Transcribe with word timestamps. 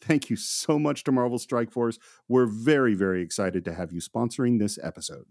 Thank 0.00 0.30
you 0.30 0.36
so 0.36 0.78
much 0.78 1.04
to 1.04 1.12
Marvel 1.12 1.38
Strike 1.38 1.70
Force. 1.70 1.98
We're 2.28 2.46
very, 2.46 2.94
very 2.94 3.22
excited 3.22 3.64
to 3.66 3.74
have 3.74 3.92
you 3.92 4.00
sponsoring 4.00 4.58
this 4.58 4.78
episode. 4.82 5.26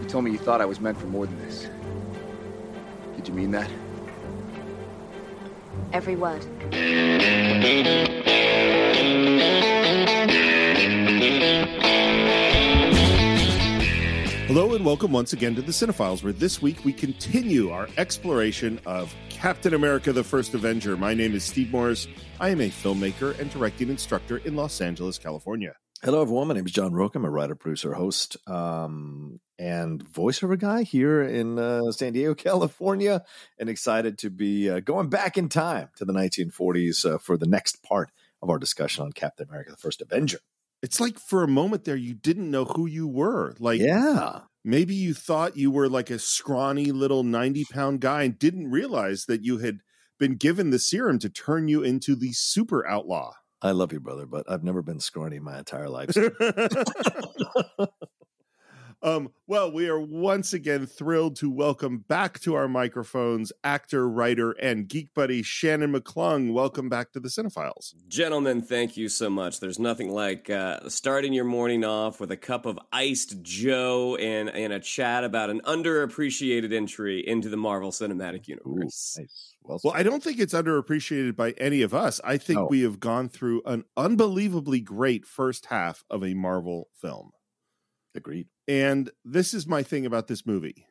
You 0.00 0.08
told 0.08 0.24
me 0.24 0.32
you 0.32 0.38
thought 0.38 0.60
I 0.60 0.66
was 0.66 0.80
meant 0.80 0.98
for 0.98 1.06
more 1.06 1.26
than 1.26 1.38
this. 1.38 1.68
Did 3.16 3.28
you 3.28 3.34
mean 3.34 3.50
that? 3.52 3.70
Every 5.92 6.16
word. 6.16 6.44
Hello 14.48 14.74
and 14.74 14.82
welcome 14.82 15.12
once 15.12 15.34
again 15.34 15.54
to 15.56 15.60
the 15.60 15.72
Cine-Files, 15.72 16.24
where 16.24 16.32
this 16.32 16.62
week 16.62 16.82
we 16.82 16.90
continue 16.90 17.68
our 17.68 17.86
exploration 17.98 18.80
of 18.86 19.14
Captain 19.28 19.74
America 19.74 20.10
the 20.10 20.24
First 20.24 20.54
Avenger. 20.54 20.96
My 20.96 21.12
name 21.12 21.34
is 21.34 21.44
Steve 21.44 21.70
Morris. 21.70 22.08
I 22.40 22.48
am 22.48 22.62
a 22.62 22.70
filmmaker 22.70 23.38
and 23.38 23.50
directing 23.50 23.90
instructor 23.90 24.38
in 24.38 24.56
Los 24.56 24.80
Angeles, 24.80 25.18
California. 25.18 25.74
Hello, 26.02 26.22
everyone. 26.22 26.48
My 26.48 26.54
name 26.54 26.64
is 26.64 26.72
John 26.72 26.94
Rocha. 26.94 27.18
I'm 27.18 27.26
a 27.26 27.30
writer, 27.30 27.54
producer, 27.56 27.92
host, 27.92 28.38
um, 28.48 29.38
and 29.58 30.02
voiceover 30.02 30.58
guy 30.58 30.82
here 30.82 31.22
in 31.22 31.58
uh, 31.58 31.92
San 31.92 32.14
Diego, 32.14 32.34
California, 32.48 33.22
and 33.58 33.68
excited 33.68 34.16
to 34.16 34.30
be 34.30 34.70
uh, 34.70 34.80
going 34.80 35.10
back 35.10 35.36
in 35.36 35.50
time 35.50 35.90
to 35.96 36.06
the 36.06 36.14
1940s 36.14 37.04
uh, 37.04 37.18
for 37.18 37.36
the 37.36 37.46
next 37.46 37.82
part 37.82 38.10
of 38.40 38.48
our 38.48 38.58
discussion 38.58 39.04
on 39.04 39.12
Captain 39.12 39.46
America 39.46 39.72
the 39.72 39.76
First 39.76 40.00
Avenger 40.00 40.38
it's 40.82 41.00
like 41.00 41.18
for 41.18 41.42
a 41.42 41.48
moment 41.48 41.84
there 41.84 41.96
you 41.96 42.14
didn't 42.14 42.50
know 42.50 42.64
who 42.64 42.86
you 42.86 43.06
were 43.06 43.54
like 43.58 43.80
yeah. 43.80 44.40
maybe 44.64 44.94
you 44.94 45.14
thought 45.14 45.56
you 45.56 45.70
were 45.70 45.88
like 45.88 46.10
a 46.10 46.18
scrawny 46.18 46.92
little 46.92 47.22
90 47.22 47.64
pound 47.72 48.00
guy 48.00 48.24
and 48.24 48.38
didn't 48.38 48.70
realize 48.70 49.24
that 49.26 49.44
you 49.44 49.58
had 49.58 49.80
been 50.18 50.36
given 50.36 50.70
the 50.70 50.78
serum 50.78 51.18
to 51.18 51.28
turn 51.28 51.68
you 51.68 51.82
into 51.82 52.16
the 52.16 52.32
super 52.32 52.86
outlaw. 52.88 53.32
I 53.62 53.72
love 53.72 53.92
you 53.92 54.00
brother 54.00 54.26
but 54.26 54.48
i've 54.48 54.62
never 54.62 54.82
been 54.82 55.00
scrawny 55.00 55.40
my 55.40 55.58
entire 55.58 55.88
life 55.88 56.10
Um, 59.00 59.30
well, 59.46 59.70
we 59.70 59.88
are 59.88 60.00
once 60.00 60.52
again 60.52 60.84
thrilled 60.86 61.36
to 61.36 61.48
welcome 61.48 61.98
back 62.08 62.40
to 62.40 62.56
our 62.56 62.66
microphones 62.66 63.52
actor, 63.62 64.08
writer, 64.08 64.52
and 64.52 64.88
geek 64.88 65.14
buddy 65.14 65.42
Shannon 65.42 65.92
McClung. 65.92 66.52
Welcome 66.52 66.88
back 66.88 67.12
to 67.12 67.20
the 67.20 67.28
Cine-Files. 67.28 67.94
Gentlemen, 68.08 68.60
thank 68.60 68.96
you 68.96 69.08
so 69.08 69.30
much. 69.30 69.60
There's 69.60 69.78
nothing 69.78 70.10
like 70.10 70.50
uh, 70.50 70.88
starting 70.88 71.32
your 71.32 71.44
morning 71.44 71.84
off 71.84 72.18
with 72.18 72.32
a 72.32 72.36
cup 72.36 72.66
of 72.66 72.76
iced 72.92 73.40
Joe 73.42 74.16
and, 74.16 74.48
and 74.48 74.72
a 74.72 74.80
chat 74.80 75.22
about 75.22 75.48
an 75.48 75.60
underappreciated 75.60 76.72
entry 76.72 77.26
into 77.26 77.48
the 77.48 77.56
Marvel 77.56 77.92
Cinematic 77.92 78.48
Universe. 78.48 79.16
Ooh, 79.16 79.22
nice. 79.22 79.54
Well, 79.62 79.78
well, 79.84 79.94
I 79.94 80.02
don't 80.02 80.24
think 80.24 80.40
it's 80.40 80.54
underappreciated 80.54 81.36
by 81.36 81.52
any 81.52 81.82
of 81.82 81.94
us. 81.94 82.20
I 82.24 82.36
think 82.36 82.58
no. 82.58 82.66
we 82.68 82.82
have 82.82 82.98
gone 82.98 83.28
through 83.28 83.62
an 83.64 83.84
unbelievably 83.96 84.80
great 84.80 85.24
first 85.24 85.66
half 85.66 86.04
of 86.10 86.24
a 86.24 86.34
Marvel 86.34 86.88
film. 87.00 87.30
Agreed. 88.18 88.48
And 88.66 89.10
this 89.24 89.54
is 89.54 89.66
my 89.66 89.82
thing 89.82 90.04
about 90.04 90.26
this 90.26 90.44
movie. 90.44 90.86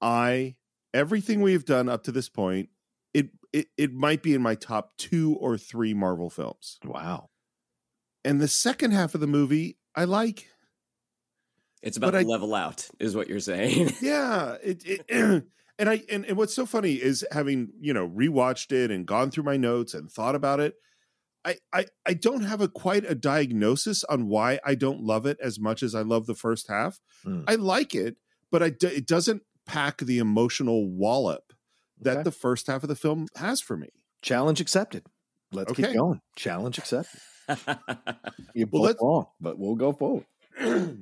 I 0.00 0.56
everything 0.94 1.40
we've 1.40 1.64
done 1.64 1.88
up 1.88 2.04
to 2.04 2.12
this 2.12 2.28
point, 2.28 2.68
it 3.12 3.30
it 3.52 3.66
it 3.76 3.92
might 3.92 4.22
be 4.22 4.34
in 4.34 4.42
my 4.42 4.54
top 4.54 4.96
2 4.98 5.36
or 5.40 5.58
3 5.58 5.92
Marvel 5.94 6.30
films. 6.30 6.78
Wow. 6.84 7.30
And 8.24 8.40
the 8.40 8.48
second 8.48 8.92
half 8.92 9.14
of 9.14 9.20
the 9.20 9.26
movie, 9.26 9.78
I 9.96 10.04
like 10.04 10.46
it's 11.82 11.96
about 11.96 12.12
to 12.12 12.20
level 12.20 12.54
out, 12.54 12.88
is 13.00 13.16
what 13.16 13.28
you're 13.28 13.40
saying. 13.40 13.90
yeah, 14.00 14.56
it, 14.62 14.82
it 14.86 15.04
and 15.78 15.90
I 15.90 16.02
and, 16.10 16.24
and 16.24 16.36
what's 16.36 16.54
so 16.54 16.64
funny 16.64 16.94
is 16.94 17.26
having 17.32 17.70
you 17.80 17.92
know 17.92 18.08
rewatched 18.08 18.70
it 18.72 18.90
and 18.90 19.04
gone 19.04 19.30
through 19.30 19.44
my 19.44 19.56
notes 19.56 19.94
and 19.94 20.10
thought 20.10 20.36
about 20.36 20.60
it. 20.60 20.74
I, 21.44 21.56
I 21.72 21.86
I 22.06 22.14
don't 22.14 22.42
have 22.42 22.60
a 22.60 22.68
quite 22.68 23.04
a 23.04 23.14
diagnosis 23.14 24.04
on 24.04 24.28
why 24.28 24.60
I 24.64 24.74
don't 24.74 25.02
love 25.02 25.26
it 25.26 25.38
as 25.42 25.58
much 25.58 25.82
as 25.82 25.94
I 25.94 26.02
love 26.02 26.26
the 26.26 26.34
first 26.34 26.68
half. 26.68 27.00
Mm. 27.24 27.44
I 27.48 27.56
like 27.56 27.94
it, 27.94 28.16
but 28.50 28.62
I 28.62 28.72
it 28.82 29.06
doesn't 29.06 29.42
pack 29.66 29.98
the 29.98 30.18
emotional 30.18 30.88
wallop 30.88 31.52
that 32.00 32.18
okay. 32.18 32.22
the 32.22 32.32
first 32.32 32.66
half 32.66 32.82
of 32.82 32.88
the 32.88 32.96
film 32.96 33.26
has 33.36 33.60
for 33.60 33.76
me. 33.76 33.88
Challenge 34.22 34.60
accepted. 34.60 35.04
Let's 35.52 35.72
okay. 35.72 35.84
keep 35.84 35.96
going. 35.96 36.20
Challenge 36.36 36.78
accepted. 36.78 37.20
you 38.54 38.66
both 38.66 38.96
well, 39.00 39.10
wrong, 39.10 39.26
but 39.40 39.58
we'll 39.58 39.74
go 39.74 39.92
forward. 39.92 40.24
well, 40.60 40.96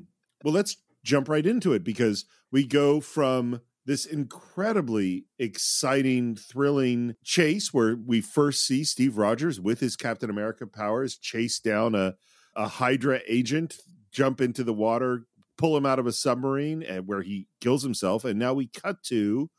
let's 0.45 0.77
jump 1.05 1.29
right 1.29 1.47
into 1.47 1.73
it 1.73 1.85
because 1.85 2.25
we 2.51 2.67
go 2.67 3.01
from 3.01 3.61
this 3.87 4.05
incredibly 4.05 5.25
exciting, 5.39 6.37
thrilling 6.37 7.17
chase 7.25 7.73
where 7.73 7.97
we 7.97 8.21
first 8.21 8.67
see 8.67 8.85
Steve 8.85 9.17
Rogers 9.17 9.61
with 9.61 9.81
his 9.81 9.97
Captain 9.97 10.31
America 10.31 10.67
powers 10.67 11.17
chase 11.17 11.59
down 11.61 11.95
a, 11.95 12.15
a 12.55 12.69
Hydra 12.69 13.21
agent, 13.27 13.79
jump 14.13 14.41
into 14.41 14.65
the 14.65 14.75
water, 14.75 15.25
pull 15.57 15.77
him 15.77 15.87
out 15.87 15.99
of 15.99 16.07
a 16.07 16.13
submarine, 16.13 16.83
and 16.83 17.07
where 17.07 17.23
he 17.23 17.49
kills 17.61 17.83
himself. 17.83 18.25
And 18.25 18.39
now 18.39 18.55
we 18.55 18.67
cut 18.67 19.03
to 19.05 19.51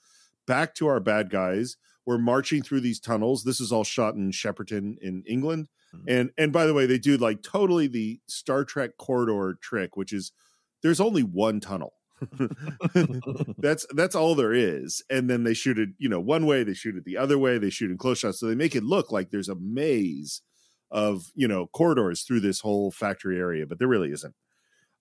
back 0.48 0.76
to 0.76 0.88
our 0.88 1.00
bad 1.00 1.30
guys. 1.30 1.78
We're 2.06 2.18
marching 2.18 2.64
through 2.64 2.82
these 2.82 3.00
tunnels. 3.00 3.44
This 3.44 3.60
is 3.60 3.72
all 3.72 3.84
shot 3.84 4.16
in 4.16 4.32
Shepperton 4.32 4.98
in 5.00 5.24
England. 5.28 5.68
Mm-hmm. 5.96 6.10
And 6.10 6.32
and 6.38 6.52
by 6.52 6.66
the 6.66 6.74
way, 6.74 6.86
they 6.86 6.98
do 6.98 7.18
like 7.18 7.44
totally 7.44 7.88
the 7.88 8.20
Star 8.28 8.64
Trek 8.64 8.98
corridor 8.98 9.58
trick, 9.62 9.96
which 9.98 10.14
is 10.14 10.32
there's 10.82 11.00
only 11.00 11.22
one 11.22 11.60
tunnel 11.60 11.94
that's 13.58 13.86
that's 13.96 14.16
all 14.16 14.36
there 14.36 14.54
is 14.54 15.02
and 15.10 15.30
then 15.30 15.44
they 15.44 15.54
shoot 15.54 15.80
it 15.80 15.90
you 15.98 16.08
know 16.08 16.20
one 16.20 16.46
way 16.46 16.64
they 16.64 16.74
shoot 16.74 16.96
it 16.96 17.04
the 17.04 17.18
other 17.18 17.38
way 17.38 17.58
they 17.58 17.70
shoot 17.70 17.90
in 17.90 17.98
close 17.98 18.20
shots 18.20 18.40
so 18.40 18.46
they 18.46 18.56
make 18.56 18.76
it 18.76 18.84
look 18.84 19.12
like 19.12 19.32
there's 19.32 19.50
a 19.50 19.56
maze 19.56 20.42
of 20.92 21.24
you 21.34 21.48
know 21.48 21.68
corridors 21.68 22.22
through 22.22 22.40
this 22.40 22.60
whole 22.60 22.92
factory 22.92 23.40
area 23.40 23.66
but 23.66 23.80
there 23.80 23.88
really 23.88 24.12
isn't. 24.12 24.36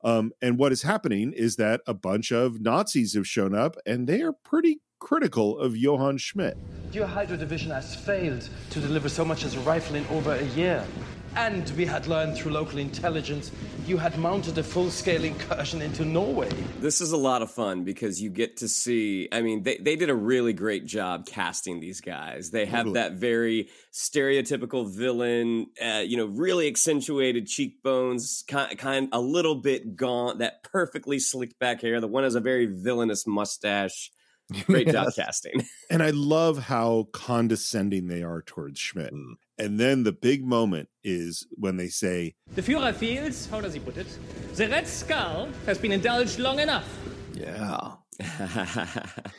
Um, 0.03 0.33
and 0.41 0.59
what 0.59 0.73
is 0.73 0.81
happening 0.81 1.35
is 1.35 1.57
that 1.57 1.83
a 1.87 1.93
bunch 1.93 2.33
of 2.33 2.61
nazis 2.61 3.15
have 3.15 3.27
shown 3.27 3.55
up 3.55 3.77
and 3.85 4.07
they 4.07 4.23
are 4.23 4.33
pretty 4.33 4.81
critical 4.99 5.59
of 5.59 5.77
johann 5.77 6.17
schmidt. 6.17 6.57
Your 6.93 7.07
hydra 7.07 7.37
division 7.37 7.71
has 7.71 7.95
failed 7.95 8.49
to 8.71 8.81
deliver 8.81 9.11
so 9.11 9.25
much 9.27 9.45
as 9.45 9.57
a 9.57 9.61
rifle 9.61 9.97
in 9.97 10.07
over 10.07 10.33
a 10.33 10.45
year 10.45 10.87
And 11.37 11.71
we 11.77 11.87
had 11.87 12.07
learned 12.07 12.37
through 12.37 12.53
local 12.53 12.79
intelligence 12.79 13.51
you 13.91 13.97
had 13.97 14.17
mounted 14.19 14.57
a 14.57 14.63
full 14.63 14.89
scale 14.89 15.25
incursion 15.25 15.83
into 15.83 16.05
Norway. 16.05 16.49
This 16.79 17.01
is 17.01 17.11
a 17.11 17.17
lot 17.17 17.43
of 17.43 17.51
fun 17.51 17.83
because 17.83 18.23
you 18.23 18.31
get 18.31 18.59
to 18.59 18.69
see. 18.69 19.29
I 19.33 19.43
mean, 19.43 19.65
they, 19.65 19.79
they 19.79 19.97
did 19.97 20.11
a 20.11 20.15
really 20.15 20.53
great 20.53 20.87
job 20.87 21.27
casting 21.27 21.81
these 21.81 22.01
guys. 22.01 22.53
They 22.53 22.67
have 22.67 22.93
that 22.93 23.15
very 23.15 23.69
stereotypical 23.93 24.89
villain, 24.89 25.67
uh, 25.85 26.05
you 26.07 26.17
know, 26.17 26.27
really 26.27 26.69
accentuated 26.69 27.49
cheekbones, 27.49 28.45
kind, 28.47 28.79
kind 28.79 29.09
a 29.11 29.21
little 29.21 29.57
bit 29.57 29.97
gaunt, 29.97 30.39
that 30.39 30.63
perfectly 30.63 31.19
slicked 31.19 31.59
back 31.59 31.83
hair. 31.83 32.01
The 32.01 32.07
one 32.07 32.23
has 32.23 32.37
a 32.37 32.41
very 32.41 32.67
villainous 32.67 33.27
mustache. 33.27 34.13
Great 34.67 34.87
yes. 34.87 34.95
job 34.95 35.13
casting. 35.17 35.67
And 35.91 36.05
I 36.05 36.11
love 36.11 36.59
how 36.59 37.09
condescending 37.13 38.07
they 38.07 38.23
are 38.23 38.43
towards 38.43 38.79
Schmidt. 38.79 39.13
Mm. 39.13 39.35
And 39.61 39.79
then 39.79 40.05
the 40.05 40.13
big 40.13 40.43
moment 40.43 40.89
is 41.05 41.47
when 41.51 41.77
they 41.77 41.89
say, 41.89 42.35
The 42.55 42.63
Führer 42.63 42.95
feels, 42.95 43.47
how 43.47 43.61
does 43.61 43.75
he 43.75 43.81
put 43.81 43.99
it? 43.99 44.07
The 44.55 44.67
Red 44.69 44.89
Skull 44.89 45.51
has 45.67 45.77
been 45.77 45.93
indulged 45.93 46.39
long 46.39 46.61
enough. 46.61 46.89
Yeah. 47.35 47.97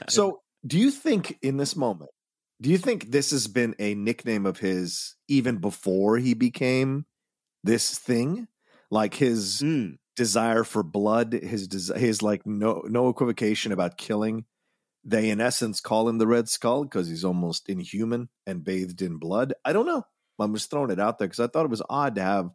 so, 0.10 0.42
do 0.66 0.78
you 0.78 0.92
think 0.92 1.40
in 1.42 1.58
this 1.58 1.76
moment, 1.76 2.12
do 2.62 2.70
you 2.70 2.78
think 2.78 3.10
this 3.10 3.32
has 3.32 3.48
been 3.48 3.74
a 3.80 3.96
nickname 3.96 4.46
of 4.46 4.60
his 4.60 5.16
even 5.28 5.58
before 5.58 6.20
he 6.20 6.36
became 6.36 7.08
this 7.64 7.98
thing? 7.98 8.48
Like 8.92 9.16
his 9.16 9.64
mm. 9.64 9.96
desire 10.16 10.64
for 10.64 10.84
blood, 10.84 11.34
his 11.34 11.68
des- 11.68 11.98
his 11.98 12.22
like 12.22 12.46
no 12.46 12.84
no 12.86 13.10
equivocation 13.10 13.72
about 13.72 13.98
killing 13.98 14.46
they, 15.04 15.30
in 15.30 15.42
essence, 15.42 15.80
call 15.80 16.08
him 16.08 16.20
the 16.20 16.28
Red 16.28 16.48
Skull 16.48 16.84
because 16.84 17.08
he's 17.08 17.26
almost 17.26 17.68
inhuman 17.68 18.30
and 18.46 18.64
bathed 18.64 19.02
in 19.02 19.18
blood. 19.18 19.54
I 19.66 19.74
don't 19.74 19.88
know. 19.88 20.06
I'm 20.42 20.54
just 20.54 20.70
throwing 20.70 20.92
it 20.92 21.00
out 21.00 21.20
there 21.20 21.28
because 21.28 21.40
I 21.40 21.48
thought 21.48 21.66
it 21.66 21.72
was 21.72 21.84
odd 21.90 22.16
to 22.16 22.22
have 22.22 22.52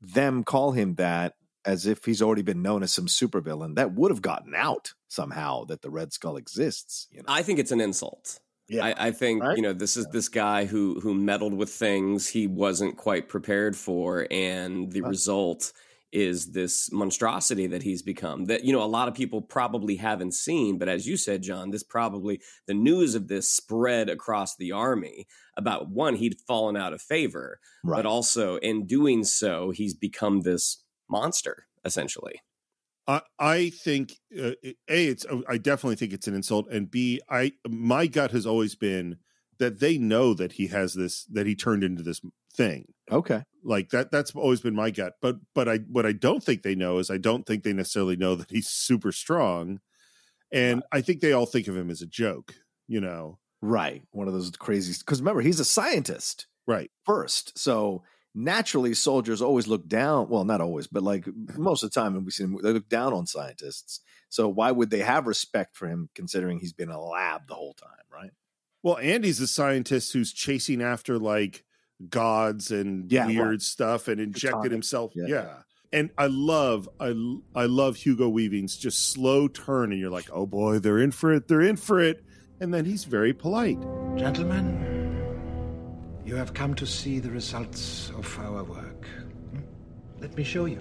them 0.00 0.44
call 0.44 0.72
him 0.72 0.96
that 0.96 1.34
as 1.64 1.86
if 1.86 2.04
he's 2.04 2.22
already 2.22 2.42
been 2.42 2.62
known 2.62 2.82
as 2.82 2.92
some 2.92 3.06
supervillain. 3.06 3.76
That 3.76 3.94
would 3.94 4.10
have 4.10 4.22
gotten 4.22 4.54
out 4.54 4.94
somehow 5.08 5.64
that 5.66 5.82
the 5.82 5.90
Red 5.90 6.12
Skull 6.12 6.36
exists. 6.36 7.06
You 7.10 7.18
know? 7.18 7.26
I 7.28 7.42
think 7.42 7.58
it's 7.58 7.72
an 7.72 7.80
insult. 7.80 8.40
Yeah. 8.68 8.86
I, 8.86 9.08
I 9.08 9.10
think 9.10 9.42
right? 9.42 9.56
you 9.56 9.62
know 9.62 9.72
this 9.72 9.96
is 9.96 10.06
this 10.12 10.28
guy 10.28 10.64
who 10.64 10.98
who 11.00 11.14
meddled 11.14 11.52
with 11.52 11.68
things 11.68 12.28
he 12.28 12.46
wasn't 12.46 12.96
quite 12.96 13.28
prepared 13.28 13.76
for, 13.76 14.26
and 14.30 14.90
the 14.90 15.02
result 15.02 15.72
is 16.12 16.52
this 16.52 16.92
monstrosity 16.92 17.66
that 17.66 17.82
he's 17.82 18.02
become 18.02 18.44
that 18.44 18.64
you 18.64 18.72
know 18.72 18.82
a 18.82 18.84
lot 18.84 19.08
of 19.08 19.14
people 19.14 19.40
probably 19.40 19.96
haven't 19.96 20.34
seen. 20.34 20.78
But 20.78 20.88
as 20.88 21.06
you 21.06 21.16
said 21.16 21.42
john 21.42 21.70
this 21.70 21.82
probably 21.82 22.40
the 22.66 22.74
news 22.74 23.14
of 23.14 23.28
this 23.28 23.50
spread 23.50 24.08
across 24.08 24.56
the 24.56 24.72
army 24.72 25.26
about 25.56 25.88
one 25.88 26.16
he'd 26.16 26.40
fallen 26.46 26.76
out 26.76 26.92
of 26.92 27.00
favor 27.00 27.58
right. 27.84 27.98
but 27.98 28.06
also 28.06 28.56
in 28.56 28.86
doing 28.86 29.24
so 29.24 29.70
he's 29.70 29.94
become 29.94 30.40
this 30.42 30.84
monster 31.08 31.66
essentially. 31.84 32.40
I, 33.06 33.22
I 33.38 33.70
think 33.70 34.12
uh, 34.38 34.52
a 34.62 34.76
it's 34.88 35.26
oh, 35.28 35.42
I 35.48 35.58
definitely 35.58 35.96
think 35.96 36.12
it's 36.12 36.28
an 36.28 36.34
insult. 36.34 36.68
And 36.70 36.90
b 36.90 37.20
I 37.28 37.52
my 37.68 38.06
gut 38.06 38.30
has 38.30 38.46
always 38.46 38.74
been 38.74 39.16
that 39.58 39.80
they 39.80 39.98
know 39.98 40.34
that 40.34 40.52
he 40.52 40.68
has 40.68 40.94
this 40.94 41.24
that 41.24 41.46
he 41.46 41.54
turned 41.54 41.84
into 41.84 42.02
this 42.02 42.20
thing. 42.54 42.92
Okay. 43.10 43.42
Like 43.64 43.90
that 43.90 44.10
that's 44.10 44.34
always 44.34 44.60
been 44.60 44.74
my 44.74 44.90
gut. 44.90 45.14
But 45.20 45.36
but 45.54 45.68
I 45.68 45.78
what 45.90 46.06
I 46.06 46.12
don't 46.12 46.42
think 46.42 46.62
they 46.62 46.74
know 46.74 46.98
is 46.98 47.10
I 47.10 47.18
don't 47.18 47.46
think 47.46 47.62
they 47.62 47.72
necessarily 47.72 48.16
know 48.16 48.34
that 48.34 48.50
he's 48.50 48.68
super 48.68 49.12
strong. 49.12 49.80
And. 50.52 50.82
I 50.92 51.00
think 51.00 51.20
they 51.20 51.32
all 51.32 51.46
think 51.46 51.68
of 51.68 51.76
him 51.76 51.90
as 51.90 52.02
a 52.02 52.06
joke, 52.06 52.54
you 52.88 53.00
know. 53.00 53.38
Right. 53.60 54.02
One 54.10 54.28
of 54.28 54.34
those 54.34 54.50
crazy 54.50 54.92
cuz 55.04 55.20
remember 55.20 55.40
he's 55.40 55.60
a 55.60 55.64
scientist. 55.64 56.46
Right. 56.66 56.90
First. 57.04 57.58
So 57.58 58.02
naturally 58.34 58.94
soldiers 58.94 59.42
always 59.42 59.66
look 59.66 59.86
down 59.86 60.28
well 60.28 60.44
not 60.44 60.60
always 60.60 60.86
but 60.86 61.02
like 61.02 61.28
most 61.56 61.82
of 61.82 61.90
the 61.90 62.00
time 62.00 62.14
when 62.14 62.24
we 62.24 62.30
see 62.30 62.44
them 62.44 62.56
they 62.62 62.72
look 62.72 62.88
down 62.88 63.12
on 63.12 63.26
scientists 63.26 64.00
so 64.30 64.48
why 64.48 64.70
would 64.70 64.88
they 64.88 65.00
have 65.00 65.26
respect 65.26 65.76
for 65.76 65.86
him 65.86 66.08
considering 66.14 66.58
he's 66.58 66.72
been 66.72 66.88
in 66.88 66.94
a 66.94 67.00
lab 67.00 67.46
the 67.46 67.54
whole 67.54 67.74
time 67.74 67.90
right 68.10 68.30
well 68.82 68.96
andy's 68.98 69.38
a 69.40 69.46
scientist 69.46 70.14
who's 70.14 70.32
chasing 70.32 70.80
after 70.80 71.18
like 71.18 71.62
gods 72.10 72.70
and 72.70 73.10
yeah, 73.10 73.26
weird 73.26 73.48
right. 73.48 73.62
stuff 73.62 74.08
and 74.08 74.20
injected 74.20 74.72
himself. 74.72 75.12
Yeah. 75.14 75.26
yeah. 75.28 75.54
And 75.92 76.10
I 76.16 76.26
love 76.26 76.88
I 76.98 77.14
I 77.54 77.66
love 77.66 77.96
Hugo 77.96 78.28
Weaving's 78.28 78.76
just 78.76 79.10
slow 79.10 79.46
turn 79.48 79.92
and 79.92 80.00
you're 80.00 80.10
like, 80.10 80.30
"Oh 80.32 80.46
boy, 80.46 80.78
they're 80.78 80.98
in 80.98 81.10
for 81.10 81.32
it. 81.34 81.48
They're 81.48 81.60
in 81.60 81.76
for 81.76 82.00
it." 82.00 82.24
And 82.60 82.72
then 82.72 82.84
he's 82.84 83.04
very 83.04 83.32
polite. 83.32 83.80
Gentlemen, 84.16 85.02
you 86.24 86.36
have 86.36 86.54
come 86.54 86.74
to 86.76 86.86
see 86.86 87.18
the 87.18 87.30
results 87.30 88.10
of 88.16 88.38
our 88.38 88.64
work. 88.64 89.06
Hmm? 89.50 89.60
Let 90.20 90.36
me 90.36 90.44
show 90.44 90.64
you. 90.64 90.80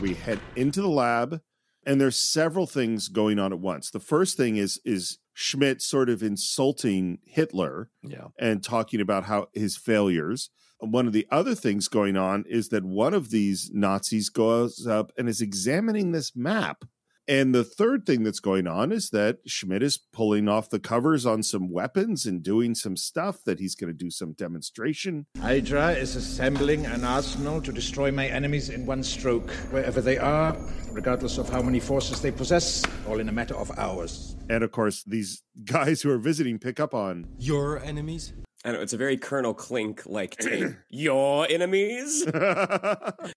We 0.00 0.14
head 0.14 0.40
into 0.56 0.82
the 0.82 0.88
lab 0.88 1.40
and 1.86 2.00
there's 2.00 2.20
several 2.20 2.66
things 2.66 3.08
going 3.08 3.38
on 3.38 3.52
at 3.52 3.60
once. 3.60 3.90
The 3.90 4.00
first 4.00 4.36
thing 4.36 4.56
is 4.56 4.80
is 4.84 5.18
Schmidt 5.32 5.80
sort 5.80 6.10
of 6.10 6.22
insulting 6.22 7.18
Hitler 7.24 7.90
yeah. 8.02 8.28
and 8.38 8.62
talking 8.62 9.00
about 9.00 9.24
how 9.24 9.46
his 9.54 9.76
failures. 9.76 10.50
One 10.78 11.06
of 11.06 11.14
the 11.14 11.26
other 11.30 11.54
things 11.54 11.88
going 11.88 12.16
on 12.18 12.44
is 12.48 12.68
that 12.68 12.84
one 12.84 13.14
of 13.14 13.30
these 13.30 13.70
Nazis 13.72 14.28
goes 14.28 14.86
up 14.86 15.10
and 15.16 15.28
is 15.28 15.40
examining 15.40 16.12
this 16.12 16.36
map 16.36 16.84
and 17.28 17.54
the 17.54 17.64
third 17.64 18.06
thing 18.06 18.22
that's 18.22 18.40
going 18.40 18.66
on 18.66 18.92
is 18.92 19.10
that 19.10 19.38
Schmidt 19.46 19.82
is 19.82 19.98
pulling 19.98 20.48
off 20.48 20.70
the 20.70 20.78
covers 20.78 21.26
on 21.26 21.42
some 21.42 21.70
weapons 21.70 22.26
and 22.26 22.42
doing 22.42 22.74
some 22.74 22.96
stuff 22.96 23.42
that 23.44 23.58
he's 23.58 23.74
going 23.74 23.88
to 23.88 23.96
do 23.96 24.10
some 24.10 24.32
demonstration. 24.32 25.26
Hydra 25.40 25.92
is 25.92 26.16
assembling 26.16 26.86
an 26.86 27.04
arsenal 27.04 27.60
to 27.62 27.72
destroy 27.72 28.10
my 28.10 28.26
enemies 28.26 28.68
in 28.68 28.86
one 28.86 29.02
stroke, 29.02 29.50
wherever 29.70 30.00
they 30.00 30.18
are, 30.18 30.56
regardless 30.92 31.38
of 31.38 31.48
how 31.48 31.62
many 31.62 31.80
forces 31.80 32.20
they 32.20 32.30
possess, 32.30 32.84
all 33.08 33.20
in 33.20 33.28
a 33.28 33.32
matter 33.32 33.56
of 33.56 33.76
hours. 33.78 34.36
And 34.48 34.62
of 34.62 34.70
course, 34.70 35.02
these 35.04 35.42
guys 35.64 36.02
who 36.02 36.10
are 36.10 36.18
visiting 36.18 36.58
pick 36.58 36.78
up 36.78 36.94
on 36.94 37.26
your 37.38 37.82
enemies. 37.82 38.32
I 38.66 38.72
know 38.72 38.80
it's 38.80 38.92
a 38.92 38.96
very 38.96 39.16
Colonel 39.16 39.54
Klink 39.54 40.02
like 40.06 40.36
take. 40.40 40.64
Your 40.90 41.46
enemies, 41.48 42.26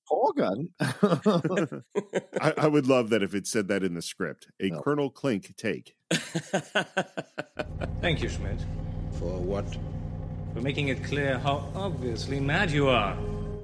Hogan. 0.08 0.70
I, 0.81 2.54
I, 2.58 2.68
would 2.68 2.88
love 2.88 3.12
that 3.12 3.22
if 3.22 3.36
it 3.36 3.46
said 3.46 3.68
that 3.68 3.84
in 3.84 3.94
the 3.94 4.02
script. 4.02 4.48
A 4.60 4.70
no. 4.70 4.81
Colonel 4.81 5.12
Klink 5.12 5.56
take. 5.56 5.96
Thank 8.02 8.24
you, 8.24 8.30
Schmidt. 8.30 8.60
For 9.20 9.38
what? 9.38 9.66
For 10.56 10.62
making 10.62 10.88
it 10.88 11.04
clear 11.04 11.38
how 11.38 11.72
obviously 11.76 12.40
mad 12.40 12.72
you 12.72 12.88
are. 12.90 13.16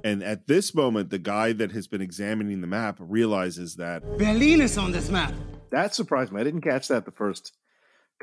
And 0.04 0.22
at 0.22 0.46
this 0.46 0.76
moment, 0.76 1.10
the 1.10 1.18
guy 1.18 1.52
that 1.54 1.72
has 1.72 1.88
been 1.88 2.02
examining 2.02 2.62
the 2.62 2.68
map 2.68 2.98
realizes 3.00 3.78
that 3.78 4.04
Berlin 4.20 4.62
is 4.62 4.78
on 4.78 4.92
this 4.92 5.10
map. 5.10 5.34
That 5.72 5.96
surprised 5.96 6.32
me. 6.32 6.42
I 6.42 6.44
didn't 6.44 6.62
catch 6.62 6.90
that 6.90 7.06
the 7.06 7.12
first 7.12 7.54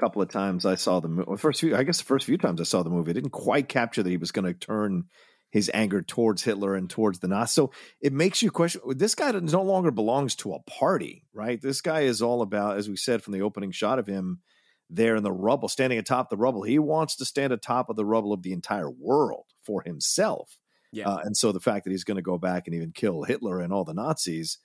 couple 0.00 0.22
of 0.22 0.28
times 0.28 0.66
I 0.66 0.74
saw 0.74 1.00
the 1.00 1.08
movie. 1.08 1.36
First 1.36 1.60
few, 1.60 1.76
I 1.76 1.82
guess, 1.82 1.98
the 1.98 2.04
first 2.04 2.26
few 2.26 2.38
times 2.38 2.60
I 2.60 2.64
saw 2.64 2.82
the 2.82 2.90
movie, 2.90 3.10
I 3.10 3.14
didn't 3.14 3.30
quite 3.30 3.68
capture 3.68 4.02
that 4.02 4.10
he 4.10 4.16
was 4.16 4.32
going 4.32 4.44
to 4.44 4.54
turn 4.54 5.04
his 5.50 5.70
anger 5.74 6.00
towards 6.00 6.42
Hitler 6.42 6.74
and 6.74 6.88
towards 6.88 7.18
the 7.18 7.28
Nazis. 7.28 7.54
So 7.54 7.72
it 8.00 8.12
makes 8.12 8.42
you 8.42 8.50
question. 8.50 8.80
This 8.88 9.14
guy 9.14 9.30
no 9.32 9.62
longer 9.62 9.90
belongs 9.90 10.34
to 10.36 10.54
a 10.54 10.62
party, 10.62 11.26
right? 11.34 11.60
This 11.60 11.82
guy 11.82 12.02
is 12.02 12.22
all 12.22 12.40
about, 12.40 12.78
as 12.78 12.88
we 12.88 12.96
said 12.96 13.22
from 13.22 13.34
the 13.34 13.42
opening 13.42 13.70
shot 13.70 13.98
of 13.98 14.06
him 14.06 14.40
there 14.88 15.14
in 15.14 15.22
the 15.22 15.32
rubble, 15.32 15.68
standing 15.68 15.98
atop 15.98 16.30
the 16.30 16.36
rubble. 16.36 16.62
He 16.62 16.78
wants 16.78 17.16
to 17.16 17.24
stand 17.24 17.52
atop 17.52 17.90
of 17.90 17.96
the 17.96 18.04
rubble 18.04 18.32
of 18.32 18.42
the 18.42 18.52
entire 18.52 18.90
world 18.90 19.46
for 19.64 19.82
himself. 19.82 20.58
Yeah. 20.90 21.08
Uh, 21.08 21.18
and 21.24 21.36
so 21.36 21.52
the 21.52 21.60
fact 21.60 21.84
that 21.84 21.90
he's 21.90 22.04
going 22.04 22.16
to 22.16 22.22
go 22.22 22.38
back 22.38 22.66
and 22.66 22.74
even 22.74 22.92
kill 22.92 23.22
Hitler 23.22 23.60
and 23.60 23.72
all 23.72 23.84
the 23.84 23.94
Nazis 23.94 24.58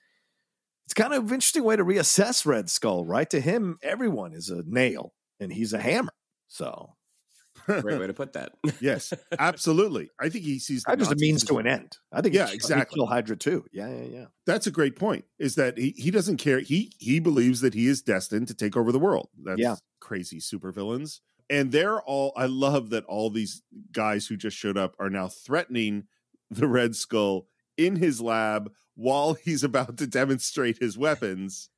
it's 0.88 0.94
kind 0.94 1.12
of 1.12 1.24
an 1.24 1.34
interesting 1.34 1.64
way 1.64 1.76
to 1.76 1.84
reassess 1.84 2.46
Red 2.46 2.70
Skull, 2.70 3.04
right? 3.04 3.28
To 3.28 3.42
him, 3.42 3.78
everyone 3.82 4.32
is 4.32 4.48
a 4.48 4.62
nail 4.66 5.12
and 5.40 5.52
he's 5.52 5.72
a 5.72 5.78
hammer. 5.78 6.12
So 6.48 6.94
great 7.66 8.00
way 8.00 8.06
to 8.06 8.14
put 8.14 8.32
that. 8.34 8.52
yes, 8.80 9.12
absolutely. 9.38 10.10
I 10.18 10.28
think 10.28 10.44
he 10.44 10.58
sees 10.58 10.82
that 10.84 10.98
just 10.98 11.12
a 11.12 11.16
means 11.16 11.44
to 11.44 11.58
an 11.58 11.66
end. 11.66 11.96
I 12.12 12.20
think 12.20 12.34
yeah, 12.34 12.48
exactly. 12.50 12.96
Kill 12.96 13.06
Hydra 13.06 13.36
too. 13.36 13.64
Yeah, 13.72 13.88
yeah, 13.88 14.04
yeah. 14.04 14.24
That's 14.46 14.66
a 14.66 14.70
great 14.70 14.96
point. 14.96 15.24
Is 15.38 15.54
that 15.56 15.78
he 15.78 15.94
he 15.96 16.10
doesn't 16.10 16.38
care. 16.38 16.60
He 16.60 16.92
he 16.98 17.20
believes 17.20 17.60
that 17.60 17.74
he 17.74 17.86
is 17.86 18.02
destined 18.02 18.48
to 18.48 18.54
take 18.54 18.76
over 18.76 18.92
the 18.92 18.98
world. 18.98 19.28
That's 19.42 19.60
yeah. 19.60 19.76
crazy 20.00 20.40
supervillains. 20.40 21.20
And 21.50 21.72
they're 21.72 22.00
all. 22.02 22.32
I 22.36 22.46
love 22.46 22.90
that 22.90 23.04
all 23.04 23.30
these 23.30 23.62
guys 23.92 24.26
who 24.26 24.36
just 24.36 24.56
showed 24.56 24.76
up 24.76 24.94
are 24.98 25.10
now 25.10 25.28
threatening 25.28 26.04
the 26.50 26.66
Red 26.66 26.96
Skull 26.96 27.46
in 27.76 27.96
his 27.96 28.20
lab 28.20 28.72
while 28.96 29.34
he's 29.34 29.62
about 29.62 29.96
to 29.98 30.06
demonstrate 30.06 30.78
his 30.78 30.98
weapons. 30.98 31.70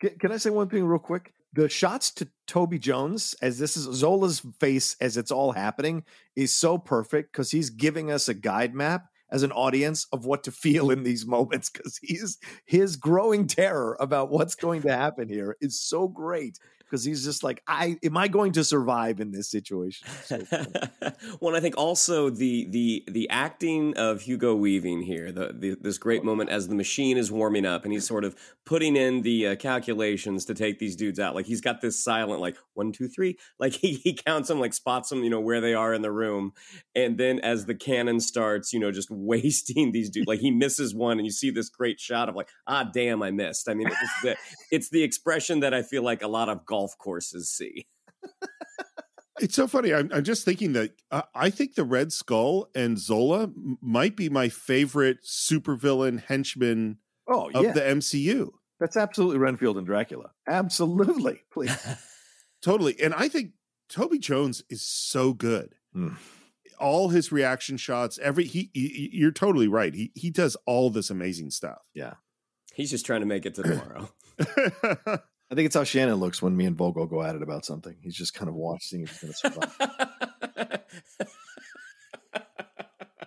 Can, 0.00 0.18
can 0.18 0.32
I 0.32 0.38
say 0.38 0.50
one 0.50 0.68
thing 0.68 0.84
real 0.84 0.98
quick? 0.98 1.33
The 1.54 1.68
shots 1.68 2.10
to 2.10 2.28
Toby 2.46 2.78
Jones 2.78 3.34
as 3.40 3.58
this 3.58 3.76
is 3.76 3.84
Zola's 3.96 4.42
face 4.58 4.96
as 5.00 5.16
it's 5.16 5.30
all 5.30 5.52
happening 5.52 6.04
is 6.34 6.54
so 6.54 6.76
perfect 6.76 7.32
because 7.32 7.50
he's 7.50 7.70
giving 7.70 8.10
us 8.10 8.28
a 8.28 8.34
guide 8.34 8.74
map 8.74 9.06
as 9.30 9.42
an 9.42 9.52
audience 9.52 10.06
of 10.12 10.26
what 10.26 10.42
to 10.44 10.52
feel 10.52 10.90
in 10.90 11.04
these 11.04 11.26
moments 11.26 11.70
because 11.70 11.98
he's 12.02 12.38
his 12.66 12.96
growing 12.96 13.46
terror 13.46 13.96
about 14.00 14.30
what's 14.30 14.54
going 14.54 14.82
to 14.82 14.92
happen 14.92 15.28
here 15.28 15.56
is 15.60 15.80
so 15.80 16.08
great 16.08 16.58
because 16.84 17.04
he's 17.04 17.24
just 17.24 17.42
like, 17.42 17.62
I 17.66 17.96
am 18.02 18.16
I 18.16 18.28
going 18.28 18.52
to 18.52 18.64
survive 18.64 19.20
in 19.20 19.32
this 19.32 19.50
situation? 19.50 20.06
So 20.24 20.42
well, 21.40 21.56
I 21.56 21.60
think 21.60 21.76
also 21.76 22.30
the 22.30 22.66
the 22.70 23.04
the 23.08 23.28
acting 23.30 23.96
of 23.96 24.22
Hugo 24.22 24.54
Weaving 24.54 25.02
here, 25.02 25.32
the, 25.32 25.52
the, 25.52 25.76
this 25.80 25.98
great 25.98 26.24
moment 26.24 26.50
as 26.50 26.68
the 26.68 26.74
machine 26.74 27.16
is 27.16 27.30
warming 27.32 27.66
up 27.66 27.84
and 27.84 27.92
he's 27.92 28.06
sort 28.06 28.24
of 28.24 28.36
putting 28.64 28.96
in 28.96 29.22
the 29.22 29.48
uh, 29.48 29.56
calculations 29.56 30.44
to 30.46 30.54
take 30.54 30.78
these 30.78 30.96
dudes 30.96 31.20
out. 31.20 31.34
Like 31.34 31.46
he's 31.46 31.60
got 31.60 31.80
this 31.80 32.02
silent 32.02 32.40
like 32.40 32.56
one 32.74 32.92
two 32.92 33.08
three, 33.08 33.38
like 33.58 33.72
he, 33.72 33.94
he 33.94 34.14
counts 34.14 34.48
them, 34.48 34.60
like 34.60 34.74
spots 34.74 35.10
them, 35.10 35.24
you 35.24 35.30
know 35.30 35.40
where 35.40 35.60
they 35.60 35.74
are 35.74 35.94
in 35.94 36.02
the 36.02 36.12
room, 36.12 36.52
and 36.94 37.18
then 37.18 37.40
as 37.40 37.66
the 37.66 37.74
cannon 37.74 38.20
starts, 38.20 38.72
you 38.72 38.80
know, 38.80 38.90
just 38.90 39.10
wasting 39.10 39.92
these 39.92 40.10
dudes. 40.10 40.26
Like 40.26 40.40
he 40.40 40.50
misses 40.50 40.94
one, 40.94 41.18
and 41.18 41.26
you 41.26 41.32
see 41.32 41.50
this 41.50 41.68
great 41.68 42.00
shot 42.00 42.28
of 42.28 42.34
like, 42.34 42.48
ah, 42.66 42.84
damn, 42.84 43.22
I 43.22 43.30
missed. 43.30 43.68
I 43.68 43.74
mean, 43.74 43.88
it's 43.88 44.22
the 44.22 44.36
it's 44.70 44.90
the 44.90 45.02
expression 45.02 45.60
that 45.60 45.74
I 45.74 45.82
feel 45.82 46.02
like 46.02 46.22
a 46.22 46.28
lot 46.28 46.48
of 46.48 46.66
golf 46.74 46.98
courses 46.98 47.50
see. 47.50 47.86
It's 49.40 49.56
so 49.56 49.66
funny. 49.66 49.92
I'm, 49.92 50.10
I'm 50.12 50.22
just 50.22 50.44
thinking 50.44 50.74
that 50.74 50.92
uh, 51.10 51.22
I 51.34 51.50
think 51.50 51.74
the 51.74 51.82
Red 51.84 52.12
Skull 52.12 52.68
and 52.74 52.96
Zola 52.98 53.44
m- 53.44 53.78
might 53.82 54.16
be 54.16 54.28
my 54.28 54.48
favorite 54.48 55.18
supervillain 55.24 56.22
henchman 56.22 56.98
Oh 57.28 57.50
of 57.52 57.64
yeah, 57.64 57.72
the 57.72 57.80
MCU. 57.80 58.50
that's 58.78 58.96
absolutely 58.96 59.38
Renfield 59.38 59.76
and 59.76 59.86
Dracula. 59.86 60.30
Absolutely, 60.48 61.42
please. 61.52 61.76
Totally. 62.62 62.94
And 63.02 63.12
I 63.12 63.28
think 63.28 63.50
Toby 63.88 64.18
Jones 64.18 64.62
is 64.70 64.86
so 64.86 65.32
good. 65.32 65.74
Mm. 65.96 66.16
All 66.78 67.08
his 67.08 67.32
reaction 67.32 67.76
shots, 67.76 68.18
every 68.22 68.44
he, 68.44 68.70
he 68.72 69.10
you're 69.12 69.32
totally 69.32 69.68
right. 69.68 69.94
He 69.94 70.12
he 70.14 70.30
does 70.30 70.56
all 70.64 70.90
this 70.90 71.10
amazing 71.10 71.50
stuff. 71.50 71.82
Yeah. 71.92 72.14
He's 72.74 72.90
just 72.90 73.04
trying 73.04 73.20
to 73.20 73.26
make 73.26 73.46
it 73.46 73.54
to 73.56 73.62
tomorrow. 73.64 74.08
I 75.54 75.56
think 75.56 75.66
it's 75.66 75.76
how 75.76 75.84
Shannon 75.84 76.16
looks 76.16 76.42
when 76.42 76.56
me 76.56 76.64
and 76.64 76.76
Vogel 76.76 77.06
go 77.06 77.22
at 77.22 77.36
it 77.36 77.42
about 77.42 77.64
something. 77.64 77.94
He's 78.00 78.16
just 78.16 78.34
kind 78.34 78.48
of 78.48 78.56
watching 78.56 79.02
if 79.02 79.20
he's 79.20 79.40
going 79.40 79.52
to 79.52 79.70
survive. 79.78 80.80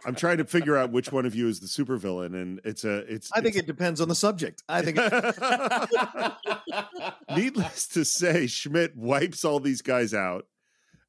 I'm 0.06 0.14
trying 0.14 0.40
to 0.40 0.44
figure 0.44 0.76
out 0.76 0.92
which 0.92 1.10
one 1.10 1.26
of 1.26 1.36
you 1.36 1.48
is 1.48 1.62
the 1.62 1.68
supervillain, 1.68 2.36
and 2.36 2.60
it's 2.66 2.84
a 2.84 2.98
it's. 3.14 3.32
I 3.32 3.36
think 3.40 3.56
it's- 3.56 3.64
it 3.64 3.68
depends 3.68 4.02
on 4.02 4.10
the 4.10 4.16
subject. 4.16 4.62
I 4.68 4.82
think 4.82 4.98
Needless 7.38 7.88
to 7.90 8.04
say, 8.04 8.46
Schmidt 8.48 8.98
wipes 8.98 9.46
all 9.46 9.62
these 9.62 9.82
guys 9.82 10.14
out. 10.14 10.48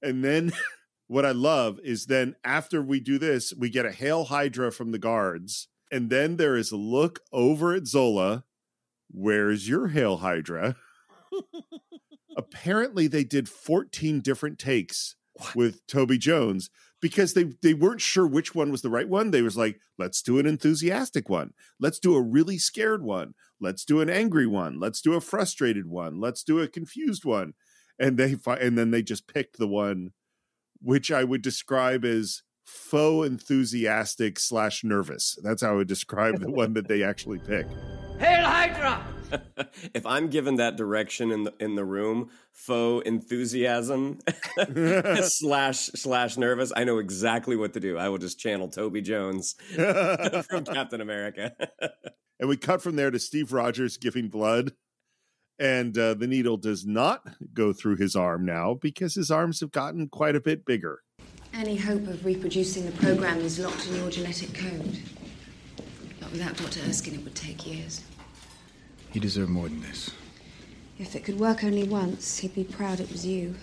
And 0.00 0.24
then 0.24 0.52
what 1.08 1.26
I 1.26 1.32
love 1.32 1.80
is 1.82 2.06
then 2.06 2.36
after 2.44 2.80
we 2.80 3.00
do 3.00 3.18
this, 3.18 3.52
we 3.52 3.70
get 3.70 3.86
a 3.86 3.90
hail 3.90 4.26
Hydra 4.26 4.70
from 4.70 4.92
the 4.92 5.00
guards. 5.00 5.66
And 5.90 6.10
then 6.10 6.36
there 6.36 6.56
is 6.56 6.70
a 6.70 6.76
look 6.76 7.18
over 7.32 7.74
at 7.74 7.88
Zola. 7.88 8.44
Where's 9.10 9.68
your 9.68 9.88
hail 9.88 10.18
Hydra? 10.18 10.76
Apparently, 12.36 13.06
they 13.06 13.24
did 13.24 13.48
14 13.48 14.20
different 14.20 14.58
takes 14.58 15.16
with 15.54 15.86
Toby 15.86 16.18
Jones 16.18 16.70
because 17.00 17.34
they 17.34 17.44
they 17.62 17.74
weren't 17.74 18.00
sure 18.00 18.26
which 18.26 18.54
one 18.54 18.70
was 18.70 18.82
the 18.82 18.90
right 18.90 19.08
one. 19.08 19.30
They 19.30 19.42
was 19.42 19.56
like, 19.56 19.80
let's 19.98 20.22
do 20.22 20.38
an 20.38 20.46
enthusiastic 20.46 21.28
one. 21.28 21.52
Let's 21.80 21.98
do 21.98 22.14
a 22.14 22.22
really 22.22 22.58
scared 22.58 23.02
one. 23.02 23.34
Let's 23.60 23.84
do 23.84 24.00
an 24.00 24.10
angry 24.10 24.46
one. 24.46 24.80
Let's 24.80 25.00
do 25.00 25.14
a 25.14 25.20
frustrated 25.20 25.86
one. 25.86 26.20
Let's 26.20 26.42
do 26.42 26.60
a 26.60 26.68
confused 26.68 27.24
one. 27.24 27.54
And 27.98 28.16
they 28.16 28.34
fi- 28.34 28.56
and 28.56 28.78
then 28.78 28.90
they 28.90 29.02
just 29.02 29.26
picked 29.26 29.58
the 29.58 29.68
one 29.68 30.12
which 30.80 31.10
I 31.10 31.24
would 31.24 31.42
describe 31.42 32.04
as 32.04 32.42
faux 32.64 33.26
enthusiastic 33.26 34.38
slash 34.38 34.84
nervous. 34.84 35.36
That's 35.42 35.62
how 35.62 35.70
I 35.70 35.76
would 35.76 35.88
describe 35.88 36.38
the 36.40 36.50
one 36.50 36.74
that 36.74 36.86
they 36.86 37.02
actually 37.02 37.38
picked. 37.38 37.72
Hail 38.18 38.44
Hydra! 38.44 39.04
if 39.94 40.06
I'm 40.06 40.28
given 40.28 40.56
that 40.56 40.76
direction 40.76 41.30
in 41.30 41.44
the 41.44 41.54
in 41.60 41.74
the 41.74 41.84
room, 41.84 42.30
faux 42.52 43.06
enthusiasm 43.06 44.18
slash 45.22 45.78
slash 45.94 46.36
nervous, 46.36 46.72
I 46.74 46.84
know 46.84 46.98
exactly 46.98 47.56
what 47.56 47.74
to 47.74 47.80
do. 47.80 47.98
I 47.98 48.08
will 48.08 48.18
just 48.18 48.38
channel 48.38 48.68
Toby 48.68 49.00
Jones 49.00 49.54
from 49.74 50.64
Captain 50.64 51.00
America. 51.00 51.54
And 52.40 52.48
we 52.48 52.56
cut 52.56 52.82
from 52.82 52.96
there 52.96 53.10
to 53.10 53.18
Steve 53.18 53.52
Rogers 53.52 53.96
giving 53.96 54.28
blood. 54.28 54.72
And 55.60 55.98
uh, 55.98 56.14
the 56.14 56.28
needle 56.28 56.56
does 56.56 56.86
not 56.86 57.26
go 57.52 57.72
through 57.72 57.96
his 57.96 58.14
arm 58.14 58.44
now 58.44 58.74
because 58.74 59.16
his 59.16 59.28
arms 59.28 59.58
have 59.58 59.72
gotten 59.72 60.08
quite 60.08 60.36
a 60.36 60.40
bit 60.40 60.64
bigger. 60.64 61.02
Any 61.52 61.76
hope 61.76 62.06
of 62.06 62.24
reproducing 62.24 62.86
the 62.86 62.92
program 62.92 63.38
is 63.38 63.58
locked 63.58 63.88
in 63.88 63.96
your 63.96 64.08
genetic 64.08 64.54
code. 64.54 64.98
But 66.20 66.30
without 66.30 66.56
Dr. 66.56 66.80
Erskine, 66.88 67.14
it 67.14 67.24
would 67.24 67.34
take 67.34 67.66
years. 67.66 68.02
He 69.12 69.20
deserved 69.20 69.50
more 69.50 69.68
than 69.68 69.80
this. 69.82 70.10
If 70.98 71.14
it 71.14 71.24
could 71.24 71.38
work 71.38 71.62
only 71.64 71.84
once, 71.84 72.38
he'd 72.38 72.54
be 72.54 72.64
proud 72.64 73.00
it 73.00 73.10
was 73.10 73.24
you. 73.24 73.54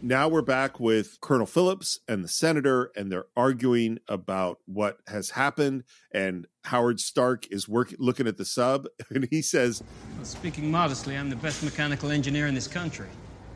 Now 0.00 0.28
we're 0.28 0.42
back 0.42 0.78
with 0.78 1.18
Colonel 1.20 1.46
Phillips 1.46 1.98
and 2.06 2.22
the 2.22 2.28
senator, 2.28 2.92
and 2.96 3.10
they're 3.10 3.26
arguing 3.36 3.98
about 4.08 4.58
what 4.66 4.98
has 5.08 5.30
happened. 5.30 5.84
And 6.12 6.46
Howard 6.64 7.00
Stark 7.00 7.50
is 7.50 7.68
work, 7.68 7.92
looking 7.98 8.28
at 8.28 8.36
the 8.36 8.44
sub, 8.44 8.86
and 9.10 9.26
he 9.30 9.42
says, 9.42 9.82
Well, 10.16 10.24
speaking 10.24 10.70
modestly, 10.70 11.16
I'm 11.16 11.30
the 11.30 11.36
best 11.36 11.64
mechanical 11.64 12.10
engineer 12.10 12.46
in 12.46 12.54
this 12.54 12.68
country. 12.68 13.08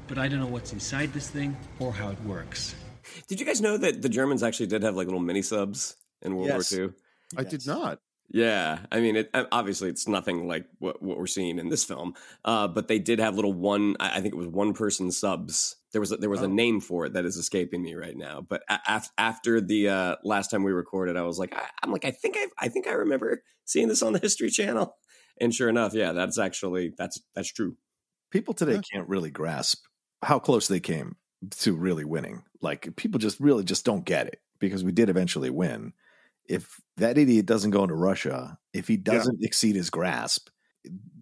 But 0.08 0.18
I 0.18 0.26
don't 0.28 0.40
know 0.40 0.46
what's 0.46 0.72
inside 0.72 1.12
this 1.12 1.28
thing 1.28 1.56
or 1.78 1.92
how 1.92 2.10
it 2.10 2.20
works. 2.22 2.74
did 3.28 3.38
you 3.38 3.46
guys 3.46 3.60
know 3.60 3.76
that 3.76 4.02
the 4.02 4.08
Germans 4.08 4.42
actually 4.42 4.66
did 4.66 4.82
have 4.82 4.96
like 4.96 5.06
little 5.06 5.20
mini 5.20 5.42
subs 5.42 5.96
in 6.22 6.34
World 6.34 6.48
Yes. 6.48 6.72
War 6.72 6.86
II? 6.86 6.90
I 7.38 7.44
did 7.44 7.66
not. 7.66 8.00
Yeah, 8.34 8.78
I 8.90 9.00
mean, 9.00 9.16
it, 9.16 9.30
uh, 9.34 9.44
obviously 9.52 9.90
it's 9.90 10.08
nothing 10.08 10.48
like 10.48 10.64
what, 10.78 11.02
what 11.02 11.18
we're 11.18 11.26
seeing 11.26 11.58
in 11.58 11.68
this 11.68 11.84
film, 11.84 12.14
uh, 12.46 12.66
but 12.66 12.88
they 12.88 12.98
did 12.98 13.18
have 13.18 13.36
little 13.36 13.52
one. 13.52 13.94
I 14.00 14.16
I 14.16 14.20
think 14.22 14.32
it 14.32 14.38
was 14.38 14.48
one 14.48 14.72
person 14.72 15.10
subs. 15.10 15.76
There 15.92 16.00
was 16.00 16.12
a, 16.12 16.16
there 16.16 16.30
was 16.30 16.40
a 16.40 16.48
name 16.48 16.80
for 16.80 17.04
it 17.04 17.12
that 17.12 17.26
is 17.26 17.36
escaping 17.36 17.82
me 17.82 17.94
right 17.94 18.16
now. 18.16 18.40
But 18.40 18.62
af- 18.88 19.10
after 19.18 19.60
the 19.60 19.90
uh, 19.90 20.16
last 20.24 20.50
time 20.50 20.62
we 20.62 20.72
recorded, 20.72 21.18
I 21.18 21.22
was 21.22 21.38
like, 21.38 21.54
I, 21.54 21.68
I'm 21.82 21.92
like, 21.92 22.06
I 22.06 22.10
think 22.10 22.36
I 22.38 22.46
I 22.58 22.68
think 22.68 22.86
I 22.86 22.92
remember 22.92 23.42
seeing 23.66 23.88
this 23.88 24.02
on 24.02 24.14
the 24.14 24.18
History 24.22 24.48
Channel, 24.48 24.96
and 25.38 25.54
sure 25.54 25.68
enough, 25.68 25.92
yeah, 25.92 26.12
that's 26.12 26.38
actually 26.38 26.94
that's 26.96 27.20
that's 27.34 27.52
true. 27.52 27.76
people 28.30 28.54
today 28.54 28.80
can't 28.90 29.08
really 29.08 29.30
grasp 29.30 29.84
how 30.22 30.38
close 30.38 30.68
they 30.68 30.80
came 30.80 31.16
to 31.50 31.74
really 31.74 32.06
winning. 32.06 32.44
Like 32.62 32.96
people 32.96 33.18
just 33.18 33.40
really 33.40 33.64
just 33.64 33.84
don't 33.84 34.06
get 34.06 34.26
it 34.28 34.40
because 34.58 34.82
we 34.84 34.92
did 34.92 35.10
eventually 35.10 35.50
win. 35.50 35.92
If 36.52 36.80
that 36.98 37.18
idiot 37.18 37.46
doesn't 37.46 37.70
go 37.70 37.82
into 37.82 37.94
Russia, 37.94 38.58
if 38.72 38.88
he 38.88 38.96
doesn't 38.96 39.42
exceed 39.42 39.76
his 39.76 39.90
grasp, 39.90 40.48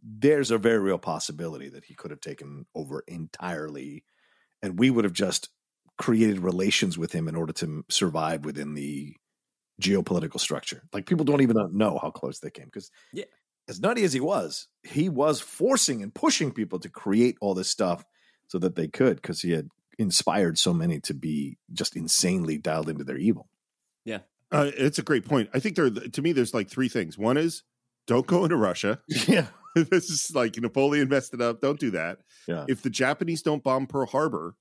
there's 0.02 0.50
a 0.50 0.58
very 0.58 0.78
real 0.78 0.98
possibility 0.98 1.68
that 1.70 1.84
he 1.84 1.94
could 1.94 2.10
have 2.10 2.20
taken 2.20 2.66
over 2.74 3.04
entirely 3.06 4.04
and 4.62 4.78
we 4.78 4.90
would 4.90 5.04
have 5.04 5.12
just 5.14 5.50
created 5.98 6.40
relations 6.40 6.98
with 6.98 7.12
him 7.12 7.28
in 7.28 7.36
order 7.36 7.52
to 7.52 7.84
survive 7.90 8.44
within 8.44 8.74
the 8.74 9.14
geopolitical 9.80 10.40
structure. 10.40 10.82
Like 10.92 11.06
people 11.06 11.24
don't 11.24 11.42
even 11.42 11.56
know 11.72 11.98
how 12.00 12.10
close 12.10 12.40
they 12.40 12.50
came 12.50 12.66
because 12.66 12.90
Yeah. 13.12 13.24
as 13.68 13.80
nutty 13.80 14.04
as 14.04 14.12
he 14.12 14.20
was, 14.20 14.68
he 14.82 15.08
was 15.08 15.40
forcing 15.40 16.02
and 16.02 16.14
pushing 16.14 16.52
people 16.52 16.78
to 16.80 16.88
create 16.90 17.38
all 17.40 17.54
this 17.54 17.70
stuff 17.70 18.04
so 18.48 18.58
that 18.58 18.76
they 18.76 18.88
could 18.88 19.16
because 19.16 19.40
he 19.42 19.52
had 19.52 19.68
inspired 19.98 20.58
so 20.58 20.74
many 20.74 21.00
to 21.00 21.14
be 21.14 21.58
just 21.72 21.96
insanely 21.96 22.58
dialed 22.58 22.88
into 22.88 23.04
their 23.04 23.18
evil. 23.18 23.48
Uh, 24.52 24.70
it's 24.76 24.98
a 24.98 25.02
great 25.02 25.24
point. 25.24 25.48
I 25.54 25.60
think 25.60 25.76
there, 25.76 25.90
to 25.90 26.22
me, 26.22 26.32
there's 26.32 26.54
like 26.54 26.68
three 26.68 26.88
things. 26.88 27.16
One 27.16 27.36
is 27.36 27.62
don't 28.06 28.26
go 28.26 28.44
into 28.44 28.56
Russia. 28.56 29.00
Yeah. 29.28 29.46
this 29.76 30.10
is 30.10 30.34
like 30.34 30.56
Napoleon 30.56 31.08
messed 31.08 31.32
it 31.32 31.40
up. 31.40 31.60
Don't 31.60 31.78
do 31.78 31.92
that. 31.92 32.18
Yeah. 32.48 32.64
If 32.68 32.82
the 32.82 32.90
Japanese 32.90 33.40
don't 33.42 33.62
bomb 33.62 33.86
Pearl 33.86 34.06
Harbor, 34.06 34.56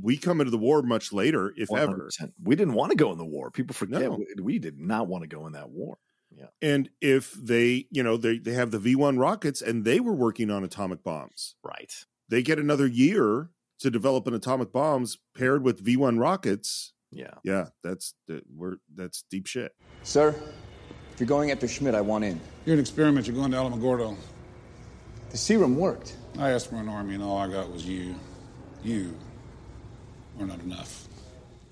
we 0.00 0.16
come 0.16 0.40
into 0.40 0.50
the 0.50 0.58
war 0.58 0.82
much 0.82 1.12
later, 1.12 1.52
if 1.56 1.72
ever. 1.72 2.08
100%. 2.10 2.32
We 2.42 2.56
didn't 2.56 2.74
want 2.74 2.90
to 2.90 2.96
go 2.96 3.12
in 3.12 3.18
the 3.18 3.24
war. 3.24 3.52
People 3.52 3.74
forget 3.74 4.02
No. 4.02 4.16
we, 4.18 4.26
we 4.42 4.58
did 4.58 4.80
not 4.80 5.06
want 5.06 5.22
to 5.22 5.28
go 5.28 5.46
in 5.46 5.52
that 5.52 5.70
war. 5.70 5.98
Yeah. 6.36 6.46
And 6.60 6.90
if 7.00 7.32
they, 7.34 7.86
you 7.92 8.02
know, 8.02 8.16
they 8.16 8.38
they 8.38 8.52
have 8.54 8.72
the 8.72 8.80
V 8.80 8.96
one 8.96 9.16
rockets, 9.16 9.62
and 9.62 9.84
they 9.84 10.00
were 10.00 10.12
working 10.12 10.50
on 10.50 10.64
atomic 10.64 11.04
bombs. 11.04 11.54
Right. 11.62 11.92
They 12.28 12.42
get 12.42 12.58
another 12.58 12.86
year 12.88 13.50
to 13.78 13.90
develop 13.90 14.26
an 14.26 14.34
atomic 14.34 14.72
bombs 14.72 15.18
paired 15.36 15.62
with 15.62 15.78
V 15.80 15.96
one 15.96 16.18
rockets. 16.18 16.92
Yeah. 17.10 17.34
Yeah, 17.44 17.66
that's 17.82 18.14
that 18.28 18.42
we're 18.54 18.76
that's 18.94 19.24
deep 19.30 19.46
shit. 19.46 19.72
Sir, 20.02 20.34
if 21.12 21.20
you're 21.20 21.26
going 21.26 21.50
after 21.50 21.68
Schmidt, 21.68 21.94
I 21.94 22.00
want 22.00 22.24
in. 22.24 22.40
You're 22.64 22.74
an 22.74 22.80
experiment. 22.80 23.26
You're 23.26 23.36
going 23.36 23.50
to 23.52 23.56
Alamogordo. 23.56 24.16
The 25.30 25.36
serum 25.36 25.76
worked. 25.76 26.16
I 26.38 26.50
asked 26.50 26.70
for 26.70 26.76
an 26.76 26.88
army, 26.88 27.14
and 27.14 27.22
all 27.22 27.38
I 27.38 27.48
got 27.48 27.70
was 27.70 27.86
you. 27.86 28.14
You 28.82 29.16
are 30.38 30.46
not 30.46 30.60
enough. 30.60 31.08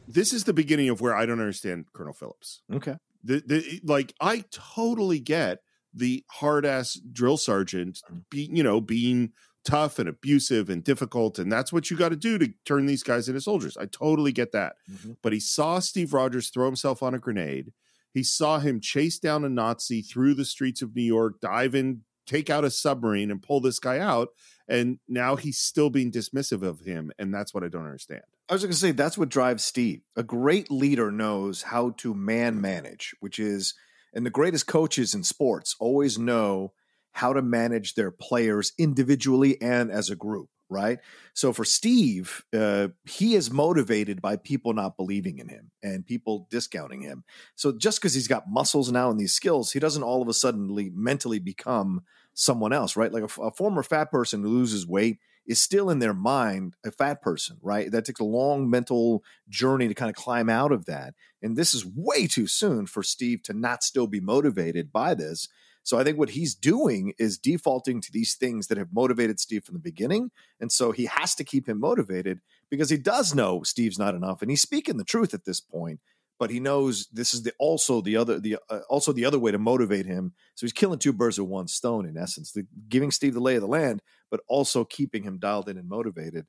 This 0.09 0.33
is 0.33 0.45
the 0.45 0.53
beginning 0.53 0.89
of 0.89 1.01
where 1.01 1.15
I 1.15 1.27
don't 1.27 1.41
understand 1.41 1.87
Colonel 1.93 2.13
Phillips. 2.13 2.63
Okay. 2.73 2.97
the, 3.23 3.43
the 3.47 3.81
like 3.85 4.15
I 4.21 4.45
totally 4.51 5.19
get 5.19 5.59
the 5.95 6.25
hard 6.31 6.67
ass 6.67 6.95
drill 7.13 7.37
sergeant 7.37 8.01
mm-hmm. 8.05 8.21
be 8.31 8.51
you 8.53 8.63
know 8.63 8.81
being 8.81 9.33
tough 9.65 9.99
and 9.99 10.09
abusive 10.09 10.69
and 10.69 10.85
difficult 10.85 11.39
and 11.39 11.51
that's 11.51 11.73
what 11.73 11.91
you 11.91 11.97
got 11.97 12.11
to 12.11 12.17
do 12.17 12.37
to 12.39 12.53
turn 12.65 12.87
these 12.87 13.03
guys 13.03 13.29
into 13.29 13.41
soldiers. 13.41 13.77
I 13.77 13.87
totally 13.87 14.31
get 14.33 14.53
that. 14.53 14.77
Mhm. 14.91 15.17
But 15.23 15.33
he 15.33 15.41
saw 15.41 15.79
Steve 15.79 16.13
Rogers 16.13 16.51
throw 16.51 16.67
himself 16.67 17.03
on 17.03 17.15
a 17.15 17.19
grenade. 17.19 17.73
He 18.13 18.23
saw 18.23 18.59
him 18.59 18.81
chase 18.81 19.19
down 19.19 19.45
a 19.45 19.49
Nazi 19.49 20.03
through 20.03 20.35
the 20.35 20.45
streets 20.45 20.83
of 20.83 20.95
New 20.95 21.03
York, 21.03 21.41
dive 21.41 21.75
in, 21.75 22.03
take 22.27 22.49
out 22.51 22.65
a 22.65 22.71
submarine, 22.71 23.31
and 23.31 23.43
pull 23.43 23.61
this 23.61 23.79
guy 23.79 23.99
out. 23.99 24.29
And 24.69 24.99
now 25.09 25.37
he's 25.37 25.59
still 25.59 25.91
being 25.91 26.13
dismissive 26.13 26.63
of 26.63 26.81
him. 26.81 27.11
And 27.19 27.35
that's 27.35 27.53
what 27.53 27.65
I 27.65 27.69
don't 27.69 27.85
understand. 27.85 28.23
I 28.49 28.53
was 28.53 28.63
going 28.63 28.73
to 28.73 28.79
say 28.79 28.93
that's 28.93 29.19
what 29.19 29.29
drives 29.31 29.65
Steve. 29.65 30.03
A 30.17 30.23
great 30.23 30.71
leader 30.71 31.11
knows 31.11 31.63
how 31.63 31.91
to 31.99 32.15
man 32.15 32.61
manage, 32.61 33.15
which 33.21 33.39
is, 33.39 33.75
and 34.15 34.25
the 34.25 34.31
greatest 34.31 34.67
coaches 34.67 35.13
in 35.15 35.23
sports 35.25 35.75
always 35.81 36.19
know 36.19 36.73
how 37.15 37.33
to 37.33 37.41
manage 37.41 37.95
their 37.95 38.11
players 38.11 38.73
individually 38.77 39.61
and 39.63 39.91
as 39.91 40.11
a 40.11 40.17
group, 40.17 40.49
right? 40.69 40.99
So 41.33 41.53
for 41.53 41.65
Steve, 41.65 42.45
uh, 42.53 42.89
he 43.05 43.37
is 43.37 43.53
motivated 43.53 44.21
by 44.21 44.37
people 44.37 44.73
not 44.73 44.97
believing 44.97 45.39
in 45.39 45.49
him 45.49 45.71
and 45.81 46.05
people 46.05 46.49
discounting 46.51 47.03
him. 47.03 47.23
So 47.55 47.71
just 47.71 48.01
because 48.01 48.15
he's 48.15 48.27
got 48.27 48.51
muscles 48.51 48.91
now 48.91 49.11
and 49.11 49.19
these 49.19 49.33
skills, 49.33 49.71
he 49.71 49.79
doesn't 49.79 50.03
all 50.03 50.23
of 50.23 50.29
a 50.29 50.35
sudden 50.35 50.93
mentally 50.97 51.39
become 51.39 52.03
someone 52.35 52.73
else, 52.73 52.97
right? 52.97 53.13
Like 53.13 53.23
a, 53.23 53.43
a 53.43 53.53
former 53.53 53.85
fat 53.85 54.11
person 54.11 54.43
who 54.43 54.49
loses 54.49 54.85
weight 54.85 55.19
is 55.47 55.63
still 55.63 55.91
in 55.91 56.01
their 56.01 56.15
mind 56.15 56.75
a 56.85 56.91
fat 56.91 57.23
person, 57.23 57.59
right? 57.63 57.93
That 57.93 58.05
takes 58.05 58.19
a 58.19 58.25
long 58.25 58.69
mental 58.69 59.23
journey 59.49 59.87
to 59.87 59.95
kind 59.95 60.11
of 60.11 60.17
climb 60.17 60.49
out 60.49 60.73
of 60.73 60.87
that. 60.87 61.15
And 61.43 61.57
this 61.57 61.75
is 61.75 61.87
way 61.87 62.27
too 62.27 62.49
soon 62.49 62.87
for 62.87 63.05
Steve 63.05 63.43
to 63.45 63.53
not 63.53 63.85
still 63.85 64.09
be 64.09 64.21
motivated 64.21 64.91
by 64.91 65.15
this. 65.15 65.49
So 65.85 65.99
I 65.99 66.03
think 66.03 66.19
what 66.19 66.31
he's 66.31 66.55
doing 66.55 67.13
is 67.19 67.39
defaulting 67.39 68.01
to 68.01 68.11
these 68.11 68.35
things 68.35 68.67
that 68.67 68.79
have 68.79 68.89
motivated 68.93 69.39
Steve 69.39 69.65
from 69.65 69.75
the 69.75 69.81
beginning. 69.81 70.31
And 70.59 70.73
so 70.73 70.93
he 70.93 71.05
has 71.05 71.35
to 71.37 71.45
keep 71.45 71.69
him 71.69 71.79
motivated 71.79 72.41
because 72.71 72.89
he 72.91 72.97
does 72.97 73.35
know 73.35 73.63
Steve's 73.63 73.99
not 73.99 74.15
enough 74.15 74.41
and 74.43 74.51
he's 74.51 74.63
speaking 74.63 74.97
the 74.97 75.05
truth 75.05 75.35
at 75.35 75.45
this 75.45 75.61
point. 75.61 76.01
But 76.37 76.51
he 76.51 76.59
knows 76.59 77.07
this 77.13 77.33
is 77.33 77.45
the 77.45 77.53
also 77.61 78.01
the 78.01 78.17
other 78.17 78.41
the 78.41 78.57
uh, 78.69 78.81
also 78.89 79.13
the 79.13 79.25
other 79.25 79.39
way 79.39 79.53
to 79.53 79.59
motivate 79.59 80.05
him. 80.05 80.33
So 80.57 80.67
he's 80.67 80.73
killing 80.73 80.99
two 80.99 81.13
birds 81.13 81.39
with 81.39 81.49
one 81.49 81.69
stone 81.69 82.07
in 82.07 82.19
essence, 82.19 82.51
the, 82.51 82.67
giving 82.89 83.13
Steve 83.13 83.35
the 83.35 83.41
lay 83.41 83.55
of 83.55 83.61
the 83.61 83.69
land, 83.69 84.03
but 84.33 84.41
also 84.49 84.85
keeping 84.85 85.23
him 85.23 85.39
dialed 85.39 85.69
in 85.69 85.79
and 85.79 85.89
motivated 85.89 86.47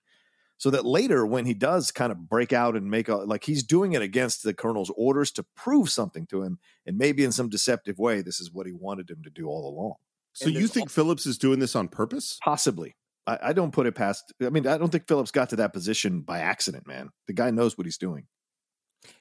so 0.57 0.69
that 0.69 0.85
later 0.85 1.25
when 1.25 1.45
he 1.45 1.53
does 1.53 1.91
kind 1.91 2.11
of 2.11 2.29
break 2.29 2.53
out 2.53 2.75
and 2.75 2.89
make 2.89 3.09
a 3.09 3.15
like 3.15 3.43
he's 3.43 3.63
doing 3.63 3.93
it 3.93 4.01
against 4.01 4.43
the 4.43 4.53
colonel's 4.53 4.91
orders 4.95 5.31
to 5.31 5.43
prove 5.55 5.89
something 5.89 6.25
to 6.27 6.41
him 6.43 6.59
and 6.85 6.97
maybe 6.97 7.23
in 7.23 7.31
some 7.31 7.49
deceptive 7.49 7.97
way 7.99 8.21
this 8.21 8.39
is 8.39 8.51
what 8.51 8.65
he 8.65 8.73
wanted 8.73 9.09
him 9.09 9.21
to 9.23 9.29
do 9.29 9.47
all 9.47 9.69
along. 9.69 9.95
So 10.33 10.49
you 10.49 10.67
think 10.67 10.89
phillips 10.89 11.25
is 11.25 11.37
doing 11.37 11.59
this 11.59 11.75
on 11.75 11.87
purpose? 11.87 12.39
Possibly. 12.43 12.95
I, 13.25 13.39
I, 13.41 13.53
don't 13.53 13.71
put 13.71 13.87
it 13.87 13.93
past 13.93 14.33
i 14.43 14.49
mean 14.49 14.67
i 14.67 14.77
don't 14.77 14.91
think 14.91 15.07
phillips 15.07 15.31
got 15.31 15.49
to 15.49 15.55
that 15.55 15.73
position 15.73 16.21
by 16.21 16.39
accident 16.39 16.87
man. 16.87 17.09
The 17.27 17.33
guy 17.33 17.51
knows 17.51 17.77
what 17.77 17.85
he's 17.85 17.97
doing. 17.97 18.27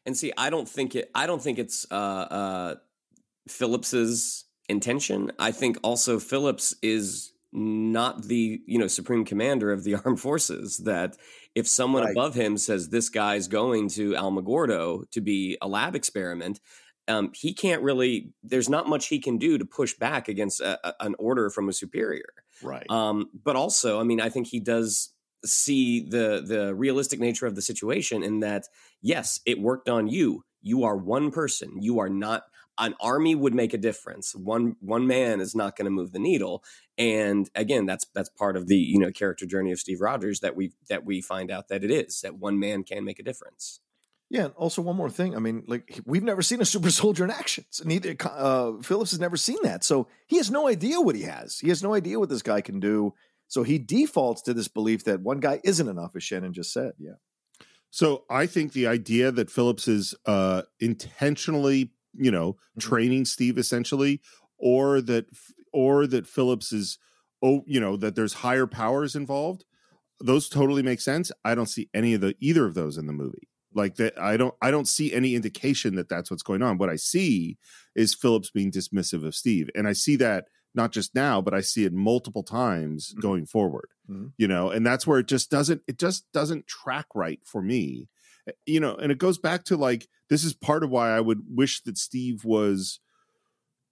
And 0.07 0.17
see 0.17 0.33
i 0.37 0.51
don't 0.51 0.69
think 0.69 0.95
it 0.95 1.11
i 1.15 1.27
don't 1.27 1.43
think 1.43 1.59
it's 1.59 1.87
uh 1.91 1.95
uh 1.95 2.75
phillips's 3.49 4.45
intention. 4.69 5.33
I 5.39 5.53
think 5.53 5.79
also 5.83 6.19
phillips 6.19 6.75
is 6.83 7.33
not 7.55 8.25
the 8.25 8.61
you 8.67 8.79
know 8.79 8.89
supreme 8.89 9.25
commander 9.25 9.73
of 9.73 9.85
the 9.85 9.95
armed 10.05 10.21
forces 10.21 10.79
that 10.79 11.17
if 11.55 11.69
someone 11.69 12.03
right. 12.03 12.11
above 12.11 12.35
him 12.35 12.59
says 12.59 12.89
this 12.89 13.09
guy's 13.09 13.47
going 13.47 13.89
to 13.89 14.13
Alamogordo 14.13 15.09
to 15.13 15.21
be 15.21 15.57
a 15.63 15.69
lab 15.69 15.95
experiment 15.95 16.61
um, 17.07 17.31
he 17.35 17.53
can't 17.53 17.83
really 17.83 18.33
there's 18.43 18.69
not 18.69 18.89
much 18.89 19.07
he 19.07 19.19
can 19.19 19.39
do 19.39 19.59
to 19.59 19.65
push 19.65 19.95
back 19.95 20.29
against 20.29 20.61
a, 20.61 20.79
a, 20.87 20.95
an 21.01 21.15
order 21.19 21.51
from 21.51 21.69
a 21.69 21.73
superior. 21.73 22.33
Right. 22.63 22.87
Um, 22.89 23.29
but 23.45 23.57
also 23.57 24.01
i 24.01 24.05
mean 24.05 24.21
i 24.21 24.29
think 24.29 24.47
he 24.47 24.61
does 24.61 25.15
see 25.45 26.01
the 26.01 26.43
the 26.47 26.75
realistic 26.75 27.21
nature 27.21 27.47
of 27.47 27.55
the 27.55 27.63
situation 27.63 28.23
in 28.23 28.41
that 28.41 28.65
yes 29.03 29.41
it 29.47 29.61
worked 29.61 29.89
on 29.89 30.09
you. 30.09 30.45
You 30.63 30.85
are 30.85 30.97
one 30.97 31.31
person. 31.31 31.83
You 31.83 31.99
are 31.99 32.09
not 32.09 32.45
an 32.79 32.95
army 33.01 33.35
would 33.35 33.55
make 33.55 33.73
a 33.73 33.79
difference. 33.79 34.35
One 34.35 34.77
one 34.81 35.07
man 35.07 35.41
is 35.41 35.55
not 35.55 35.77
going 35.77 35.87
to 35.87 35.91
move 35.91 36.13
the 36.13 36.19
needle. 36.19 36.65
And 36.99 37.49
again, 37.55 37.87
that's 37.87 38.07
that's 38.15 38.29
part 38.29 38.57
of 38.57 38.67
the 38.67 38.77
you 38.77 38.99
know 38.99 39.11
character 39.11 39.47
journey 39.47 39.73
of 39.73 39.79
Steve 39.79 40.01
Rogers 40.01 40.41
that 40.41 40.57
we 40.57 40.73
that 40.89 41.05
we 41.05 41.21
find 41.21 41.51
out 41.51 41.69
that 41.69 41.85
it 41.85 41.91
is 41.91 42.21
that 42.23 42.37
one 42.37 42.59
man 42.59 42.83
can 42.83 43.05
make 43.05 43.19
a 43.19 43.25
difference. 43.25 43.81
Yeah. 44.31 44.47
And 44.47 44.55
also, 44.55 44.83
one 44.83 44.97
more 44.97 45.11
thing. 45.11 45.37
I 45.37 45.39
mean, 45.39 45.65
like 45.67 46.01
we've 46.05 46.23
never 46.23 46.43
seen 46.43 46.61
a 46.61 46.65
super 46.65 46.91
soldier 46.91 47.25
in 47.25 47.31
action. 47.31 47.65
So 47.71 47.85
neither 47.85 48.17
uh, 48.25 48.73
Phillips 48.83 49.13
has 49.13 49.21
never 49.21 49.37
seen 49.37 49.59
that, 49.63 49.85
so 49.85 50.09
he 50.27 50.37
has 50.37 50.51
no 50.51 50.69
idea 50.69 51.01
what 51.01 51.17
he 51.17 51.23
has. 51.23 51.59
He 51.59 51.69
has 51.69 51.83
no 51.83 51.95
idea 51.95 52.19
what 52.19 52.29
this 52.29 52.43
guy 52.43 52.61
can 52.61 52.81
do. 52.81 53.15
So 53.47 53.63
he 53.63 53.79
defaults 53.79 54.43
to 54.43 54.55
this 54.55 54.69
belief 54.69 55.05
that 55.05 55.21
one 55.21 55.39
guy 55.39 55.61
isn't 55.63 55.87
enough, 55.87 56.17
as 56.17 56.25
Shannon 56.25 56.53
just 56.55 56.73
said. 56.73 56.93
Yeah. 56.99 57.13
So 57.91 58.25
I 58.29 58.47
think 58.47 58.73
the 58.73 58.89
idea 58.89 59.31
that 59.31 59.51
Phillips 59.51 59.87
is 59.87 60.17
uh, 60.27 60.63
intentionally 60.81 61.93
you 62.17 62.31
know 62.31 62.53
mm-hmm. 62.53 62.81
training 62.81 63.25
Steve 63.25 63.59
essentially, 63.59 64.21
or 64.59 65.01
that 65.03 65.27
or 65.73 66.07
that 66.07 66.27
Phillips 66.27 66.73
is 66.73 66.99
oh 67.43 67.63
you 67.67 67.81
know 67.81 67.97
that 67.97 68.15
there's 68.15 68.35
higher 68.35 68.67
powers 68.67 69.15
involved. 69.15 69.65
Those 70.21 70.49
totally 70.49 70.83
make 70.83 71.01
sense. 71.01 71.33
I 71.45 71.55
don't 71.55 71.69
see 71.69 71.89
any 71.93 72.15
of 72.15 72.21
the 72.21 72.37
either 72.41 72.65
of 72.65 72.75
those 72.75 72.97
in 72.97 73.07
the 73.07 73.13
movie. 73.13 73.49
Like 73.75 73.97
that, 73.97 74.19
I 74.19 74.37
don't 74.37 74.55
I 74.63 74.71
don't 74.71 74.89
see 74.89 75.13
any 75.13 75.35
indication 75.35 75.97
that 75.97 76.09
that's 76.09 76.31
what's 76.31 76.45
going 76.45 76.63
on. 76.63 76.79
What 76.79 76.91
I 76.91 76.97
see 76.97 77.59
is 77.97 78.15
Phillips 78.15 78.51
being 78.51 78.71
dismissive 78.71 79.27
of 79.27 79.35
Steve, 79.35 79.69
and 79.75 79.89
I 79.89 79.93
see 79.93 80.17
that 80.17 80.47
not 80.75 80.93
just 80.93 81.15
now, 81.15 81.41
but 81.41 81.55
I 81.55 81.61
see 81.61 81.85
it 81.85 81.93
multiple 81.93 82.43
times 82.43 83.11
mm-hmm. 83.11 83.21
going 83.21 83.47
forward. 83.47 83.89
Mm-hmm. 84.09 84.29
You 84.37 84.49
know, 84.49 84.71
and 84.71 84.87
that's 84.87 85.07
where 85.07 85.19
it 85.19 85.27
just 85.27 85.51
doesn't 85.51 85.83
it 85.89 85.99
just 85.99 86.31
doesn't 86.33 86.67
track 86.67 87.07
right 87.15 87.41
for 87.45 87.61
me 87.61 88.09
you 88.67 88.81
know, 88.81 88.95
and 88.95 89.11
it 89.11 89.19
goes 89.19 89.39
back 89.39 89.65
to 89.65 89.77
like 89.77 90.09
this 90.29 90.45
is 90.45 90.55
part 90.55 90.83
of 90.83 90.91
why 90.91 91.11
I 91.11 91.21
would 91.21 91.43
wish 91.49 91.83
that 91.83 91.99
Steve 91.99 92.45
was 92.45 93.01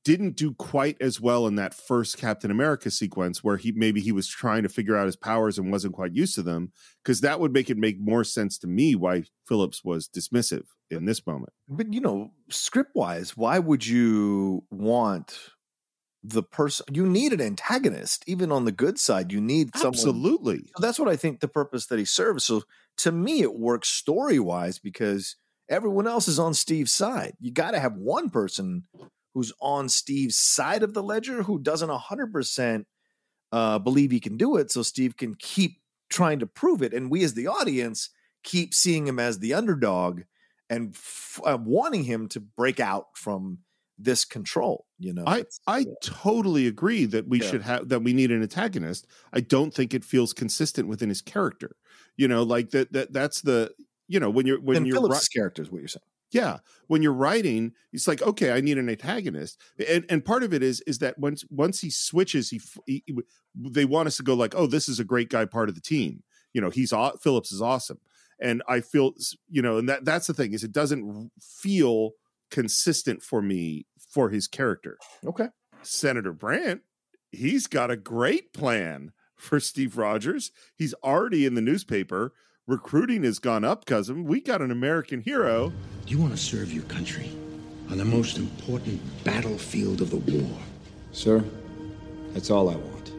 didn't 0.05 0.37
do 0.37 0.53
quite 0.55 0.97
as 1.01 1.21
well 1.21 1.47
in 1.47 1.55
that 1.57 1.75
first 1.75 2.19
Captain 2.19 2.51
America 2.51 2.91
sequence 2.91 3.45
where 3.45 3.57
he 3.57 3.73
maybe 3.73 4.01
he 4.01 4.13
was 4.13 4.27
trying 4.27 4.63
to 4.65 4.69
figure 4.69 4.97
out 4.97 5.07
his 5.07 5.17
powers 5.17 5.59
and 5.59 5.71
wasn't 5.71 5.95
quite 5.95 6.15
used 6.15 6.35
to 6.35 6.43
them 6.43 6.73
because 7.03 7.21
that 7.21 7.39
would 7.39 7.53
make 7.53 7.71
it 7.71 7.77
make 7.77 8.01
more 8.01 8.25
sense 8.25 8.59
to 8.59 8.67
me 8.67 8.95
why 8.95 9.25
Phillips 9.47 9.85
was 9.85 10.09
dismissive 10.09 10.65
in 10.91 11.05
this 11.05 11.25
moment. 11.27 11.53
But 11.69 11.93
you 11.93 12.01
know, 12.01 12.33
script 12.51 12.93
wise, 12.95 13.37
why 13.37 13.59
would 13.59 13.87
you 13.87 14.65
want 14.71 15.39
the 16.25 16.43
person 16.43 16.87
you 16.93 17.05
need 17.05 17.33
an 17.33 17.41
antagonist 17.41 18.23
even 18.29 18.53
on 18.53 18.65
the 18.65 18.73
good 18.73 18.99
side 18.99 19.33
you 19.33 19.41
need 19.41 19.75
someone 19.75 19.95
absolutely. 19.95 20.59
So 20.77 20.81
that's 20.81 20.99
what 20.99 21.09
i 21.09 21.17
think 21.17 21.41
the 21.41 21.49
purpose 21.49 21.87
that 21.87 21.99
he 21.99 22.05
serves. 22.05 22.45
So 22.45 22.63
to 22.99 23.13
me 23.13 23.43
it 23.43 23.55
works 23.55 23.89
story 23.89 24.39
wise 24.39 24.79
because 24.79 25.37
everyone 25.69 26.07
else 26.07 26.29
is 26.29 26.39
on 26.39 26.55
steve's 26.55 26.93
side. 26.93 27.35
You 27.41 27.53
got 27.53 27.73
to 27.73 27.81
have 27.81 27.97
one 27.97 28.31
person 28.31 28.85
who's 29.35 29.53
on 29.61 29.89
steve's 29.89 30.37
side 30.37 30.83
of 30.83 30.95
the 30.95 31.03
ledger 31.03 31.43
who 31.43 31.59
doesn't 31.59 31.89
100% 31.89 32.85
uh, 33.51 33.79
believe 33.79 34.11
he 34.11 34.21
can 34.21 34.37
do 34.37 34.57
it 34.57 34.71
so 34.71 34.83
steve 34.83 35.17
can 35.17 35.35
keep 35.35 35.81
trying 36.09 36.39
to 36.39 36.47
prove 36.47 36.83
it 36.83 36.95
and 36.95 37.11
we 37.11 37.23
as 37.23 37.35
the 37.35 37.47
audience 37.47 38.11
keep 38.43 38.75
seeing 38.75 39.07
him 39.07 39.19
as 39.19 39.39
the 39.39 39.55
underdog 39.55 40.23
and 40.71 40.95
f- 40.95 41.41
uh, 41.45 41.59
wanting 41.61 42.05
him 42.05 42.29
to 42.29 42.41
break 42.41 42.81
out 42.81 43.09
from 43.15 43.59
this 43.99 44.25
control 44.25 44.87
you 44.99 45.13
know 45.13 45.25
i 45.27 45.45
i 45.67 45.79
yeah. 45.79 45.85
totally 46.03 46.67
agree 46.67 47.05
that 47.05 47.29
we 47.29 47.41
yeah. 47.41 47.49
should 47.49 47.63
have 47.63 47.89
that 47.89 48.01
we 48.01 48.13
need 48.13 48.31
an 48.31 48.43
antagonist. 48.43 49.07
I 49.33 49.41
don't 49.41 49.73
think 49.73 49.95
it 49.95 50.05
feels 50.05 50.33
consistent 50.33 50.89
within 50.89 51.09
his 51.09 51.21
character 51.23 51.77
you 52.17 52.29
know 52.29 52.43
like 52.43 52.71
that 52.71 52.93
that 52.93 53.13
that's 53.13 53.43
the 53.43 53.73
you 54.09 54.19
know 54.21 54.31
when 54.31 54.47
you're 54.47 54.61
when 54.61 54.79
and 54.79 54.87
you're 54.87 54.97
Phillips' 54.97 55.29
ri- 55.35 55.41
character 55.41 55.63
is 55.63 55.71
what 55.71 55.79
you're 55.79 55.89
saying. 55.89 56.03
Yeah 56.31 56.59
when 56.87 57.03
you're 57.03 57.13
writing 57.13 57.73
it's 57.93 58.09
like 58.09 58.23
okay 58.23 58.53
i 58.53 58.61
need 58.61 58.79
an 58.79 58.89
antagonist. 58.89 59.61
And 59.89 60.05
and 60.09 60.25
part 60.25 60.43
of 60.43 60.53
it 60.55 60.63
is 60.63 60.81
is 60.83 60.99
that 60.99 61.19
once 61.19 61.45
once 61.51 61.81
he 61.81 61.91
switches 61.91 62.51
he, 62.51 62.61
he 62.87 63.05
they 63.55 63.85
want 63.85 64.09
us 64.09 64.17
to 64.17 64.23
go 64.23 64.35
like 64.35 64.55
oh 64.57 64.67
this 64.67 64.89
is 64.89 64.99
a 64.99 65.05
great 65.05 65.29
guy 65.29 65.45
part 65.45 65.69
of 65.69 65.75
the 65.75 65.81
team. 65.81 66.23
You 66.53 66.61
know 66.61 66.71
he's 66.71 66.93
phillips 67.23 67.53
is 67.53 67.63
awesome. 67.63 67.99
And 68.41 68.63
i 68.69 68.81
feel 68.81 69.13
you 69.49 69.63
know 69.63 69.79
and 69.79 69.89
that 69.89 70.05
that's 70.05 70.27
the 70.27 70.35
thing 70.35 70.53
is 70.53 70.65
it 70.65 70.73
doesn't 70.73 71.31
feel 71.41 72.13
consistent 72.53 73.23
for 73.23 73.43
me 73.43 73.87
for 73.99 74.29
his 74.29 74.47
character. 74.47 74.97
Okay. 75.27 75.49
Senator 75.83 76.33
Brandt, 76.33 76.83
he's 77.33 77.67
got 77.67 77.91
a 77.91 77.97
great 77.97 78.53
plan 78.53 79.11
for 79.35 79.59
Steve 79.59 79.99
Rogers. 79.99 80.53
He's 80.77 80.95
already 81.03 81.45
in 81.45 81.55
the 81.55 81.61
newspaper. 81.61 82.33
Recruiting 82.69 83.25
has 83.25 83.41
gone 83.41 83.65
up, 83.65 83.87
cousin. 83.87 84.23
We 84.23 84.41
got 84.41 84.63
an 84.63 84.71
American 84.71 85.21
hero. 85.21 85.73
You 86.07 86.21
want 86.21 86.33
to 86.33 86.39
serve 86.39 86.73
your 86.73 86.85
country 86.85 87.33
on 87.91 87.99
the 87.99 88.05
most 88.05 88.39
important 88.39 89.01
battlefield 89.25 90.01
of 90.01 90.11
the 90.11 90.19
war. 90.19 90.59
Sir, 91.11 91.45
that's 92.33 92.51
all 92.51 92.69
I 92.69 92.77
want. 92.77 93.13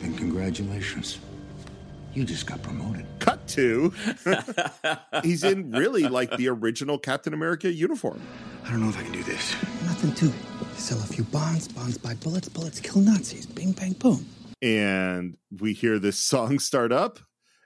Then 0.00 0.16
congratulations. 0.16 1.20
You 2.14 2.24
just 2.24 2.46
got 2.46 2.62
promoted. 2.62 3.06
Cut 3.20 3.46
to. 3.48 3.92
He's 5.22 5.44
in 5.44 5.70
really 5.70 6.02
like 6.02 6.36
the 6.36 6.48
original 6.48 6.98
Captain 6.98 7.32
America 7.32 7.72
uniform. 7.72 8.20
I 8.64 8.70
don't 8.70 8.80
know 8.82 8.90
if 8.90 8.98
I 8.98 9.02
can 9.02 9.12
do 9.12 9.22
this. 9.22 9.54
Nothing 9.84 10.12
to 10.14 10.26
it. 10.26 10.76
Sell 10.78 10.98
a 10.98 11.02
few 11.02 11.24
bonds, 11.24 11.68
bonds 11.68 11.96
buy 11.96 12.14
bullets, 12.14 12.48
bullets 12.50 12.80
kill 12.80 13.00
Nazis. 13.00 13.46
Bing, 13.46 13.72
bang, 13.72 13.92
boom. 13.92 14.26
And 14.60 15.36
we 15.60 15.72
hear 15.72 15.98
this 15.98 16.18
song 16.18 16.58
start 16.58 16.92
up, 16.92 17.18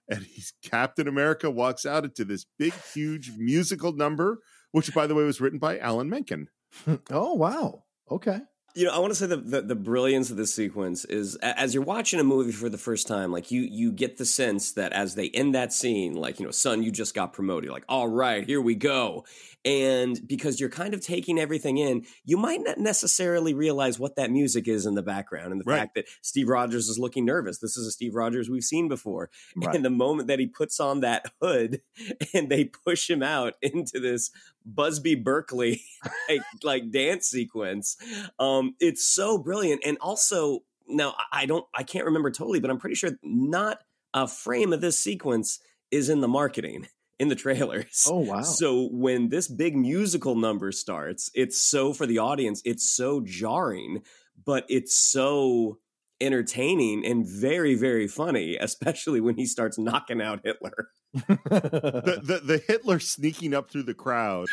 and 0.09 0.23
he's 0.23 0.53
Captain 0.63 1.09
America 1.09 1.51
walks 1.51 1.85
out 1.85 2.05
into 2.05 2.25
this 2.25 2.47
big, 2.59 2.73
huge 2.95 3.33
musical 3.37 3.93
number, 3.93 4.39
which, 4.71 4.95
by 4.95 5.09
the 5.09 5.15
way, 5.15 5.25
was 5.25 5.41
written 5.41 5.59
by 5.59 5.79
Alan 5.79 6.09
Menken. 6.09 6.49
oh 7.11 7.35
wow. 7.35 7.85
Okay. 8.11 8.41
You 8.77 8.85
know, 8.85 8.91
I 8.93 8.99
want 8.99 9.11
to 9.11 9.15
say 9.15 9.27
the, 9.27 9.39
the, 9.39 9.63
the 9.63 9.75
brilliance 9.75 10.31
of 10.31 10.37
this 10.37 10.53
sequence 10.53 11.07
is 11.07 11.35
as 11.37 11.73
you're 11.73 11.83
watching 11.83 12.21
a 12.21 12.25
movie 12.25 12.53
for 12.53 12.69
the 12.69 12.77
first 12.77 13.07
time, 13.07 13.33
like 13.33 13.51
you 13.51 13.63
you 13.63 13.91
get 13.91 14.19
the 14.19 14.27
sense 14.27 14.73
that 14.73 14.93
as 14.93 15.15
they 15.15 15.31
end 15.31 15.55
that 15.55 15.73
scene, 15.73 16.13
like 16.13 16.39
you 16.39 16.45
know, 16.45 16.53
son, 16.53 16.83
you 16.83 16.91
just 16.91 17.15
got 17.15 17.33
promoted. 17.33 17.71
Like, 17.71 17.87
all 17.89 18.07
right, 18.07 18.45
here 18.47 18.61
we 18.61 18.75
go. 18.75 19.25
And 19.65 20.21
because 20.29 20.61
you're 20.61 20.69
kind 20.69 20.93
of 20.93 21.01
taking 21.01 21.39
everything 21.39 21.79
in, 21.79 22.05
you 22.25 22.37
might 22.37 22.61
not 22.63 22.77
necessarily 22.77 23.55
realize 23.55 23.99
what 23.99 24.15
that 24.17 24.31
music 24.31 24.69
is 24.69 24.85
in 24.85 24.95
the 24.95 25.03
background, 25.03 25.53
and 25.53 25.61
the 25.61 25.65
Right. 25.65 25.79
fact 25.79 25.95
that 25.95 26.05
Steve 26.21 26.49
Rogers 26.49 26.89
is 26.91 26.99
looking 26.99 27.25
nervous. 27.25 27.59
This 27.59 27.79
is 27.79 27.87
a 27.87 27.91
Steve 27.91 28.15
Rogers 28.15 28.51
we've 28.51 28.63
seen 28.63 28.89
before. 28.89 29.31
Right. 29.57 29.75
And 29.75 29.85
the 29.87 29.91
moment 29.91 30.29
that 30.29 30.39
he 30.39 30.47
puts 30.47 30.79
on 30.81 31.01
that 31.01 31.25
hood 31.41 31.81
and 32.35 32.51
they 32.51 32.67
push 32.67 33.09
him 33.09 33.23
out 33.23 33.55
into 33.63 33.99
this 34.01 34.31
Busby 34.67 35.15
Berkeley 35.15 35.83
like, 36.29 36.41
like 36.63 36.91
dance 36.91 37.29
sequence, 37.29 37.97
um, 38.39 38.75
it's 38.81 39.07
so 39.07 39.39
brilliant. 39.39 39.81
And 39.85 39.97
also, 40.01 40.61
now 40.89 41.15
I- 41.33 41.43
I 41.43 41.47
don't, 41.47 41.65
I 41.75 41.83
can't 41.85 42.05
remember 42.07 42.31
totally, 42.31 42.61
but 42.61 42.71
I'm 42.71 42.79
pretty 42.79 42.97
sure 42.97 43.11
not 43.23 43.79
a 44.13 44.27
frame 44.29 44.73
of 44.73 44.81
this 44.81 44.99
sequence 44.99 45.59
is 45.91 46.09
in 46.09 46.21
the 46.21 46.29
marketing 46.29 46.89
in 47.19 47.29
the 47.29 47.35
trailers. 47.37 48.05
Oh 48.11 48.19
wow. 48.21 48.41
So 48.43 48.89
when 48.93 49.29
this 49.31 49.49
big 49.49 49.77
musical 49.77 50.35
number 50.35 50.73
starts, 50.73 51.31
it's 51.35 51.59
so 51.61 51.93
for 51.95 52.07
the 52.07 52.19
audience, 52.19 52.61
it's 52.65 52.91
so 52.91 53.21
jarring, 53.25 54.03
but 54.45 54.67
it's 54.69 54.95
so 54.97 55.79
entertaining 56.21 57.05
and 57.05 57.27
very 57.27 57.75
very 57.75 58.09
funny, 58.09 58.57
especially 58.57 59.21
when 59.21 59.37
he 59.37 59.47
starts 59.47 59.79
knocking 59.79 60.21
out 60.21 60.41
Hitler. 60.45 60.89
the, 61.15 62.21
the 62.23 62.41
the 62.45 62.63
Hitler 62.67 62.99
sneaking 62.99 63.55
up 63.55 63.71
through 63.71 63.85
the 63.85 63.95
crowd, 63.95 64.49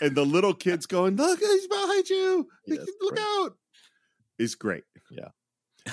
and 0.00 0.14
the 0.14 0.24
little 0.24 0.54
kids 0.54 0.86
going, 0.86 1.16
"Look, 1.16 1.38
he's 1.40 1.66
behind 1.66 2.08
you! 2.08 2.48
Look 2.66 3.18
out!" 3.18 3.56
Is 4.38 4.54
great. 4.54 4.84
Yeah. 5.10 5.28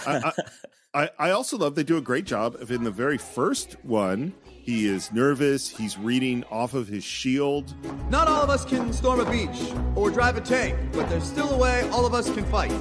I, 0.06 0.17
I, 0.17 0.32
I 0.93 1.10
I 1.19 1.32
also 1.32 1.58
love 1.58 1.76
they 1.76 1.84
do 1.84 1.97
a 1.97 2.02
great 2.02 2.26
job 2.26 2.56
of 2.56 2.71
in 2.71 2.84
the 2.84 2.91
very 2.91 3.17
first 3.17 3.73
one. 3.84 4.34
He 4.43 4.86
is 4.86 5.12
nervous. 5.13 5.69
He's 5.69 5.97
reading 5.97 6.43
off 6.52 6.73
of 6.73 6.88
his 6.88 7.04
shield. 7.04 7.73
Not 8.10 8.28
all 8.28 8.41
of 8.41 8.50
us 8.50 8.65
can 8.65 8.91
storm 8.91 9.21
a 9.21 9.32
beach 9.32 9.71
or 9.95 10.12
drive 10.12 10.36
a 10.36 10.41
tank, 10.41 10.78
but 10.91 11.08
there's 11.10 11.23
still 11.23 11.50
a 11.52 11.58
way 11.58 11.88
all 11.89 12.06
of 12.06 12.13
us 12.13 12.30
can 12.34 12.43
fight. 12.45 12.71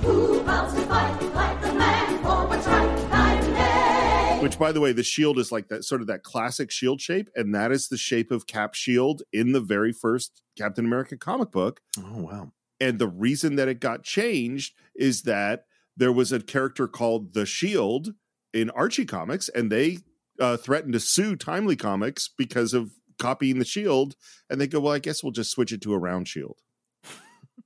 Which, 4.42 4.59
by 4.59 4.73
the 4.73 4.81
way, 4.81 4.92
the 4.92 5.03
shield 5.03 5.38
is 5.38 5.51
like 5.51 5.69
that 5.69 5.85
sort 5.85 6.01
of 6.01 6.09
that 6.09 6.23
classic 6.23 6.71
shield 6.71 7.01
shape, 7.01 7.31
and 7.35 7.55
that 7.55 7.73
is 7.73 7.88
the 7.88 7.97
shape 7.97 8.31
of 8.31 8.47
Cap's 8.47 8.79
shield 8.79 9.23
in 9.33 9.53
the 9.53 9.61
very 9.61 9.92
first 9.92 10.42
Captain 10.59 10.85
America 10.85 11.16
comic 11.16 11.51
book. 11.51 11.81
Oh 11.99 12.23
wow. 12.23 12.53
And 12.81 12.99
the 12.99 13.09
reason 13.09 13.57
that 13.57 13.69
it 13.69 13.81
got 13.81 14.03
changed 14.03 14.75
is 14.95 15.23
that 15.23 15.66
there 15.97 16.13
was 16.13 16.33
a 16.33 16.41
character 16.41 16.87
called 16.87 17.35
the 17.35 17.47
Shield 17.47 18.15
in 18.53 18.71
Archie 18.71 19.07
comics, 19.07 19.49
and 19.49 19.71
they 19.71 19.99
uh, 20.41 20.57
threatened 20.57 20.93
to 20.93 21.01
sue 21.01 21.37
Timely 21.37 21.77
Comics 21.77 22.29
because 22.29 22.75
of 22.75 22.93
copying 23.19 23.59
the 23.59 23.65
Shield. 23.65 24.15
And 24.51 24.61
they 24.61 24.67
go, 24.67 24.81
"Well, 24.81 24.93
I 24.93 24.99
guess 24.99 25.23
we'll 25.23 25.33
just 25.33 25.51
switch 25.51 25.73
it 25.73 25.81
to 25.83 25.95
a 25.95 25.99
round 25.99 26.29
shield." 26.29 26.59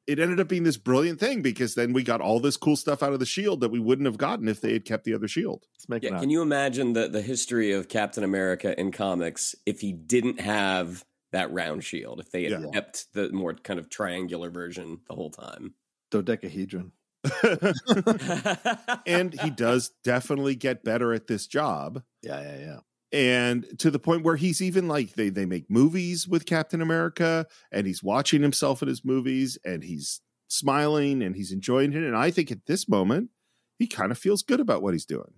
it 0.06 0.18
ended 0.18 0.40
up 0.40 0.48
being 0.48 0.64
this 0.64 0.76
brilliant 0.76 1.20
thing 1.20 1.42
because 1.42 1.74
then 1.74 1.92
we 1.92 2.02
got 2.02 2.20
all 2.20 2.40
this 2.40 2.56
cool 2.56 2.76
stuff 2.76 3.02
out 3.02 3.12
of 3.12 3.20
the 3.20 3.26
Shield 3.26 3.60
that 3.60 3.70
we 3.70 3.78
wouldn't 3.78 4.06
have 4.06 4.18
gotten 4.18 4.48
if 4.48 4.60
they 4.60 4.72
had 4.72 4.84
kept 4.84 5.04
the 5.04 5.14
other 5.14 5.28
Shield. 5.28 5.64
Make 5.88 6.02
Yeah, 6.02 6.18
can 6.18 6.30
you 6.30 6.42
imagine 6.42 6.92
the 6.94 7.08
the 7.08 7.22
history 7.22 7.72
of 7.72 7.88
Captain 7.88 8.24
America 8.24 8.78
in 8.78 8.92
comics 8.92 9.54
if 9.66 9.80
he 9.80 9.92
didn't 9.92 10.40
have 10.40 11.04
that 11.32 11.52
round 11.52 11.84
shield? 11.84 12.18
If 12.20 12.30
they 12.30 12.44
had 12.44 12.52
Yeah. 12.52 12.70
kept 12.72 13.12
the 13.12 13.30
more 13.30 13.54
kind 13.54 13.78
of 13.78 13.88
triangular 13.88 14.50
version 14.50 15.00
the 15.08 15.14
whole 15.14 15.30
time. 15.30 15.74
Dodecahedron. 16.10 16.92
and 19.06 19.38
he 19.40 19.50
does 19.50 19.90
definitely 20.04 20.54
get 20.54 20.84
better 20.84 21.12
at 21.12 21.26
this 21.26 21.46
job. 21.46 22.02
Yeah, 22.22 22.40
yeah, 22.40 22.58
yeah. 22.58 22.78
and 23.12 23.66
to 23.78 23.90
the 23.90 23.98
point 23.98 24.22
where 24.22 24.36
he's 24.36 24.62
even 24.62 24.88
like 24.88 25.14
they 25.14 25.28
they 25.28 25.46
make 25.46 25.70
movies 25.70 26.26
with 26.26 26.46
Captain 26.46 26.80
America 26.80 27.46
and 27.70 27.86
he's 27.86 28.02
watching 28.02 28.42
himself 28.42 28.82
in 28.82 28.88
his 28.88 29.04
movies 29.04 29.58
and 29.64 29.84
he's 29.84 30.20
smiling 30.48 31.22
and 31.22 31.36
he's 31.36 31.52
enjoying 31.52 31.92
it 31.92 32.02
and 32.02 32.16
I 32.16 32.30
think 32.30 32.50
at 32.50 32.66
this 32.66 32.88
moment 32.88 33.30
he 33.78 33.86
kind 33.86 34.10
of 34.10 34.18
feels 34.18 34.42
good 34.42 34.60
about 34.60 34.82
what 34.82 34.94
he's 34.94 35.06
doing. 35.06 35.34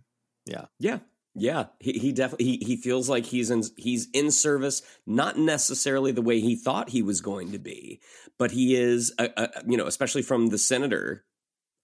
Yeah. 0.46 0.66
Yeah. 0.78 0.98
Yeah, 1.34 1.66
he, 1.80 1.92
he 1.92 2.12
definitely 2.12 2.44
he, 2.44 2.56
he 2.58 2.76
feels 2.76 3.08
like 3.08 3.24
he's 3.24 3.50
in 3.50 3.62
he's 3.78 4.08
in 4.12 4.30
service, 4.30 4.82
not 5.06 5.38
necessarily 5.38 6.12
the 6.12 6.20
way 6.20 6.40
he 6.40 6.56
thought 6.56 6.90
he 6.90 7.00
was 7.00 7.22
going 7.22 7.52
to 7.52 7.58
be, 7.58 8.02
but 8.38 8.50
he 8.50 8.76
is, 8.76 9.14
uh, 9.18 9.28
uh, 9.36 9.46
you 9.66 9.78
know, 9.78 9.86
especially 9.86 10.20
from 10.20 10.48
the 10.48 10.58
senator. 10.58 11.24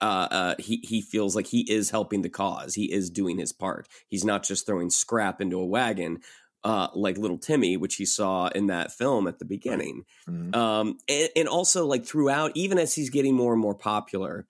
Uh, 0.00 0.28
uh, 0.30 0.54
he 0.58 0.80
he 0.84 1.00
feels 1.00 1.34
like 1.34 1.46
he 1.46 1.60
is 1.70 1.90
helping 1.90 2.22
the 2.22 2.28
cause. 2.28 2.74
He 2.74 2.92
is 2.92 3.10
doing 3.10 3.38
his 3.38 3.52
part. 3.52 3.88
He's 4.08 4.24
not 4.24 4.44
just 4.44 4.64
throwing 4.64 4.90
scrap 4.90 5.40
into 5.40 5.58
a 5.58 5.66
wagon, 5.66 6.20
uh, 6.62 6.88
like 6.94 7.18
little 7.18 7.38
Timmy, 7.38 7.76
which 7.76 7.96
he 7.96 8.04
saw 8.04 8.48
in 8.48 8.68
that 8.68 8.92
film 8.92 9.26
at 9.26 9.38
the 9.38 9.44
beginning. 9.44 10.04
Um, 10.54 10.98
and, 11.08 11.28
and 11.34 11.48
also 11.48 11.84
like 11.86 12.04
throughout, 12.04 12.52
even 12.54 12.78
as 12.78 12.94
he's 12.94 13.10
getting 13.10 13.34
more 13.34 13.52
and 13.52 13.60
more 13.60 13.74
popular, 13.74 14.46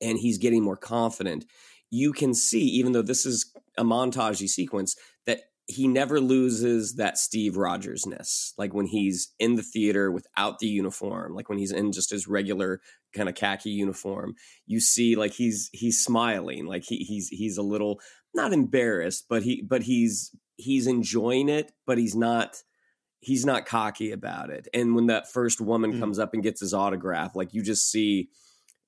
and 0.00 0.18
he's 0.18 0.38
getting 0.38 0.62
more 0.62 0.76
confident, 0.76 1.44
you 1.90 2.12
can 2.12 2.34
see, 2.34 2.64
even 2.64 2.92
though 2.92 3.02
this 3.02 3.24
is 3.24 3.52
a 3.78 3.84
montagey 3.84 4.48
sequence, 4.48 4.96
that 5.26 5.40
he 5.66 5.86
never 5.86 6.18
loses 6.20 6.94
that 6.94 7.18
Steve 7.18 7.56
Rogers 7.56 8.06
ness. 8.06 8.54
Like 8.56 8.72
when 8.72 8.86
he's 8.86 9.34
in 9.38 9.56
the 9.56 9.62
theater 9.62 10.10
without 10.10 10.58
the 10.60 10.66
uniform, 10.66 11.34
like 11.34 11.48
when 11.48 11.58
he's 11.58 11.72
in 11.72 11.92
just 11.92 12.10
his 12.10 12.26
regular 12.26 12.80
kind 13.14 13.28
of 13.28 13.34
khaki 13.34 13.70
uniform, 13.70 14.34
you 14.66 14.80
see 14.80 15.16
like 15.16 15.32
he's 15.32 15.70
he's 15.72 16.02
smiling, 16.02 16.66
like 16.66 16.84
he 16.84 16.98
he's 16.98 17.28
he's 17.28 17.58
a 17.58 17.62
little 17.62 18.00
not 18.34 18.52
embarrassed, 18.52 19.26
but 19.28 19.42
he 19.42 19.62
but 19.62 19.82
he's 19.82 20.34
he's 20.56 20.86
enjoying 20.86 21.48
it, 21.48 21.72
but 21.86 21.98
he's 21.98 22.14
not 22.14 22.62
he's 23.20 23.44
not 23.44 23.66
cocky 23.66 24.12
about 24.12 24.50
it. 24.50 24.68
And 24.72 24.94
when 24.94 25.06
that 25.06 25.30
first 25.30 25.60
woman 25.60 25.94
mm. 25.94 26.00
comes 26.00 26.18
up 26.18 26.34
and 26.34 26.42
gets 26.42 26.60
his 26.60 26.74
autograph, 26.74 27.34
like 27.34 27.54
you 27.54 27.62
just 27.62 27.90
see 27.90 28.28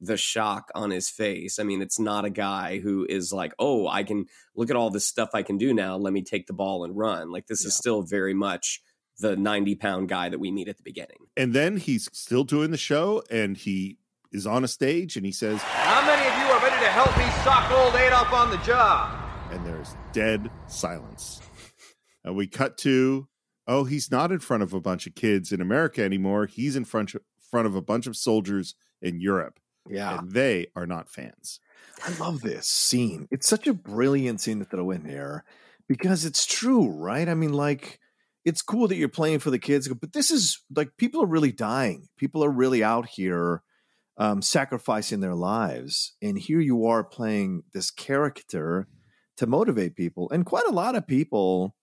the 0.00 0.16
shock 0.16 0.70
on 0.74 0.90
his 0.90 1.10
face. 1.10 1.58
I 1.58 1.62
mean, 1.62 1.82
it's 1.82 1.98
not 1.98 2.24
a 2.24 2.30
guy 2.30 2.78
who 2.78 3.06
is 3.08 3.32
like, 3.32 3.52
"Oh, 3.58 3.86
I 3.86 4.02
can 4.02 4.26
look 4.54 4.70
at 4.70 4.76
all 4.76 4.90
this 4.90 5.06
stuff 5.06 5.30
I 5.34 5.42
can 5.42 5.58
do 5.58 5.74
now. 5.74 5.96
Let 5.96 6.12
me 6.12 6.22
take 6.22 6.46
the 6.46 6.52
ball 6.52 6.84
and 6.84 6.96
run." 6.96 7.30
Like 7.30 7.46
this 7.46 7.64
is 7.64 7.76
still 7.76 8.02
very 8.02 8.34
much 8.34 8.80
the 9.20 9.36
90 9.36 9.74
pound 9.76 10.08
guy 10.08 10.28
that 10.28 10.40
we 10.40 10.50
meet 10.50 10.68
at 10.68 10.76
the 10.76 10.82
beginning. 10.82 11.18
And 11.36 11.52
then 11.52 11.76
he's 11.76 12.08
still 12.12 12.44
doing 12.44 12.70
the 12.70 12.78
show 12.78 13.22
and 13.30 13.56
he 13.56 13.98
is 14.32 14.46
on 14.46 14.64
a 14.64 14.68
stage 14.68 15.16
and 15.16 15.26
he 15.26 15.32
says, 15.32 15.60
How 15.62 16.04
many 16.06 16.26
of 16.28 16.34
you 16.38 16.52
are 16.52 16.62
ready 16.62 16.84
to 16.84 16.90
help 16.90 17.16
me 17.18 17.24
sock 17.44 17.70
old 17.70 17.94
Adolf 17.94 18.32
on 18.32 18.50
the 18.50 18.58
job? 18.58 19.20
and 19.50 19.66
there's 19.66 19.96
dead 20.12 20.50
silence. 20.66 21.40
And 22.24 22.36
we 22.36 22.46
cut 22.46 22.78
to, 22.78 23.28
oh, 23.66 23.84
he's 23.84 24.10
not 24.10 24.30
in 24.30 24.38
front 24.38 24.62
of 24.62 24.72
a 24.72 24.80
bunch 24.80 25.06
of 25.06 25.14
kids 25.14 25.52
in 25.52 25.60
America 25.60 26.02
anymore. 26.02 26.46
He's 26.46 26.76
in 26.76 26.84
front 26.84 27.14
of, 27.14 27.22
front 27.50 27.66
of 27.66 27.74
a 27.74 27.82
bunch 27.82 28.06
of 28.06 28.16
soldiers 28.16 28.74
in 29.02 29.20
Europe. 29.20 29.58
Yeah. 29.88 30.18
And 30.18 30.32
they 30.32 30.68
are 30.76 30.86
not 30.86 31.08
fans. 31.08 31.58
I 32.06 32.12
love 32.18 32.42
this 32.42 32.66
scene. 32.66 33.26
It's 33.30 33.48
such 33.48 33.66
a 33.66 33.74
brilliant 33.74 34.40
scene 34.40 34.58
to 34.60 34.64
throw 34.64 34.90
in 34.90 35.02
there 35.02 35.44
because 35.88 36.24
it's 36.24 36.46
true, 36.46 36.90
right? 36.90 37.28
I 37.28 37.34
mean, 37.34 37.52
like, 37.52 37.98
it's 38.44 38.62
cool 38.62 38.88
that 38.88 38.96
you're 38.96 39.08
playing 39.08 39.40
for 39.40 39.50
the 39.50 39.58
kids, 39.58 39.88
but 39.88 40.12
this 40.12 40.30
is 40.30 40.62
like 40.74 40.96
people 40.96 41.22
are 41.22 41.26
really 41.26 41.52
dying. 41.52 42.08
People 42.16 42.44
are 42.44 42.50
really 42.50 42.82
out 42.84 43.06
here 43.06 43.62
um, 44.20 44.42
sacrificing 44.42 45.20
their 45.20 45.34
lives. 45.34 46.12
And 46.20 46.38
here 46.38 46.60
you 46.60 46.86
are 46.86 47.02
playing 47.02 47.62
this 47.72 47.90
character 47.90 48.86
to 49.38 49.46
motivate 49.46 49.96
people. 49.96 50.28
And 50.30 50.44
quite 50.44 50.66
a 50.66 50.72
lot 50.72 50.94
of 50.94 51.06
people 51.06 51.74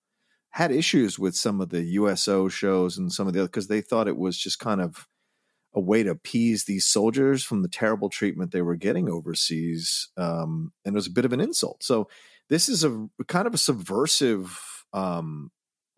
had 0.51 0.71
issues 0.71 1.17
with 1.17 1.35
some 1.35 1.59
of 1.59 1.69
the 1.69 1.81
USO 1.81 2.47
shows 2.47 2.95
and 2.95 3.11
some 3.11 3.27
of 3.27 3.33
the 3.33 3.39
other 3.39 3.47
because 3.47 3.67
they 3.67 3.81
thought 3.81 4.07
it 4.07 4.17
was 4.17 4.37
just 4.37 4.59
kind 4.59 4.81
of 4.81 5.07
a 5.73 5.79
way 5.79 6.03
to 6.03 6.11
appease 6.11 6.65
these 6.65 6.85
soldiers 6.85 7.43
from 7.43 7.63
the 7.63 7.67
terrible 7.67 8.07
treatment 8.07 8.51
they 8.51 8.61
were 8.61 8.75
getting 8.75 9.09
overseas. 9.09 10.09
Um, 10.15 10.73
and 10.85 10.93
it 10.93 10.95
was 10.95 11.07
a 11.07 11.11
bit 11.11 11.25
of 11.25 11.33
an 11.33 11.41
insult. 11.41 11.83
So 11.83 12.07
this 12.49 12.69
is 12.69 12.83
a 12.83 13.07
kind 13.27 13.47
of 13.47 13.55
a 13.55 13.59
subversive, 13.59 14.85
um, 14.93 15.51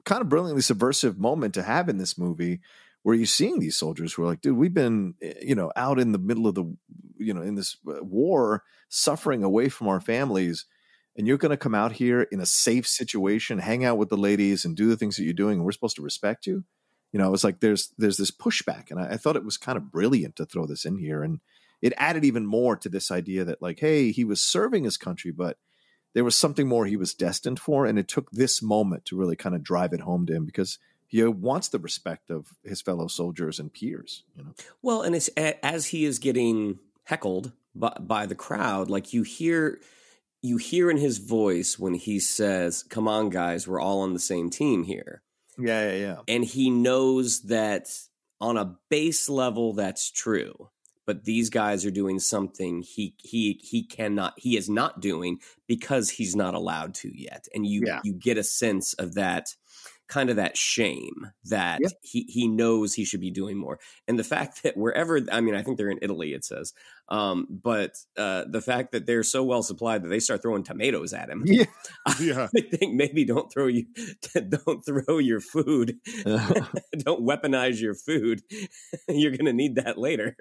kind 0.06 0.21
of 0.21 0.30
brilliantly 0.30 0.62
subversive 0.62 1.19
moment 1.19 1.54
to 1.56 1.63
have 1.63 1.89
in 1.89 1.97
this 1.97 2.17
movie 2.17 2.62
where 3.03 3.15
you're 3.15 3.25
seeing 3.25 3.59
these 3.59 3.77
soldiers 3.77 4.13
who 4.13 4.23
are 4.23 4.27
like, 4.27 4.41
dude, 4.41 4.57
we've 4.57 4.73
been, 4.73 5.15
eh, 5.21 5.33
you 5.41 5.55
know, 5.55 5.71
out 5.75 5.99
in 5.99 6.12
the 6.12 6.19
middle 6.19 6.47
of 6.47 6.55
the, 6.55 6.65
you 7.17 7.33
know, 7.33 7.41
in 7.41 7.55
this 7.55 7.77
uh, 7.88 8.03
war, 8.03 8.63
suffering 8.89 9.43
away 9.43 9.69
from 9.69 9.88
our 9.88 10.01
families. 10.01 10.65
And 11.17 11.27
you're 11.27 11.38
going 11.38 11.51
to 11.51 11.57
come 11.57 11.75
out 11.75 11.93
here 11.93 12.21
in 12.21 12.39
a 12.39 12.45
safe 12.45 12.88
situation, 12.88 13.59
hang 13.59 13.83
out 13.83 13.97
with 13.97 14.09
the 14.09 14.17
ladies 14.17 14.63
and 14.63 14.75
do 14.75 14.88
the 14.88 14.95
things 14.95 15.17
that 15.17 15.23
you're 15.23 15.33
doing. 15.33 15.55
And 15.55 15.65
we're 15.65 15.71
supposed 15.71 15.97
to 15.97 16.01
respect 16.01 16.45
you 16.45 16.63
you 17.12 17.19
know, 17.19 17.27
it 17.27 17.31
was 17.31 17.43
like 17.43 17.59
there's 17.59 17.93
there's 17.97 18.17
this 18.17 18.31
pushback, 18.31 18.91
and 18.91 18.99
I, 18.99 19.13
I 19.13 19.17
thought 19.17 19.35
it 19.35 19.45
was 19.45 19.57
kind 19.57 19.77
of 19.77 19.91
brilliant 19.91 20.35
to 20.35 20.45
throw 20.45 20.65
this 20.65 20.85
in 20.85 20.97
here, 20.97 21.23
and 21.23 21.39
it 21.81 21.93
added 21.97 22.23
even 22.23 22.45
more 22.45 22.75
to 22.77 22.89
this 22.89 23.09
idea 23.09 23.43
that 23.45 23.62
like, 23.62 23.79
hey, 23.79 24.12
he 24.12 24.23
was 24.23 24.41
serving 24.41 24.83
his 24.83 24.97
country, 24.97 25.31
but 25.31 25.57
there 26.13 26.23
was 26.23 26.35
something 26.35 26.67
more 26.67 26.85
he 26.85 26.97
was 26.97 27.13
destined 27.13 27.59
for, 27.59 27.85
and 27.85 27.97
it 27.97 28.07
took 28.07 28.29
this 28.31 28.62
moment 28.62 29.05
to 29.05 29.17
really 29.17 29.35
kind 29.35 29.55
of 29.55 29.63
drive 29.63 29.93
it 29.93 30.01
home 30.01 30.25
to 30.27 30.35
him 30.35 30.45
because 30.45 30.77
he 31.10 31.22
uh, 31.24 31.30
wants 31.30 31.67
the 31.67 31.80
respect 31.80 32.30
of 32.30 32.48
his 32.63 32.82
fellow 32.82 33.08
soldiers 33.08 33.60
and 33.60 33.74
peers. 33.74 34.24
You 34.38 34.43
know, 34.45 34.54
Well, 34.82 35.02
and 35.02 35.13
it's 35.15 35.28
as 35.38 35.88
he 35.88 36.06
is 36.06 36.17
getting 36.19 36.80
heckled 37.04 37.52
by, 37.76 37.98
by 38.00 38.26
the 38.26 38.36
crowd, 38.36 38.89
like 38.89 39.12
you 39.13 39.24
hear 39.24 39.82
you 40.41 40.56
hear 40.56 40.89
in 40.89 40.95
his 40.98 41.17
voice 41.17 41.78
when 41.78 41.95
he 41.95 42.19
says, 42.19 42.84
"Come 42.84 43.08
on, 43.10 43.30
guys, 43.30 43.67
we're 43.67 43.82
all 43.82 44.00
on 44.02 44.13
the 44.13 44.19
same 44.19 44.50
team 44.50 44.84
here." 44.84 45.22
yeah, 45.58 45.91
yeah, 45.91 45.98
yeah. 45.98 46.17
and 46.30 46.45
he 46.45 46.69
knows 46.69 47.41
that 47.41 47.89
on 48.39 48.56
a 48.58 48.78
base 48.89 49.28
level 49.28 49.74
that's 49.74 50.10
true 50.10 50.69
but 51.06 51.26
these 51.26 51.50
guys 51.50 51.86
are 51.86 51.91
doing 51.91 52.17
something 52.19 52.82
he 52.82 53.13
he 53.17 53.60
he 53.62 53.84
cannot 53.84 54.34
he 54.38 54.56
is 54.56 54.69
not 54.69 55.02
doing 55.02 55.38
because 55.67 56.10
he's 56.12 56.36
not 56.38 56.54
allowed 56.54 56.93
to 56.93 57.12
yet 57.13 57.50
and 57.54 57.65
you 57.67 57.82
Yeah. 57.86 58.00
you 58.06 58.13
get 58.13 58.38
a 58.38 58.43
sense 58.43 58.93
of 58.93 59.15
that 59.15 59.54
kind 60.10 60.30
of 60.30 60.36
that 60.36 60.58
shame 60.58 61.32
that 61.45 61.80
he 62.02 62.26
he 62.28 62.48
knows 62.48 62.93
he 62.93 63.06
should 63.06 63.22
be 63.22 63.32
doing 63.32 63.58
more. 63.58 63.80
And 64.08 64.19
the 64.19 64.24
fact 64.24 64.63
that 64.63 64.76
wherever 64.76 65.19
i 65.32 65.39
mean 65.39 65.56
i 65.56 65.62
think 65.62 65.78
they're 65.78 65.89
in 65.89 66.00
italy 66.02 66.34
it 66.34 66.43
says 66.43 66.74
um 67.08 67.48
but 67.50 67.95
uh 68.17 68.43
the 68.50 68.62
fact 68.62 68.91
that 68.91 69.06
they're 69.06 69.24
so 69.24 69.43
well 69.43 69.63
supplied 69.63 70.04
that 70.04 70.10
they 70.10 70.19
start 70.19 70.41
throwing 70.41 70.63
tomatoes 70.63 71.13
at 71.13 71.30
him 71.30 71.43
Yeah. 71.45 71.65
yeah. 72.19 72.48
i 72.56 72.62
think 72.72 72.95
maybe 72.95 73.24
don't 73.24 73.52
throw 73.52 73.67
you 73.67 73.86
don't 74.65 74.82
throw 74.86 75.19
your 75.19 75.39
food 75.39 75.98
don't 76.98 77.26
weaponize 77.26 77.80
your 77.82 77.95
food. 77.95 78.41
You're 79.08 79.36
gonna 79.36 79.54
need 79.54 79.76
that 79.76 79.98
later. 79.98 80.36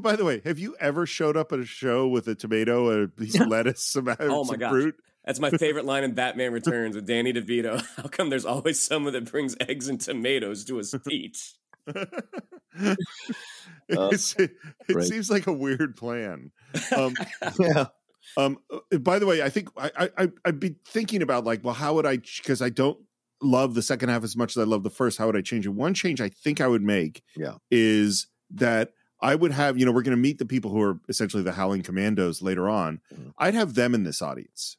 By 0.00 0.16
the 0.16 0.24
way, 0.24 0.40
have 0.44 0.58
you 0.58 0.76
ever 0.80 1.06
showed 1.06 1.36
up 1.36 1.52
at 1.52 1.60
a 1.60 1.64
show 1.64 2.08
with 2.08 2.26
a 2.28 2.34
tomato, 2.34 3.04
a 3.04 3.08
piece 3.08 3.38
of 3.38 3.46
lettuce, 3.48 3.84
some, 3.84 4.08
oh 4.18 4.44
my 4.44 4.56
some 4.58 4.70
fruit? 4.70 4.96
That's 5.24 5.40
my 5.40 5.50
favorite 5.50 5.84
line 5.84 6.04
in 6.04 6.12
batman 6.14 6.52
returns 6.52 6.94
with 6.96 7.06
danny 7.06 7.32
devito 7.32 7.84
how 7.96 8.04
come 8.08 8.30
there's 8.30 8.44
always 8.44 8.80
someone 8.80 9.12
that 9.12 9.30
brings 9.30 9.56
eggs 9.60 9.88
and 9.88 10.00
tomatoes 10.00 10.64
to 10.64 10.78
a 10.78 10.84
speech 10.84 11.54
It's- 13.88 14.34
it 14.38 14.52
great. 14.92 15.06
seems 15.06 15.30
like 15.30 15.46
a 15.46 15.52
weird 15.52 15.96
plan. 15.96 16.50
Um, 16.96 17.14
yeah. 17.58 17.86
Um, 18.36 18.58
uh, 18.72 18.98
by 18.98 19.18
the 19.18 19.26
way, 19.26 19.42
I 19.42 19.50
think 19.50 19.68
I, 19.76 19.90
I 19.96 20.10
I- 20.24 20.32
I'd 20.46 20.58
be 20.60 20.76
thinking 20.86 21.20
about 21.22 21.44
like, 21.44 21.62
well, 21.62 21.74
how 21.74 21.94
would 21.94 22.06
I? 22.06 22.16
Because 22.16 22.62
I 22.62 22.70
don't 22.70 22.98
love 23.42 23.74
the 23.74 23.82
second 23.82 24.08
half 24.08 24.24
as 24.24 24.36
much 24.36 24.56
as 24.56 24.60
I 24.62 24.64
love 24.64 24.82
the 24.82 24.90
first. 24.90 25.18
How 25.18 25.26
would 25.26 25.36
I 25.36 25.42
change 25.42 25.66
it? 25.66 25.70
One 25.70 25.92
change 25.94 26.20
I 26.20 26.30
think 26.30 26.60
I 26.60 26.66
would 26.66 26.82
make 26.82 27.22
Yeah. 27.36 27.56
is 27.70 28.26
that 28.52 28.92
I 29.20 29.34
would 29.34 29.52
have, 29.52 29.78
you 29.78 29.84
know, 29.84 29.92
we're 29.92 30.02
going 30.02 30.16
to 30.16 30.20
meet 30.22 30.38
the 30.38 30.46
people 30.46 30.70
who 30.70 30.80
are 30.80 30.98
essentially 31.08 31.42
the 31.42 31.52
Howling 31.52 31.82
Commandos 31.82 32.40
later 32.42 32.68
on. 32.68 33.00
I'd 33.38 33.54
have 33.54 33.74
them 33.74 33.94
in 33.94 34.04
this 34.04 34.22
audience 34.22 34.78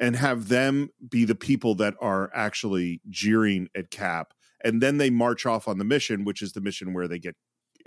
and 0.00 0.16
have 0.16 0.48
them 0.48 0.88
be 1.08 1.24
the 1.24 1.34
people 1.34 1.76
that 1.76 1.94
are 2.00 2.30
actually 2.34 3.00
jeering 3.08 3.68
at 3.76 3.90
Cap. 3.90 4.32
And 4.64 4.82
then 4.82 4.96
they 4.98 5.10
march 5.10 5.46
off 5.46 5.68
on 5.68 5.78
the 5.78 5.84
mission, 5.84 6.24
which 6.24 6.42
is 6.42 6.52
the 6.52 6.60
mission 6.60 6.92
where 6.94 7.06
they 7.06 7.18
get 7.18 7.36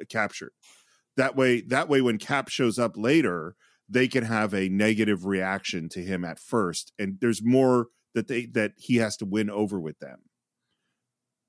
captured. 0.09 0.51
That 1.17 1.35
way, 1.35 1.61
that 1.61 1.89
way, 1.89 2.01
when 2.01 2.17
Cap 2.17 2.49
shows 2.49 2.79
up 2.79 2.93
later, 2.95 3.55
they 3.89 4.07
can 4.07 4.23
have 4.23 4.53
a 4.53 4.69
negative 4.69 5.25
reaction 5.25 5.89
to 5.89 5.99
him 5.99 6.23
at 6.23 6.39
first, 6.39 6.93
and 6.97 7.17
there's 7.19 7.43
more 7.43 7.87
that 8.15 8.27
they 8.27 8.45
that 8.47 8.73
he 8.77 8.95
has 8.97 9.17
to 9.17 9.25
win 9.25 9.49
over 9.49 9.79
with 9.79 9.99
them. 9.99 10.19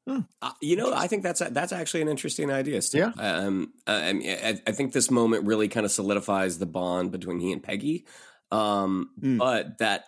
Uh, 0.07 0.51
you 0.61 0.77
know, 0.77 0.93
I 0.93 1.07
think 1.07 1.23
that's 1.23 1.41
that's 1.41 1.73
actually 1.73 2.03
an 2.03 2.09
interesting 2.09 2.51
idea. 2.51 2.83
Steve. 2.83 3.13
Yeah. 3.17 3.37
Um, 3.37 3.73
uh, 3.87 3.93
I, 3.93 4.13
mean, 4.13 4.29
I, 4.29 4.61
I 4.67 4.73
think 4.73 4.93
this 4.93 5.11
moment 5.11 5.47
really 5.47 5.69
kind 5.69 5.87
of 5.87 5.93
solidifies 5.93 6.59
the 6.59 6.67
bond 6.67 7.11
between 7.11 7.41
he 7.41 7.53
and 7.53 7.63
Peggy. 7.63 8.05
Um, 8.51 9.11
But 9.39 9.79
that, 9.79 10.05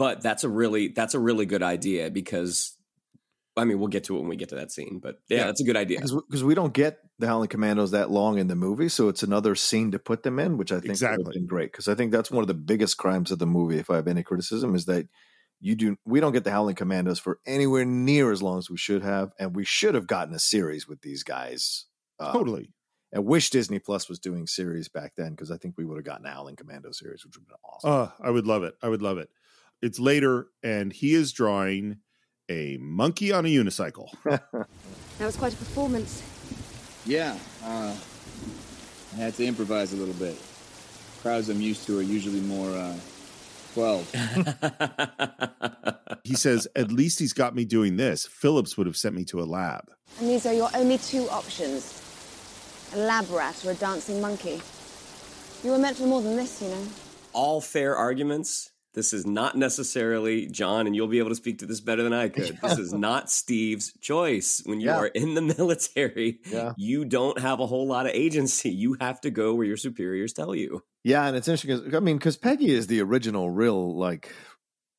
but 0.00 0.22
that's 0.22 0.44
a 0.44 0.48
really 0.48 0.88
that's 0.88 1.12
a 1.12 1.18
really 1.18 1.44
good 1.44 1.62
idea 1.62 2.10
because, 2.10 2.74
I 3.54 3.66
mean, 3.66 3.78
we'll 3.78 3.88
get 3.88 4.04
to 4.04 4.16
it 4.16 4.20
when 4.20 4.30
we 4.30 4.36
get 4.36 4.48
to 4.48 4.54
that 4.54 4.72
scene. 4.72 4.98
But 5.02 5.16
yeah, 5.28 5.44
that's 5.44 5.60
a 5.60 5.64
good 5.64 5.76
idea. 5.76 6.00
because 6.00 6.42
we 6.42 6.54
don't 6.54 6.72
get 6.72 7.00
the 7.18 7.26
Howling 7.26 7.48
Commandos 7.48 7.90
that 7.90 8.10
long 8.10 8.38
in 8.38 8.46
the 8.48 8.54
movie, 8.56 8.88
so 8.88 9.08
it's 9.08 9.22
another 9.22 9.54
scene 9.54 9.90
to 9.90 9.98
put 9.98 10.22
them 10.22 10.38
in, 10.38 10.56
which 10.56 10.72
I 10.72 10.76
think 10.76 10.84
would 10.84 10.90
Exactly. 10.92 11.24
have 11.26 11.32
been 11.34 11.46
great. 11.46 11.70
Because 11.70 11.86
I 11.86 11.94
think 11.94 12.12
that's 12.12 12.30
one 12.30 12.42
of 12.42 12.48
the 12.48 12.54
biggest 12.54 12.96
crimes 12.96 13.30
of 13.30 13.38
the 13.38 13.46
movie. 13.46 13.76
If 13.78 13.90
I 13.90 13.96
have 13.96 14.08
any 14.08 14.22
criticism, 14.22 14.74
is 14.74 14.86
that 14.86 15.06
you 15.60 15.74
do 15.74 15.98
we 16.06 16.18
don't 16.20 16.32
get 16.32 16.44
the 16.44 16.50
Howling 16.50 16.76
Commandos 16.76 17.18
for 17.18 17.38
anywhere 17.44 17.84
near 17.84 18.32
as 18.32 18.42
long 18.42 18.56
as 18.56 18.70
we 18.70 18.78
should 18.78 19.02
have, 19.02 19.32
and 19.38 19.54
we 19.54 19.66
should 19.66 19.94
have 19.94 20.06
gotten 20.06 20.34
a 20.34 20.38
series 20.38 20.88
with 20.88 21.02
these 21.02 21.22
guys. 21.22 21.84
uh, 22.18 22.32
Totally. 22.32 22.72
I 23.14 23.18
wish 23.18 23.50
Disney 23.50 23.80
Plus 23.80 24.08
was 24.08 24.18
doing 24.18 24.46
series 24.46 24.88
back 24.88 25.12
then 25.16 25.32
because 25.32 25.50
I 25.50 25.58
think 25.58 25.74
we 25.76 25.84
would 25.84 25.98
have 25.98 26.06
gotten 26.06 26.24
a 26.24 26.30
Howling 26.30 26.56
Commando 26.56 26.92
series, 26.92 27.22
which 27.26 27.36
would 27.36 27.42
have 27.42 27.48
been 27.48 27.56
awesome. 27.64 27.90
Oh, 27.90 28.26
I 28.26 28.30
would 28.30 28.46
love 28.46 28.62
it. 28.62 28.74
I 28.82 28.88
would 28.88 29.02
love 29.02 29.18
it. 29.18 29.28
It's 29.82 29.98
later, 29.98 30.48
and 30.62 30.92
he 30.92 31.14
is 31.14 31.32
drawing 31.32 31.98
a 32.48 32.76
monkey 32.78 33.32
on 33.32 33.46
a 33.46 33.48
unicycle. 33.48 34.08
That 35.18 35.26
was 35.26 35.36
quite 35.36 35.52
a 35.52 35.56
performance. 35.56 36.22
Yeah, 37.04 37.36
uh, 37.62 37.94
I 39.12 39.16
had 39.16 39.34
to 39.34 39.44
improvise 39.44 39.92
a 39.92 39.96
little 39.96 40.14
bit. 40.14 40.34
Crowds 41.20 41.50
I'm 41.50 41.60
used 41.60 41.86
to 41.88 41.98
are 41.98 42.02
usually 42.02 42.40
more 42.40 42.74
uh, 42.74 42.96
12. 43.74 44.10
he 46.24 46.34
says, 46.34 46.66
"At 46.74 46.90
least 46.90 47.18
he's 47.18 47.34
got 47.34 47.54
me 47.54 47.66
doing 47.66 47.98
this. 47.98 48.24
Phillips 48.24 48.78
would 48.78 48.86
have 48.86 48.96
sent 48.96 49.14
me 49.14 49.26
to 49.26 49.40
a 49.40 49.44
lab." 49.44 49.90
And 50.18 50.30
these 50.30 50.46
are 50.46 50.54
your 50.54 50.70
only 50.74 50.96
two 50.96 51.28
options 51.28 52.00
a 52.94 52.96
lab 52.96 53.28
rat 53.30 53.62
or 53.64 53.72
a 53.72 53.74
dancing 53.74 54.20
monkey. 54.20 54.60
You 55.62 55.72
were 55.72 55.78
meant 55.78 55.98
for 55.98 56.04
more 56.04 56.22
than 56.22 56.36
this, 56.36 56.62
you 56.62 56.68
know. 56.68 56.86
All 57.32 57.60
fair 57.60 57.94
arguments. 57.94 58.69
This 58.92 59.12
is 59.12 59.24
not 59.24 59.56
necessarily 59.56 60.46
John, 60.46 60.86
and 60.86 60.96
you'll 60.96 61.06
be 61.06 61.20
able 61.20 61.28
to 61.28 61.34
speak 61.36 61.60
to 61.60 61.66
this 61.66 61.80
better 61.80 62.02
than 62.02 62.12
I 62.12 62.28
could. 62.30 62.58
This 62.60 62.78
is 62.78 62.92
not 62.92 63.30
Steve's 63.30 63.92
choice. 64.00 64.62
When 64.64 64.80
you 64.80 64.88
Yeah. 64.88 64.96
are 64.96 65.06
in 65.06 65.34
the 65.34 65.42
military, 65.58 66.40
Yeah. 66.50 66.72
you 66.76 67.04
don't 67.04 67.38
have 67.38 67.60
a 67.60 67.66
whole 67.66 67.86
lot 67.86 68.06
of 68.06 68.12
agency. 68.12 68.70
You 68.70 68.96
have 69.00 69.20
to 69.22 69.30
go 69.30 69.54
where 69.54 69.66
your 69.66 69.76
superiors 69.76 70.32
tell 70.32 70.54
you. 70.54 70.82
Yeah, 71.04 71.26
and 71.26 71.36
it's 71.36 71.48
interesting. 71.48 71.94
I 71.94 72.00
mean, 72.00 72.18
because 72.18 72.36
Peggy 72.36 72.70
is 72.70 72.86
the 72.88 73.00
original, 73.00 73.50
real 73.50 73.96
like. 73.96 74.32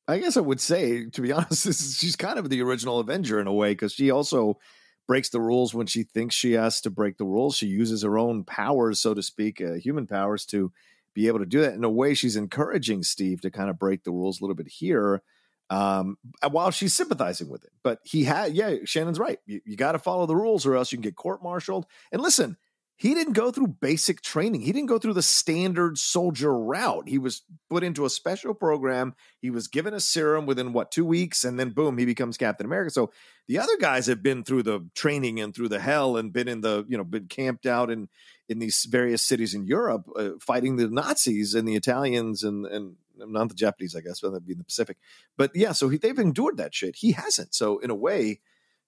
I 0.08 0.18
guess 0.18 0.36
I 0.36 0.40
would 0.40 0.60
say, 0.60 1.08
to 1.10 1.20
be 1.20 1.30
honest, 1.32 1.64
this 1.64 1.80
is, 1.80 1.96
she's 1.96 2.16
kind 2.16 2.38
of 2.38 2.50
the 2.50 2.60
original 2.62 2.98
Avenger 2.98 3.40
in 3.40 3.46
a 3.46 3.52
way 3.52 3.72
because 3.72 3.92
she 3.92 4.10
also 4.10 4.58
breaks 5.06 5.28
the 5.28 5.40
rules 5.40 5.74
when 5.74 5.86
she 5.86 6.02
thinks 6.02 6.34
she 6.34 6.52
has 6.52 6.80
to 6.80 6.90
break 6.90 7.18
the 7.18 7.24
rules. 7.24 7.56
She 7.56 7.66
uses 7.66 8.02
her 8.02 8.18
own 8.18 8.42
powers, 8.44 8.98
so 9.00 9.14
to 9.14 9.22
speak, 9.22 9.60
uh, 9.60 9.74
human 9.74 10.06
powers, 10.06 10.44
to 10.46 10.72
be 11.14 11.26
able 11.26 11.38
to 11.38 11.46
do 11.46 11.60
that. 11.60 11.74
In 11.74 11.84
a 11.84 11.90
way, 11.90 12.14
she's 12.14 12.36
encouraging 12.36 13.02
Steve 13.02 13.40
to 13.42 13.50
kind 13.50 13.70
of 13.70 13.78
break 13.78 14.04
the 14.04 14.10
rules 14.10 14.40
a 14.40 14.44
little 14.44 14.56
bit 14.56 14.68
here, 14.68 15.22
um, 15.70 16.16
while 16.50 16.70
she's 16.70 16.94
sympathizing 16.94 17.48
with 17.48 17.64
it. 17.64 17.72
But 17.82 18.00
he 18.04 18.24
had, 18.24 18.54
yeah, 18.54 18.76
Shannon's 18.84 19.18
right. 19.18 19.38
You, 19.46 19.60
you 19.64 19.76
got 19.76 19.92
to 19.92 19.98
follow 19.98 20.26
the 20.26 20.36
rules, 20.36 20.66
or 20.66 20.76
else 20.76 20.92
you 20.92 20.98
can 20.98 21.02
get 21.02 21.16
court-martialed. 21.16 21.86
And 22.10 22.20
listen, 22.20 22.56
he 22.96 23.14
didn't 23.14 23.32
go 23.32 23.50
through 23.50 23.76
basic 23.80 24.20
training. 24.20 24.60
He 24.60 24.70
didn't 24.70 24.88
go 24.88 24.98
through 24.98 25.14
the 25.14 25.22
standard 25.22 25.98
soldier 25.98 26.56
route. 26.56 27.08
He 27.08 27.18
was 27.18 27.42
put 27.68 27.82
into 27.82 28.04
a 28.04 28.10
special 28.10 28.54
program. 28.54 29.14
He 29.40 29.50
was 29.50 29.66
given 29.66 29.92
a 29.92 30.00
serum 30.00 30.46
within 30.46 30.72
what 30.72 30.92
two 30.92 31.04
weeks, 31.04 31.44
and 31.44 31.58
then 31.58 31.70
boom, 31.70 31.98
he 31.98 32.04
becomes 32.04 32.36
Captain 32.36 32.66
America. 32.66 32.90
So 32.90 33.10
the 33.48 33.58
other 33.58 33.76
guys 33.76 34.06
have 34.06 34.22
been 34.22 34.44
through 34.44 34.62
the 34.62 34.88
training 34.94 35.40
and 35.40 35.54
through 35.54 35.68
the 35.68 35.80
hell, 35.80 36.16
and 36.16 36.32
been 36.32 36.48
in 36.48 36.60
the 36.60 36.84
you 36.88 36.96
know 36.96 37.04
been 37.04 37.26
camped 37.26 37.66
out 37.66 37.90
in 37.90 38.08
in 38.48 38.58
these 38.58 38.86
various 38.88 39.22
cities 39.22 39.54
in 39.54 39.66
Europe 39.66 40.08
uh, 40.16 40.30
fighting 40.40 40.76
the 40.76 40.88
Nazis 40.88 41.54
and 41.54 41.66
the 41.66 41.74
Italians 41.74 42.44
and 42.44 42.66
and 42.66 42.96
not 43.16 43.48
the 43.48 43.54
Japanese, 43.54 43.94
I 43.94 44.00
guess, 44.00 44.20
but 44.20 44.30
that'd 44.30 44.46
be 44.46 44.52
in 44.52 44.58
the 44.58 44.64
Pacific. 44.64 44.96
But 45.36 45.52
yeah, 45.54 45.72
so 45.72 45.88
he, 45.88 45.98
they've 45.98 46.18
endured 46.18 46.56
that 46.56 46.74
shit. 46.74 46.96
He 46.96 47.12
hasn't. 47.12 47.54
So 47.54 47.78
in 47.78 47.90
a 47.90 47.94
way, 47.94 48.40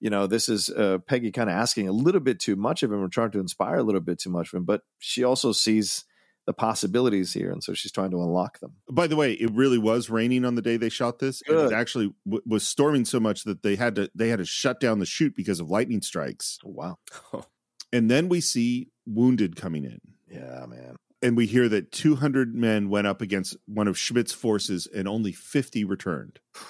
you 0.05 0.11
know, 0.11 0.27
this 0.27 0.51
is 0.51 0.69
uh, 0.69 0.99
Peggy 0.99 1.33
kind 1.33 1.49
of 1.49 1.57
asking 1.57 1.89
a 1.89 1.93
little 1.93 2.21
bit 2.21 2.39
too 2.39 2.57
much 2.57 2.83
of 2.83 2.93
him 2.93 3.03
or 3.03 3.09
trying 3.09 3.31
to 3.31 3.41
inspire 3.41 3.77
a 3.77 3.83
little 3.83 4.03
bit 4.03 4.19
too 4.19 4.29
much 4.29 4.53
of 4.53 4.59
him. 4.59 4.65
But 4.67 4.83
she 4.99 5.25
also 5.25 5.51
sees 5.51 6.05
the 6.47 6.53
possibilities 6.53 7.33
here, 7.33 7.51
and 7.51 7.65
so 7.65 7.73
she's 7.73 7.91
trying 7.91 8.11
to 8.11 8.19
unlock 8.19 8.61
them. 8.61 8.75
By 8.93 9.07
the 9.07 9.17
way, 9.17 9.33
it 9.33 9.51
really 9.53 9.79
was 9.79 10.11
raining 10.11 10.45
on 10.45 10.57
the 10.57 10.61
day 10.61 10.77
they 10.77 10.91
shot 10.91 11.21
this, 11.21 11.41
and 11.49 11.57
it 11.57 11.73
actually 11.73 12.13
w- 12.27 12.43
was 12.45 12.69
storming 12.69 13.07
so 13.07 13.19
much 13.19 13.45
that 13.45 13.63
they 13.63 13.77
had 13.77 13.95
to 13.95 14.11
they 14.15 14.29
had 14.29 14.41
to 14.41 14.45
shut 14.45 14.79
down 14.79 14.99
the 14.99 15.07
shoot 15.07 15.35
because 15.35 15.59
of 15.59 15.71
lightning 15.71 16.03
strikes. 16.03 16.59
Oh, 16.67 16.69
wow! 16.69 16.99
And 17.91 18.11
then 18.11 18.29
we 18.29 18.41
see 18.41 18.91
wounded 19.07 19.55
coming 19.55 19.85
in. 19.85 20.01
Yeah, 20.29 20.67
man. 20.67 20.97
And 21.23 21.37
we 21.37 21.47
hear 21.47 21.69
that 21.69 21.93
200 21.93 22.53
men 22.53 22.89
went 22.89 23.07
up 23.07 23.23
against 23.23 23.57
one 23.67 23.87
of 23.87 23.97
Schmidt's 23.97 24.33
forces 24.33 24.89
and 24.89 25.07
only 25.07 25.33
50 25.33 25.85
returned. 25.85 26.41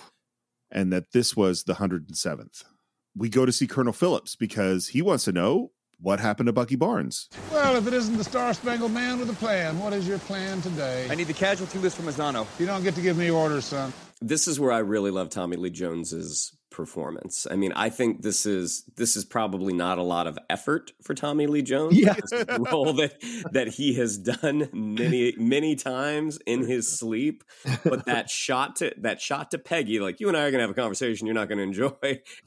And 0.70 0.92
that 0.92 1.12
this 1.12 1.36
was 1.36 1.64
the 1.64 1.74
107th. 1.74 2.64
We 3.16 3.28
go 3.28 3.46
to 3.46 3.52
see 3.52 3.66
Colonel 3.68 3.92
Phillips 3.92 4.34
because 4.34 4.88
he 4.88 5.00
wants 5.00 5.24
to 5.24 5.32
know 5.32 5.70
what 6.00 6.18
happened 6.18 6.48
to 6.48 6.52
Bucky 6.52 6.74
Barnes. 6.74 7.28
Well, 7.52 7.76
if 7.76 7.86
it 7.86 7.94
isn't 7.94 8.16
the 8.16 8.24
Star 8.24 8.52
Spangled 8.52 8.90
Man 8.92 9.20
with 9.20 9.30
a 9.30 9.34
plan, 9.34 9.78
what 9.78 9.92
is 9.92 10.06
your 10.06 10.18
plan 10.18 10.60
today? 10.62 11.06
I 11.08 11.14
need 11.14 11.28
the 11.28 11.32
casualty 11.32 11.78
list 11.78 11.96
from 11.96 12.06
Azzano. 12.06 12.44
You 12.58 12.66
don't 12.66 12.82
get 12.82 12.96
to 12.96 13.00
give 13.00 13.16
me 13.16 13.30
orders, 13.30 13.66
son. 13.66 13.92
This 14.20 14.48
is 14.48 14.58
where 14.58 14.72
I 14.72 14.78
really 14.78 15.12
love 15.12 15.30
Tommy 15.30 15.56
Lee 15.56 15.70
Jones's 15.70 16.56
performance. 16.74 17.46
I 17.48 17.54
mean, 17.56 17.72
I 17.72 17.88
think 17.88 18.22
this 18.22 18.44
is 18.44 18.84
this 18.96 19.16
is 19.16 19.24
probably 19.24 19.72
not 19.72 19.98
a 19.98 20.02
lot 20.02 20.26
of 20.26 20.38
effort 20.50 20.92
for 21.02 21.14
Tommy 21.14 21.46
Lee 21.46 21.62
Jones. 21.62 21.98
Yeah. 21.98 22.16
Role 22.70 22.92
that 22.94 23.14
that 23.52 23.68
he 23.68 23.94
has 23.94 24.18
done 24.18 24.68
many 24.72 25.34
many 25.38 25.76
times 25.76 26.38
in 26.46 26.66
his 26.66 26.88
sleep. 26.88 27.44
But 27.84 28.06
that 28.06 28.28
shot 28.28 28.76
to 28.76 28.92
that 28.98 29.20
shot 29.20 29.52
to 29.52 29.58
Peggy, 29.58 30.00
like 30.00 30.20
you 30.20 30.28
and 30.28 30.36
I 30.36 30.42
are 30.42 30.50
gonna 30.50 30.64
have 30.64 30.70
a 30.70 30.74
conversation 30.74 31.26
you're 31.26 31.34
not 31.34 31.48
gonna 31.48 31.62
enjoy. 31.62 31.92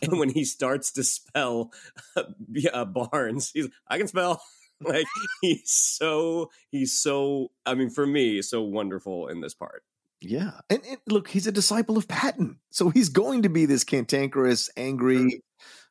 And 0.01 0.19
when 0.19 0.29
he 0.29 0.43
starts 0.43 0.91
to 0.93 1.03
spell 1.03 1.71
uh, 2.15 2.85
Barnes, 2.85 3.51
he's 3.53 3.69
I 3.87 3.97
can 3.97 4.07
spell. 4.07 4.41
Like 4.79 5.07
he's 5.41 5.71
so 5.71 6.51
he's 6.69 6.93
so 6.93 7.51
I 7.65 7.73
mean 7.73 7.89
for 7.89 8.05
me 8.05 8.41
so 8.43 8.61
wonderful 8.61 9.27
in 9.27 9.41
this 9.41 9.55
part. 9.55 9.83
Yeah. 10.21 10.51
And, 10.69 10.81
and 10.87 10.97
look, 11.07 11.27
he's 11.27 11.47
a 11.47 11.51
disciple 11.51 11.97
of 11.97 12.07
Patton. 12.07 12.59
So 12.71 12.89
he's 12.89 13.09
going 13.09 13.43
to 13.43 13.49
be 13.49 13.65
this 13.65 13.83
cantankerous, 13.83 14.69
angry, 14.75 15.41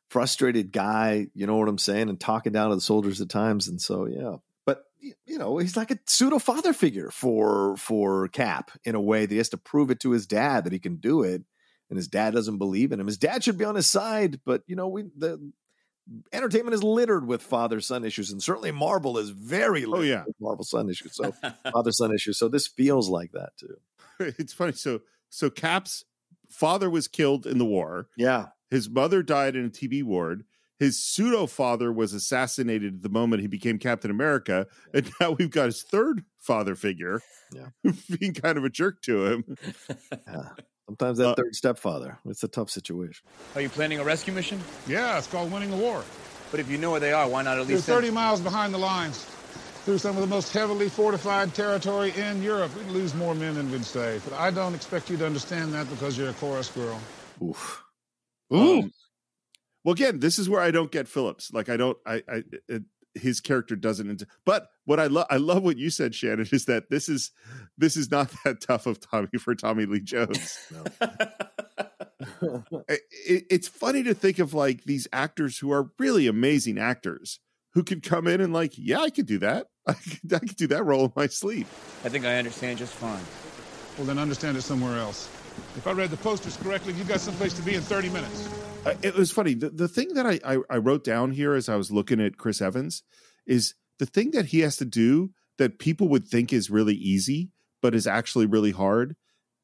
frustrated 0.09 0.71
guy, 0.71 1.27
you 1.33 1.47
know 1.47 1.57
what 1.57 1.69
I'm 1.69 1.77
saying, 1.77 2.09
and 2.09 2.19
talking 2.19 2.53
down 2.53 2.69
to 2.69 2.75
the 2.75 2.81
soldiers 2.81 3.21
at 3.21 3.29
times. 3.29 3.67
And 3.67 3.81
so, 3.81 4.05
yeah. 4.05 4.35
But 4.65 4.83
you 4.99 5.37
know, 5.37 5.57
he's 5.57 5.77
like 5.77 5.91
a 5.91 5.99
pseudo 6.07 6.39
father 6.39 6.73
figure 6.73 7.09
for 7.09 7.77
for 7.77 8.27
Cap 8.29 8.71
in 8.83 8.95
a 8.95 9.01
way 9.01 9.21
that 9.25 9.31
he 9.31 9.37
has 9.37 9.49
to 9.49 9.57
prove 9.57 9.91
it 9.91 9.99
to 10.01 10.11
his 10.11 10.27
dad 10.27 10.65
that 10.65 10.73
he 10.73 10.79
can 10.79 10.97
do 10.97 11.23
it. 11.23 11.43
And 11.89 11.95
his 11.95 12.09
dad 12.09 12.33
doesn't 12.33 12.57
believe 12.57 12.91
in 12.91 12.99
him. 12.99 13.07
His 13.07 13.17
dad 13.17 13.45
should 13.45 13.57
be 13.57 13.63
on 13.63 13.75
his 13.75 13.87
side, 13.87 14.41
but 14.45 14.61
you 14.67 14.75
know, 14.75 14.89
we 14.89 15.03
the 15.15 15.39
entertainment 16.33 16.73
is 16.73 16.83
littered 16.83 17.27
with 17.27 17.41
father 17.41 17.79
son 17.79 18.03
issues, 18.03 18.31
and 18.31 18.41
certainly 18.41 18.71
Marvel 18.71 19.17
is 19.17 19.29
very 19.29 19.85
oh, 19.85 19.89
littered 19.89 20.05
Oh, 20.05 20.09
yeah. 20.09 20.23
with 20.25 20.35
Marvel 20.39 20.65
son 20.65 20.89
issues. 20.89 21.15
So 21.15 21.33
father 21.71 21.91
son 21.91 22.13
issues. 22.13 22.37
So 22.37 22.49
this 22.49 22.67
feels 22.67 23.09
like 23.09 23.31
that 23.31 23.51
too. 23.57 23.75
it's 24.39 24.53
funny. 24.53 24.73
So 24.73 25.01
so 25.29 25.49
Cap's 25.49 26.03
father 26.49 26.89
was 26.89 27.07
killed 27.07 27.45
in 27.45 27.57
the 27.57 27.65
war. 27.65 28.07
Yeah. 28.17 28.47
His 28.69 28.89
mother 28.89 29.23
died 29.23 29.55
in 29.55 29.65
a 29.65 29.69
TB 29.69 30.03
ward. 30.03 30.43
His 30.79 31.03
pseudo 31.03 31.47
father 31.47 31.91
was 31.91 32.13
assassinated 32.13 32.95
at 32.97 33.01
the 33.01 33.09
moment 33.09 33.41
he 33.41 33.47
became 33.47 33.79
Captain 33.79 34.11
America, 34.11 34.67
and 34.93 35.09
now 35.19 35.31
we've 35.31 35.49
got 35.49 35.65
his 35.65 35.81
third 35.81 36.23
father 36.39 36.75
figure, 36.75 37.21
Yeah. 37.51 37.69
being 38.19 38.33
kind 38.33 38.57
of 38.59 38.63
a 38.65 38.69
jerk 38.69 39.01
to 39.03 39.25
him. 39.25 39.57
Yeah. 40.27 40.49
Sometimes 40.85 41.17
that 41.17 41.27
uh, 41.29 41.35
third 41.35 41.53
stepfather. 41.55 42.17
It's 42.25 42.43
a 42.43 42.47
tough 42.47 42.69
situation. 42.69 43.25
Are 43.55 43.61
you 43.61 43.67
planning 43.67 43.99
a 43.99 44.05
rescue 44.05 44.31
mission? 44.33 44.57
Yeah, 44.87 45.17
it's 45.17 45.27
called 45.27 45.51
winning 45.51 45.69
the 45.71 45.75
war. 45.75 46.01
But 46.49 46.61
if 46.61 46.69
you 46.71 46.77
know 46.77 46.91
where 46.91 47.01
they 47.01 47.11
are, 47.11 47.27
why 47.27 47.41
not 47.41 47.57
at 47.59 47.67
They're 47.67 47.75
least 47.75 47.87
send- 47.87 47.97
30 47.97 48.11
miles 48.11 48.39
behind 48.39 48.73
the 48.73 48.77
lines, 48.77 49.25
through 49.87 49.97
some 49.97 50.17
of 50.17 50.21
the 50.21 50.27
most 50.27 50.51
heavily 50.51 50.89
fortified 50.89 51.53
territory 51.55 52.11
in 52.17 52.43
Europe. 52.43 52.75
We'd 52.75 52.87
lose 52.87 53.15
more 53.15 53.33
men 53.33 53.55
than 53.55 53.71
we'd 53.71 53.85
save. 53.85 54.21
But 54.29 54.37
I 54.37 54.51
don't 54.51 54.75
expect 54.75 55.09
you 55.09 55.15
to 55.15 55.25
understand 55.25 55.73
that 55.73 55.89
because 55.89 56.17
you're 56.17 56.27
a 56.27 56.33
chorus 56.33 56.69
girl. 56.69 56.99
Oof. 57.41 57.85
Um, 58.51 58.91
well, 59.85 59.93
again, 59.93 60.19
this 60.19 60.39
is 60.39 60.49
where 60.49 60.59
I 60.59 60.71
don't 60.71 60.91
get 60.91 61.07
Phillips. 61.07 61.53
Like, 61.53 61.69
I 61.69 61.77
don't. 61.77 61.97
I. 62.05 62.21
I 62.27 62.43
it, 62.67 62.83
his 63.15 63.39
character 63.39 63.77
doesn't. 63.77 64.09
Int- 64.09 64.23
but 64.45 64.67
what 64.83 64.99
I 64.99 65.07
love, 65.07 65.27
I 65.29 65.37
love 65.37 65.63
what 65.63 65.77
you 65.77 65.89
said, 65.89 66.13
Shannon, 66.13 66.49
is 66.51 66.65
that 66.65 66.89
this 66.89 67.07
is 67.07 67.31
this 67.77 67.95
is 67.95 68.11
not 68.11 68.29
that 68.43 68.59
tough 68.59 68.87
of 68.87 68.99
Tommy 68.99 69.29
for 69.39 69.55
Tommy 69.55 69.85
Lee 69.85 70.01
Jones. 70.01 70.59
it, 72.41 73.01
it- 73.25 73.45
it's 73.49 73.69
funny 73.69 74.03
to 74.03 74.13
think 74.13 74.39
of 74.39 74.53
like 74.53 74.83
these 74.83 75.07
actors 75.13 75.59
who 75.59 75.71
are 75.71 75.91
really 75.97 76.27
amazing 76.27 76.77
actors 76.77 77.39
who 77.73 77.83
could 77.83 78.01
come 78.01 78.27
in 78.27 78.41
and 78.41 78.51
like, 78.51 78.73
yeah, 78.75 78.99
I 78.99 79.11
could 79.11 79.27
do 79.27 79.37
that. 79.37 79.67
I 79.91 79.93
could, 79.93 80.33
I 80.33 80.39
could 80.39 80.55
do 80.55 80.67
that 80.67 80.83
role 80.83 81.05
in 81.05 81.13
my 81.15 81.27
sleep. 81.27 81.67
I 82.03 82.09
think 82.09 82.25
I 82.25 82.37
understand 82.37 82.79
just 82.79 82.93
fine. 82.93 83.23
Well, 83.97 84.05
then 84.05 84.19
understand 84.19 84.57
it 84.57 84.61
somewhere 84.61 84.97
else. 84.99 85.29
If 85.75 85.87
I 85.87 85.91
read 85.91 86.11
the 86.11 86.17
posters 86.17 86.57
correctly, 86.57 86.93
you 86.93 87.03
got 87.03 87.19
someplace 87.19 87.53
to 87.53 87.61
be 87.61 87.75
in 87.75 87.81
30 87.81 88.09
minutes. 88.09 88.47
Uh, 88.85 88.93
it 89.01 89.15
was 89.15 89.31
funny. 89.31 89.53
The, 89.53 89.69
the 89.69 89.87
thing 89.87 90.13
that 90.13 90.25
I, 90.25 90.39
I 90.45 90.59
I 90.69 90.77
wrote 90.77 91.03
down 91.03 91.31
here 91.31 91.53
as 91.55 91.67
I 91.67 91.75
was 91.75 91.91
looking 91.91 92.21
at 92.21 92.37
Chris 92.37 92.61
Evans 92.61 93.03
is 93.45 93.73
the 93.97 94.05
thing 94.05 94.31
that 94.31 94.47
he 94.47 94.59
has 94.59 94.77
to 94.77 94.85
do 94.85 95.31
that 95.57 95.79
people 95.79 96.07
would 96.09 96.27
think 96.27 96.53
is 96.53 96.69
really 96.69 96.93
easy, 96.93 97.49
but 97.81 97.95
is 97.95 98.05
actually 98.05 98.45
really 98.45 98.71
hard, 98.71 99.15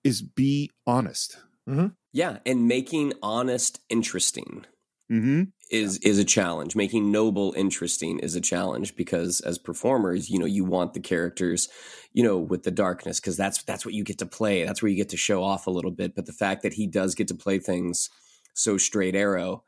is 0.03 0.21
be 0.21 0.71
honest. 0.87 1.37
Yeah, 2.11 2.39
and 2.45 2.67
making 2.67 3.13
honest 3.21 3.79
interesting 3.89 4.65
Mm-hmm. 5.11 5.43
is 5.69 5.97
is 5.99 6.17
a 6.17 6.23
challenge. 6.23 6.75
Making 6.75 7.11
noble 7.11 7.53
interesting 7.57 8.19
is 8.19 8.35
a 8.35 8.41
challenge 8.41 8.95
because 8.95 9.41
as 9.41 9.57
performers, 9.57 10.29
you 10.29 10.39
know, 10.39 10.45
you 10.45 10.63
want 10.63 10.93
the 10.93 10.99
characters, 10.99 11.67
you 12.13 12.23
know, 12.23 12.37
with 12.37 12.63
the 12.63 12.71
darkness 12.71 13.19
because 13.19 13.37
that's 13.37 13.61
that's 13.63 13.85
what 13.85 13.93
you 13.93 14.03
get 14.03 14.19
to 14.19 14.25
play. 14.25 14.63
That's 14.63 14.81
where 14.81 14.89
you 14.89 14.95
get 14.95 15.09
to 15.09 15.17
show 15.17 15.43
off 15.43 15.67
a 15.67 15.71
little 15.71 15.91
bit. 15.91 16.15
But 16.15 16.25
the 16.25 16.33
fact 16.33 16.63
that 16.63 16.73
he 16.73 16.87
does 16.87 17.15
get 17.15 17.27
to 17.27 17.35
play 17.35 17.59
things 17.59 18.09
so 18.53 18.77
straight 18.77 19.15
arrow 19.15 19.63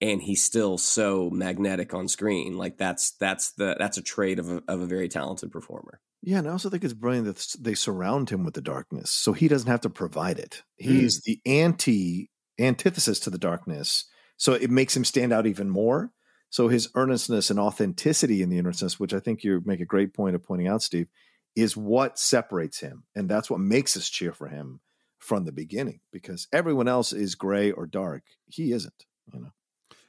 and 0.00 0.22
he's 0.22 0.42
still 0.42 0.78
so 0.78 1.30
magnetic 1.30 1.92
on 1.94 2.08
screen, 2.08 2.56
like 2.56 2.78
that's 2.78 3.12
that's 3.12 3.52
the 3.52 3.76
that's 3.78 3.98
a 3.98 4.02
trait 4.02 4.38
of 4.38 4.50
a, 4.50 4.62
of 4.66 4.80
a 4.80 4.86
very 4.86 5.08
talented 5.08 5.50
performer. 5.50 6.00
Yeah, 6.22 6.38
and 6.38 6.48
I 6.48 6.52
also 6.52 6.68
think 6.68 6.84
it's 6.84 6.92
brilliant 6.92 7.26
that 7.26 7.54
they 7.58 7.74
surround 7.74 8.28
him 8.30 8.44
with 8.44 8.54
the 8.54 8.60
darkness, 8.60 9.10
so 9.10 9.32
he 9.32 9.48
doesn't 9.48 9.70
have 9.70 9.80
to 9.82 9.90
provide 9.90 10.38
it. 10.38 10.62
He's 10.76 11.22
the 11.22 11.40
anti 11.46 12.30
antithesis 12.58 13.20
to 13.20 13.30
the 13.30 13.38
darkness, 13.38 14.04
so 14.40 14.54
it 14.54 14.70
makes 14.70 14.96
him 14.96 15.04
stand 15.04 15.34
out 15.34 15.46
even 15.46 15.68
more. 15.68 16.10
So 16.48 16.68
his 16.68 16.88
earnestness 16.94 17.50
and 17.50 17.60
authenticity 17.60 18.40
in 18.40 18.48
the 18.48 18.58
earnestness, 18.58 18.98
which 18.98 19.12
I 19.12 19.20
think 19.20 19.44
you 19.44 19.62
make 19.66 19.80
a 19.80 19.84
great 19.84 20.14
point 20.14 20.34
of 20.34 20.42
pointing 20.42 20.66
out, 20.66 20.82
Steve, 20.82 21.08
is 21.54 21.76
what 21.76 22.18
separates 22.18 22.80
him, 22.80 23.04
and 23.14 23.28
that's 23.28 23.50
what 23.50 23.60
makes 23.60 23.98
us 23.98 24.08
cheer 24.08 24.32
for 24.32 24.48
him 24.48 24.80
from 25.18 25.44
the 25.44 25.52
beginning. 25.52 26.00
Because 26.10 26.48
everyone 26.54 26.88
else 26.88 27.12
is 27.12 27.34
gray 27.34 27.70
or 27.70 27.86
dark, 27.86 28.22
he 28.46 28.72
isn't. 28.72 29.04
You 29.30 29.40
know. 29.40 29.52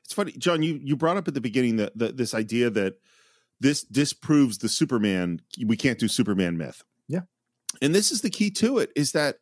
It's 0.05 0.13
funny, 0.13 0.31
John. 0.31 0.63
You 0.63 0.79
you 0.81 0.95
brought 0.95 1.17
up 1.17 1.27
at 1.27 1.33
the 1.33 1.41
beginning 1.41 1.75
that, 1.75 1.97
this 1.97 2.33
idea 2.33 2.69
that 2.69 2.95
this 3.59 3.83
disproves 3.83 4.59
the 4.59 4.69
Superman. 4.69 5.41
We 5.65 5.75
can't 5.75 5.99
do 5.99 6.07
Superman 6.07 6.57
myth. 6.57 6.83
Yeah. 7.09 7.21
and 7.81 7.93
this 7.93 8.11
is 8.11 8.21
the 8.21 8.29
key 8.29 8.49
to 8.51 8.77
it: 8.77 8.91
is 8.95 9.11
that 9.11 9.39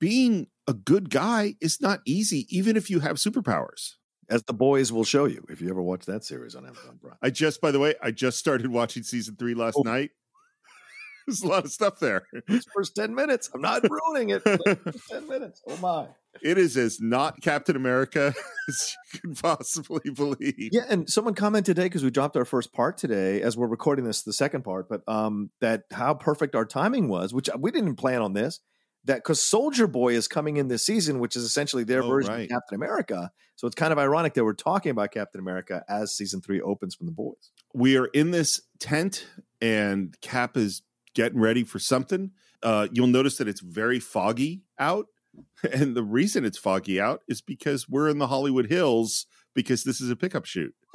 being 0.00 0.48
a 0.66 0.74
good 0.74 1.10
guy 1.10 1.54
is 1.60 1.80
not 1.80 2.00
easy, 2.04 2.44
even 2.50 2.76
if 2.76 2.90
you 2.90 2.98
have 3.00 3.18
superpowers. 3.18 3.94
As 4.30 4.42
the 4.44 4.54
boys 4.54 4.92
will 4.92 5.04
show 5.04 5.24
you 5.24 5.44
if 5.48 5.60
you 5.60 5.68
ever 5.68 5.82
watch 5.82 6.06
that 6.06 6.24
series 6.24 6.54
on 6.54 6.64
Amazon 6.64 6.98
Prime. 7.00 7.16
I 7.22 7.30
just, 7.30 7.60
by 7.60 7.70
the 7.70 7.78
way, 7.78 7.94
I 8.02 8.12
just 8.12 8.38
started 8.38 8.68
watching 8.68 9.02
season 9.02 9.36
three 9.36 9.54
last 9.54 9.78
night. 9.84 10.10
There's 11.26 11.42
a 11.42 11.48
lot 11.48 11.64
of 11.64 11.72
stuff 11.72 11.98
there. 12.00 12.26
It's 12.48 12.66
First 12.74 12.96
10 12.96 13.14
minutes. 13.14 13.50
I'm 13.54 13.60
not 13.60 13.82
ruining 13.88 14.30
it. 14.30 14.42
10 15.10 15.28
minutes. 15.28 15.62
Oh 15.68 15.76
my. 15.76 16.06
It 16.40 16.58
is 16.58 16.76
as 16.76 17.00
not 17.00 17.40
Captain 17.42 17.76
America 17.76 18.34
as 18.68 18.96
you 19.12 19.20
can 19.20 19.34
possibly 19.34 20.10
believe. 20.10 20.70
Yeah, 20.72 20.82
and 20.88 21.08
someone 21.08 21.34
commented 21.34 21.76
today 21.76 21.86
because 21.86 22.02
we 22.02 22.10
dropped 22.10 22.36
our 22.36 22.44
first 22.44 22.72
part 22.72 22.96
today 22.96 23.42
as 23.42 23.56
we're 23.56 23.68
recording 23.68 24.04
this, 24.04 24.22
the 24.22 24.32
second 24.32 24.62
part, 24.62 24.88
but 24.88 25.02
um, 25.06 25.50
that 25.60 25.82
how 25.92 26.14
perfect 26.14 26.54
our 26.54 26.64
timing 26.64 27.08
was, 27.08 27.34
which 27.34 27.50
we 27.58 27.70
didn't 27.70 27.96
plan 27.96 28.22
on 28.22 28.32
this. 28.32 28.60
That 29.04 29.16
because 29.16 29.40
Soldier 29.42 29.86
Boy 29.86 30.14
is 30.14 30.28
coming 30.28 30.56
in 30.58 30.68
this 30.68 30.84
season, 30.84 31.18
which 31.18 31.34
is 31.36 31.42
essentially 31.44 31.84
their 31.84 32.02
Oh, 32.02 32.08
version 32.08 32.32
right. 32.34 32.42
of 32.44 32.48
Captain 32.48 32.76
America. 32.76 33.30
So 33.56 33.66
it's 33.66 33.74
kind 33.74 33.92
of 33.92 33.98
ironic 33.98 34.34
that 34.34 34.44
we're 34.44 34.54
talking 34.54 34.90
about 34.90 35.10
Captain 35.12 35.40
America 35.40 35.84
as 35.88 36.14
season 36.14 36.40
three 36.40 36.60
opens 36.60 36.94
from 36.94 37.06
the 37.06 37.12
boys. 37.12 37.50
we 37.74 37.96
are 37.96 38.06
in 38.06 38.30
this 38.32 38.60
tent 38.78 39.26
and 39.60 40.16
cap 40.20 40.56
is 40.56 40.82
getting 41.14 41.38
ready 41.40 41.62
for 41.64 41.78
something 41.78 42.30
uh, 42.62 42.88
you'll 42.92 43.06
notice 43.06 43.36
that 43.38 43.48
it's 43.48 43.60
very 43.60 43.98
foggy 44.00 44.62
out 44.78 45.06
and 45.72 45.94
the 45.96 46.02
reason 46.02 46.44
it's 46.44 46.58
foggy 46.58 47.00
out 47.00 47.22
is 47.28 47.40
because 47.40 47.88
we're 47.88 48.08
in 48.08 48.18
the 48.18 48.26
hollywood 48.26 48.66
hills 48.66 49.26
because 49.54 49.84
this 49.84 50.00
is 50.00 50.10
a 50.10 50.16
pickup 50.16 50.44
shoot 50.46 50.74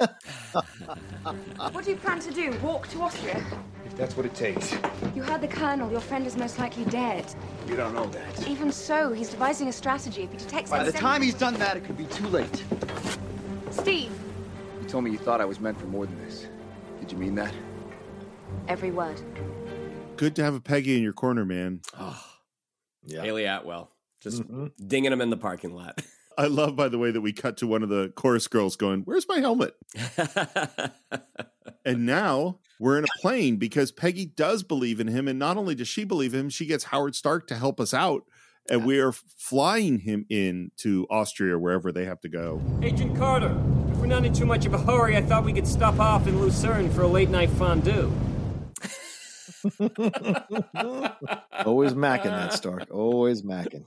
What 1.72 1.84
do 1.84 1.90
you 1.90 1.96
plan 1.96 2.20
to 2.20 2.30
do? 2.32 2.56
Walk 2.62 2.88
to 2.88 3.02
Austria? 3.02 3.44
If 3.84 3.96
that's 3.96 4.16
what 4.16 4.24
it 4.26 4.34
takes. 4.34 4.72
You 5.14 5.22
heard 5.22 5.40
the 5.40 5.48
Colonel. 5.48 5.90
Your 5.90 6.00
friend 6.00 6.26
is 6.26 6.36
most 6.36 6.58
likely 6.58 6.84
dead. 6.86 7.24
You 7.66 7.76
don't 7.76 7.94
know 7.94 8.06
that. 8.06 8.48
Even 8.48 8.70
so, 8.72 9.12
he's 9.12 9.28
devising 9.28 9.68
a 9.68 9.72
strategy. 9.72 10.22
If 10.22 10.32
he 10.32 10.38
detects 10.38 10.70
By 10.70 10.84
the 10.84 10.92
then- 10.92 11.00
time 11.00 11.22
he's 11.22 11.34
done 11.34 11.54
that, 11.54 11.76
it 11.76 11.84
could 11.84 11.96
be 11.98 12.06
too 12.06 12.26
late. 12.28 12.64
Steve, 13.70 14.12
You 14.80 14.88
told 14.88 15.04
me 15.04 15.10
you 15.10 15.18
thought 15.18 15.40
I 15.40 15.44
was 15.44 15.60
meant 15.60 15.78
for 15.78 15.86
more 15.86 16.06
than 16.06 16.18
this. 16.24 16.46
Did 17.00 17.12
you 17.12 17.18
mean 17.18 17.34
that? 17.36 17.52
every 18.66 18.90
word. 18.90 19.20
good 20.16 20.34
to 20.36 20.42
have 20.42 20.54
a 20.54 20.60
peggy 20.60 20.96
in 20.96 21.02
your 21.02 21.12
corner 21.12 21.44
man 21.44 21.80
Oh. 21.98 22.18
Yeah. 23.04 23.22
Hayley 23.22 23.44
Atwell 23.44 23.90
just 24.22 24.42
Mm-hmm. 24.42 24.66
dinging 24.86 25.12
him 25.12 25.20
in 25.20 25.30
the 25.30 25.36
parking 25.36 25.74
lot. 25.74 26.00
i 26.38 26.46
love 26.46 26.74
by 26.74 26.88
the 26.88 26.98
way 26.98 27.10
that 27.10 27.20
we 27.20 27.32
cut 27.32 27.56
to 27.58 27.66
one 27.66 27.82
of 27.82 27.90
the 27.90 28.10
chorus 28.16 28.48
girls 28.48 28.76
going 28.76 29.02
where's 29.02 29.28
my 29.28 29.38
helmet 29.38 29.74
and 31.84 32.06
now 32.06 32.58
we're 32.80 32.96
in 32.96 33.04
a 33.04 33.20
plane 33.20 33.56
because 33.56 33.92
peggy 33.92 34.24
does 34.24 34.62
believe 34.62 35.00
in 35.00 35.08
him 35.08 35.28
and 35.28 35.38
not 35.38 35.56
only 35.56 35.74
does 35.74 35.88
she 35.88 36.04
believe 36.04 36.34
him 36.34 36.48
she 36.48 36.64
gets 36.64 36.84
howard 36.84 37.14
stark 37.14 37.46
to 37.46 37.54
help 37.54 37.78
us 37.78 37.92
out 37.92 38.22
and 38.70 38.84
we 38.86 38.98
are 38.98 39.12
flying 39.12 39.98
him 39.98 40.24
in 40.30 40.70
to 40.78 41.06
austria 41.10 41.58
wherever 41.58 41.92
they 41.92 42.06
have 42.06 42.20
to 42.20 42.28
go 42.28 42.62
Agent 42.82 43.16
Carter, 43.18 43.54
if 43.90 43.96
we're 43.98 44.06
not 44.06 44.24
in 44.24 44.32
too 44.32 44.46
much 44.46 44.64
of 44.64 44.72
a 44.72 44.78
hurry, 44.78 45.16
I 45.16 45.22
thought 45.22 45.44
we 45.44 45.52
could 45.52 45.66
stop 45.66 45.98
off 45.98 46.28
in 46.28 46.40
Lucerne 46.40 46.88
for 46.90 47.02
a 47.02 47.08
late 47.08 47.28
night 47.28 47.50
fondue. 47.50 48.12
Always 51.66 51.94
macking 51.94 52.24
that 52.24 52.52
Stark. 52.52 52.86
Always 52.90 53.42
macking. 53.42 53.84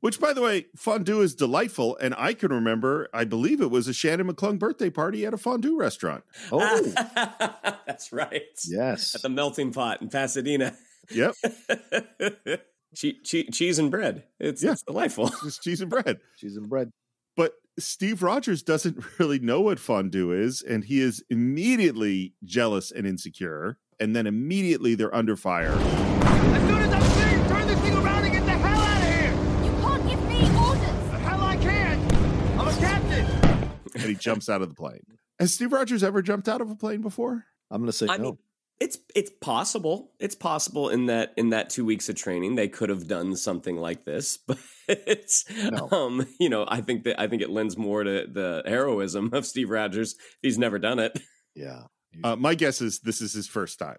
Which, 0.00 0.20
by 0.20 0.32
the 0.34 0.42
way, 0.42 0.66
fondue 0.76 1.22
is 1.22 1.34
delightful, 1.34 1.96
and 1.98 2.14
I 2.18 2.34
can 2.34 2.52
remember. 2.52 3.08
I 3.14 3.24
believe 3.24 3.60
it 3.62 3.70
was 3.70 3.88
a 3.88 3.94
Shannon 3.94 4.28
McClung 4.30 4.58
birthday 4.58 4.90
party 4.90 5.24
at 5.24 5.32
a 5.32 5.38
fondue 5.38 5.78
restaurant. 5.78 6.24
Ah, 6.52 6.52
oh, 6.52 7.54
That's 7.86 8.12
right. 8.12 8.42
yes. 8.66 9.14
At 9.14 9.22
the 9.22 9.28
melting 9.30 9.72
pot 9.72 10.02
in 10.02 10.08
Pasadena. 10.10 10.74
Yep, 11.10 11.34
che- 12.94 13.16
che- 13.24 13.48
cheese 13.50 13.78
and 13.78 13.90
bread. 13.90 14.24
It's, 14.38 14.62
Yeah. 14.62 14.72
it's 14.72 14.82
delightful. 14.82 15.30
just 15.42 15.62
cheese 15.62 15.80
and 15.80 15.88
bread. 15.90 16.18
Cheese 16.38 16.56
and 16.56 16.68
bread. 16.68 16.90
But 17.36 17.54
Steve 17.78 18.22
Rogers 18.22 18.62
doesn't 18.62 19.02
really 19.18 19.38
know 19.38 19.60
what 19.62 19.78
fondue 19.78 20.32
is, 20.32 20.60
and 20.62 20.84
he 20.84 21.00
is 21.00 21.22
immediately 21.30 22.34
jealous 22.44 22.90
and 22.90 23.06
insecure. 23.06 23.78
And 24.00 24.14
then 24.14 24.26
immediately 24.26 24.94
they're 24.94 25.14
under 25.14 25.34
fire. 25.34 25.70
As 25.72 26.62
soon 26.68 26.78
as 26.78 26.92
I'm 26.92 27.02
clear, 27.02 27.48
turn 27.48 27.66
this 27.66 27.80
thing 27.80 27.94
around 27.96 28.24
and 28.24 28.32
get 28.32 28.44
the 28.44 28.50
hell 28.52 28.80
out 28.80 29.02
of 29.02 29.08
here! 29.08 29.32
You 29.64 29.72
can't 29.80 30.08
give 30.08 30.22
me 30.28 30.40
orders! 30.58 31.10
The 31.10 31.18
hell 31.18 31.40
I 31.42 31.56
can't! 31.56 32.12
I'm 32.60 32.68
a 32.68 33.97
captain! 34.14 34.16
and 34.16 34.16
he 34.16 34.22
jumps 34.22 34.48
out 34.48 34.62
of 34.62 34.68
the 34.68 34.74
plane. 34.74 35.02
Has 35.38 35.54
Steve 35.54 35.72
Rogers 35.72 36.02
ever 36.02 36.20
jumped 36.22 36.48
out 36.48 36.60
of 36.60 36.70
a 36.70 36.74
plane 36.74 37.00
before? 37.00 37.44
I'm 37.70 37.80
going 37.80 37.86
to 37.86 37.92
say 37.92 38.06
I 38.08 38.16
no. 38.16 38.22
mean, 38.22 38.38
it's 38.80 38.98
it's 39.14 39.30
possible. 39.40 40.12
It's 40.20 40.34
possible 40.34 40.88
in 40.88 41.06
that 41.06 41.32
in 41.36 41.50
that 41.50 41.70
two 41.70 41.84
weeks 41.84 42.08
of 42.08 42.14
training 42.16 42.54
they 42.54 42.68
could 42.68 42.88
have 42.90 43.06
done 43.08 43.34
something 43.36 43.76
like 43.76 44.04
this, 44.04 44.36
but 44.46 44.58
it's 44.88 45.44
No. 45.70 45.88
um 45.90 46.26
you 46.40 46.48
know 46.48 46.64
I 46.68 46.80
think 46.80 47.04
that 47.04 47.20
I 47.20 47.26
think 47.28 47.42
it 47.42 47.50
lends 47.50 47.76
more 47.76 48.04
to 48.04 48.26
the 48.26 48.62
heroism 48.66 49.30
of 49.32 49.46
Steve 49.46 49.70
Rogers 49.70 50.16
he's 50.42 50.58
never 50.58 50.78
done 50.78 50.98
it. 50.98 51.18
yeah. 51.54 51.82
Uh, 52.24 52.34
my 52.34 52.54
guess 52.54 52.80
is 52.80 53.00
this 53.00 53.20
is 53.20 53.32
his 53.34 53.46
first 53.46 53.78
time. 53.78 53.98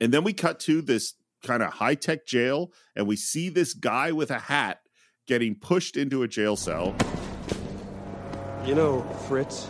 And 0.00 0.12
then 0.12 0.24
we 0.24 0.32
cut 0.32 0.58
to 0.60 0.80
this 0.82 1.14
kind 1.44 1.62
of 1.62 1.70
high 1.74 1.94
tech 1.94 2.26
jail, 2.26 2.72
and 2.96 3.06
we 3.06 3.14
see 3.14 3.50
this 3.50 3.74
guy 3.74 4.10
with 4.10 4.30
a 4.30 4.38
hat 4.38 4.80
getting 5.28 5.54
pushed 5.54 5.96
into 5.96 6.22
a 6.22 6.28
jail 6.28 6.56
cell. 6.56 6.96
You 8.64 8.76
know, 8.76 9.02
Fritz, 9.26 9.66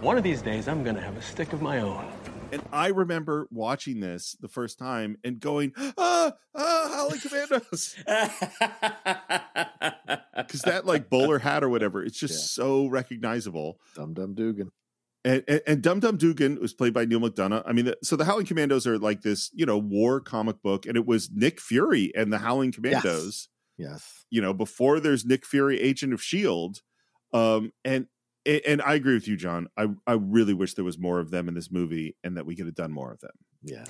one 0.00 0.16
of 0.16 0.22
these 0.22 0.40
days 0.40 0.68
I'm 0.68 0.84
gonna 0.84 1.00
have 1.00 1.16
a 1.16 1.22
stick 1.22 1.52
of 1.52 1.60
my 1.60 1.80
own. 1.80 2.08
And 2.52 2.62
I 2.72 2.88
remember 2.88 3.48
watching 3.50 3.98
this 3.98 4.36
the 4.40 4.46
first 4.46 4.78
time 4.78 5.16
and 5.24 5.40
going, 5.40 5.72
ah, 5.98 6.32
ah, 6.54 6.90
Howling 6.94 7.20
Commandos. 7.20 7.96
Because 10.36 10.62
that 10.62 10.86
like 10.86 11.10
bowler 11.10 11.38
hat 11.38 11.62
or 11.62 11.68
whatever, 11.68 12.02
it's 12.02 12.18
just 12.18 12.54
so 12.54 12.86
recognizable. 12.86 13.78
Dum 13.94 14.14
Dum 14.14 14.34
Dugan. 14.34 14.70
And, 15.24 15.44
and, 15.46 15.60
and 15.66 15.82
Dum 15.82 16.00
Dum 16.00 16.16
Dugan 16.16 16.58
was 16.60 16.72
played 16.72 16.94
by 16.94 17.04
Neal 17.04 17.20
McDonough. 17.20 17.62
I 17.66 17.72
mean, 17.72 17.84
the, 17.86 17.98
so 18.02 18.16
the 18.16 18.24
Howling 18.24 18.46
Commandos 18.46 18.86
are 18.86 18.98
like 18.98 19.22
this, 19.22 19.50
you 19.52 19.66
know, 19.66 19.76
war 19.76 20.20
comic 20.20 20.62
book, 20.62 20.86
and 20.86 20.96
it 20.96 21.04
was 21.06 21.30
Nick 21.30 21.60
Fury 21.60 22.12
and 22.16 22.32
the 22.32 22.38
Howling 22.38 22.72
Commandos. 22.72 23.48
Yes. 23.76 24.24
You 24.30 24.40
know, 24.40 24.54
before 24.54 24.98
there's 24.98 25.24
Nick 25.24 25.44
Fury, 25.44 25.80
Agent 25.80 26.12
of 26.12 26.22
Shield, 26.22 26.80
um, 27.32 27.72
and 27.84 28.06
and 28.46 28.82
I 28.82 28.94
agree 28.94 29.14
with 29.14 29.28
you, 29.28 29.36
John. 29.36 29.68
I 29.76 29.88
I 30.06 30.14
really 30.14 30.54
wish 30.54 30.74
there 30.74 30.84
was 30.84 30.98
more 30.98 31.20
of 31.20 31.30
them 31.30 31.48
in 31.48 31.54
this 31.54 31.70
movie, 31.70 32.16
and 32.24 32.36
that 32.36 32.46
we 32.46 32.56
could 32.56 32.66
have 32.66 32.74
done 32.74 32.92
more 32.92 33.12
of 33.12 33.20
them. 33.20 33.32
Yeah. 33.62 33.84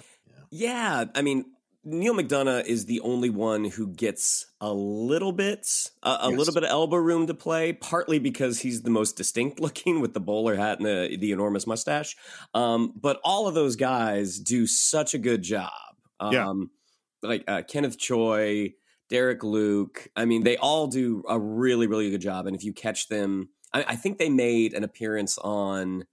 Yeah, 0.53 1.05
I 1.15 1.23
mean, 1.23 1.45
Neal 1.85 2.13
McDonough 2.15 2.65
is 2.67 2.87
the 2.87 3.01
only 3.03 3.31
one 3.31 3.65
who 3.65 3.87
gets 3.87 4.47
a 4.61 4.73
little 4.73 5.31
bit, 5.33 5.67
a, 6.03 6.09
a 6.23 6.29
Yes. 6.31 6.39
little 6.39 6.55
bit 6.55 6.65
of 6.65 6.71
elbow 6.71 6.97
room 6.97 7.29
to 7.29 7.35
play. 7.35 7.73
Partly 7.73 8.19
because 8.19 8.59
he's 8.61 8.83
the 8.83 8.91
most 8.91 9.17
distinct 9.17 9.61
looking 9.67 10.01
with 10.01 10.13
the 10.13 10.21
bowler 10.21 10.57
hat 10.57 10.79
and 10.79 10.87
the 10.87 11.17
the 11.19 11.31
enormous 11.33 11.67
mustache. 11.67 12.17
Um, 12.53 12.93
but 13.01 13.21
all 13.23 13.47
of 13.47 13.55
those 13.55 13.77
guys 13.77 14.39
do 14.41 14.67
such 14.67 15.15
a 15.15 15.19
good 15.19 15.43
job. 15.43 15.71
Um, 16.19 16.33
Yeah. 16.33 17.29
like 17.29 17.45
uh, 17.47 17.63
Kenneth 17.63 17.97
Choi, 17.99 18.73
Derek 19.09 19.45
Luke. 19.45 20.09
I 20.17 20.25
mean, 20.25 20.43
they 20.43 20.57
all 20.57 20.89
do 20.89 21.23
a 21.29 21.39
really, 21.39 21.87
really 21.87 22.11
good 22.11 22.21
job. 22.21 22.47
And 22.47 22.57
if 22.57 22.65
you 22.65 22.73
catch 22.73 23.09
them, 23.09 23.51
I, 23.73 23.85
I 23.89 23.97
think 23.97 24.19
they 24.19 24.29
made 24.29 24.75
an 24.75 24.85
appearance 24.85 25.39
on 25.39 26.05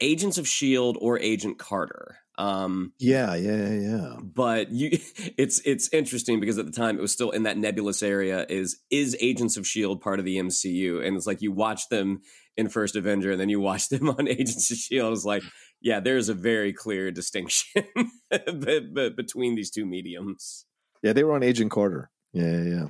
Agents 0.00 0.38
of 0.38 0.46
Shield 0.46 0.98
or 1.00 1.18
Agent 1.18 1.58
Carter. 1.58 2.18
Um, 2.38 2.92
Yeah, 2.98 3.34
yeah, 3.34 3.68
yeah, 3.70 3.80
yeah. 3.80 4.16
but 4.22 4.70
you 4.70 4.90
it's 5.38 5.60
it's 5.64 5.88
interesting 5.92 6.38
because 6.38 6.58
at 6.58 6.66
the 6.66 6.72
time 6.72 6.98
it 6.98 7.00
was 7.00 7.12
still 7.12 7.30
in 7.30 7.44
that 7.44 7.56
nebulous 7.56 8.02
area 8.02 8.44
is 8.50 8.78
is 8.90 9.16
agents 9.20 9.56
of 9.56 9.66
shield 9.66 10.02
part 10.02 10.18
of 10.18 10.26
the 10.26 10.36
mcu 10.36 11.02
and 11.02 11.16
it's 11.16 11.26
like 11.26 11.40
you 11.40 11.50
watch 11.50 11.88
them 11.88 12.20
in 12.58 12.68
first 12.68 12.94
avenger 12.94 13.30
and 13.30 13.40
then 13.40 13.48
you 13.48 13.58
watch 13.58 13.88
them 13.92 14.10
on 14.10 14.28
agents 14.28 14.70
of 14.70 14.76
shield 14.76 15.14
it's 15.14 15.24
like 15.24 15.42
yeah 15.80 15.98
there's 15.98 16.28
a 16.28 16.34
very 16.34 16.74
clear 16.74 17.10
distinction 17.10 17.84
be- 18.30 18.80
be- 18.94 19.08
between 19.16 19.54
these 19.54 19.70
two 19.70 19.86
mediums 19.86 20.66
Yeah, 21.02 21.14
they 21.14 21.24
were 21.24 21.34
on 21.34 21.42
Agent 21.42 21.70
Carter. 21.70 22.10
Yeah, 22.34 22.50
yeah, 22.50 22.64
yeah. 22.74 22.88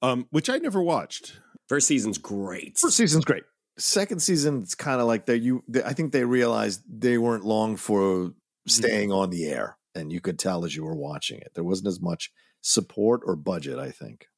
Um, 0.00 0.26
which 0.30 0.48
I 0.48 0.58
never 0.58 0.80
watched. 0.80 1.40
First 1.68 1.86
season's 1.86 2.18
great 2.18 2.78
First 2.78 2.96
season's 2.96 3.24
great. 3.24 3.44
Second 3.76 4.20
season, 4.20 4.62
it's 4.62 4.74
kind 4.74 5.00
of 5.00 5.06
like 5.06 5.26
they 5.26 5.36
you. 5.36 5.64
They, 5.66 5.82
I 5.82 5.94
think 5.94 6.12
they 6.12 6.24
realized 6.24 6.82
they 6.88 7.18
weren't 7.18 7.44
long 7.44 7.76
for 7.76 8.32
staying 8.68 9.10
on 9.10 9.30
the 9.30 9.46
air, 9.46 9.76
and 9.94 10.12
you 10.12 10.20
could 10.20 10.38
tell 10.38 10.64
as 10.64 10.76
you 10.76 10.84
were 10.84 10.94
watching 10.94 11.38
it. 11.38 11.52
There 11.54 11.64
wasn't 11.64 11.88
as 11.88 12.00
much 12.00 12.30
support 12.60 13.22
or 13.24 13.34
budget. 13.34 13.78
I 13.78 13.90
think. 13.90 14.28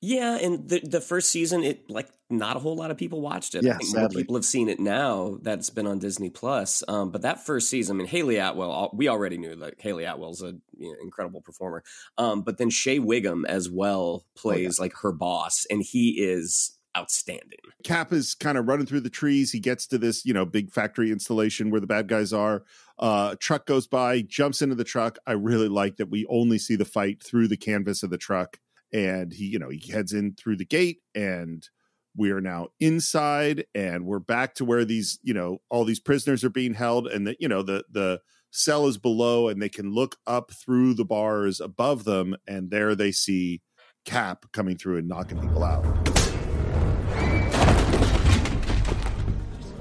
Yeah, 0.00 0.36
and 0.36 0.68
the 0.68 0.80
the 0.80 1.00
first 1.00 1.30
season, 1.30 1.64
it 1.64 1.90
like 1.90 2.08
not 2.28 2.56
a 2.56 2.58
whole 2.58 2.76
lot 2.76 2.90
of 2.90 2.98
people 2.98 3.22
watched 3.22 3.54
it. 3.54 3.64
Yeah, 3.64 3.74
I 3.74 3.78
think 3.78 3.96
more 3.96 4.08
people 4.10 4.36
have 4.36 4.44
seen 4.44 4.68
it 4.68 4.78
now 4.78 5.38
that's 5.40 5.70
been 5.70 5.86
on 5.86 5.98
Disney 5.98 6.28
Plus. 6.28 6.84
Um, 6.86 7.10
but 7.10 7.22
that 7.22 7.46
first 7.46 7.70
season, 7.70 7.96
I 7.96 7.98
mean, 7.98 8.06
Hayley 8.06 8.36
Atwell, 8.36 8.90
we 8.92 9.08
already 9.08 9.38
knew 9.38 9.56
that 9.56 9.80
Hayley 9.80 10.04
Atwell's 10.04 10.42
an 10.42 10.60
you 10.76 10.90
know, 10.90 10.96
incredible 11.02 11.40
performer. 11.40 11.82
Um, 12.18 12.42
but 12.42 12.58
then 12.58 12.68
Shea 12.68 12.98
Whigham 12.98 13.46
as 13.46 13.70
well 13.70 14.26
plays 14.36 14.78
like 14.78 14.92
her 15.02 15.12
boss, 15.12 15.66
and 15.70 15.82
he 15.82 16.22
is 16.22 16.73
outstanding. 16.96 17.58
Cap 17.82 18.12
is 18.12 18.34
kind 18.34 18.58
of 18.58 18.66
running 18.66 18.86
through 18.86 19.00
the 19.00 19.10
trees. 19.10 19.52
He 19.52 19.60
gets 19.60 19.86
to 19.88 19.98
this, 19.98 20.24
you 20.24 20.32
know, 20.32 20.44
big 20.44 20.70
factory 20.70 21.10
installation 21.10 21.70
where 21.70 21.80
the 21.80 21.86
bad 21.86 22.08
guys 22.08 22.32
are. 22.32 22.64
Uh, 22.98 23.34
truck 23.40 23.66
goes 23.66 23.86
by, 23.86 24.22
jumps 24.22 24.62
into 24.62 24.74
the 24.74 24.84
truck. 24.84 25.18
I 25.26 25.32
really 25.32 25.68
like 25.68 25.96
that 25.96 26.10
we 26.10 26.26
only 26.28 26.58
see 26.58 26.76
the 26.76 26.84
fight 26.84 27.22
through 27.22 27.48
the 27.48 27.56
canvas 27.56 28.02
of 28.02 28.10
the 28.10 28.18
truck. 28.18 28.58
And 28.92 29.32
he, 29.32 29.46
you 29.46 29.58
know, 29.58 29.70
he 29.70 29.90
heads 29.90 30.12
in 30.12 30.34
through 30.34 30.56
the 30.56 30.64
gate 30.64 30.98
and 31.14 31.68
we 32.16 32.30
are 32.30 32.40
now 32.40 32.68
inside 32.78 33.64
and 33.74 34.06
we're 34.06 34.20
back 34.20 34.54
to 34.54 34.64
where 34.64 34.84
these, 34.84 35.18
you 35.22 35.34
know, 35.34 35.58
all 35.68 35.84
these 35.84 35.98
prisoners 35.98 36.44
are 36.44 36.50
being 36.50 36.74
held 36.74 37.08
and 37.08 37.26
that, 37.26 37.38
you 37.40 37.48
know, 37.48 37.62
the, 37.62 37.84
the, 37.90 38.20
cell 38.54 38.86
is 38.86 38.98
below 38.98 39.48
and 39.48 39.60
they 39.60 39.68
can 39.68 39.92
look 39.92 40.16
up 40.28 40.52
through 40.52 40.94
the 40.94 41.04
bars 41.04 41.60
above 41.60 42.04
them 42.04 42.36
and 42.46 42.70
there 42.70 42.94
they 42.94 43.10
see 43.10 43.60
cap 44.04 44.46
coming 44.52 44.78
through 44.78 44.96
and 44.96 45.08
knocking 45.08 45.40
people 45.40 45.64
out 45.64 45.84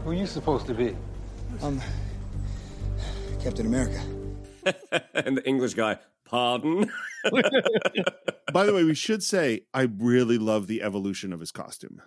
Who 0.04 0.10
are 0.10 0.14
you 0.14 0.28
supposed 0.28 0.68
to 0.68 0.74
be? 0.74 0.96
Um, 1.62 1.80
Captain 3.42 3.66
America. 3.66 4.02
and 5.14 5.38
the 5.38 5.48
English 5.48 5.76
guy, 5.76 5.98
pardon. 6.26 6.92
By 8.54 8.66
the 8.66 8.74
way, 8.74 8.84
we 8.84 8.96
should 8.96 9.24
say 9.24 9.62
I 9.74 9.84
really 9.84 10.38
love 10.38 10.68
the 10.68 10.82
evolution 10.82 11.32
of 11.32 11.40
his 11.40 11.52
costume. 11.52 12.02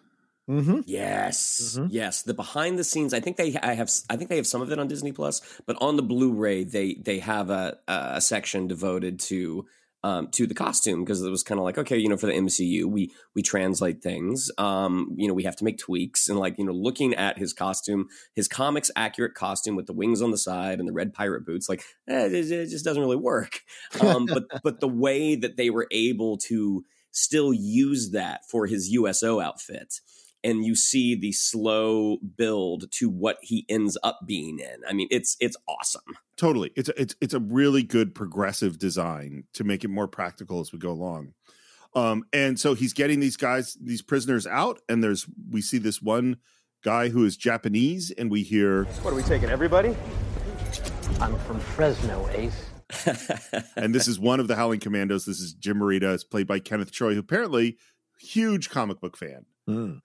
Mm-hmm. 0.49 0.81
Yes, 0.85 1.79
yes. 1.89 2.23
The 2.23 2.35
behind 2.35 2.79
the 2.79 2.85
scenes. 2.85 3.15
I 3.15 3.21
think 3.21 3.39
they 3.39 3.57
I 3.57 3.73
have. 3.73 3.91
I 4.11 4.17
think 4.17 4.29
they 4.29 4.37
have 4.37 4.47
some 4.47 4.61
of 4.61 4.71
it 4.71 4.79
on 4.79 4.89
Disney 4.89 5.13
Plus, 5.13 5.41
but 5.65 5.77
on 5.81 5.97
the 5.97 6.03
Blu-ray, 6.03 6.65
they 6.65 6.95
they 6.95 7.19
have 7.21 7.49
a 7.49 7.79
a 7.89 8.21
section 8.21 8.69
devoted 8.69 9.21
to 9.21 9.67
um 10.07 10.29
to 10.29 10.47
the 10.47 10.55
costume 10.55 11.05
because 11.05 11.21
it 11.21 11.31
was 11.31 11.43
kind 11.43 11.59
of 11.59 11.65
like 11.65 11.79
okay, 11.79 11.99
you 11.99 12.09
know, 12.09 12.17
for 12.17 12.27
the 12.27 12.33
MCU, 12.33 12.85
we 12.85 13.13
we 13.35 13.43
translate 13.43 14.03
things. 14.03 14.51
Um, 14.57 15.13
you 15.17 15.27
know, 15.27 15.35
we 15.35 15.43
have 15.43 15.57
to 15.57 15.65
make 15.65 15.79
tweaks 15.79 16.29
and 16.29 16.39
like 16.39 16.59
you 16.59 16.65
know, 16.65 16.73
looking 16.73 17.13
at 17.15 17.39
his 17.39 17.53
costume, 17.53 18.09
his 18.35 18.47
comics 18.47 18.91
accurate 18.95 19.35
costume 19.35 19.75
with 19.75 19.87
the 19.87 19.93
wings 19.93 20.23
on 20.23 20.31
the 20.31 20.39
side 20.39 20.79
and 20.79 20.89
the 20.89 20.93
red 20.93 21.13
pirate 21.13 21.45
boots, 21.45 21.69
like 21.69 21.83
eh, 22.09 22.27
it, 22.27 22.51
it 22.53 22.69
just 22.69 22.85
doesn't 22.85 23.03
really 23.03 23.17
work. 23.17 23.61
Um, 24.01 24.27
but 24.27 24.45
but 24.63 24.81
the 24.81 24.89
way 24.89 25.37
that 25.37 25.57
they 25.57 25.71
were 25.71 25.89
able 25.91 26.37
to 26.39 26.85
still 27.11 27.53
use 27.53 28.11
that 28.11 28.49
for 28.49 28.67
his 28.67 28.91
USO 28.91 29.41
outfit 29.41 30.01
and 30.47 30.65
you 30.65 30.77
see 30.77 31.17
the 31.17 31.33
slow 31.33 32.19
build 32.37 32.91
to 32.93 33.11
what 33.11 33.39
he 33.43 33.67
ends 33.69 33.99
up 34.05 34.21
being 34.25 34.61
in. 34.61 34.81
I 34.89 34.93
mean, 34.93 35.09
it's 35.11 35.37
it's 35.41 35.57
awesome. 35.69 36.17
Totally, 36.37 36.71
it's 36.77 36.89
a, 36.89 37.01
it's 37.01 37.17
it's 37.21 37.35
a 37.35 37.41
really 37.41 37.83
good 37.83 38.15
progressive 38.15 38.79
design 38.79 39.45
to 39.55 39.65
make 39.65 39.83
it 39.83 39.89
more 39.89 40.07
practical 40.07 40.61
as 40.61 40.73
we 40.73 40.79
go 40.79 40.91
along. 40.91 41.35
Um, 41.95 42.25
and 42.33 42.61
so 42.61 42.75
he's 42.75 42.93
getting 42.93 43.19
these 43.19 43.37
guys, 43.37 43.77
these 43.83 44.03
prisoners 44.03 44.47
out, 44.47 44.81
and 44.89 45.03
there's 45.03 45.27
we 45.51 45.61
see 45.61 45.79
this 45.79 46.01
one 46.01 46.37
guy 46.85 47.09
who 47.09 47.25
is 47.25 47.37
Japanese, 47.37 48.13
and 48.13 48.31
we 48.31 48.45
hear 48.45 48.85
What 49.03 49.13
are 49.13 49.17
we 49.17 49.25
taking? 49.25 49.51
Everybody? 49.51 49.97
I'm 51.21 51.37
from 51.41 51.59
Fresno, 51.59 52.29
Ace. 52.31 52.71
and 53.77 53.93
this 53.93 54.07
is 54.07 54.21
one 54.21 54.39
of 54.39 54.47
the 54.47 54.55
Howling 54.55 54.79
Commandos. 54.79 55.25
This 55.25 55.41
is 55.41 55.55
Jim 55.55 55.79
Morita. 55.79 56.15
It's 56.15 56.23
played 56.23 56.47
by 56.47 56.61
Kenneth 56.61 56.93
Choi, 56.93 57.15
who 57.15 57.21
apparently 57.21 57.79
huge 58.21 58.71
comic 58.71 59.01
book 59.01 59.17
fan. 59.17 59.47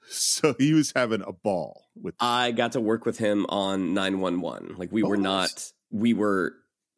So 0.07 0.55
he 0.57 0.73
was 0.73 0.91
having 0.95 1.21
a 1.21 1.31
ball 1.31 1.85
with. 1.95 2.15
I 2.19 2.51
got 2.51 2.71
to 2.73 2.81
work 2.81 3.05
with 3.05 3.17
him 3.17 3.45
on 3.49 3.93
911. 3.93 4.75
Like 4.77 4.91
we 4.91 5.03
were 5.03 5.17
not 5.17 5.71
we 5.91 6.13
were 6.13 6.53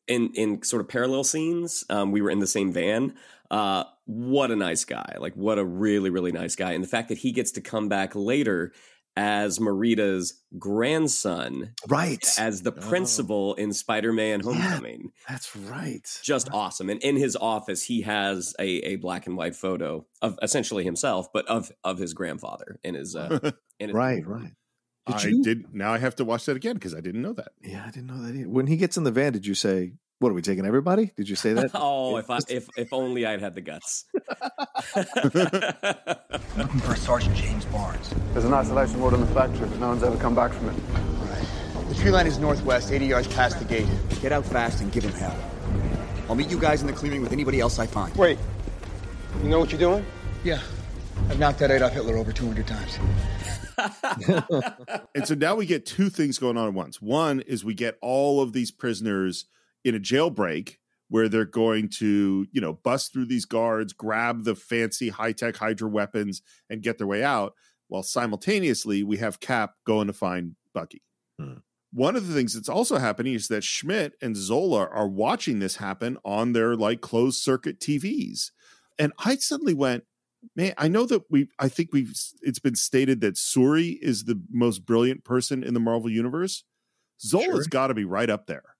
in 0.07 0.31
in 0.33 0.63
sort 0.63 0.81
of 0.81 0.87
parallel 0.87 1.23
scenes. 1.23 1.83
Um, 1.89 2.11
we 2.11 2.21
were 2.21 2.29
in 2.29 2.39
the 2.39 2.47
same 2.47 2.71
van. 2.71 3.15
Uh, 3.51 3.83
what 4.05 4.51
a 4.51 4.55
nice 4.55 4.83
guy. 4.83 5.15
Like, 5.19 5.35
what 5.35 5.59
a 5.59 5.65
really, 5.65 6.09
really 6.09 6.31
nice 6.31 6.55
guy. 6.55 6.71
And 6.71 6.83
the 6.83 6.87
fact 6.87 7.09
that 7.09 7.19
he 7.19 7.31
gets 7.31 7.51
to 7.51 7.61
come 7.61 7.87
back 7.87 8.15
later 8.15 8.73
as 9.15 9.59
Morita's 9.59 10.41
grandson, 10.57 11.73
right? 11.87 12.25
As 12.39 12.61
the 12.61 12.71
principal 12.71 13.53
in 13.55 13.73
Spider-Man: 13.73 14.39
Homecoming. 14.41 15.11
That's 15.29 15.55
right. 15.55 16.07
Just 16.23 16.49
awesome. 16.51 16.89
And 16.89 17.01
in 17.03 17.15
his 17.15 17.35
office, 17.35 17.83
he 17.83 18.01
has 18.01 18.53
a, 18.59 18.65
a 18.65 18.95
black 18.97 19.27
and 19.27 19.37
white 19.37 19.55
photo 19.55 20.05
of 20.21 20.37
essentially 20.41 20.83
himself, 20.83 21.31
but 21.33 21.47
of 21.47 21.71
of 21.83 21.97
his 21.97 22.13
grandfather 22.13 22.79
in 22.83 22.95
his 22.95 23.15
uh, 23.15 23.51
in 23.79 23.89
his 23.89 23.95
right, 23.95 24.25
right. 24.25 24.51
Did 25.05 25.15
I 25.15 25.27
you- 25.27 25.43
did. 25.43 25.73
Now 25.73 25.93
I 25.93 25.97
have 25.97 26.15
to 26.17 26.25
watch 26.25 26.45
that 26.45 26.55
again 26.55 26.75
because 26.75 26.95
I 26.95 27.01
didn't 27.01 27.21
know 27.21 27.33
that. 27.33 27.51
Yeah, 27.61 27.83
I 27.85 27.91
didn't 27.91 28.07
know 28.07 28.21
that 28.23 28.35
either. 28.35 28.49
When 28.49 28.67
he 28.67 28.77
gets 28.77 28.97
in 28.97 29.03
the 29.03 29.11
van, 29.11 29.33
did 29.33 29.45
you 29.45 29.53
say, 29.55 29.93
"What 30.23 30.31
are 30.31 30.35
we 30.35 30.41
taking 30.41 30.65
everybody?" 30.65 31.11
Did 31.17 31.27
you 31.27 31.35
say 31.35 31.53
that? 31.53 31.71
oh, 31.75 32.17
if 32.17 32.29
I 32.29 32.39
if 32.47 32.67
if 32.77 32.93
only 32.93 33.25
I'd 33.25 33.41
had 33.41 33.53
the 33.53 33.61
guts. 33.61 34.05
Looking 36.57 36.79
for 36.79 36.95
Sergeant 36.95 37.35
James 37.35 37.65
Barnes. 37.65 38.09
There's 38.31 38.45
an 38.45 38.53
isolation 38.53 38.99
ward 39.01 39.13
in 39.13 39.19
the 39.19 39.27
factory, 39.27 39.67
but 39.67 39.79
no 39.79 39.89
one's 39.89 40.03
ever 40.03 40.17
come 40.17 40.33
back 40.33 40.53
from 40.53 40.69
it. 40.69 40.75
The 41.89 41.95
tree 41.95 42.11
line 42.11 42.25
is 42.25 42.39
northwest, 42.39 42.91
80 42.91 43.05
yards 43.05 43.27
past 43.27 43.59
the 43.59 43.65
gate. 43.65 43.87
Get 44.21 44.31
out 44.31 44.45
fast 44.45 44.81
and 44.81 44.91
give 44.91 45.03
him 45.03 45.11
hell. 45.11 45.37
I'll 46.29 46.35
meet 46.35 46.49
you 46.49 46.59
guys 46.59 46.81
in 46.81 46.87
the 46.87 46.93
clearing 46.93 47.21
with 47.21 47.33
anybody 47.33 47.59
else 47.59 47.77
I 47.77 47.85
find. 47.85 48.15
Wait, 48.15 48.39
you 49.43 49.49
know 49.49 49.59
what 49.59 49.71
you're 49.71 49.79
doing? 49.79 50.05
Yeah. 50.43 50.61
I've 51.29 51.39
knocked 51.39 51.59
that 51.59 51.69
Adolf 51.69 51.93
Hitler 51.93 52.17
over 52.17 52.31
200 52.31 52.65
times. 52.65 52.97
and 55.15 55.27
so 55.27 55.35
now 55.35 55.55
we 55.55 55.65
get 55.65 55.85
two 55.85 56.09
things 56.09 56.37
going 56.37 56.57
on 56.57 56.67
at 56.67 56.73
once. 56.73 57.01
One 57.01 57.41
is 57.41 57.63
we 57.63 57.73
get 57.73 57.97
all 58.01 58.41
of 58.41 58.53
these 58.53 58.71
prisoners 58.71 59.45
in 59.83 59.95
a 59.95 59.99
jailbreak 59.99 60.77
where 61.09 61.29
they're 61.29 61.45
going 61.45 61.89
to, 61.89 62.47
you 62.51 62.61
know, 62.61 62.73
bust 62.73 63.13
through 63.13 63.25
these 63.25 63.45
guards, 63.45 63.93
grab 63.93 64.43
the 64.45 64.55
fancy 64.55 65.09
high-tech 65.09 65.55
Hydra 65.55 65.87
weapons 65.87 66.41
and 66.69 66.81
get 66.81 66.97
their 66.97 67.07
way 67.07 67.23
out, 67.23 67.53
while 67.87 68.03
simultaneously 68.03 69.03
we 69.03 69.17
have 69.17 69.39
Cap 69.39 69.75
going 69.85 70.07
to 70.07 70.13
find 70.13 70.55
Bucky. 70.73 71.03
Hmm. 71.39 71.57
One 71.91 72.15
of 72.15 72.27
the 72.27 72.33
things 72.33 72.55
that's 72.55 72.69
also 72.69 72.97
happening 72.97 73.35
is 73.35 73.47
that 73.49 73.63
Schmidt 73.63 74.13
and 74.19 74.35
Zola 74.35 74.87
are 74.87 75.07
watching 75.07 75.59
this 75.59 75.75
happen 75.75 76.17
on 76.25 76.53
their 76.53 76.75
like 76.75 77.01
closed 77.01 77.39
circuit 77.39 77.79
TVs. 77.79 78.49
And 78.97 79.13
I 79.23 79.35
suddenly 79.35 79.75
went, 79.75 80.05
man, 80.55 80.73
I 80.79 80.87
know 80.87 81.05
that 81.05 81.23
we 81.29 81.49
I 81.59 81.69
think 81.69 81.93
we've 81.93 82.11
it's 82.41 82.59
been 82.59 82.75
stated 82.75 83.21
that 83.21 83.37
Shuri 83.37 83.99
is 84.01 84.23
the 84.23 84.41
most 84.51 84.85
brilliant 84.87 85.23
person 85.23 85.63
in 85.63 85.75
the 85.75 85.79
Marvel 85.79 86.09
universe. 86.09 86.63
Zola's 87.21 87.67
got 87.67 87.87
to 87.87 87.93
be 87.93 88.05
right 88.05 88.29
up 88.29 88.47
there. 88.47 88.72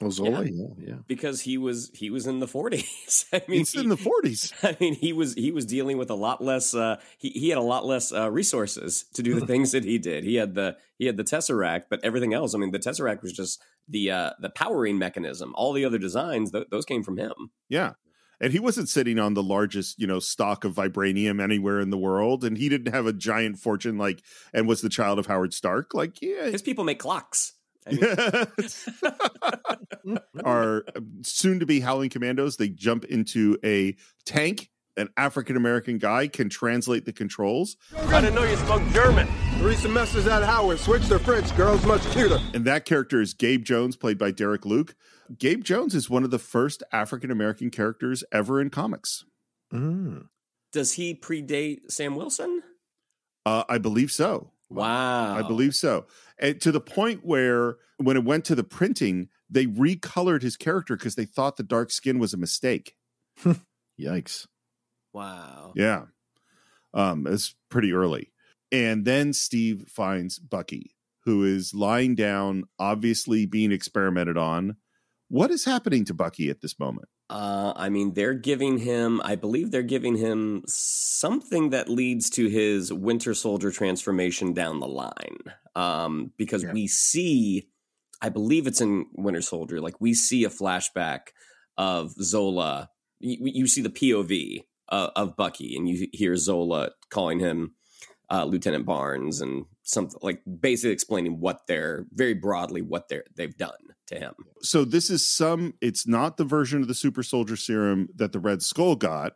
Well, 0.00 0.10
Zola, 0.10 0.44
yeah, 0.44 0.66
yeah. 0.78 0.94
because 1.06 1.40
he 1.42 1.56
was 1.56 1.90
he 1.94 2.10
was 2.10 2.26
in 2.26 2.40
the 2.40 2.46
40s. 2.46 3.26
I 3.32 3.42
mean, 3.46 3.60
He's 3.60 3.76
in 3.76 3.88
the 3.88 3.96
40s. 3.96 4.52
I 4.64 4.76
mean, 4.80 4.94
he 4.94 5.12
was 5.12 5.34
he 5.34 5.52
was 5.52 5.64
dealing 5.64 5.98
with 5.98 6.10
a 6.10 6.14
lot 6.14 6.42
less. 6.42 6.74
Uh, 6.74 6.96
he 7.18 7.30
he 7.30 7.48
had 7.48 7.58
a 7.58 7.62
lot 7.62 7.86
less 7.86 8.12
uh, 8.12 8.28
resources 8.30 9.04
to 9.14 9.22
do 9.22 9.38
the 9.38 9.46
things 9.52 9.70
that 9.70 9.84
he 9.84 9.98
did. 9.98 10.24
He 10.24 10.34
had 10.34 10.54
the 10.54 10.76
he 10.98 11.06
had 11.06 11.16
the 11.16 11.22
tesseract, 11.22 11.84
but 11.90 12.00
everything 12.04 12.34
else. 12.34 12.54
I 12.54 12.58
mean, 12.58 12.72
the 12.72 12.80
tesseract 12.80 13.22
was 13.22 13.32
just 13.32 13.62
the 13.88 14.10
uh, 14.10 14.30
the 14.40 14.50
powering 14.50 14.98
mechanism. 14.98 15.52
All 15.54 15.72
the 15.72 15.84
other 15.84 15.98
designs, 15.98 16.50
th- 16.50 16.68
those 16.70 16.84
came 16.84 17.04
from 17.04 17.16
him. 17.16 17.32
Yeah. 17.68 17.92
And 18.40 18.52
he 18.52 18.58
wasn't 18.58 18.88
sitting 18.88 19.20
on 19.20 19.34
the 19.34 19.44
largest, 19.44 20.00
you 20.00 20.08
know, 20.08 20.18
stock 20.18 20.64
of 20.64 20.74
vibranium 20.74 21.40
anywhere 21.40 21.78
in 21.78 21.90
the 21.90 21.96
world. 21.96 22.42
And 22.42 22.58
he 22.58 22.68
didn't 22.68 22.92
have 22.92 23.06
a 23.06 23.12
giant 23.12 23.58
fortune 23.58 23.96
like 23.96 24.22
and 24.52 24.66
was 24.66 24.80
the 24.80 24.88
child 24.88 25.20
of 25.20 25.26
Howard 25.26 25.54
Stark. 25.54 25.94
Like, 25.94 26.20
yeah. 26.20 26.46
His 26.46 26.60
people 26.60 26.82
make 26.82 26.98
clocks. 26.98 27.52
I 27.86 27.92
mean, 30.04 30.18
Our 30.44 30.84
soon 31.22 31.60
to 31.60 31.66
be 31.66 31.80
Howling 31.80 32.10
Commandos, 32.10 32.56
they 32.56 32.68
jump 32.68 33.04
into 33.04 33.58
a 33.64 33.96
tank. 34.24 34.70
An 34.96 35.08
African 35.16 35.56
American 35.56 35.98
guy 35.98 36.28
can 36.28 36.48
translate 36.48 37.04
the 37.04 37.12
controls. 37.12 37.76
I 37.96 38.20
didn't 38.20 38.36
know 38.36 38.44
you 38.44 38.56
spoke 38.56 38.80
German. 38.92 39.26
Three 39.58 39.74
semesters 39.74 40.28
at 40.28 40.44
Howard. 40.44 40.78
Switch 40.78 41.08
to 41.08 41.18
French. 41.18 41.54
Girls 41.56 41.84
much 41.84 42.02
cuter. 42.12 42.38
And 42.54 42.64
that 42.66 42.84
character 42.84 43.20
is 43.20 43.34
Gabe 43.34 43.64
Jones, 43.64 43.96
played 43.96 44.18
by 44.18 44.30
Derek 44.30 44.64
Luke. 44.64 44.94
Gabe 45.36 45.64
Jones 45.64 45.96
is 45.96 46.08
one 46.08 46.22
of 46.22 46.30
the 46.30 46.38
first 46.38 46.84
African 46.92 47.32
American 47.32 47.70
characters 47.70 48.22
ever 48.30 48.60
in 48.60 48.70
comics. 48.70 49.24
does 50.70 50.92
he 50.92 51.12
predate 51.12 51.90
Sam 51.90 52.14
Wilson? 52.14 52.62
Uh, 53.44 53.64
I 53.68 53.78
believe 53.78 54.12
so. 54.12 54.52
Wow, 54.70 55.36
I 55.36 55.42
believe 55.42 55.74
so. 55.74 56.06
And 56.38 56.60
to 56.60 56.72
the 56.72 56.80
point 56.80 57.20
where 57.24 57.76
when 57.98 58.16
it 58.16 58.24
went 58.24 58.44
to 58.46 58.54
the 58.54 58.64
printing, 58.64 59.28
they 59.48 59.66
recolored 59.66 60.42
his 60.42 60.56
character 60.56 60.96
because 60.96 61.14
they 61.14 61.24
thought 61.24 61.56
the 61.56 61.62
dark 61.62 61.90
skin 61.90 62.18
was 62.18 62.34
a 62.34 62.38
mistake. 62.38 62.96
Yikes. 64.00 64.46
Wow. 65.12 65.72
Yeah. 65.76 66.06
Um, 66.92 67.26
it's 67.26 67.54
pretty 67.70 67.92
early. 67.92 68.32
And 68.72 69.04
then 69.04 69.32
Steve 69.32 69.86
finds 69.88 70.38
Bucky, 70.38 70.96
who 71.24 71.44
is 71.44 71.74
lying 71.74 72.14
down, 72.14 72.64
obviously 72.78 73.46
being 73.46 73.70
experimented 73.70 74.36
on. 74.36 74.76
What 75.28 75.50
is 75.50 75.64
happening 75.64 76.04
to 76.06 76.14
Bucky 76.14 76.50
at 76.50 76.60
this 76.60 76.78
moment? 76.78 77.08
Uh, 77.30 77.72
I 77.74 77.88
mean, 77.88 78.12
they're 78.14 78.34
giving 78.34 78.78
him, 78.78 79.20
I 79.24 79.34
believe 79.34 79.70
they're 79.70 79.82
giving 79.82 80.16
him 80.16 80.62
something 80.66 81.70
that 81.70 81.88
leads 81.88 82.28
to 82.30 82.48
his 82.48 82.92
Winter 82.92 83.34
Soldier 83.34 83.70
transformation 83.70 84.52
down 84.52 84.80
the 84.80 84.86
line. 84.86 85.38
Um, 85.74 86.32
because 86.36 86.64
we 86.66 86.86
see, 86.86 87.68
I 88.20 88.28
believe 88.28 88.66
it's 88.66 88.80
in 88.80 89.06
Winter 89.14 89.42
Soldier, 89.42 89.80
like 89.80 90.00
we 90.00 90.14
see 90.14 90.44
a 90.44 90.50
flashback 90.50 91.28
of 91.78 92.12
Zola. 92.12 92.90
You, 93.20 93.38
you 93.40 93.66
see 93.66 93.80
the 93.80 93.90
POV 93.90 94.64
uh, 94.90 95.10
of 95.16 95.36
Bucky, 95.36 95.76
and 95.76 95.88
you 95.88 96.08
hear 96.12 96.36
Zola 96.36 96.90
calling 97.10 97.40
him 97.40 97.74
uh, 98.30 98.44
Lieutenant 98.44 98.86
Barnes 98.86 99.40
and 99.40 99.64
something 99.82 100.18
like 100.22 100.42
basically 100.60 100.92
explaining 100.92 101.40
what 101.40 101.66
they're 101.66 102.06
very 102.12 102.34
broadly 102.34 102.82
what 102.82 103.08
they're 103.08 103.24
they've 103.36 103.56
done 103.56 103.93
to 104.06 104.18
him. 104.18 104.34
So 104.62 104.84
this 104.84 105.10
is 105.10 105.28
some 105.28 105.74
it's 105.80 106.06
not 106.06 106.36
the 106.36 106.44
version 106.44 106.82
of 106.82 106.88
the 106.88 106.94
super 106.94 107.22
soldier 107.22 107.56
serum 107.56 108.08
that 108.16 108.32
the 108.32 108.40
Red 108.40 108.62
Skull 108.62 108.96
got. 108.96 109.34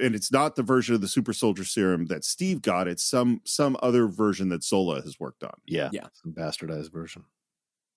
And 0.00 0.16
it's 0.16 0.32
not 0.32 0.56
the 0.56 0.64
version 0.64 0.96
of 0.96 1.00
the 1.00 1.06
super 1.06 1.32
soldier 1.32 1.64
serum 1.64 2.06
that 2.06 2.24
Steve 2.24 2.60
got. 2.60 2.88
It's 2.88 3.04
some 3.04 3.40
some 3.44 3.76
other 3.82 4.08
version 4.08 4.48
that 4.48 4.64
Zola 4.64 5.00
has 5.02 5.20
worked 5.20 5.44
on. 5.44 5.54
Yeah. 5.64 5.90
Yeah. 5.92 6.08
Some 6.12 6.32
bastardized 6.32 6.92
version. 6.92 7.24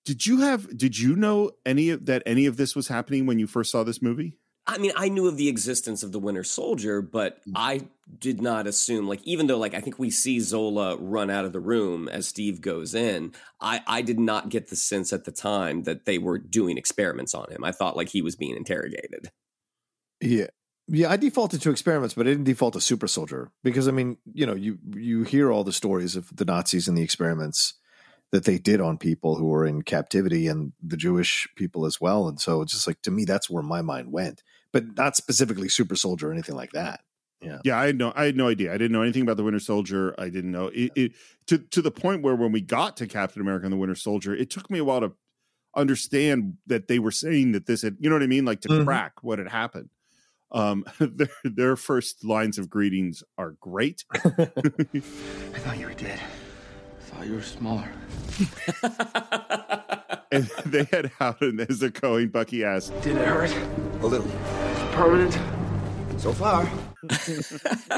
Did 0.06 0.26
you 0.26 0.42
have 0.42 0.78
did 0.78 0.98
you 0.98 1.16
know 1.16 1.52
any 1.66 1.90
of 1.90 2.06
that 2.06 2.24
any 2.26 2.46
of 2.46 2.58
this 2.58 2.76
was 2.76 2.88
happening 2.88 3.26
when 3.26 3.40
you 3.40 3.48
first 3.48 3.72
saw 3.72 3.84
this 3.84 4.02
movie? 4.02 4.38
I 4.70 4.78
mean, 4.78 4.92
I 4.96 5.10
knew 5.10 5.28
of 5.28 5.38
the 5.38 5.50
existence 5.50 6.04
of 6.04 6.12
the 6.12 6.20
Winter 6.20 6.44
Soldier, 6.44 7.02
but 7.02 7.40
mm. 7.46 7.54
I 7.56 7.82
did 8.20 8.42
not 8.42 8.68
assume, 8.68 9.08
like, 9.08 9.22
even 9.24 9.48
though, 9.48 9.58
like, 9.58 9.74
I 9.74 9.82
think 9.82 9.98
we 9.98 10.12
see 10.12 10.40
Zola 10.40 10.96
run 10.98 11.30
out 11.30 11.46
of 11.46 11.54
the 11.54 11.60
room 11.60 12.08
as 12.08 12.28
Steve 12.28 12.62
goes 12.62 12.94
in, 12.94 13.34
I, 13.60 13.82
I 13.88 14.02
did 14.04 14.20
not 14.20 14.50
get 14.50 14.68
the 14.68 14.76
sense 14.76 15.12
at 15.12 15.26
the 15.26 15.32
time 15.32 15.84
that 15.84 16.06
they 16.06 16.20
were 16.20 16.38
doing 16.38 16.78
experiments 16.78 17.34
on 17.34 17.50
him. 17.52 17.64
I 17.64 17.72
thought, 17.72 17.98
like, 17.98 18.10
he 18.10 18.22
was 18.22 18.36
being 18.36 18.56
interrogated. 18.56 19.32
Yeah. 20.22 20.48
Yeah, 20.92 21.12
I 21.12 21.18
defaulted 21.18 21.62
to 21.62 21.70
experiments, 21.70 22.16
but 22.16 22.26
I 22.26 22.32
didn't 22.32 22.46
default 22.46 22.74
to 22.74 22.82
super 22.82 23.08
soldier 23.08 23.52
because 23.64 23.88
I 23.88 23.92
mean, 23.92 24.18
you 24.34 24.48
know, 24.48 24.56
you 24.56 24.80
you 24.96 25.22
hear 25.22 25.52
all 25.52 25.64
the 25.64 25.72
stories 25.72 26.16
of 26.16 26.36
the 26.36 26.46
Nazis 26.46 26.88
and 26.88 26.98
the 26.98 27.04
experiments 27.04 27.76
that 28.32 28.46
they 28.46 28.58
did 28.58 28.82
on 28.82 28.98
people 28.98 29.36
who 29.36 29.46
were 29.46 29.68
in 29.68 29.84
captivity 29.84 30.48
and 30.48 30.74
the 30.82 30.98
Jewish 30.98 31.48
people 31.56 31.86
as 31.86 32.02
well. 32.02 32.28
And 32.28 32.42
so 32.42 32.64
it's 32.64 32.74
just 32.74 32.88
like 32.88 33.04
to 33.04 33.12
me, 33.12 33.24
that's 33.24 33.52
where 33.52 33.62
my 33.62 33.84
mind 33.84 34.12
went. 34.12 34.42
But 34.72 34.96
not 34.98 35.16
specifically 35.16 35.68
super 35.70 35.96
soldier 35.96 36.30
or 36.30 36.32
anything 36.34 36.56
like 36.56 36.72
that. 36.74 37.02
Yeah. 37.42 37.60
Yeah, 37.64 37.80
I 37.80 37.86
had 37.88 37.98
no 37.98 38.12
I 38.16 38.26
had 38.26 38.36
no 38.36 38.48
idea. 38.50 38.70
I 38.74 38.78
didn't 38.78 38.92
know 38.92 39.02
anything 39.02 39.22
about 39.24 39.38
the 39.38 39.44
Winter 39.44 39.60
Soldier. 39.60 40.14
I 40.18 40.26
didn't 40.30 40.52
know 40.52 40.68
it, 40.68 40.92
it 40.96 41.12
to 41.48 41.58
to 41.58 41.82
the 41.82 41.90
point 41.92 42.22
where 42.22 42.36
when 42.36 42.52
we 42.52 42.62
got 42.62 42.98
to 42.98 43.08
Captain 43.08 43.42
America 43.42 43.66
and 43.66 43.74
the 43.74 43.78
Winter 43.78 43.96
Soldier, 43.96 44.36
it 44.36 44.50
took 44.50 44.70
me 44.70 44.78
a 44.80 44.84
while 44.84 45.00
to 45.00 45.14
understand 45.76 46.56
that 46.68 46.88
they 46.88 47.00
were 47.00 47.12
saying 47.12 47.54
that 47.54 47.66
this 47.66 47.82
had 47.82 47.96
you 48.00 48.10
know 48.10 48.16
what 48.16 48.24
I 48.24 48.28
mean, 48.28 48.44
like 48.46 48.60
to 48.62 48.68
Mhm. 48.70 48.84
crack 48.86 49.14
what 49.24 49.40
had 49.40 49.48
happened. 49.48 49.90
Um 50.52 50.84
their 51.00 51.30
their 51.46 51.76
first 51.78 52.26
lines 52.26 52.58
of 52.58 52.70
greetings 52.70 53.24
are 53.38 53.52
great. 53.62 54.04
I 54.14 54.20
thought 55.60 55.80
you 55.80 55.86
were 55.88 55.94
dead. 55.94 56.20
I 56.20 57.04
thought 57.04 57.26
you 57.26 57.34
were 57.36 57.42
smaller. 57.42 57.90
and 60.32 60.46
they 60.66 60.84
had 60.86 61.12
Howden 61.20 61.60
as 61.62 61.80
they're 61.80 61.90
going, 61.90 62.30
Bucky 62.30 62.64
asked, 62.64 62.94
Did 63.02 63.18
it 63.18 63.28
hurt? 63.28 63.52
A 64.02 64.08
little. 64.08 64.28
Permanent? 64.94 65.38
So 66.20 66.34
far. 66.34 66.70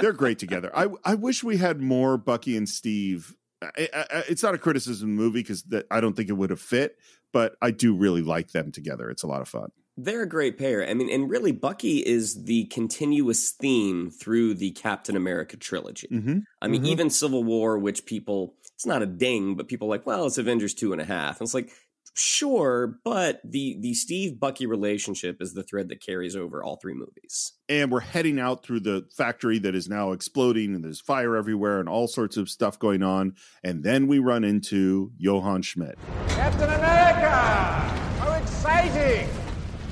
they're 0.00 0.12
great 0.12 0.38
together. 0.38 0.70
I 0.76 0.88
I 1.04 1.14
wish 1.14 1.42
we 1.42 1.56
had 1.56 1.80
more 1.80 2.16
Bucky 2.16 2.56
and 2.56 2.68
Steve. 2.68 3.34
I, 3.60 3.88
I, 3.92 4.22
it's 4.28 4.42
not 4.42 4.54
a 4.54 4.58
criticism 4.58 5.10
of 5.10 5.16
the 5.16 5.22
movie 5.22 5.40
because 5.40 5.64
I 5.90 6.00
don't 6.00 6.14
think 6.14 6.28
it 6.28 6.34
would 6.34 6.50
have 6.50 6.60
fit, 6.60 6.96
but 7.32 7.56
I 7.60 7.72
do 7.72 7.96
really 7.96 8.22
like 8.22 8.52
them 8.52 8.70
together. 8.70 9.10
It's 9.10 9.24
a 9.24 9.26
lot 9.26 9.40
of 9.40 9.48
fun. 9.48 9.70
They're 9.96 10.22
a 10.22 10.28
great 10.28 10.58
pair. 10.58 10.88
I 10.88 10.94
mean, 10.94 11.10
and 11.10 11.28
really, 11.28 11.50
Bucky 11.50 11.98
is 11.98 12.44
the 12.44 12.66
continuous 12.66 13.50
theme 13.50 14.10
through 14.10 14.54
the 14.54 14.70
Captain 14.70 15.16
America 15.16 15.56
trilogy. 15.56 16.06
Mm-hmm. 16.12 16.38
I 16.62 16.68
mean, 16.68 16.84
Mhm. 16.84 16.86
even 16.88 17.10
Civil 17.10 17.42
War, 17.42 17.76
which 17.78 18.06
people, 18.06 18.54
it's 18.78 18.86
not 18.86 19.02
a 19.02 19.06
ding, 19.06 19.56
but 19.56 19.66
people 19.66 19.88
are 19.88 19.90
like, 19.90 20.06
well, 20.06 20.24
it's 20.24 20.38
Avengers 20.38 20.72
two 20.72 20.92
and 20.92 21.00
a 21.00 21.04
half. 21.04 21.40
And 21.40 21.46
it's 21.46 21.54
like, 21.54 21.72
Sure, 22.14 22.98
but 23.04 23.40
the 23.44 23.76
the 23.80 23.94
Steve 23.94 24.40
Bucky 24.40 24.66
relationship 24.66 25.40
is 25.40 25.54
the 25.54 25.62
thread 25.62 25.88
that 25.88 26.00
carries 26.00 26.34
over 26.34 26.64
all 26.64 26.76
three 26.76 26.94
movies. 26.94 27.52
And 27.68 27.92
we're 27.92 28.00
heading 28.00 28.40
out 28.40 28.64
through 28.64 28.80
the 28.80 29.06
factory 29.16 29.58
that 29.60 29.74
is 29.74 29.88
now 29.88 30.12
exploding, 30.12 30.74
and 30.74 30.82
there's 30.82 31.00
fire 31.00 31.36
everywhere, 31.36 31.78
and 31.78 31.88
all 31.88 32.08
sorts 32.08 32.36
of 32.36 32.48
stuff 32.48 32.78
going 32.78 33.02
on. 33.02 33.34
And 33.62 33.84
then 33.84 34.06
we 34.08 34.18
run 34.18 34.42
into 34.42 35.12
Johann 35.16 35.62
Schmidt. 35.62 35.98
Captain 36.28 36.70
America! 36.70 37.30
How 37.30 38.32
exciting! 38.32 39.28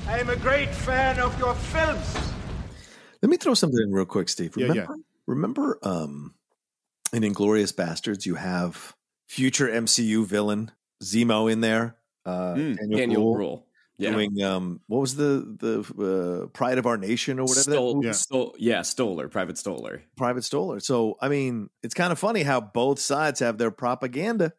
I 0.07 0.19
am 0.19 0.29
a 0.29 0.37
great 0.37 0.73
fan 0.73 1.19
of 1.19 1.37
your 1.39 1.53
films. 1.55 2.17
Let 3.21 3.29
me 3.29 3.37
throw 3.37 3.53
something 3.53 3.79
in 3.81 3.93
real 3.93 4.05
quick, 4.05 4.27
Steve. 4.27 4.53
Yeah, 4.57 4.67
Remember, 4.67 4.95
yeah. 4.97 5.03
remember 5.27 5.79
um, 5.83 6.33
in 7.13 7.23
Inglourious 7.23 7.73
Basterds, 7.73 8.25
you 8.25 8.35
have 8.35 8.95
future 9.27 9.67
MCU 9.67 10.25
villain 10.25 10.71
Zemo 11.03 11.51
in 11.51 11.61
there. 11.61 11.95
Uh, 12.25 12.55
Daniel, 12.55 12.97
Daniel 12.97 13.21
Bruhl, 13.21 13.35
Bruhl. 13.35 13.67
Yeah. 13.99 14.11
Doing 14.11 14.43
um, 14.43 14.79
what 14.87 14.99
was 14.99 15.15
the 15.15 15.55
the 15.59 16.43
uh, 16.43 16.47
Pride 16.47 16.77
of 16.77 16.85
Our 16.85 16.97
Nation 16.97 17.39
or 17.39 17.45
whatever? 17.45 17.71
that 17.71 18.01
yeah. 18.03 18.09
Stol- 18.11 18.53
yeah, 18.59 18.81
Stoller, 18.83 19.27
Private 19.27 19.57
Stoller. 19.57 20.03
Private 20.15 20.43
Stoller. 20.43 20.79
So 20.79 21.17
I 21.19 21.29
mean, 21.29 21.69
it's 21.81 21.95
kind 21.95 22.11
of 22.11 22.19
funny 22.19 22.43
how 22.43 22.61
both 22.61 22.99
sides 22.99 23.39
have 23.39 23.57
their 23.57 23.71
propaganda, 23.71 24.53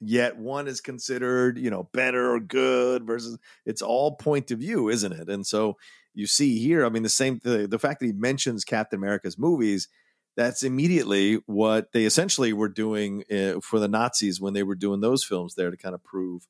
yet 0.00 0.36
one 0.36 0.68
is 0.68 0.80
considered, 0.80 1.58
you 1.58 1.70
know, 1.70 1.88
better 1.92 2.34
or 2.34 2.40
good 2.40 3.04
versus 3.04 3.36
it's 3.66 3.82
all 3.82 4.14
point 4.14 4.52
of 4.52 4.60
view, 4.60 4.88
isn't 4.88 5.12
it? 5.12 5.28
And 5.28 5.44
so 5.44 5.76
you 6.14 6.28
see 6.28 6.60
here, 6.60 6.86
I 6.86 6.88
mean, 6.88 7.02
the 7.02 7.08
same 7.08 7.40
the, 7.42 7.66
the 7.66 7.80
fact 7.80 7.98
that 7.98 8.06
he 8.06 8.12
mentions 8.12 8.64
Captain 8.64 8.98
America's 8.98 9.38
movies, 9.38 9.88
that's 10.36 10.62
immediately 10.62 11.36
what 11.46 11.92
they 11.92 12.04
essentially 12.04 12.52
were 12.52 12.68
doing 12.68 13.24
uh, 13.30 13.60
for 13.60 13.78
the 13.78 13.88
Nazis 13.88 14.40
when 14.40 14.52
they 14.52 14.62
were 14.62 14.74
doing 14.74 15.00
those 15.00 15.24
films 15.24 15.54
there 15.54 15.70
to 15.70 15.76
kind 15.76 15.94
of 15.94 16.02
prove 16.02 16.46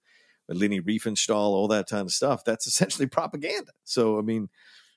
Leni 0.49 0.81
Riefenstahl, 0.81 1.35
all 1.35 1.69
that 1.69 1.89
kind 1.89 2.03
of 2.03 2.13
stuff. 2.13 2.45
That's 2.45 2.67
essentially 2.69 3.07
propaganda. 3.07 3.73
So 3.85 4.19
I 4.19 4.23
mean, 4.23 4.49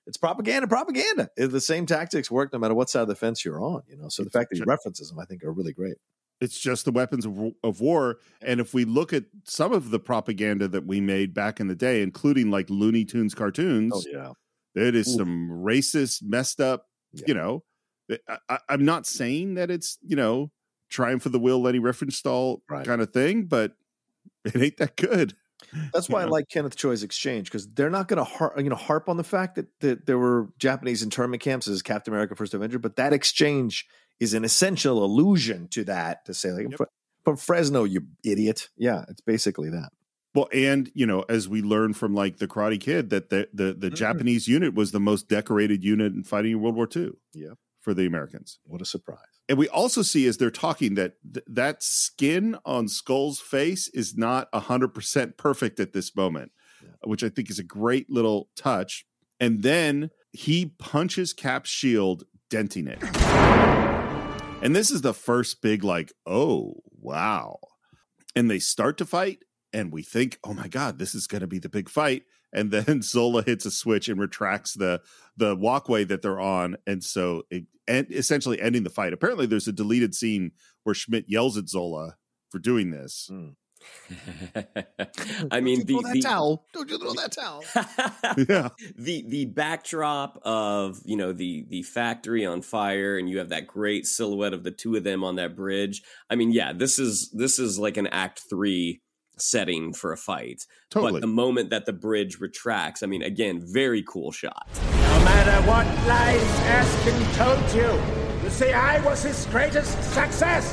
it's 0.05 0.17
propaganda, 0.17 0.67
propaganda. 0.67 1.29
Uh, 1.39 1.47
The 1.47 1.61
same 1.61 1.85
tactics 1.85 2.31
work 2.31 2.53
no 2.53 2.59
matter 2.59 2.73
what 2.73 2.89
side 2.89 3.01
of 3.01 3.07
the 3.07 3.15
fence 3.15 3.43
you're 3.43 3.61
on. 3.61 3.83
You 3.87 3.97
know, 3.97 4.09
so 4.09 4.23
the 4.23 4.29
fact 4.29 4.49
that 4.49 4.57
he 4.57 4.63
references 4.63 5.09
them, 5.09 5.19
I 5.19 5.25
think, 5.25 5.43
are 5.43 5.51
really 5.51 5.73
great. 5.73 5.97
It's 6.39 6.59
just 6.59 6.85
the 6.85 6.91
weapons 6.91 7.25
of, 7.25 7.35
of 7.63 7.81
war. 7.81 8.19
And 8.43 8.59
if 8.59 8.71
we 8.71 8.85
look 8.85 9.11
at 9.11 9.23
some 9.43 9.73
of 9.73 9.89
the 9.89 9.99
propaganda 9.99 10.67
that 10.67 10.85
we 10.85 11.01
made 11.01 11.33
back 11.33 11.59
in 11.59 11.67
the 11.67 11.75
day, 11.75 12.03
including 12.03 12.51
like 12.51 12.69
Looney 12.69 13.05
Tunes 13.05 13.33
cartoons, 13.33 13.91
Oh 13.95 14.03
yeah, 14.07 14.31
it 14.75 14.95
is 14.95 15.07
Ooh. 15.09 15.17
some 15.17 15.49
racist, 15.49 16.21
messed 16.23 16.61
up, 16.61 16.85
you 17.25 17.33
know. 17.33 17.63
I, 18.09 18.37
I, 18.49 18.59
I'm 18.69 18.85
not 18.85 19.05
saying 19.05 19.55
that 19.55 19.69
it's, 19.69 19.97
you 20.01 20.15
know, 20.15 20.51
Triumph 20.89 21.25
of 21.25 21.31
the 21.31 21.39
Will, 21.39 21.61
Leni 21.61 21.79
Riefenstahl 21.79 22.59
kind 22.85 23.01
of 23.01 23.11
thing, 23.11 23.45
but 23.45 23.73
it 24.45 24.55
ain't 24.55 24.77
that 24.77 24.95
good. 24.95 25.35
That's 25.93 26.07
why 26.07 26.21
I 26.21 26.25
know? 26.25 26.31
like 26.31 26.49
Kenneth 26.49 26.77
Choi's 26.77 27.03
exchange 27.03 27.47
because 27.47 27.67
they're 27.67 27.89
not 27.89 28.07
going 28.07 28.17
to 28.17 28.23
har- 28.23 28.53
you 28.57 28.69
know 28.69 28.75
harp 28.75 29.09
on 29.09 29.17
the 29.17 29.23
fact 29.23 29.55
that, 29.55 29.67
that 29.81 30.05
there 30.05 30.17
were 30.17 30.49
Japanese 30.59 31.03
internment 31.03 31.41
camps 31.41 31.67
as 31.67 31.81
Captain 31.81 32.13
America: 32.13 32.35
First 32.35 32.53
Avenger, 32.53 32.79
but 32.79 32.95
that 32.97 33.11
exchange 33.11 33.87
is 34.19 34.33
an 34.33 34.45
essential 34.45 35.03
allusion 35.03 35.67
to 35.69 35.83
that 35.85 36.25
to 36.25 36.33
say 36.33 36.51
like 36.51 36.75
"Fre- 36.75 36.83
from 37.23 37.37
Fresno, 37.37 37.83
you 37.83 38.01
idiot. 38.23 38.69
Yeah, 38.77 39.03
it's 39.09 39.21
basically 39.21 39.69
that. 39.71 39.89
Well, 40.35 40.47
and 40.53 40.91
you 40.93 41.07
know, 41.07 41.25
as 41.27 41.49
we 41.49 41.61
learned 41.61 41.97
from 41.97 42.13
like 42.13 42.37
the 42.37 42.47
Karate 42.47 42.79
Kid, 42.79 43.09
that 43.09 43.29
the 43.29 43.49
the, 43.53 43.73
the 43.73 43.87
mm-hmm. 43.87 43.95
Japanese 43.95 44.47
unit 44.47 44.75
was 44.75 44.91
the 44.91 44.99
most 44.99 45.27
decorated 45.27 45.83
unit 45.83 46.13
in 46.13 46.23
fighting 46.23 46.51
in 46.51 46.61
World 46.61 46.75
War 46.75 46.87
II. 46.95 47.11
Yeah. 47.33 47.53
For 47.87 47.93
the 47.93 48.05
Americans. 48.05 48.59
What 48.65 48.81
a 48.81 48.85
surprise! 48.85 49.19
And 49.47 49.57
we 49.57 49.69
also 49.69 50.01
see 50.01 50.27
as 50.27 50.35
they're 50.35 50.51
talking 50.51 50.95
that 50.95 51.13
th- 51.33 51.45
that 51.47 51.81
skin 51.81 52.57
on 52.65 52.89
Skull's 52.89 53.39
face 53.39 53.87
is 53.93 54.17
not 54.17 54.49
hundred 54.53 54.89
percent 54.89 55.37
perfect 55.37 55.79
at 55.79 55.93
this 55.93 56.13
moment, 56.13 56.51
which 57.05 57.23
I 57.23 57.29
think 57.29 57.49
is 57.49 57.59
a 57.59 57.63
great 57.63 58.09
little 58.09 58.49
touch. 58.57 59.05
And 59.39 59.63
then 59.63 60.09
he 60.33 60.73
punches 60.79 61.31
Cap's 61.31 61.69
shield, 61.69 62.25
denting 62.49 62.87
it. 62.87 63.01
And 64.61 64.75
this 64.75 64.91
is 64.91 64.99
the 64.99 65.13
first 65.13 65.61
big 65.61 65.85
like, 65.85 66.11
oh 66.25 66.81
wow. 66.99 67.57
And 68.35 68.51
they 68.51 68.59
start 68.59 68.97
to 68.97 69.05
fight, 69.05 69.45
and 69.71 69.93
we 69.93 70.03
think, 70.03 70.39
oh 70.43 70.53
my 70.53 70.67
god, 70.67 70.99
this 70.99 71.15
is 71.15 71.25
going 71.25 71.39
to 71.39 71.47
be 71.47 71.59
the 71.59 71.69
big 71.69 71.87
fight. 71.87 72.23
And 72.53 72.71
then 72.71 73.01
Zola 73.01 73.43
hits 73.43 73.65
a 73.65 73.71
switch 73.71 74.09
and 74.09 74.19
retracts 74.19 74.73
the 74.73 75.01
the 75.35 75.55
walkway 75.55 76.03
that 76.05 76.21
they're 76.21 76.39
on, 76.39 76.77
and 76.87 77.03
so 77.03 77.43
it, 77.49 77.65
and 77.87 78.07
essentially 78.11 78.61
ending 78.61 78.83
the 78.83 78.89
fight. 78.89 79.13
Apparently, 79.13 79.45
there's 79.45 79.67
a 79.67 79.73
deleted 79.73 80.15
scene 80.15 80.51
where 80.83 80.95
Schmidt 80.95 81.25
yells 81.27 81.57
at 81.57 81.69
Zola 81.69 82.15
for 82.49 82.59
doing 82.59 82.91
this. 82.91 83.27
Hmm. 83.29 83.49
I 85.51 85.61
mean, 85.61 85.85
the, 85.85 85.93
throw 85.93 86.01
that 86.01 86.13
the 86.13 86.21
towel. 86.21 86.65
Don't 86.73 86.89
you 86.89 86.97
throw 86.97 87.13
that 87.13 87.31
towel? 87.31 87.63
yeah. 88.49 88.69
the 88.97 89.23
the 89.27 89.45
backdrop 89.45 90.39
of 90.43 90.99
you 91.05 91.15
know 91.15 91.33
the 91.33 91.65
the 91.69 91.83
factory 91.83 92.45
on 92.45 92.61
fire 92.61 93.17
and 93.17 93.29
you 93.29 93.37
have 93.39 93.49
that 93.49 93.67
great 93.67 94.05
silhouette 94.05 94.53
of 94.53 94.63
the 94.63 94.71
two 94.71 94.95
of 94.95 95.03
them 95.03 95.23
on 95.23 95.35
that 95.35 95.55
bridge 95.55 96.03
i 96.29 96.35
mean 96.35 96.51
yeah 96.51 96.73
this 96.73 96.99
is 96.99 97.29
this 97.31 97.59
is 97.59 97.77
like 97.77 97.97
an 97.97 98.07
act 98.07 98.41
3 98.49 99.01
setting 99.39 99.93
for 99.93 100.11
a 100.11 100.17
fight 100.17 100.65
Totally. 100.89 101.13
but 101.13 101.21
the 101.21 101.27
moment 101.27 101.69
that 101.69 101.85
the 101.85 101.93
bridge 101.93 102.39
retracts 102.39 103.03
i 103.03 103.05
mean 103.05 103.21
again 103.23 103.59
very 103.63 104.03
cool 104.07 104.31
shot 104.31 104.67
No 104.73 105.23
matter 105.23 105.67
what 105.67 105.85
lies 106.07 106.59
Erskine 106.77 107.33
told 107.33 107.73
you, 107.73 108.43
you 108.43 108.49
see, 108.49 108.71
I 108.71 109.03
was 109.03 109.23
his 109.23 109.45
greatest 109.47 110.01
success. 110.13 110.65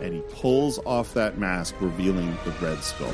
and 0.00 0.12
he 0.14 0.20
pulls 0.32 0.78
off 0.84 1.14
that 1.14 1.38
mask, 1.38 1.74
revealing 1.80 2.36
the 2.44 2.50
Red 2.60 2.82
Skull, 2.82 3.08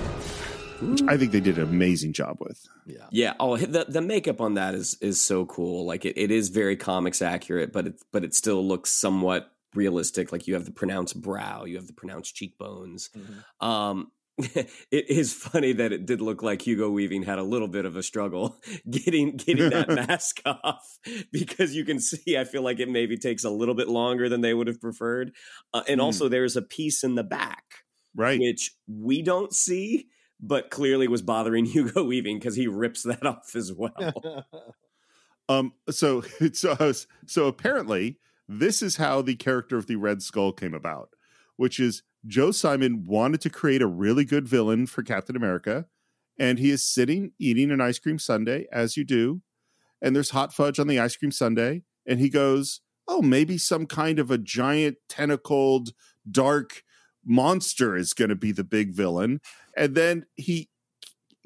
which 0.80 1.02
I 1.06 1.16
think 1.16 1.32
they 1.32 1.40
did 1.40 1.59
an 1.59 1.64
amazing 1.64 2.12
job 2.14 2.38
with. 2.40 2.61
Yeah. 2.86 3.06
yeah 3.11 3.34
oh 3.38 3.56
the, 3.59 3.84
the 3.88 4.00
makeup 4.00 4.40
on 4.40 4.54
that 4.54 4.74
is 4.74 4.96
is 5.02 5.20
so 5.20 5.44
cool 5.46 5.84
like 5.84 6.04
it, 6.06 6.16
it 6.18 6.30
is 6.30 6.48
very 6.48 6.74
comics 6.76 7.20
accurate 7.20 7.70
but 7.72 7.86
it 7.86 8.02
but 8.12 8.24
it 8.24 8.34
still 8.34 8.66
looks 8.66 8.90
somewhat 8.90 9.52
realistic 9.74 10.32
like 10.32 10.46
you 10.46 10.54
have 10.54 10.64
the 10.64 10.70
pronounced 10.70 11.20
brow 11.20 11.64
you 11.66 11.76
have 11.76 11.86
the 11.86 11.92
pronounced 11.92 12.34
cheekbones 12.34 13.11
um 13.61 14.11
it 14.91 15.11
is 15.11 15.32
funny 15.34 15.72
that 15.72 15.93
it 15.93 16.07
did 16.07 16.20
look 16.20 16.43
like 16.43 16.62
Hugo 16.62 16.89
Weaving 16.91 17.24
had 17.24 17.39
a 17.39 17.43
little 17.43 17.66
bit 17.68 17.84
of 17.84 17.97
a 17.97 18.03
struggle 18.03 18.57
getting 18.91 19.36
getting 19.36 19.70
that 19.70 19.89
mask 20.09 20.41
off 20.47 20.99
because 21.32 21.74
you 21.74 21.84
can 21.84 21.99
see 22.01 22.39
I 22.39 22.45
feel 22.45 22.62
like 22.62 22.78
it 22.78 22.89
maybe 22.89 23.16
takes 23.16 23.43
a 23.45 23.51
little 23.51 23.74
bit 23.74 23.89
longer 23.89 24.28
than 24.28 24.41
they 24.41 24.55
would 24.55 24.68
have 24.68 24.80
preferred. 24.80 25.32
Uh, 25.74 25.82
and 25.89 26.01
Mm. 26.01 26.05
also 26.05 26.28
there's 26.28 26.57
a 26.57 26.62
piece 26.62 27.03
in 27.03 27.16
the 27.16 27.24
back 27.24 27.64
right 28.14 28.39
which 28.41 28.72
we 28.86 29.22
don't 29.22 29.53
see 29.53 30.07
but 30.41 30.70
clearly 30.70 31.09
was 31.09 31.20
bothering 31.22 31.64
Hugo 31.64 32.05
Weaving 32.05 32.39
because 32.39 32.55
he 32.55 32.68
rips 32.68 33.03
that 33.03 33.26
off 33.26 33.57
as 33.57 33.72
well. 33.72 34.45
Um, 35.49 35.72
so 35.91 36.20
so 36.53 36.93
so 37.26 37.47
apparently 37.47 38.18
this 38.49 38.82
is 38.82 38.97
how 38.97 39.22
the 39.22 39.34
character 39.34 39.76
of 39.76 39.86
the 39.86 39.97
Red 39.97 40.22
Skull 40.22 40.53
came 40.53 40.74
about, 40.74 41.11
which 41.57 41.80
is 41.80 42.03
Joe 42.26 42.50
Simon 42.50 43.04
wanted 43.06 43.40
to 43.42 43.50
create 43.50 43.82
a 43.82 43.86
really 43.86 44.24
good 44.24 44.48
villain 44.48 44.86
for 44.86 45.02
Captain 45.02 45.36
America, 45.36 45.86
and 46.38 46.58
he 46.58 46.70
is 46.70 46.84
sitting 46.84 47.32
eating 47.38 47.70
an 47.70 47.80
ice 47.80 47.98
cream 47.98 48.18
sundae 48.18 48.66
as 48.72 48.96
you 48.96 49.04
do, 49.04 49.42
and 50.02 50.14
there's 50.14 50.30
hot 50.30 50.52
fudge 50.52 50.78
on 50.78 50.86
the 50.86 50.98
ice 50.98 51.16
cream 51.16 51.32
sundae, 51.32 51.82
and 52.06 52.20
he 52.20 52.28
goes, 52.28 52.80
"Oh, 53.06 53.22
maybe 53.22 53.58
some 53.58 53.86
kind 53.86 54.18
of 54.18 54.30
a 54.30 54.38
giant 54.38 54.98
tentacled 55.08 55.90
dark 56.30 56.82
monster 57.24 57.96
is 57.96 58.12
going 58.12 58.30
to 58.30 58.36
be 58.36 58.52
the 58.52 58.64
big 58.64 58.92
villain," 58.92 59.40
and 59.76 59.94
then 59.94 60.26
he 60.36 60.68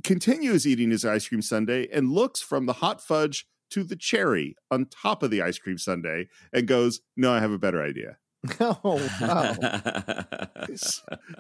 continues 0.03 0.67
eating 0.67 0.91
his 0.91 1.05
ice 1.05 1.29
cream 1.29 1.43
sundae 1.43 1.87
and 1.93 2.13
looks 2.13 2.41
from 2.41 2.67
the 2.67 2.75
hot 2.75 3.01
fudge 3.01 3.47
to 3.71 3.85
the 3.85 3.97
cherry 3.97 4.55
on 4.71 4.87
top 4.87 5.23
of 5.23 5.31
the 5.31 5.41
ice 5.41 5.59
cream 5.59 5.79
sundae 5.79 6.27
and 6.53 6.67
goes, 6.69 7.01
No, 7.17 7.33
I 7.33 7.41
have 7.41 7.53
a 7.53 7.59
better 7.59 7.83
idea. 7.83 8.19
oh 8.61 9.11
wow! 9.21 9.55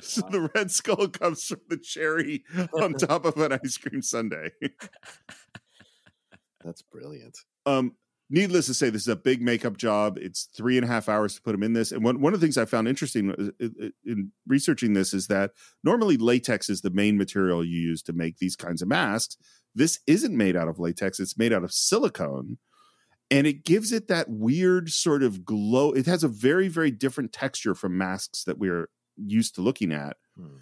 So 0.00 0.22
the 0.30 0.50
red 0.54 0.70
skull 0.70 1.08
comes 1.08 1.44
from 1.44 1.60
the 1.68 1.76
cherry 1.76 2.44
on 2.74 2.94
top 2.98 3.24
of 3.24 3.36
an 3.38 3.52
ice 3.52 3.78
cream 3.78 4.02
sundae. 4.02 4.50
That's 6.64 6.82
brilliant. 6.82 7.38
Um, 7.66 7.94
needless 8.30 8.66
to 8.66 8.74
say, 8.74 8.90
this 8.90 9.02
is 9.02 9.08
a 9.08 9.16
big 9.16 9.42
makeup 9.42 9.76
job. 9.76 10.18
It's 10.18 10.48
three 10.56 10.76
and 10.76 10.84
a 10.84 10.88
half 10.88 11.08
hours 11.08 11.34
to 11.34 11.42
put 11.42 11.54
him 11.54 11.62
in 11.62 11.72
this. 11.72 11.92
And 11.92 12.04
one, 12.04 12.20
one 12.20 12.34
of 12.34 12.40
the 12.40 12.44
things 12.44 12.58
I 12.58 12.64
found 12.64 12.88
interesting 12.88 13.30
uh, 13.30 13.64
uh, 13.64 13.88
in 14.04 14.32
researching 14.46 14.92
this 14.92 15.14
is 15.14 15.28
that 15.28 15.52
normally 15.84 16.16
latex 16.16 16.68
is 16.68 16.80
the 16.80 16.90
main 16.90 17.16
material 17.16 17.64
you 17.64 17.78
use 17.78 18.02
to 18.02 18.12
make 18.12 18.38
these 18.38 18.56
kinds 18.56 18.82
of 18.82 18.88
masks. 18.88 19.36
This 19.74 20.00
isn't 20.06 20.36
made 20.36 20.56
out 20.56 20.68
of 20.68 20.78
latex, 20.78 21.20
it's 21.20 21.38
made 21.38 21.52
out 21.52 21.64
of 21.64 21.72
silicone. 21.72 22.58
And 23.32 23.46
it 23.46 23.64
gives 23.64 23.92
it 23.92 24.08
that 24.08 24.28
weird 24.28 24.90
sort 24.90 25.22
of 25.22 25.44
glow. 25.44 25.92
It 25.92 26.06
has 26.06 26.22
a 26.22 26.28
very, 26.28 26.68
very 26.68 26.90
different 26.90 27.32
texture 27.32 27.74
from 27.74 27.96
masks 27.96 28.44
that 28.44 28.58
we're 28.58 28.90
used 29.16 29.54
to 29.54 29.62
looking 29.62 29.92
at. 29.92 30.16
Hmm. 30.38 30.58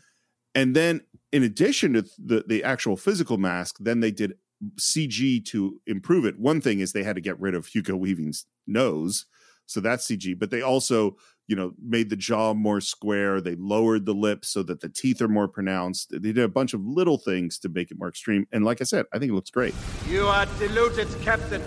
And 0.54 0.74
then, 0.74 1.02
in 1.32 1.42
addition 1.42 1.94
to 1.94 2.02
the, 2.18 2.44
the 2.46 2.64
actual 2.64 2.96
physical 2.96 3.38
mask, 3.38 3.76
then 3.80 4.00
they 4.00 4.10
did 4.10 4.34
CG 4.78 5.44
to 5.46 5.80
improve 5.86 6.24
it. 6.24 6.38
One 6.38 6.60
thing 6.60 6.80
is 6.80 6.92
they 6.92 7.02
had 7.02 7.16
to 7.16 7.20
get 7.20 7.40
rid 7.40 7.54
of 7.54 7.66
Hugo 7.66 7.96
Weaving's 7.96 8.46
nose, 8.66 9.26
so 9.66 9.80
that's 9.80 10.06
CG. 10.06 10.38
But 10.38 10.50
they 10.50 10.62
also 10.62 11.16
you 11.50 11.56
know, 11.56 11.72
made 11.84 12.10
the 12.10 12.16
jaw 12.16 12.54
more 12.54 12.80
square. 12.80 13.40
They 13.40 13.56
lowered 13.56 14.06
the 14.06 14.14
lips 14.14 14.50
so 14.50 14.62
that 14.62 14.82
the 14.82 14.88
teeth 14.88 15.20
are 15.20 15.26
more 15.26 15.48
pronounced. 15.48 16.10
They 16.12 16.18
did 16.20 16.38
a 16.38 16.48
bunch 16.48 16.74
of 16.74 16.80
little 16.86 17.18
things 17.18 17.58
to 17.58 17.68
make 17.68 17.90
it 17.90 17.98
more 17.98 18.08
extreme. 18.08 18.46
And 18.52 18.64
like 18.64 18.80
I 18.80 18.84
said, 18.84 19.04
I 19.12 19.18
think 19.18 19.32
it 19.32 19.34
looks 19.34 19.50
great. 19.50 19.74
You 20.08 20.28
are 20.28 20.46
deluded, 20.60 21.08
Captain. 21.22 21.60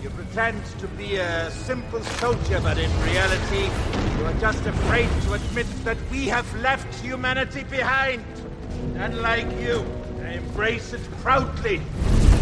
You 0.00 0.10
pretend 0.10 0.64
to 0.78 0.86
be 0.88 1.16
a 1.16 1.50
simple 1.50 2.00
soldier, 2.00 2.60
but 2.60 2.78
in 2.78 2.90
reality, 3.02 3.64
you 4.16 4.24
are 4.26 4.34
just 4.34 4.64
afraid 4.64 5.08
to 5.22 5.32
admit 5.32 5.66
that 5.84 5.98
we 6.12 6.26
have 6.28 6.46
left 6.60 6.94
humanity 7.00 7.64
behind. 7.64 8.24
And 8.94 9.20
like 9.20 9.50
you, 9.60 9.84
I 10.22 10.34
embrace 10.34 10.92
it 10.92 11.02
proudly, 11.20 11.80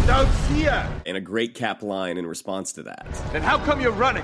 without 0.07 0.27
fear. 0.49 0.87
And 1.07 1.17
a 1.17 1.21
great 1.21 1.55
cap 1.55 1.81
line 1.81 2.17
in 2.17 2.27
response 2.27 2.73
to 2.73 2.83
that. 2.83 3.07
Then 3.31 3.41
how 3.41 3.57
come 3.57 3.81
you're 3.81 3.91
running? 3.91 4.23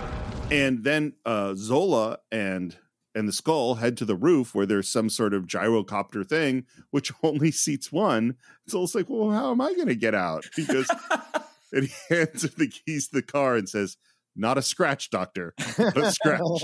And 0.51 0.83
then 0.83 1.13
uh, 1.25 1.55
Zola 1.55 2.19
and 2.31 2.77
and 3.15 3.27
the 3.27 3.33
skull 3.33 3.75
head 3.75 3.97
to 3.97 4.05
the 4.05 4.15
roof 4.15 4.55
where 4.55 4.65
there's 4.65 4.89
some 4.89 5.09
sort 5.09 5.33
of 5.33 5.45
gyrocopter 5.45 6.27
thing, 6.27 6.65
which 6.91 7.11
only 7.23 7.49
seats 7.49 7.91
one. 7.91 8.35
So 8.67 8.83
it's 8.83 8.93
like, 8.93 9.09
well, 9.09 9.31
how 9.31 9.51
am 9.51 9.61
I 9.61 9.73
going 9.73 9.87
to 9.87 9.95
get 9.95 10.13
out? 10.13 10.45
Because 10.55 10.89
and 11.73 11.85
he 11.85 11.93
hands 12.15 12.43
her 12.43 12.49
the 12.49 12.67
keys 12.67 13.07
to 13.07 13.15
the 13.15 13.21
car 13.21 13.55
and 13.55 13.67
says, 13.67 13.97
"Not 14.35 14.57
a 14.57 14.61
scratch, 14.61 15.09
doctor, 15.09 15.53
not 15.77 15.97
a 15.97 16.11
scratch." 16.11 16.63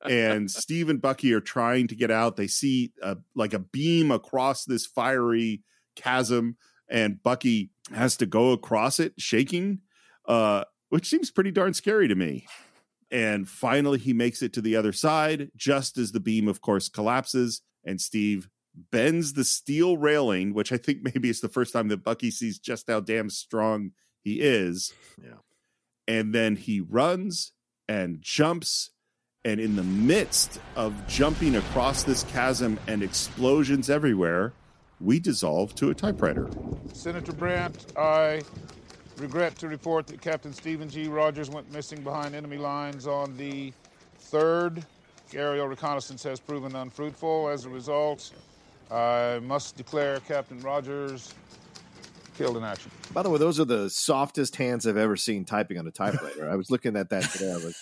and 0.08 0.50
Steve 0.50 0.88
and 0.88 1.00
Bucky 1.00 1.32
are 1.32 1.40
trying 1.40 1.88
to 1.88 1.94
get 1.94 2.10
out. 2.10 2.36
They 2.36 2.46
see 2.46 2.92
a, 3.02 3.16
like 3.34 3.54
a 3.54 3.58
beam 3.58 4.10
across 4.10 4.64
this 4.64 4.86
fiery 4.86 5.62
chasm, 5.96 6.56
and 6.88 7.22
Bucky 7.22 7.70
has 7.94 8.16
to 8.18 8.26
go 8.26 8.52
across 8.52 9.00
it, 9.00 9.14
shaking, 9.18 9.80
uh, 10.26 10.64
which 10.90 11.06
seems 11.08 11.30
pretty 11.30 11.50
darn 11.50 11.74
scary 11.74 12.08
to 12.08 12.14
me. 12.14 12.46
And 13.10 13.48
finally, 13.48 13.98
he 13.98 14.12
makes 14.12 14.42
it 14.42 14.52
to 14.54 14.60
the 14.60 14.76
other 14.76 14.92
side, 14.92 15.50
just 15.56 15.96
as 15.96 16.12
the 16.12 16.20
beam, 16.20 16.46
of 16.46 16.60
course, 16.60 16.90
collapses, 16.90 17.62
and 17.84 18.00
Steve 18.00 18.50
bends 18.74 19.32
the 19.32 19.44
steel 19.44 19.96
railing, 19.96 20.54
which 20.54 20.72
I 20.72 20.76
think 20.76 21.00
maybe 21.02 21.28
it's 21.30 21.40
the 21.40 21.48
first 21.48 21.72
time 21.72 21.88
that 21.88 22.04
Bucky 22.04 22.30
sees 22.30 22.58
just 22.58 22.88
how 22.88 23.00
damn 23.00 23.30
strong 23.30 23.92
he 24.22 24.40
is. 24.40 24.92
Yeah. 25.22 25.38
And 26.06 26.34
then 26.34 26.56
he 26.56 26.80
runs 26.80 27.52
and 27.88 28.20
jumps. 28.20 28.90
And 29.44 29.60
in 29.60 29.76
the 29.76 29.82
midst 29.82 30.60
of 30.76 30.94
jumping 31.06 31.56
across 31.56 32.02
this 32.02 32.24
chasm 32.24 32.78
and 32.86 33.02
explosions 33.02 33.88
everywhere, 33.88 34.52
we 35.00 35.20
dissolve 35.20 35.74
to 35.76 35.90
a 35.90 35.94
typewriter. 35.94 36.48
Senator 36.92 37.32
Brandt, 37.32 37.92
I 37.96 38.42
regret 39.16 39.56
to 39.56 39.68
report 39.68 40.06
that 40.08 40.20
Captain 40.20 40.52
Stephen 40.52 40.88
G. 40.88 41.08
Rogers 41.08 41.50
went 41.50 41.72
missing 41.72 42.02
behind 42.02 42.34
enemy 42.34 42.58
lines 42.58 43.06
on 43.06 43.36
the 43.36 43.72
3rd. 44.30 44.82
Aerial 45.34 45.68
reconnaissance 45.68 46.22
has 46.24 46.40
proven 46.40 46.74
unfruitful. 46.74 47.48
As 47.48 47.64
a 47.64 47.68
result, 47.68 48.32
I 48.90 49.40
must 49.42 49.76
declare 49.76 50.20
Captain 50.20 50.58
Rogers 50.60 51.34
killed 52.36 52.56
in 52.56 52.64
action. 52.64 52.90
By 53.12 53.22
the 53.22 53.30
way, 53.30 53.38
those 53.38 53.58
are 53.58 53.64
the 53.64 53.90
softest 53.90 54.56
hands 54.56 54.86
I've 54.86 54.96
ever 54.96 55.16
seen 55.16 55.44
typing 55.44 55.78
on 55.78 55.86
a 55.86 55.90
typewriter. 55.90 56.48
I 56.48 56.54
was 56.54 56.70
looking 56.70 56.96
at 56.96 57.10
that 57.10 57.24
today. 57.24 57.52
I 57.52 57.56
was, 57.56 57.76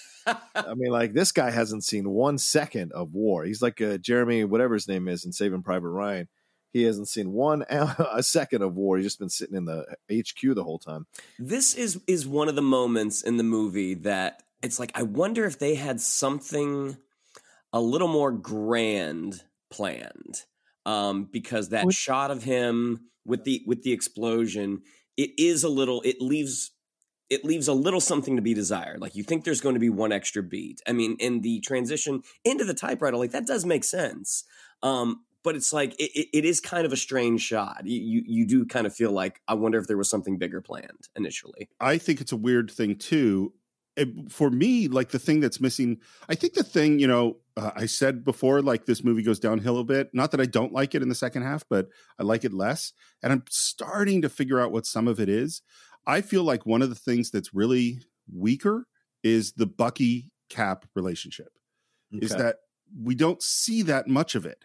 I 0.55 0.75
mean, 0.75 0.91
like 0.91 1.13
this 1.13 1.31
guy 1.31 1.51
hasn't 1.51 1.85
seen 1.85 2.09
one 2.09 2.39
second 2.39 2.93
of 2.93 3.13
war. 3.13 3.45
He's 3.45 3.63
like 3.63 3.81
uh, 3.81 3.99
Jeremy, 3.99 4.45
whatever 4.45 4.75
his 4.75 4.89
name 4.89 5.07
is, 5.09 5.25
in 5.25 5.33
Saving 5.33 5.63
Private 5.63 5.91
Ryan. 5.91 6.29
He 6.73 6.83
hasn't 6.83 7.09
seen 7.09 7.33
one 7.33 7.65
a 7.71 8.23
second 8.23 8.63
of 8.63 8.75
war. 8.75 8.97
He's 8.97 9.07
just 9.07 9.19
been 9.19 9.29
sitting 9.29 9.57
in 9.57 9.67
the 9.67 9.85
HQ 10.11 10.55
the 10.55 10.65
whole 10.65 10.79
time. 10.79 11.07
This 11.39 11.75
is 11.75 12.01
is 12.07 12.27
one 12.27 12.49
of 12.49 12.57
the 12.57 12.63
moments 12.63 13.23
in 13.23 13.37
the 13.37 13.45
movie 13.45 13.95
that 13.95 14.43
it's 14.63 14.81
like 14.81 14.93
I 14.95 15.03
wonder 15.03 15.45
if 15.45 15.59
they 15.59 15.75
had 15.75 16.01
something 16.01 16.97
a 17.73 17.81
little 17.81 18.09
more 18.09 18.33
grand 18.33 19.45
planned 19.71 20.45
um, 20.87 21.25
because 21.31 21.69
that 21.71 21.93
shot 21.93 22.31
of 22.31 22.45
him 22.45 23.01
with 23.27 23.45
the 23.45 23.63
with 23.67 23.83
the 23.83 23.93
explosion 23.93 24.81
it 25.17 25.31
is 25.39 25.65
a 25.65 25.69
little 25.69 26.01
it 26.03 26.21
leaves 26.21 26.71
it 27.29 27.45
leaves 27.45 27.67
a 27.67 27.73
little 27.73 28.01
something 28.01 28.37
to 28.37 28.43
be 28.43 28.55
desired. 28.55 29.01
Like 29.01 29.17
you 29.17 29.25
think 29.25 29.45
there's 29.45 29.61
going 29.61 29.75
to 29.75 29.81
be 29.81 29.91
one 29.91 30.13
extra 30.13 30.45
beat. 30.45 30.81
I 30.87 30.93
mean 30.93 31.17
in 31.19 31.41
the 31.41 31.61
transition 31.61 32.23
into 32.45 32.65
the 32.65 32.75
typewriter 32.75 33.17
like 33.17 33.33
that 33.33 33.47
does 33.47 33.67
make 33.67 33.85
sense. 33.85 34.45
Um, 34.83 35.25
but 35.43 35.57
it's 35.57 35.73
like 35.73 35.95
it, 36.01 36.11
it, 36.15 36.29
it 36.39 36.45
is 36.45 36.61
kind 36.61 36.87
of 36.87 36.93
a 36.93 36.97
strange 36.97 37.41
shot. 37.41 37.83
You, 37.85 38.01
you 38.01 38.23
you 38.27 38.47
do 38.47 38.65
kind 38.65 38.87
of 38.87 38.95
feel 38.95 39.13
like 39.13 39.41
i 39.49 39.55
wonder 39.55 39.79
if 39.79 39.87
there 39.87 39.97
was 39.97 40.09
something 40.09 40.39
bigger 40.39 40.61
planned 40.61 41.09
initially. 41.17 41.69
I 41.81 41.99
think 41.99 42.21
it's 42.21 42.33
a 42.33 42.37
weird 42.37 42.71
thing 42.71 42.97
too. 42.97 43.53
It- 43.97 44.31
for 44.31 44.51
me, 44.51 44.89
like 44.89 45.11
the 45.11 45.19
thing 45.19 45.41
that's 45.41 45.61
missing, 45.61 46.01
I 46.29 46.35
think 46.35 46.55
the 46.55 46.63
thing, 46.65 46.99
you 46.99 47.07
know, 47.07 47.39
uh, 47.57 47.71
I 47.75 47.87
said 47.87 48.25
before, 48.25 48.61
like 48.61 48.85
this 48.87 49.03
movie 49.03 49.23
goes 49.23 49.39
downhill 49.41 49.79
a 49.79 49.85
bit. 49.85 50.11
Not 50.13 50.31
that 50.33 50.41
I 50.41 50.47
don't 50.47 50.73
like 50.73 50.95
it 50.95 51.03
in 51.03 51.09
the 51.09 51.15
second 51.15 51.43
half, 51.43 51.65
but 51.69 51.89
I 52.19 52.23
like 52.23 52.45
it 52.45 52.53
less. 52.53 52.93
And 53.23 53.33
I'm 53.33 53.45
starting 53.49 54.23
to 54.23 54.29
figure 54.29 54.61
out 54.61 54.73
what 54.73 54.85
some 54.87 55.09
of 55.09 55.19
it 55.19 55.29
is. 55.29 55.63
I 56.07 56.21
feel 56.21 56.43
like 56.45 56.67
one 56.67 56.83
of 56.83 56.89
the 56.91 56.95
things 56.95 57.31
that's 57.31 57.55
really 57.55 58.01
weaker 58.33 58.87
is 59.25 59.53
the 59.53 59.67
Bucky 59.67 60.31
Cap 60.51 60.85
relationship. 60.95 61.49
Is 62.23 62.31
that 62.39 62.57
we 63.03 63.15
don't 63.15 63.43
see 63.43 63.83
that 63.83 64.07
much 64.07 64.35
of 64.35 64.47
it. 64.47 64.65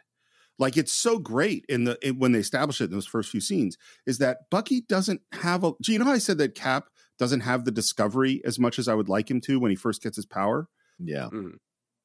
Like 0.60 0.78
it's 0.78 0.94
so 0.94 1.18
great 1.18 1.66
in 1.68 1.86
the 1.86 1.98
when 2.18 2.34
they 2.34 2.40
establish 2.40 2.82
it 2.82 2.86
in 2.86 2.92
those 2.92 3.08
first 3.08 3.32
few 3.32 3.42
scenes 3.42 3.78
is 4.06 4.20
that 4.20 4.50
Bucky 4.52 4.82
doesn't 4.82 5.22
have 5.32 5.64
a. 5.64 5.72
Do 5.82 5.92
you 5.92 5.98
know 5.98 6.06
how 6.06 6.12
I 6.12 6.20
said 6.20 6.38
that 6.38 6.54
Cap 6.54 6.90
doesn't 7.22 7.42
have 7.42 7.66
the 7.66 7.72
discovery 7.72 8.42
as 8.44 8.58
much 8.58 8.80
as 8.80 8.88
I 8.88 8.96
would 8.96 9.08
like 9.08 9.30
him 9.30 9.40
to 9.42 9.60
when 9.60 9.70
he 9.70 9.76
first 9.76 10.02
gets 10.02 10.16
his 10.16 10.26
power? 10.26 10.68
Yeah. 10.98 11.26
Mm-hmm. 11.32 11.58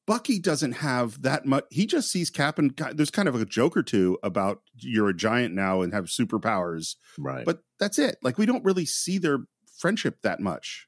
Bucky 0.05 0.37
doesn't 0.39 0.73
have 0.73 1.23
that 1.23 1.47
much. 1.47 1.65
He 1.71 1.87
just 1.87 2.11
sees 2.11 2.29
Cap 2.29 2.59
and 2.59 2.71
there's 2.93 3.09
kind 3.09 3.27
of 3.27 3.33
a 3.33 3.43
joke 3.43 3.75
or 3.75 3.81
two 3.81 4.19
about 4.21 4.61
you're 4.77 5.09
a 5.09 5.15
giant 5.15 5.55
now 5.55 5.81
and 5.81 5.91
have 5.91 6.05
superpowers, 6.05 6.97
Right. 7.17 7.43
but 7.45 7.63
that's 7.79 7.97
it. 7.97 8.17
Like 8.21 8.37
we 8.37 8.45
don't 8.45 8.63
really 8.63 8.85
see 8.85 9.17
their 9.17 9.39
friendship 9.79 10.19
that 10.21 10.39
much, 10.39 10.87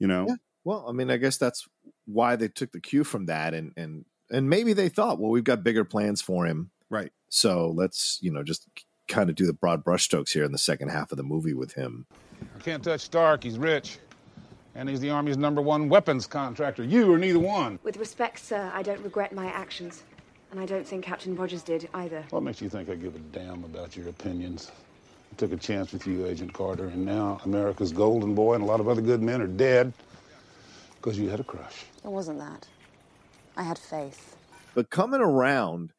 you 0.00 0.08
know. 0.08 0.26
Yeah. 0.28 0.34
Well, 0.64 0.84
I 0.88 0.92
mean, 0.92 1.08
I 1.12 1.16
guess 1.16 1.36
that's 1.38 1.66
why 2.06 2.34
they 2.34 2.48
took 2.48 2.72
the 2.72 2.80
cue 2.80 3.04
from 3.04 3.26
that, 3.26 3.54
and 3.54 3.72
and 3.76 4.04
and 4.30 4.50
maybe 4.50 4.72
they 4.72 4.88
thought, 4.90 5.20
well, 5.20 5.30
we've 5.30 5.44
got 5.44 5.62
bigger 5.64 5.84
plans 5.84 6.20
for 6.20 6.44
him, 6.44 6.70
right? 6.90 7.12
So 7.30 7.70
let's 7.74 8.18
you 8.20 8.30
know 8.32 8.42
just 8.42 8.68
kind 9.10 9.28
of 9.28 9.36
do 9.36 9.46
the 9.46 9.52
broad 9.52 9.84
brushstrokes 9.84 10.30
here 10.30 10.44
in 10.44 10.52
the 10.52 10.58
second 10.58 10.88
half 10.88 11.12
of 11.12 11.18
the 11.18 11.22
movie 11.22 11.52
with 11.52 11.72
him. 11.72 12.06
I 12.56 12.60
can't 12.60 12.82
touch 12.82 13.02
Stark. 13.02 13.44
He's 13.44 13.58
rich. 13.58 13.98
And 14.74 14.88
he's 14.88 15.00
the 15.00 15.10
Army's 15.10 15.36
number 15.36 15.60
one 15.60 15.88
weapons 15.88 16.26
contractor. 16.26 16.84
You 16.84 17.12
are 17.12 17.18
neither 17.18 17.40
one. 17.40 17.78
With 17.82 17.96
respect, 17.96 18.38
sir, 18.38 18.70
I 18.72 18.82
don't 18.82 19.00
regret 19.02 19.32
my 19.34 19.46
actions. 19.46 20.04
And 20.52 20.60
I 20.60 20.66
don't 20.66 20.86
think 20.86 21.04
Captain 21.04 21.34
Rogers 21.34 21.62
did 21.62 21.88
either. 21.92 22.24
What 22.30 22.42
makes 22.42 22.60
you 22.62 22.68
think 22.68 22.88
I 22.88 22.94
give 22.94 23.14
a 23.14 23.18
damn 23.18 23.64
about 23.64 23.96
your 23.96 24.08
opinions? 24.08 24.70
I 25.32 25.36
took 25.36 25.52
a 25.52 25.56
chance 25.56 25.92
with 25.92 26.06
you, 26.06 26.26
Agent 26.26 26.52
Carter, 26.52 26.86
and 26.86 27.04
now 27.04 27.40
America's 27.44 27.92
golden 27.92 28.34
boy 28.34 28.54
and 28.54 28.62
a 28.62 28.66
lot 28.66 28.80
of 28.80 28.88
other 28.88 29.02
good 29.02 29.22
men 29.22 29.42
are 29.42 29.46
dead 29.46 29.92
because 30.96 31.18
you 31.18 31.28
had 31.28 31.40
a 31.40 31.44
crush. 31.44 31.84
It 32.04 32.10
wasn't 32.10 32.38
that. 32.38 32.66
I 33.56 33.62
had 33.62 33.78
faith. 33.78 34.36
But 34.74 34.90
coming 34.90 35.20
around 35.20 35.92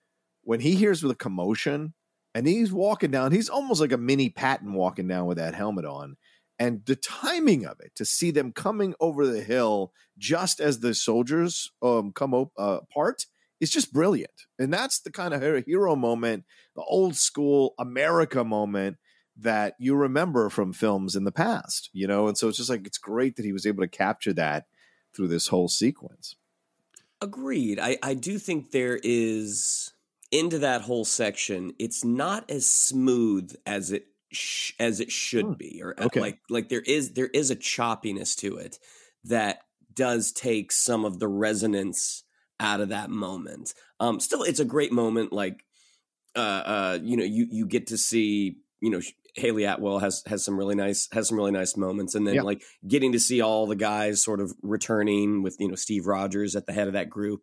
when 0.43 0.62
he 0.62 0.76
hears 0.76 1.01
the 1.01 1.16
commotion 1.16 1.93
and 2.34 2.48
he's 2.48 2.72
walking 2.72 3.12
down, 3.12 3.32
he's 3.32 3.50
almost 3.50 3.82
like 3.82 3.92
a 3.92 3.98
mini 3.98 4.30
Patton 4.30 4.74
walking 4.74 5.08
down 5.08 5.26
with 5.26 5.38
that 5.38 5.56
helmet 5.56 5.86
on. 5.86 6.18
And 6.60 6.86
the 6.86 6.96
timing 6.96 7.66
of 7.66 7.80
it 7.80 7.94
to 7.96 8.06
see 8.06 8.30
them 8.30 8.52
coming 8.52 8.94
over 9.00 9.26
the 9.26 9.42
hill 9.42 9.94
just 10.18 10.60
as 10.60 10.80
the 10.80 10.94
soldiers 10.94 11.72
um, 11.82 12.12
come 12.12 12.34
op- 12.34 12.54
uh, 12.58 12.80
apart 12.84 13.26
is 13.60 13.72
just 13.72 13.92
brilliant. 13.92 14.32
And 14.60 14.72
that's 14.72 15.00
the 15.00 15.12
kind 15.12 15.34
of 15.34 15.42
hero- 15.66 15.96
moment, 15.96 16.46
the 16.76 16.84
old 16.84 17.16
school 17.16 17.74
America 17.80 18.44
moment 18.44 18.98
that 19.38 19.76
you 19.80 19.96
remember 19.96 20.50
from 20.50 20.72
films 20.72 21.16
in 21.16 21.24
the 21.24 21.32
past, 21.32 21.90
you 21.94 22.06
know? 22.06 22.28
And 22.28 22.38
so 22.38 22.48
it's 22.48 22.58
just 22.58 22.70
like, 22.70 22.86
it's 22.86 22.98
great 22.98 23.38
that 23.38 23.46
he 23.46 23.54
was 23.54 23.66
able 23.66 23.82
to 23.82 23.88
capture 23.88 24.34
that 24.34 24.66
through 25.16 25.30
this 25.30 25.48
whole 25.48 25.68
sequence. 25.68 26.36
Agreed. 27.22 27.80
I, 27.80 27.98
I 28.04 28.14
do 28.14 28.38
think 28.38 28.72
there 28.72 29.00
is 29.04 29.94
into 30.32 30.60
that 30.60 30.82
whole 30.82 31.06
section. 31.06 31.74
It's 31.78 32.04
not 32.04 32.50
as 32.50 32.66
smooth 32.66 33.54
as 33.66 33.92
it 33.92 34.08
sh- 34.32 34.74
as 34.80 35.00
it 35.00 35.12
should 35.12 35.58
be, 35.58 35.82
or 35.84 35.94
uh, 36.00 36.06
okay. 36.06 36.20
like 36.20 36.40
like 36.50 36.70
there 36.70 36.82
is 36.82 37.14
there 37.14 37.28
is 37.28 37.52
a 37.52 37.56
choppiness 37.56 38.36
to 38.38 38.58
it 38.58 38.80
that 39.26 39.64
does 39.94 40.32
take 40.32 40.72
some 40.72 41.06
of 41.06 41.20
the 41.20 41.28
resonance 41.28 42.24
out 42.60 42.82
of 42.82 42.90
that 42.90 43.10
moment. 43.10 43.74
Um, 44.00 44.20
still, 44.20 44.44
it's 44.44 44.60
a 44.60 44.66
great 44.66 44.92
moment. 44.92 45.34
Like 45.34 45.64
uh, 46.36 46.40
uh, 46.40 47.00
you 47.02 47.18
know, 47.18 47.24
you 47.26 47.48
you 47.50 47.66
get 47.66 47.88
to 47.88 47.98
see 47.98 48.58
you 48.80 48.90
know. 48.90 49.02
Hayley 49.36 49.64
Atwell 49.66 50.00
has 50.00 50.24
has 50.28 50.44
some 50.44 50.58
really 50.58 50.76
nice 50.76 51.08
has 51.14 51.28
some 51.30 51.38
really 51.38 51.52
nice 51.52 51.78
moments, 51.78 52.16
and 52.16 52.28
then 52.28 52.36
Yeah. 52.36 52.42
like 52.44 52.64
getting 52.88 53.12
to 53.14 53.20
see 53.20 53.42
all 53.42 53.66
the 53.68 53.76
guys 53.76 54.24
sort 54.24 54.40
of 54.42 54.54
returning 54.62 55.42
with 55.44 55.56
you 55.60 55.68
know 55.68 55.76
Steve 55.76 56.06
Rogers 56.08 56.56
at 56.56 56.66
the 56.66 56.74
head 56.74 56.88
of 56.88 56.94
that 56.94 57.10
group. 57.10 57.42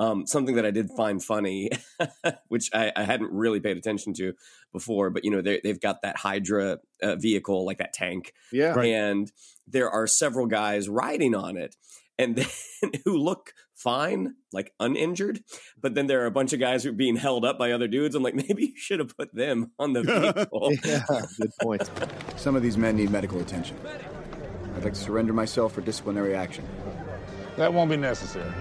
Um, 0.00 0.26
something 0.28 0.54
that 0.54 0.64
I 0.64 0.70
did 0.70 0.90
find 0.96 1.20
funny, 1.22 1.70
which 2.48 2.70
I, 2.72 2.92
I 2.94 3.02
hadn't 3.02 3.32
really 3.32 3.58
paid 3.58 3.76
attention 3.76 4.14
to 4.14 4.32
before, 4.72 5.10
but 5.10 5.24
you 5.24 5.30
know 5.32 5.42
they, 5.42 5.60
they've 5.62 5.80
got 5.80 6.02
that 6.02 6.16
Hydra 6.16 6.78
uh, 7.02 7.16
vehicle 7.16 7.66
like 7.66 7.78
that 7.78 7.92
tank, 7.92 8.32
Yeah. 8.52 8.74
Right. 8.74 8.90
and 8.92 9.30
there 9.66 9.90
are 9.90 10.06
several 10.06 10.46
guys 10.46 10.88
riding 10.88 11.34
on 11.34 11.56
it. 11.56 11.74
And 12.18 12.36
then 12.82 12.92
who 13.04 13.16
look 13.16 13.54
fine, 13.74 14.34
like 14.52 14.72
uninjured. 14.80 15.40
But 15.80 15.94
then 15.94 16.06
there 16.06 16.22
are 16.22 16.26
a 16.26 16.30
bunch 16.30 16.52
of 16.52 16.60
guys 16.60 16.84
who 16.84 16.90
are 16.90 16.94
being 16.94 17.16
held 17.16 17.44
up 17.44 17.58
by 17.58 17.72
other 17.72 17.88
dudes. 17.88 18.14
I'm 18.14 18.22
like, 18.22 18.34
maybe 18.48 18.66
you 18.66 18.76
should 18.76 18.98
have 18.98 19.16
put 19.16 19.34
them 19.34 19.72
on 19.78 19.92
the 19.92 20.02
vehicle. 20.34 20.72
yeah, 20.84 21.04
good 21.38 21.50
point. 21.60 21.90
Some 22.36 22.56
of 22.56 22.62
these 22.62 22.76
men 22.76 22.96
need 22.96 23.10
medical 23.10 23.40
attention. 23.40 23.76
I'd 24.76 24.84
like 24.84 24.94
to 24.94 25.00
surrender 25.00 25.32
myself 25.32 25.72
for 25.72 25.80
disciplinary 25.80 26.34
action. 26.34 26.64
That 27.56 27.74
won't 27.74 27.90
be 27.90 27.96
necessary. 27.96 28.52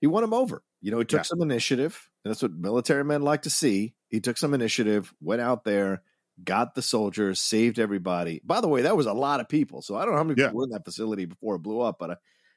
He 0.00 0.08
won 0.08 0.24
him 0.24 0.34
over. 0.34 0.62
You 0.80 0.90
know, 0.90 0.98
he 0.98 1.04
took 1.04 1.24
some 1.24 1.40
initiative. 1.40 2.10
And 2.24 2.30
that's 2.30 2.42
what 2.42 2.52
military 2.52 3.04
men 3.04 3.22
like 3.22 3.42
to 3.42 3.50
see. 3.50 3.94
He 4.08 4.20
took 4.20 4.36
some 4.36 4.54
initiative, 4.54 5.14
went 5.20 5.40
out 5.40 5.64
there, 5.64 6.02
got 6.42 6.74
the 6.74 6.82
soldiers, 6.82 7.40
saved 7.40 7.78
everybody. 7.78 8.40
By 8.44 8.60
the 8.60 8.68
way, 8.68 8.82
that 8.82 8.96
was 8.96 9.06
a 9.06 9.12
lot 9.12 9.40
of 9.40 9.48
people. 9.48 9.82
So 9.82 9.96
I 9.96 10.04
don't 10.04 10.12
know 10.12 10.18
how 10.18 10.24
many 10.24 10.36
people 10.36 10.56
were 10.56 10.64
in 10.64 10.70
that 10.70 10.84
facility 10.84 11.26
before 11.26 11.54
it 11.56 11.62
blew 11.62 11.80
up, 11.80 11.96
but 11.98 12.10
I, 12.10 12.16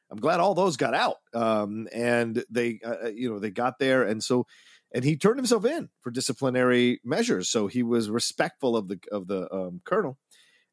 I'm 0.10 0.20
glad 0.20 0.40
all 0.40 0.54
those 0.54 0.78
got 0.78 0.94
out. 0.94 1.18
Um, 1.34 1.88
and 1.94 2.44
they, 2.50 2.80
uh, 2.84 3.10
you 3.10 3.30
know, 3.30 3.40
they 3.40 3.52
got 3.52 3.80
there, 3.80 4.04
and 4.04 4.24
so, 4.24 4.48
and 4.94 5.04
he 5.04 5.18
turned 5.18 5.38
himself 5.38 5.66
in 5.66 5.90
for 6.02 6.12
disciplinary 6.12 7.02
measures. 7.04 7.50
So 7.50 7.68
he 7.68 7.84
was 7.84 8.10
respectful 8.10 8.78
of 8.78 8.88
the 8.88 9.00
of 9.12 9.28
the 9.28 9.54
um, 9.54 9.82
colonel. 9.86 10.18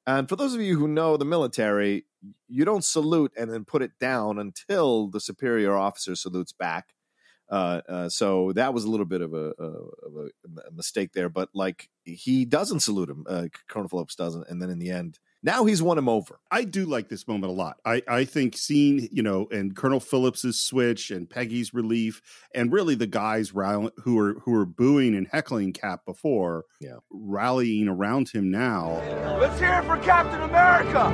And 0.07 0.29
for 0.29 0.37
those 0.37 0.55
of 0.55 0.61
you 0.61 0.79
who 0.79 0.87
know 0.87 1.17
the 1.17 1.25
military, 1.25 2.05
you 2.47 2.65
don't 2.65 2.85
salute 2.85 3.33
and 3.37 3.51
then 3.51 3.65
put 3.65 3.83
it 3.83 3.93
down 3.99 4.39
until 4.39 5.09
the 5.09 5.21
superior 5.21 5.77
officer 5.77 6.15
salutes 6.15 6.53
back. 6.53 6.95
Uh, 7.51 7.81
uh, 7.89 8.09
so 8.09 8.53
that 8.53 8.75
was 8.75 8.85
a 8.85 8.91
little 8.91 9.07
bit 9.07 9.21
of 9.21 9.35
a, 9.35 9.53
a, 9.59 9.65
of 9.65 10.31
a 10.67 10.71
mistake 10.73 11.13
there, 11.13 11.29
but 11.29 11.49
like 11.55 11.89
he 12.05 12.45
doesn't 12.45 12.81
salute 12.81 13.09
him. 13.09 13.25
Uh, 13.29 13.47
Colonel 13.69 13.89
Phillips 13.89 14.15
doesn't, 14.15 14.49
and 14.49 14.61
then 14.61 14.71
in 14.71 14.79
the 14.79 14.91
end, 14.91 15.19
now 15.45 15.67
he's 15.67 15.83
won 15.83 15.99
him 15.99 16.09
over. 16.09 16.41
I 16.51 16.65
do 16.65 16.87
like 16.87 17.11
this 17.11 17.29
moment 17.29 17.53
a 17.53 17.55
lot. 17.55 17.77
I, 17.85 18.03
I 18.09 18.25
think 18.25 18.57
seeing, 18.57 19.09
you 19.13 19.23
know, 19.23 19.47
and 19.53 19.77
Colonel 19.77 20.01
Phillips's 20.01 20.59
switch 20.59 21.11
and 21.11 21.29
Peggy's 21.29 21.75
relief 21.75 22.23
and 22.55 22.73
really 22.73 22.95
the 22.95 23.07
guys 23.07 23.55
rally, 23.55 23.91
who 23.99 24.19
are 24.19 24.35
who 24.41 24.55
are 24.55 24.65
booing 24.65 25.15
and 25.15 25.29
heckling 25.31 25.75
Cap 25.75 26.07
before, 26.07 26.65
yeah. 26.81 26.97
rallying 27.11 27.89
around 27.89 28.31
him 28.31 28.51
now. 28.51 29.03
Let's 29.39 29.61
hear 29.61 29.75
it 29.75 29.85
for 29.85 29.99
Captain 29.99 30.41
America! 30.41 31.11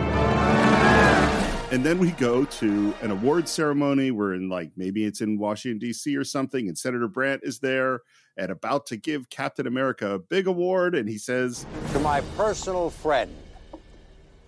And 1.72 1.85
then 1.85 1.99
we 1.99 2.11
go 2.12 2.45
to 2.45 2.95
an 3.01 3.11
award 3.11 3.49
ceremony. 3.49 4.11
We're 4.12 4.35
in 4.35 4.49
like 4.49 4.70
maybe 4.76 5.05
it's 5.05 5.20
in 5.20 5.39
Washington, 5.39 5.78
D.C. 5.78 6.16
or 6.16 6.24
something, 6.24 6.68
and 6.68 6.78
Senator 6.78 7.09
Brandt 7.09 7.43
is 7.45 7.59
there 7.59 8.03
and 8.37 8.51
about 8.51 8.87
to 8.87 8.97
give 8.97 9.28
Captain 9.31 9.66
America 9.66 10.14
a 10.14 10.18
big 10.18 10.47
award. 10.47 10.95
And 10.95 11.09
he 11.09 11.18
says, 11.18 11.66
To 11.93 12.01
my 12.01 12.20
personal 12.37 12.91
friend, 12.91 13.31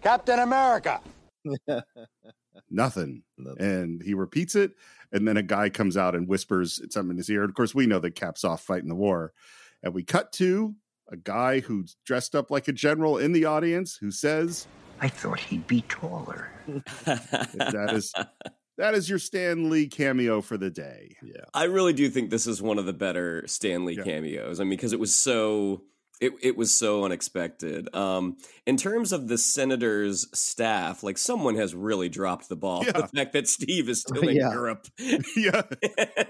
Captain 0.03 0.38
America. 0.40 1.00
Nothing. 2.70 3.22
And 3.59 4.03
he 4.03 4.14
repeats 4.14 4.55
it. 4.55 4.72
And 5.12 5.28
then 5.28 5.36
a 5.36 5.42
guy 5.42 5.68
comes 5.68 5.96
out 5.96 6.14
and 6.14 6.26
whispers 6.26 6.80
something 6.90 7.11
in 7.12 7.16
his 7.18 7.28
ear. 7.30 7.42
And 7.42 7.50
of 7.50 7.55
course, 7.55 7.74
we 7.74 7.86
know 7.86 7.98
that 7.98 8.14
Cap's 8.14 8.44
off 8.44 8.62
fighting 8.62 8.88
the 8.88 8.94
war. 8.94 9.32
And 9.82 9.92
we 9.92 10.05
cut 10.05 10.32
to 10.34 10.74
a 11.11 11.16
guy 11.16 11.61
who's 11.61 11.96
dressed 12.07 12.34
up 12.34 12.50
like 12.50 12.68
a 12.68 12.72
general 12.72 13.18
in 13.18 13.32
the 13.32 13.44
audience 13.44 13.96
who 13.96 14.11
says, 14.11 14.66
I 15.00 15.09
thought 15.09 15.40
he'd 15.40 15.66
be 15.66 15.82
taller. 15.88 16.48
that 17.05 17.90
is 17.92 18.12
that 18.78 18.94
is 18.94 19.11
your 19.11 19.18
Stan 19.18 19.68
Lee 19.68 19.86
cameo 19.88 20.40
for 20.40 20.57
the 20.57 20.70
day. 20.70 21.16
Yeah. 21.22 21.44
I 21.53 21.64
really 21.64 21.92
do 21.92 22.09
think 22.09 22.30
this 22.30 22.46
is 22.46 22.62
one 22.62 22.78
of 22.78 22.86
the 22.86 22.92
better 22.92 23.46
Stan 23.46 23.84
Lee 23.84 23.96
Yeah. 23.96 24.05
cameos. 24.05 24.61
I 24.61 24.64
mean, 24.64 24.70
because 24.70 24.92
it 24.92 25.00
was 25.00 25.14
so 25.14 25.82
it 26.23 26.33
it 26.41 26.57
was 26.57 26.73
so 26.73 27.05
unexpected. 27.05 27.95
Um, 27.95 28.37
in 28.66 28.77
terms 28.77 29.12
of 29.12 29.29
the 29.29 29.37
senator's 29.37 30.27
staff, 30.33 31.03
like 31.03 31.18
someone 31.18 31.57
has 31.57 31.75
really 31.75 32.09
dropped 32.09 32.49
the 32.49 32.57
ball. 32.57 32.85
The 32.85 33.09
fact 33.14 33.33
that 33.33 33.49
Steve 33.49 33.89
is 33.89 34.01
still 34.01 34.23
in 34.29 34.37
Yeah. 34.37 34.53
Europe, 34.53 34.87
yeah, 35.37 35.62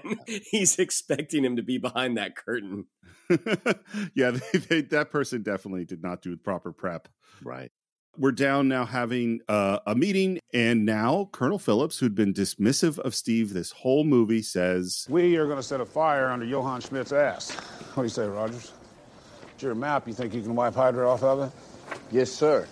and 0.03 0.19
he's 0.51 0.79
expecting 0.79 1.45
him 1.45 1.55
to 1.57 1.63
be 1.63 1.77
behind 1.77 2.17
that 2.17 2.35
curtain. 2.35 2.85
yeah, 4.15 4.31
they, 4.31 4.59
they, 4.59 4.81
that 4.81 5.11
person 5.11 5.41
definitely 5.43 5.85
did 5.85 6.01
not 6.03 6.21
do 6.21 6.35
proper 6.37 6.71
prep. 6.71 7.07
Right. 7.43 7.71
We're 8.15 8.31
down 8.31 8.67
now 8.67 8.85
having 8.85 9.39
uh, 9.47 9.79
a 9.87 9.95
meeting, 9.95 10.39
and 10.53 10.85
now 10.85 11.29
Colonel 11.31 11.57
Phillips, 11.57 11.97
who'd 11.97 12.13
been 12.13 12.31
dismissive 12.31 12.99
of 12.99 13.15
Steve 13.15 13.53
this 13.53 13.71
whole 13.71 14.03
movie, 14.03 14.43
says, 14.43 15.07
We 15.09 15.35
are 15.37 15.45
going 15.45 15.57
to 15.57 15.63
set 15.63 15.81
a 15.81 15.85
fire 15.85 16.29
under 16.29 16.45
Johann 16.45 16.81
Schmidt's 16.81 17.11
ass. 17.11 17.49
What 17.95 18.03
do 18.03 18.03
you 18.03 18.09
say, 18.09 18.27
Rogers? 18.27 18.71
It's 19.63 19.65
your 19.65 19.75
map. 19.75 20.09
You 20.09 20.13
think 20.13 20.33
you 20.33 20.41
can 20.41 20.55
wipe 20.55 20.75
Hydra 20.75 21.09
off 21.09 21.23
of 21.23 21.39
it? 21.39 21.51
Yes, 22.11 22.29
sir. 22.29 22.67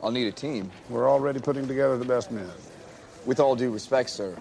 I'll 0.00 0.12
need 0.12 0.28
a 0.28 0.32
team. 0.32 0.70
We're 0.88 1.10
already 1.10 1.40
putting 1.40 1.66
together 1.66 1.98
the 1.98 2.04
best 2.04 2.30
men. 2.30 2.48
With 3.26 3.40
all 3.40 3.56
due 3.56 3.72
respect, 3.72 4.10
sir, 4.10 4.36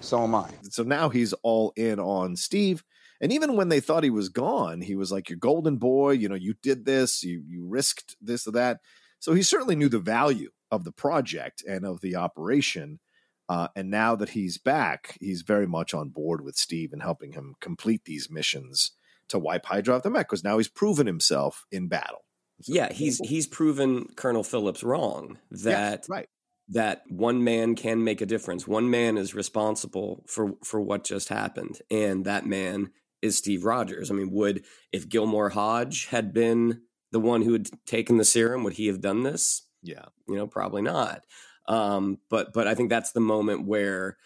so 0.00 0.22
am 0.22 0.34
I. 0.34 0.50
So 0.64 0.82
now 0.82 1.08
he's 1.08 1.32
all 1.42 1.72
in 1.76 1.98
on 1.98 2.36
Steve. 2.36 2.84
And 3.22 3.32
even 3.32 3.56
when 3.56 3.70
they 3.70 3.80
thought 3.80 4.04
he 4.04 4.10
was 4.10 4.28
gone, 4.28 4.82
he 4.82 4.96
was 4.96 5.10
like, 5.10 5.30
Your 5.30 5.38
golden 5.38 5.78
boy, 5.78 6.10
you 6.10 6.28
know, 6.28 6.34
you 6.34 6.52
did 6.62 6.84
this, 6.84 7.24
you 7.24 7.42
you 7.46 7.66
risked 7.66 8.14
this 8.20 8.46
or 8.46 8.50
that. 8.50 8.80
So 9.18 9.32
he 9.32 9.42
certainly 9.42 9.76
knew 9.76 9.88
the 9.88 10.00
value 10.00 10.50
of 10.70 10.84
the 10.84 10.92
project 10.92 11.64
and 11.66 11.86
of 11.86 12.02
the 12.02 12.16
operation. 12.16 13.00
Uh, 13.48 13.68
and 13.74 13.90
now 13.90 14.14
that 14.14 14.28
he's 14.28 14.58
back, 14.58 15.16
he's 15.22 15.40
very 15.40 15.66
much 15.66 15.94
on 15.94 16.10
board 16.10 16.44
with 16.44 16.56
Steve 16.56 16.92
and 16.92 17.00
helping 17.00 17.32
him 17.32 17.54
complete 17.62 18.04
these 18.04 18.28
missions 18.30 18.90
to 19.28 19.38
wipe 19.38 19.66
Hydra 19.66 19.96
off 19.96 20.02
the 20.02 20.10
mech 20.10 20.28
because 20.28 20.44
now 20.44 20.58
he's 20.58 20.68
proven 20.68 21.06
himself 21.06 21.64
in 21.70 21.88
battle. 21.88 22.24
Yeah, 22.66 22.92
he's 22.92 23.18
he's 23.18 23.46
proven 23.46 24.06
Colonel 24.16 24.42
Phillips 24.42 24.82
wrong 24.82 25.38
that 25.50 26.06
right. 26.08 26.28
that 26.70 27.02
one 27.08 27.44
man 27.44 27.76
can 27.76 28.02
make 28.02 28.20
a 28.20 28.26
difference. 28.26 28.66
One 28.66 28.90
man 28.90 29.16
is 29.16 29.34
responsible 29.34 30.24
for 30.26 30.54
for 30.64 30.80
what 30.80 31.04
just 31.04 31.28
happened, 31.28 31.78
and 31.90 32.24
that 32.24 32.46
man 32.46 32.90
is 33.22 33.38
Steve 33.38 33.64
Rogers. 33.64 34.10
I 34.10 34.14
mean, 34.14 34.30
would 34.32 34.64
if 34.92 35.08
Gilmore 35.08 35.50
Hodge 35.50 36.06
had 36.06 36.32
been 36.32 36.82
the 37.12 37.20
one 37.20 37.42
who 37.42 37.52
had 37.52 37.68
taken 37.86 38.16
the 38.16 38.24
serum, 38.24 38.64
would 38.64 38.74
he 38.74 38.88
have 38.88 39.00
done 39.00 39.22
this? 39.22 39.66
Yeah, 39.82 40.06
you 40.28 40.34
know, 40.34 40.48
probably 40.48 40.82
not. 40.82 41.24
Um, 41.68 42.18
but 42.28 42.52
but 42.52 42.66
I 42.66 42.74
think 42.74 42.90
that's 42.90 43.12
the 43.12 43.20
moment 43.20 43.66
where 43.66 44.16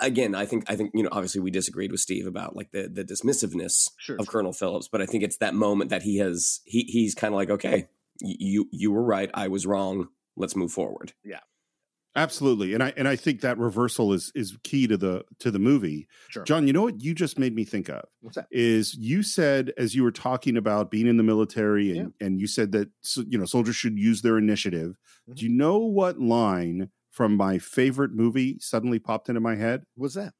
again, 0.00 0.34
I 0.34 0.46
think 0.46 0.64
I 0.70 0.76
think 0.76 0.92
you 0.94 1.02
know 1.02 1.08
obviously 1.12 1.40
we 1.40 1.50
disagreed 1.50 1.92
with 1.92 2.00
Steve 2.00 2.26
about 2.26 2.56
like 2.56 2.70
the 2.72 2.88
the 2.88 3.04
dismissiveness 3.04 3.90
Sure, 3.98 4.16
of 4.18 4.28
Colonel 4.28 4.52
Phillips, 4.52 4.88
but 4.88 5.02
I 5.02 5.06
think 5.06 5.24
it's 5.24 5.38
that 5.38 5.54
moment 5.54 5.90
that 5.90 6.02
he 6.02 6.18
has 6.18 6.60
he 6.64 6.82
he's 6.82 7.14
kind 7.14 7.32
of 7.34 7.36
like 7.36 7.50
okay, 7.50 7.88
you 8.20 8.68
you 8.72 8.92
were 8.92 9.04
right, 9.04 9.30
I 9.34 9.48
was 9.48 9.66
wrong. 9.66 10.08
Let's 10.36 10.56
move 10.56 10.72
forward. 10.72 11.12
Yeah. 11.24 11.40
Absolutely, 12.16 12.74
and 12.74 12.82
I 12.82 12.92
and 12.96 13.06
I 13.06 13.14
think 13.14 13.42
that 13.42 13.58
reversal 13.58 14.12
is 14.12 14.32
is 14.34 14.56
key 14.64 14.88
to 14.88 14.96
the 14.96 15.24
to 15.38 15.52
the 15.52 15.60
movie. 15.60 16.08
Sure. 16.30 16.42
John, 16.42 16.66
you 16.66 16.72
know 16.72 16.82
what 16.82 17.00
you 17.00 17.14
just 17.14 17.38
made 17.38 17.54
me 17.54 17.64
think 17.64 17.88
of? 17.88 18.02
What's 18.22 18.34
that? 18.34 18.48
Is 18.50 18.94
you 18.94 19.22
said 19.22 19.72
as 19.76 19.94
you 19.94 20.02
were 20.02 20.10
talking 20.10 20.56
about 20.56 20.90
being 20.90 21.06
in 21.06 21.16
the 21.16 21.22
military, 21.22 21.96
and 21.96 22.12
and 22.20 22.40
you 22.40 22.48
said 22.48 22.72
that 22.72 22.88
you 23.28 23.38
know 23.38 23.44
soldiers 23.44 23.76
should 23.76 23.96
use 23.96 24.22
their 24.22 24.36
initiative. 24.36 24.96
Mm-hmm. 25.28 25.34
Do 25.34 25.44
you 25.44 25.50
know 25.50 25.78
what 25.78 26.18
line 26.18 26.90
from 27.18 27.36
my 27.36 27.58
favorite 27.58 28.12
movie 28.12 28.56
suddenly 28.60 29.00
popped 29.00 29.28
into 29.28 29.40
my 29.40 29.56
head? 29.56 29.82
What's 29.96 30.14
that? 30.14 30.34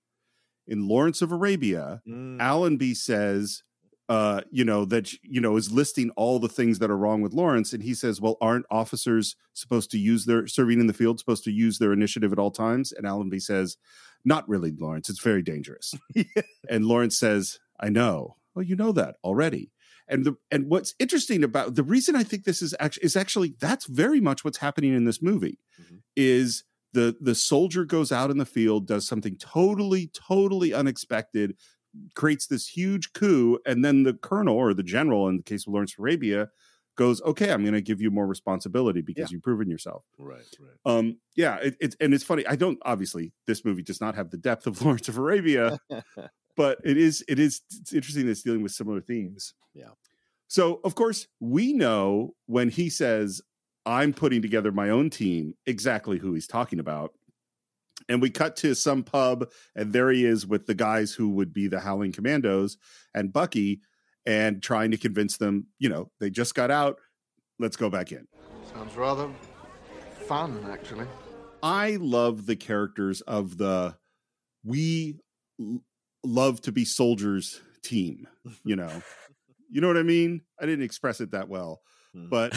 In 0.64 0.86
Lawrence 0.86 1.20
of 1.20 1.32
Arabia, 1.32 2.00
Mm. 2.08 2.40
Allenby 2.40 2.94
says, 2.94 3.64
uh, 4.08 4.42
you 4.52 4.64
know, 4.64 4.84
that, 4.84 5.12
you 5.24 5.40
know, 5.40 5.56
is 5.56 5.72
listing 5.72 6.10
all 6.10 6.38
the 6.38 6.48
things 6.48 6.78
that 6.78 6.88
are 6.88 6.96
wrong 6.96 7.20
with 7.20 7.34
Lawrence. 7.34 7.72
And 7.72 7.82
he 7.82 7.94
says, 7.94 8.20
well, 8.20 8.36
aren't 8.40 8.64
officers 8.70 9.34
supposed 9.54 9.90
to 9.90 9.98
use 9.98 10.24
their 10.24 10.46
serving 10.46 10.78
in 10.78 10.86
the 10.86 10.92
field, 10.92 11.18
supposed 11.18 11.42
to 11.44 11.50
use 11.50 11.78
their 11.78 11.92
initiative 11.92 12.32
at 12.32 12.38
all 12.38 12.52
times? 12.52 12.92
And 12.92 13.08
Allenby 13.08 13.40
says, 13.40 13.76
not 14.24 14.48
really, 14.48 14.70
Lawrence. 14.70 15.10
It's 15.10 15.20
very 15.20 15.42
dangerous. 15.42 15.96
and 16.70 16.86
Lawrence 16.86 17.18
says, 17.18 17.58
I 17.80 17.88
know. 17.88 18.36
Well, 18.54 18.62
you 18.62 18.76
know 18.76 18.92
that 18.92 19.16
already. 19.24 19.72
And 20.09 20.24
the 20.24 20.36
and 20.50 20.68
what's 20.68 20.94
interesting 20.98 21.44
about 21.44 21.74
the 21.74 21.82
reason 21.82 22.16
I 22.16 22.22
think 22.22 22.44
this 22.44 22.62
is 22.62 22.74
actually 22.80 23.04
is 23.04 23.16
actually 23.16 23.54
that's 23.61 23.86
very 23.86 24.20
much 24.20 24.44
what's 24.44 24.59
happening 24.59 24.94
in 24.94 25.04
this 25.04 25.22
movie 25.22 25.59
is 26.16 26.64
the 26.92 27.16
the 27.20 27.34
soldier 27.34 27.84
goes 27.84 28.12
out 28.12 28.30
in 28.30 28.38
the 28.38 28.46
field, 28.46 28.86
does 28.86 29.06
something 29.06 29.36
totally, 29.36 30.11
totally 30.14 30.72
unexpected, 30.72 31.56
creates 32.14 32.46
this 32.46 32.66
huge 32.68 33.12
coup, 33.12 33.59
and 33.66 33.84
then 33.84 34.02
the 34.02 34.14
colonel 34.14 34.56
or 34.56 34.74
the 34.74 34.82
general, 34.82 35.28
in 35.28 35.36
the 35.36 35.42
case 35.42 35.66
of 35.66 35.72
Lawrence 35.72 35.94
of 35.94 36.00
Arabia, 36.00 36.48
goes, 36.96 37.20
"Okay, 37.22 37.52
I'm 37.52 37.62
going 37.62 37.74
to 37.74 37.82
give 37.82 38.00
you 38.00 38.11
more 38.11 38.26
responsibility 38.26 39.00
because 39.00 39.30
you've 39.30 39.42
proven 39.42 39.70
yourself." 39.70 40.04
Right, 40.18 40.44
right. 40.59 40.76
Um, 40.92 41.18
yeah, 41.36 41.56
it, 41.56 41.76
it's 41.80 41.96
and 42.00 42.14
it's 42.14 42.24
funny. 42.24 42.46
I 42.46 42.56
don't 42.56 42.78
obviously 42.82 43.32
this 43.46 43.64
movie 43.64 43.82
does 43.82 44.00
not 44.00 44.14
have 44.14 44.30
the 44.30 44.38
depth 44.38 44.66
of 44.66 44.82
Lawrence 44.84 45.09
of 45.09 45.18
Arabia, 45.18 45.78
but 46.59 46.78
it 46.84 46.96
is 46.98 47.24
it 47.28 47.38
is 47.38 47.62
it's 47.70 47.92
interesting 47.92 48.26
that 48.26 48.32
it's 48.32 48.42
dealing 48.42 48.62
with 48.62 48.72
similar 48.72 49.00
themes. 49.00 49.54
Yeah. 49.74 49.90
So 50.48 50.80
of 50.82 50.96
course 50.96 51.28
we 51.38 51.72
know 51.72 52.34
when 52.46 52.68
he 52.68 52.90
says 52.90 53.40
I'm 53.86 54.12
putting 54.12 54.42
together 54.42 54.72
my 54.72 54.90
own 54.90 55.09
team 55.09 55.54
exactly 55.66 56.18
who 56.18 56.34
he's 56.34 56.48
talking 56.48 56.80
about. 56.80 57.12
And 58.09 58.20
we 58.20 58.30
cut 58.30 58.56
to 58.56 58.74
some 58.74 59.02
pub, 59.02 59.50
and 59.74 59.92
there 59.92 60.11
he 60.11 60.24
is 60.24 60.46
with 60.46 60.66
the 60.66 60.74
guys 60.74 61.12
who 61.12 61.30
would 61.30 61.52
be 61.52 61.68
the 61.68 61.80
Howling 61.80 62.12
Commandos 62.12 62.76
and 63.14 63.32
Bucky, 63.32 63.80
and 64.24 64.62
trying 64.62 64.90
to 64.92 64.96
convince 64.96 65.36
them, 65.36 65.66
you 65.78 65.88
know, 65.88 66.11
they 66.20 66.30
just 66.30 66.54
got 66.54 66.70
out. 66.70 66.98
Let's 67.59 67.76
go 67.76 67.90
back 67.90 68.12
in. 68.12 68.26
Sounds 68.72 68.94
rather 68.94 69.28
fun, 70.26 70.64
actually. 70.70 71.06
I 71.62 71.96
love 72.00 72.46
the 72.46 72.56
characters 72.56 73.20
of 73.22 73.59
the 73.59 73.96
we 74.64 75.16
l- 75.61 75.82
love 76.24 76.60
to 76.62 76.72
be 76.72 76.84
soldiers 76.84 77.60
team, 77.82 78.26
you 78.64 78.76
know. 78.76 79.02
you 79.70 79.80
know 79.80 79.88
what 79.88 79.96
I 79.96 80.02
mean? 80.02 80.42
I 80.60 80.66
didn't 80.66 80.84
express 80.84 81.20
it 81.20 81.30
that 81.32 81.48
well, 81.48 81.80
but 82.14 82.52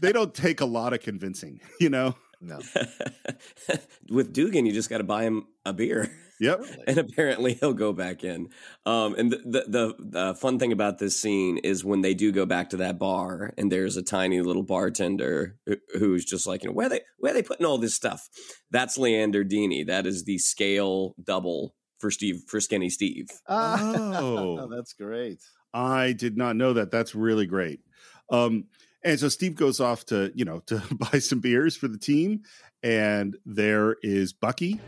they 0.00 0.12
don't 0.12 0.34
take 0.34 0.60
a 0.60 0.66
lot 0.66 0.92
of 0.92 1.00
convincing, 1.00 1.60
you 1.80 1.90
know. 1.90 2.14
No. 2.40 2.58
With 4.10 4.32
Dugan, 4.32 4.66
you 4.66 4.72
just 4.72 4.90
got 4.90 4.98
to 4.98 5.04
buy 5.04 5.22
him 5.24 5.46
a 5.64 5.72
beer. 5.72 6.10
Yep. 6.40 6.64
and 6.88 6.98
apparently 6.98 7.54
he'll 7.54 7.72
go 7.72 7.92
back 7.92 8.24
in. 8.24 8.48
Um, 8.84 9.14
and 9.16 9.30
the, 9.30 9.36
the, 9.44 9.64
the 9.68 9.94
the 10.00 10.34
fun 10.34 10.58
thing 10.58 10.72
about 10.72 10.98
this 10.98 11.16
scene 11.16 11.58
is 11.58 11.84
when 11.84 12.00
they 12.00 12.14
do 12.14 12.32
go 12.32 12.44
back 12.46 12.70
to 12.70 12.78
that 12.78 12.98
bar, 12.98 13.54
and 13.56 13.70
there's 13.70 13.96
a 13.96 14.02
tiny 14.02 14.40
little 14.40 14.64
bartender 14.64 15.56
who- 15.66 15.76
who's 15.96 16.24
just 16.24 16.48
like, 16.48 16.64
you 16.64 16.70
know, 16.70 16.74
where 16.74 16.88
they 16.88 17.02
where 17.18 17.32
they 17.32 17.44
putting 17.44 17.64
all 17.64 17.78
this 17.78 17.94
stuff? 17.94 18.28
That's 18.72 18.98
Leander 18.98 19.44
Deeny. 19.44 19.86
That 19.86 20.04
is 20.04 20.24
the 20.24 20.38
scale 20.38 21.14
double 21.22 21.76
for 22.02 22.10
Steve 22.10 22.42
for 22.48 22.60
Skinny 22.60 22.90
Steve. 22.90 23.30
Oh. 23.48 24.68
that's 24.68 24.92
great. 24.92 25.40
I 25.72 26.12
did 26.12 26.36
not 26.36 26.56
know 26.56 26.74
that. 26.74 26.90
That's 26.90 27.14
really 27.14 27.46
great. 27.46 27.80
Um, 28.28 28.64
and 29.04 29.18
so 29.18 29.28
Steve 29.28 29.54
goes 29.54 29.80
off 29.80 30.04
to, 30.06 30.32
you 30.34 30.44
know, 30.44 30.58
to 30.66 30.82
buy 30.92 31.18
some 31.20 31.38
beers 31.40 31.76
for 31.76 31.88
the 31.88 31.98
team. 31.98 32.42
And 32.82 33.36
there 33.46 33.96
is 34.02 34.32
Bucky. 34.32 34.80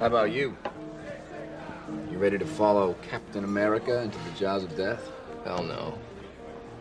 How 0.00 0.06
about 0.06 0.32
you? 0.32 0.56
You 2.10 2.16
ready 2.18 2.38
to 2.38 2.46
follow 2.46 2.96
Captain 3.08 3.44
America 3.44 4.00
into 4.02 4.18
the 4.18 4.30
jaws 4.38 4.64
of 4.64 4.74
death? 4.76 5.10
Hell 5.44 5.62
no. 5.62 5.98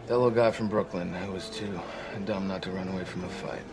That 0.08 0.14
little 0.18 0.32
guy 0.32 0.52
from 0.52 0.70
Brooklyn, 0.70 1.14
I 1.14 1.28
was 1.30 1.50
too 1.50 1.80
dumb 2.26 2.48
not 2.48 2.62
to 2.64 2.72
run 2.72 2.88
away 2.88 3.04
from 3.04 3.26
a 3.26 3.30
fight. 3.30 3.64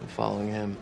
I'm 0.00 0.06
following 0.06 0.48
him. 0.48 0.76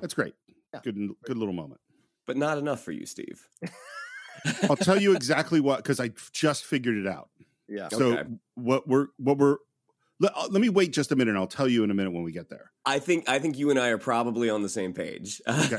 That's 0.00 0.14
great. 0.14 0.34
Good, 0.82 0.96
good 1.24 1.36
little 1.36 1.54
moment. 1.54 1.80
But 2.26 2.36
not 2.36 2.58
enough 2.58 2.82
for 2.82 2.92
you, 2.92 3.06
Steve. 3.06 3.46
I'll 4.68 4.76
tell 4.76 5.00
you 5.00 5.14
exactly 5.14 5.60
what 5.60 5.78
because 5.78 6.00
I 6.00 6.10
just 6.32 6.64
figured 6.64 6.96
it 6.96 7.06
out. 7.06 7.28
Yeah. 7.68 7.88
So 7.88 8.12
Okay. 8.18 8.28
what 8.54 8.86
we're 8.88 9.06
what 9.18 9.38
we're 9.38 9.56
let, 10.20 10.32
uh, 10.36 10.46
let 10.50 10.60
me 10.60 10.68
wait 10.68 10.92
just 10.92 11.10
a 11.12 11.16
minute. 11.16 11.30
and 11.32 11.38
I'll 11.38 11.46
tell 11.46 11.68
you 11.68 11.84
in 11.84 11.90
a 11.90 11.94
minute 11.94 12.12
when 12.12 12.22
we 12.22 12.32
get 12.32 12.48
there. 12.48 12.70
I 12.86 12.98
think 12.98 13.28
I 13.28 13.38
think 13.38 13.58
you 13.58 13.70
and 13.70 13.78
I 13.78 13.88
are 13.88 13.98
probably 13.98 14.50
on 14.50 14.62
the 14.62 14.68
same 14.68 14.92
page. 14.92 15.40
Okay. 15.48 15.78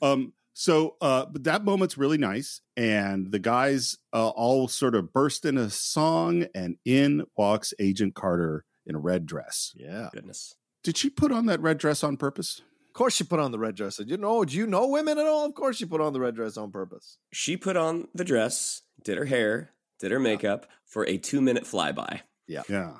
um. 0.00 0.32
So, 0.54 0.96
uh, 1.00 1.24
but 1.32 1.44
that 1.44 1.64
moment's 1.64 1.96
really 1.96 2.18
nice, 2.18 2.60
and 2.76 3.32
the 3.32 3.38
guys 3.38 3.96
uh, 4.12 4.28
all 4.28 4.68
sort 4.68 4.94
of 4.94 5.10
burst 5.10 5.46
in 5.46 5.56
a 5.56 5.70
song, 5.70 6.44
and 6.54 6.76
in 6.84 7.24
walks 7.38 7.72
Agent 7.78 8.14
Carter 8.14 8.66
in 8.84 8.94
a 8.94 8.98
red 8.98 9.24
dress. 9.24 9.72
Yeah. 9.74 10.10
Goodness. 10.12 10.54
Did 10.84 10.98
she 10.98 11.08
put 11.08 11.32
on 11.32 11.46
that 11.46 11.60
red 11.62 11.78
dress 11.78 12.04
on 12.04 12.18
purpose? 12.18 12.60
Of 12.92 12.94
course, 12.94 13.14
she 13.14 13.24
put 13.24 13.40
on 13.40 13.52
the 13.52 13.58
red 13.58 13.74
dress. 13.74 13.96
Did 13.96 14.10
you 14.10 14.18
know? 14.18 14.44
Do 14.44 14.54
you 14.54 14.66
know 14.66 14.86
women 14.86 15.16
at 15.16 15.26
all? 15.26 15.46
Of 15.46 15.54
course, 15.54 15.78
she 15.78 15.86
put 15.86 16.02
on 16.02 16.12
the 16.12 16.20
red 16.20 16.34
dress 16.34 16.58
on 16.58 16.70
purpose. 16.70 17.16
She 17.32 17.56
put 17.56 17.74
on 17.74 18.08
the 18.14 18.22
dress, 18.22 18.82
did 19.02 19.16
her 19.16 19.24
hair, 19.24 19.70
did 19.98 20.10
her 20.10 20.20
makeup 20.20 20.66
for 20.84 21.08
a 21.08 21.16
two 21.16 21.40
minute 21.40 21.64
flyby. 21.64 22.20
Yeah. 22.46 22.64
Yeah. 22.68 22.96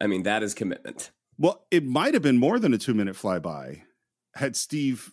I 0.00 0.06
mean, 0.06 0.22
that 0.22 0.42
is 0.42 0.54
commitment. 0.54 1.10
Well, 1.36 1.66
it 1.70 1.84
might 1.84 2.14
have 2.14 2.22
been 2.22 2.38
more 2.38 2.58
than 2.58 2.72
a 2.72 2.78
two 2.78 2.94
minute 2.94 3.16
flyby 3.16 3.82
had 4.34 4.56
Steve 4.56 5.12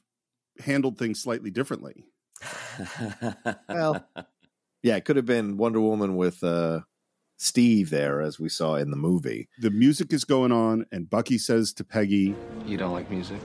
handled 0.59 0.97
things 0.97 1.21
slightly 1.21 1.51
differently. 1.51 2.05
Well, 3.67 4.07
yeah, 4.81 4.95
it 4.95 5.03
could 5.03 5.17
have 5.17 5.25
been 5.25 5.57
Wonder 5.57 5.81
Woman 5.81 6.15
with 6.15 6.41
uh, 6.41 6.81
Steve 7.37 7.89
there, 7.89 8.21
as 8.21 8.39
we 8.39 8.47
saw 8.47 8.75
in 8.75 8.91
the 8.91 8.97
movie. 8.97 9.49
The 9.59 9.71
music 9.71 10.13
is 10.13 10.23
going 10.23 10.53
on, 10.53 10.85
and 10.89 11.09
Bucky 11.09 11.37
says 11.37 11.73
to 11.73 11.83
Peggy, 11.83 12.33
You 12.65 12.77
don't 12.77 12.93
like 12.93 13.09
music? 13.09 13.41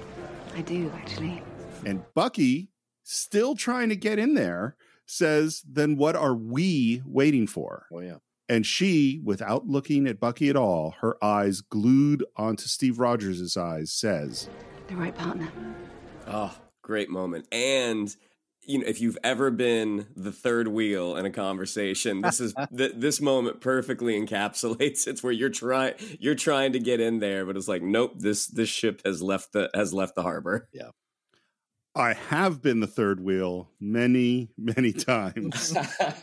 I 0.56 0.62
do, 0.62 0.90
actually. 0.96 1.42
and 1.84 2.02
Bucky, 2.14 2.70
still 3.02 3.54
trying 3.54 3.90
to 3.90 3.96
get 3.96 4.18
in 4.18 4.34
there, 4.34 4.74
says, 5.04 5.62
Then 5.70 5.96
what 5.96 6.16
are 6.16 6.34
we 6.34 7.02
waiting 7.04 7.46
for? 7.46 7.86
Oh, 7.92 8.00
yeah. 8.00 8.16
And 8.48 8.64
she, 8.64 9.20
without 9.22 9.66
looking 9.66 10.06
at 10.06 10.18
Bucky 10.20 10.48
at 10.48 10.56
all, 10.56 10.94
her 11.00 11.22
eyes 11.22 11.60
glued 11.60 12.24
onto 12.36 12.66
Steve 12.68 12.98
Rogers' 12.98 13.56
eyes, 13.56 13.92
says, 13.92 14.48
The 14.88 14.96
right 14.96 15.14
partner. 15.14 15.48
Oh, 16.26 16.56
great 16.80 17.10
moment. 17.10 17.46
And 17.52 18.14
you 18.66 18.78
know, 18.78 18.86
if 18.86 19.00
you've 19.00 19.18
ever 19.24 19.50
been 19.50 20.06
the 20.16 20.32
third 20.32 20.68
wheel 20.68 21.16
in 21.16 21.26
a 21.26 21.30
conversation, 21.30 22.20
this 22.20 22.40
is 22.40 22.54
th- 22.76 22.92
this 22.96 23.20
moment 23.20 23.60
perfectly 23.60 24.20
encapsulates. 24.20 25.06
It's 25.06 25.22
where 25.22 25.32
you're 25.32 25.50
trying 25.50 25.94
you're 26.20 26.34
trying 26.34 26.72
to 26.72 26.78
get 26.78 27.00
in 27.00 27.20
there, 27.20 27.46
but 27.46 27.56
it's 27.56 27.68
like, 27.68 27.82
nope 27.82 28.14
this 28.16 28.46
this 28.46 28.68
ship 28.68 29.02
has 29.04 29.22
left 29.22 29.52
the 29.52 29.70
has 29.74 29.94
left 29.94 30.14
the 30.14 30.22
harbor. 30.22 30.68
Yeah. 30.72 30.90
I 31.94 32.12
have 32.12 32.60
been 32.60 32.80
the 32.80 32.86
third 32.86 33.20
wheel 33.20 33.70
many, 33.80 34.50
many 34.58 34.92
times. 34.92 35.74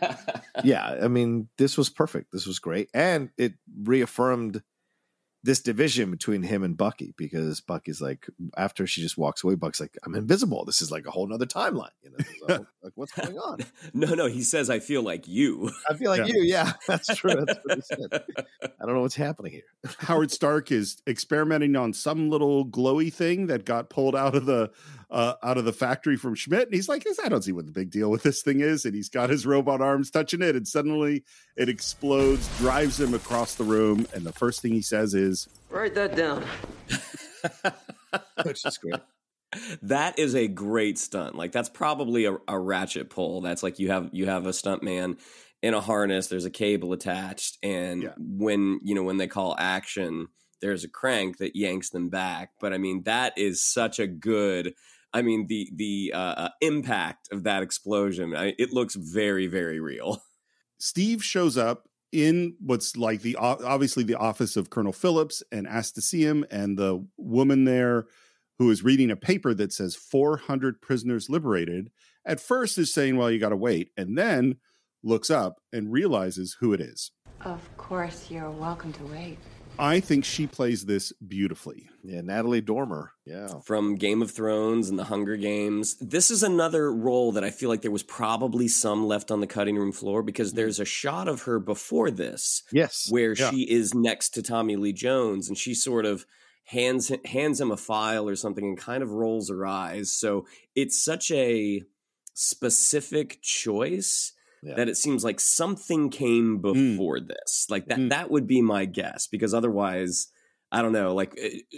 yeah, 0.63 0.99
I 1.01 1.07
mean, 1.07 1.49
this 1.57 1.79
was 1.79 1.89
perfect. 1.89 2.31
This 2.31 2.45
was 2.45 2.59
great. 2.59 2.89
And 2.93 3.31
it 3.39 3.53
reaffirmed 3.81 4.61
this 5.43 5.59
division 5.59 6.09
between 6.09 6.41
him 6.41 6.63
and 6.63 6.77
Bucky 6.77 7.13
because 7.17 7.59
Bucky's 7.59 8.01
like, 8.01 8.27
after 8.55 8.87
she 8.87 9.01
just 9.01 9.17
walks 9.17 9.43
away, 9.43 9.55
Buck's 9.55 9.81
like, 9.81 9.97
I'm 10.05 10.15
invisible. 10.15 10.63
This 10.63 10.81
is 10.81 10.89
like 10.89 11.05
a 11.05 11.11
whole 11.11 11.27
nother 11.27 11.45
timeline. 11.45 11.89
You 12.01 12.11
know, 12.11 12.25
So, 12.47 12.65
like, 12.81 12.93
what's 12.95 13.11
going 13.11 13.37
on? 13.37 13.59
no, 13.93 14.13
no, 14.13 14.27
he 14.27 14.41
says, 14.41 14.69
I 14.69 14.79
feel 14.79 15.01
like 15.03 15.27
you. 15.27 15.69
I 15.89 15.95
feel 15.95 16.09
like 16.11 16.27
Yeah. 16.27 16.33
you. 16.35 16.43
Yeah, 16.43 16.71
that's 16.87 17.13
true. 17.15 17.43
That's 17.45 17.59
what 17.63 17.75
he 17.75 17.81
said. 17.81 18.23
I 18.63 18.85
don't 18.85 18.95
know 18.95 19.01
what's 19.01 19.15
happening 19.15 19.51
here. 19.51 19.63
Howard 19.99 20.31
Stark 20.31 20.71
is 20.71 21.01
experimenting 21.07 21.75
on 21.75 21.91
some 21.93 22.29
little 22.29 22.65
glowy 22.65 23.11
thing 23.13 23.47
that 23.47 23.65
got 23.65 23.89
pulled 23.89 24.15
out 24.15 24.35
of 24.35 24.45
the 24.45 24.71
uh, 25.11 25.35
out 25.43 25.59
of 25.59 25.65
the 25.65 25.73
factory 25.73 26.17
from 26.17 26.33
Schmidt, 26.33 26.63
and 26.65 26.73
he's 26.73 26.89
like, 26.89 27.05
"I 27.23 27.29
don't 27.29 27.43
see 27.43 27.51
what 27.51 27.67
the 27.67 27.71
big 27.71 27.91
deal 27.91 28.09
with 28.09 28.23
this 28.23 28.41
thing 28.41 28.61
is." 28.61 28.83
And 28.83 28.95
he's 28.95 29.09
got 29.09 29.29
his 29.29 29.45
robot 29.45 29.79
arms 29.79 30.09
touching 30.09 30.41
it, 30.41 30.55
and 30.55 30.67
suddenly 30.67 31.23
it 31.55 31.69
explodes, 31.69 32.49
drives 32.57 32.99
him 32.99 33.13
across 33.13 33.53
the 33.53 33.63
room, 33.63 34.07
and 34.15 34.25
the 34.25 34.33
first 34.33 34.63
thing 34.63 34.71
he 34.73 34.81
says 34.81 35.13
is, 35.13 35.32
Write 35.73 35.95
that 35.95 36.15
down. 36.15 36.45
Which 38.43 38.63
is 38.63 38.77
great. 38.77 39.01
that 39.81 40.19
is 40.19 40.35
a 40.35 40.47
great 40.47 40.99
stunt. 40.99 41.35
Like 41.35 41.51
that's 41.51 41.67
probably 41.67 42.25
a, 42.25 42.37
a 42.47 42.59
ratchet 42.59 43.09
pull. 43.09 43.41
That's 43.41 43.63
like 43.63 43.79
you 43.79 43.89
have 43.89 44.11
you 44.13 44.27
have 44.27 44.45
a 44.45 44.53
stunt 44.53 44.83
man 44.83 45.17
in 45.63 45.73
a 45.73 45.81
harness. 45.81 46.27
There's 46.27 46.45
a 46.45 46.51
cable 46.51 46.93
attached, 46.93 47.57
and 47.63 48.13
when 48.17 48.81
you 48.83 48.93
know 48.93 49.01
when 49.01 49.17
they 49.17 49.25
call 49.25 49.55
action, 49.57 50.27
there's 50.61 50.83
a 50.83 50.89
crank 50.89 51.37
that 51.39 51.55
yanks 51.55 51.89
them 51.89 52.09
back. 52.09 52.51
But 52.61 52.71
I 52.73 52.77
mean 52.77 53.01
that 53.05 53.35
is 53.35 53.63
such 53.63 53.97
a 53.97 54.05
good. 54.05 54.75
I 55.11 55.23
mean 55.23 55.47
the 55.47 55.71
the 55.75 56.11
uh, 56.13 56.35
uh, 56.37 56.49
impact 56.61 57.29
of 57.31 57.43
that 57.45 57.63
explosion. 57.63 58.35
I, 58.35 58.53
it 58.59 58.73
looks 58.73 58.93
very 58.93 59.47
very 59.47 59.79
real. 59.79 60.21
Steve 60.77 61.23
shows 61.23 61.57
up 61.57 61.87
in 62.13 62.55
what's 62.59 62.95
like 62.95 63.21
the 63.23 63.35
obviously 63.35 64.03
the 64.03 64.15
office 64.15 64.55
of 64.55 64.69
Colonel 64.69 64.93
Phillips 64.93 65.41
and 65.51 65.67
asks 65.67 65.91
to 65.93 66.01
see 66.01 66.23
him, 66.23 66.45
and 66.51 66.77
the 66.77 67.05
woman 67.17 67.65
there 67.65 68.05
who 68.59 68.69
is 68.69 68.83
reading 68.83 69.09
a 69.09 69.15
paper 69.15 69.53
that 69.55 69.73
says 69.73 69.95
400 69.95 70.79
prisoners 70.79 71.27
liberated 71.29 71.89
at 72.23 72.39
first 72.39 72.77
is 72.77 72.93
saying, 72.93 73.17
"Well, 73.17 73.31
you 73.31 73.39
got 73.39 73.49
to 73.49 73.57
wait," 73.57 73.89
and 73.97 74.17
then 74.17 74.57
looks 75.03 75.29
up 75.29 75.59
and 75.73 75.91
realizes 75.91 76.57
who 76.59 76.71
it 76.71 76.79
is. 76.79 77.11
Of 77.41 77.59
course, 77.77 78.29
you're 78.29 78.51
welcome 78.51 78.93
to 78.93 79.03
wait. 79.05 79.37
I 79.79 79.99
think 79.99 80.23
she 80.25 80.47
plays 80.47 80.85
this 80.85 81.11
beautifully. 81.13 81.89
Yeah, 82.03 82.21
Natalie 82.21 82.61
Dormer. 82.61 83.11
Yeah. 83.25 83.47
from 83.65 83.95
Game 83.95 84.21
of 84.21 84.31
Thrones 84.31 84.89
and 84.89 84.99
the 84.99 85.05
Hunger 85.05 85.37
Games. 85.37 85.95
This 85.99 86.29
is 86.29 86.43
another 86.43 86.93
role 86.93 87.31
that 87.31 87.43
I 87.43 87.49
feel 87.49 87.69
like 87.69 87.81
there 87.81 87.91
was 87.91 88.03
probably 88.03 88.67
some 88.67 89.07
left 89.07 89.31
on 89.31 89.39
the 89.39 89.47
cutting 89.47 89.77
room 89.77 89.91
floor 89.91 90.21
because 90.21 90.49
mm-hmm. 90.49 90.57
there's 90.57 90.79
a 90.79 90.85
shot 90.85 91.27
of 91.27 91.43
her 91.43 91.59
before 91.59 92.11
this. 92.11 92.63
Yes. 92.71 93.07
Where 93.09 93.33
Yeah. 93.33 93.49
she 93.49 93.63
is 93.63 93.93
next 93.93 94.29
to 94.31 94.43
Tommy 94.43 94.75
Lee 94.75 94.93
Jones 94.93 95.47
and 95.47 95.57
she 95.57 95.73
sort 95.73 96.05
of 96.05 96.25
hands 96.65 97.11
hands 97.25 97.59
him 97.59 97.71
a 97.71 97.77
file 97.77 98.27
or 98.27 98.35
something 98.35 98.65
and 98.65 98.77
kind 98.77 99.03
of 99.03 99.11
rolls 99.11 99.49
her 99.49 99.65
eyes. 99.65 100.11
So 100.11 100.45
it's 100.75 101.03
such 101.03 101.31
a 101.31 101.83
specific 102.33 103.41
choice 103.41 104.33
that 104.63 104.89
it 104.89 104.97
seems 104.97 105.23
like 105.23 105.39
something 105.39 106.09
came 106.09 106.59
before 106.59 107.19
this. 107.19 107.67
Like 107.69 107.87
that 107.87 108.09
that 108.09 108.31
would 108.31 108.47
be 108.47 108.61
my 108.61 108.85
guess 108.85 109.27
because 109.27 109.53
otherwise 109.53 110.27
I 110.71 110.81
don't 110.81 110.91
know, 110.93 111.13
like 111.13 111.33
eh, 111.37 111.59
eh, 111.73 111.77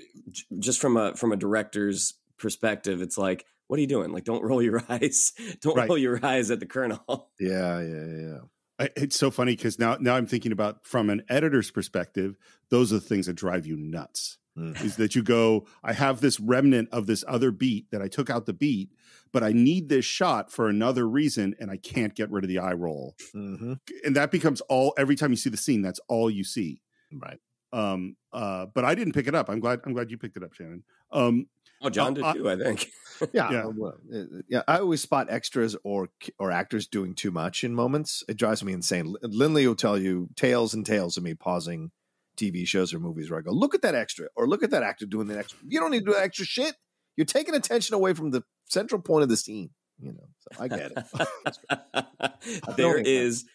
just 0.59 0.79
from 0.79 0.95
a 0.97 1.15
from 1.15 1.31
a 1.31 1.35
director's 1.37 2.13
perspective 2.37 3.01
it's 3.01 3.17
like 3.17 3.45
what 3.67 3.77
are 3.77 3.81
you 3.81 3.87
doing? 3.87 4.11
Like 4.11 4.23
don't 4.25 4.43
roll 4.49 4.61
your 4.61 4.81
eyes. 4.89 5.33
Don't 5.61 5.75
Right. 5.77 5.89
roll 5.89 5.97
your 5.97 6.23
eyes 6.25 6.51
at 6.51 6.59
the 6.59 6.65
colonel. 6.65 7.29
Yeah, 7.39 7.81
yeah, 7.81 8.05
yeah. 8.05 8.37
I- 8.79 8.89
It's 8.95 9.15
so 9.17 9.31
funny 9.31 9.55
because 9.55 9.79
now 9.79 9.97
now 9.99 10.15
I'm 10.15 10.27
thinking 10.27 10.51
about 10.51 10.85
from 10.85 11.09
an 11.09 11.23
editor's 11.29 11.71
perspective, 11.71 12.37
those 12.69 12.91
are 12.91 12.95
the 12.95 13.01
things 13.01 13.25
that 13.27 13.33
drive 13.33 13.65
you 13.65 13.75
nuts. 13.77 14.37
Is 14.57 14.95
that 14.95 15.15
you 15.15 15.21
go, 15.23 15.67
I 15.83 15.91
have 15.93 16.21
this 16.21 16.39
remnant 16.39 16.87
of 16.93 17.07
this 17.07 17.25
other 17.27 17.51
beat 17.51 17.91
that 17.91 18.01
I 18.01 18.07
took 18.07 18.29
out 18.29 18.45
the 18.45 18.53
beat, 18.53 18.89
but 19.33 19.43
I 19.43 19.51
need 19.51 19.89
this 19.89 20.05
shot 20.05 20.49
for 20.51 20.69
another 20.69 21.07
reason, 21.09 21.55
and 21.59 21.69
I 21.69 21.75
can't 21.77 22.15
get 22.15 22.31
rid 22.31 22.45
of 22.45 22.47
the 22.47 22.59
eye 22.59 22.71
roll. 22.73 23.15
Mm-hmm. 23.35 23.73
And 24.05 24.15
that 24.15 24.31
becomes 24.31 24.61
all 24.61 24.93
every 24.97 25.15
time 25.17 25.31
you 25.31 25.35
see 25.37 25.49
the 25.49 25.57
scene, 25.57 25.81
that's 25.81 25.99
all 26.07 26.29
you 26.29 26.45
see. 26.45 26.81
Right. 27.11 27.39
Um, 27.73 28.15
uh, 28.31 28.67
but 28.67 28.85
I 28.85 28.95
didn't 28.95 29.11
pick 29.13 29.27
it 29.27 29.35
up. 29.35 29.49
I'm 29.49 29.59
glad. 29.59 29.81
I'm 29.85 29.91
glad 29.93 30.09
you 30.09 30.17
picked 30.17 30.37
it 30.37 30.43
up, 30.43 30.53
Shannon. 30.53 30.83
Um, 31.11 31.47
Oh, 31.81 31.89
John 31.89 32.11
uh, 32.11 32.15
did 32.15 32.23
I- 32.23 32.33
too, 32.33 32.49
I 32.49 32.55
think. 32.55 32.89
Yeah, 33.33 33.51
Yeah. 33.51 33.65
uh, 33.65 33.71
well, 33.75 33.93
uh, 34.13 34.23
yeah. 34.49 34.61
I 34.67 34.77
always 34.79 35.01
spot 35.01 35.27
extras 35.29 35.75
or 35.83 36.09
or 36.39 36.51
actors 36.51 36.87
doing 36.87 37.13
too 37.15 37.31
much 37.31 37.63
in 37.65 37.75
moments. 37.75 38.23
It 38.29 38.37
drives 38.37 38.63
me 38.63 38.71
insane. 38.71 39.07
L- 39.07 39.29
Lindley 39.29 39.67
will 39.67 39.75
tell 39.75 39.97
you 39.97 40.29
tales 40.37 40.73
and 40.73 40.85
tales 40.85 41.17
of 41.17 41.23
me 41.23 41.33
pausing 41.33 41.91
TV 42.35 42.67
shows 42.67 42.93
or 42.93 42.99
movies 42.99 43.29
where 43.29 43.39
I 43.39 43.41
go, 43.41 43.51
"Look 43.51 43.75
at 43.75 43.81
that 43.81 43.95
extra," 43.95 44.27
or 44.35 44.47
"Look 44.47 44.63
at 44.63 44.71
that 44.71 44.83
actor 44.83 45.05
doing 45.05 45.27
the 45.27 45.37
extra." 45.37 45.59
You 45.67 45.79
don't 45.79 45.91
need 45.91 45.99
to 45.99 46.05
do 46.05 46.13
that 46.13 46.23
extra 46.23 46.45
shit. 46.45 46.75
You're 47.15 47.25
taking 47.25 47.55
attention 47.55 47.95
away 47.95 48.13
from 48.13 48.31
the 48.31 48.43
central 48.65 49.01
point 49.01 49.23
of 49.23 49.29
the 49.29 49.37
scene. 49.37 49.71
You 49.99 50.11
know, 50.11 50.27
so 50.39 50.61
I 50.61 50.67
get 50.67 50.91
it. 50.91 52.75
there 52.77 52.97
is 52.97 53.45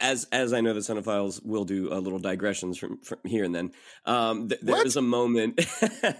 as 0.00 0.24
as 0.32 0.52
I 0.52 0.60
know 0.60 0.72
the 0.72 0.80
Cine-Files 0.80 1.40
will 1.42 1.64
do 1.64 1.92
a 1.92 1.98
little 1.98 2.18
digressions 2.18 2.78
from, 2.78 2.98
from 2.98 3.18
here 3.24 3.44
and 3.44 3.54
then. 3.54 3.72
Um, 4.04 4.48
th- 4.48 4.60
there 4.60 4.86
is 4.86 4.96
a 4.96 5.02
moment 5.02 5.60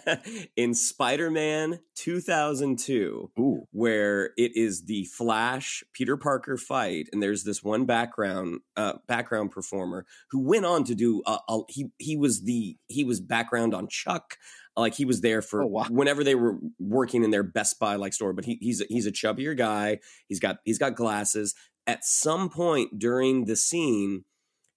in 0.56 0.74
Spider-Man 0.74 1.80
2002 1.96 3.30
where 3.70 4.30
it 4.36 4.52
is 4.54 4.84
the 4.84 5.04
Flash 5.04 5.82
Peter 5.92 6.16
Parker 6.16 6.56
fight, 6.56 7.08
and 7.12 7.22
there's 7.22 7.44
this 7.44 7.62
one 7.62 7.84
background 7.84 8.60
uh, 8.76 8.94
background 9.06 9.50
performer 9.50 10.06
who 10.30 10.40
went 10.40 10.64
on 10.64 10.84
to 10.84 10.94
do 10.94 11.22
a, 11.26 11.38
a, 11.48 11.60
he 11.68 11.86
he 11.98 12.16
was 12.16 12.42
the 12.42 12.76
he 12.86 13.04
was 13.04 13.20
background 13.20 13.74
on 13.74 13.88
Chuck. 13.88 14.36
Like 14.76 14.94
he 14.94 15.04
was 15.04 15.20
there 15.20 15.42
for 15.42 15.64
whenever 15.66 16.24
they 16.24 16.34
were 16.34 16.58
working 16.78 17.24
in 17.24 17.30
their 17.30 17.42
Best 17.42 17.78
Buy 17.78 17.96
like 17.96 18.14
store, 18.14 18.32
but 18.32 18.44
he, 18.44 18.56
he's 18.60 18.80
a, 18.80 18.84
he's 18.88 19.06
a 19.06 19.12
chubbier 19.12 19.56
guy. 19.56 19.98
He's 20.28 20.40
got 20.40 20.58
he's 20.64 20.78
got 20.78 20.94
glasses. 20.94 21.54
At 21.90 22.04
some 22.04 22.50
point 22.50 23.00
during 23.00 23.46
the 23.46 23.56
scene, 23.56 24.24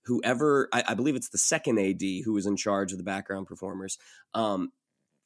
whoever 0.05 0.67
I, 0.73 0.83
I 0.87 0.93
believe 0.95 1.15
it's 1.15 1.29
the 1.29 1.37
second 1.37 1.77
AD 1.77 2.01
who 2.25 2.33
was 2.33 2.47
in 2.47 2.57
charge 2.57 2.91
of 2.91 2.97
the 2.97 3.03
background 3.03 3.45
performers, 3.45 3.99
um, 4.33 4.71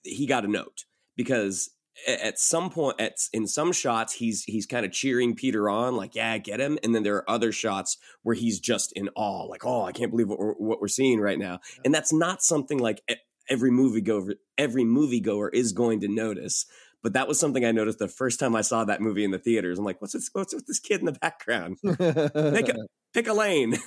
he 0.03 0.25
got 0.25 0.43
a 0.43 0.49
note 0.49 0.83
because 1.15 1.69
at 2.05 2.37
some 2.39 2.69
point 2.69 2.99
at 2.99 3.13
in 3.31 3.47
some 3.47 3.71
shots 3.71 4.11
he's 4.13 4.43
he's 4.43 4.65
kind 4.65 4.85
of 4.85 4.91
cheering 4.91 5.33
Peter 5.33 5.69
on 5.69 5.95
like 5.95 6.13
yeah 6.13 6.37
get 6.37 6.59
him 6.59 6.77
and 6.83 6.93
then 6.93 7.03
there 7.03 7.15
are 7.15 7.29
other 7.29 7.53
shots 7.53 7.97
where 8.23 8.35
he's 8.35 8.59
just 8.59 8.91
in 8.91 9.09
awe 9.15 9.45
like 9.45 9.65
oh 9.65 9.83
I 9.83 9.93
can't 9.93 10.11
believe 10.11 10.27
what 10.27 10.39
we're, 10.39 10.55
what 10.55 10.81
we're 10.81 10.89
seeing 10.89 11.21
right 11.21 11.39
now. 11.39 11.61
And 11.85 11.95
that's 11.95 12.11
not 12.11 12.43
something 12.43 12.79
like 12.79 13.01
every 13.49 13.71
movie 13.71 14.01
goer 14.01 14.35
every 14.57 14.83
moviegoer 14.83 15.51
is 15.53 15.71
going 15.71 16.01
to 16.01 16.09
notice 16.09 16.65
but 17.03 17.13
that 17.13 17.27
was 17.27 17.39
something 17.39 17.65
I 17.65 17.71
noticed 17.71 17.99
the 17.99 18.07
first 18.07 18.39
time 18.39 18.55
I 18.55 18.61
saw 18.61 18.85
that 18.85 19.01
movie 19.01 19.23
in 19.23 19.31
the 19.31 19.39
theaters 19.39 19.79
I'm 19.79 19.85
like 19.85 20.01
what's 20.01 20.13
this 20.13 20.29
what's 20.33 20.53
with 20.53 20.67
this 20.67 20.79
kid 20.79 20.99
in 20.99 21.05
the 21.05 21.11
background 21.13 21.77
pick 21.83 22.69
a, 22.69 22.75
pick 23.13 23.27
a 23.27 23.33
lane 23.33 23.77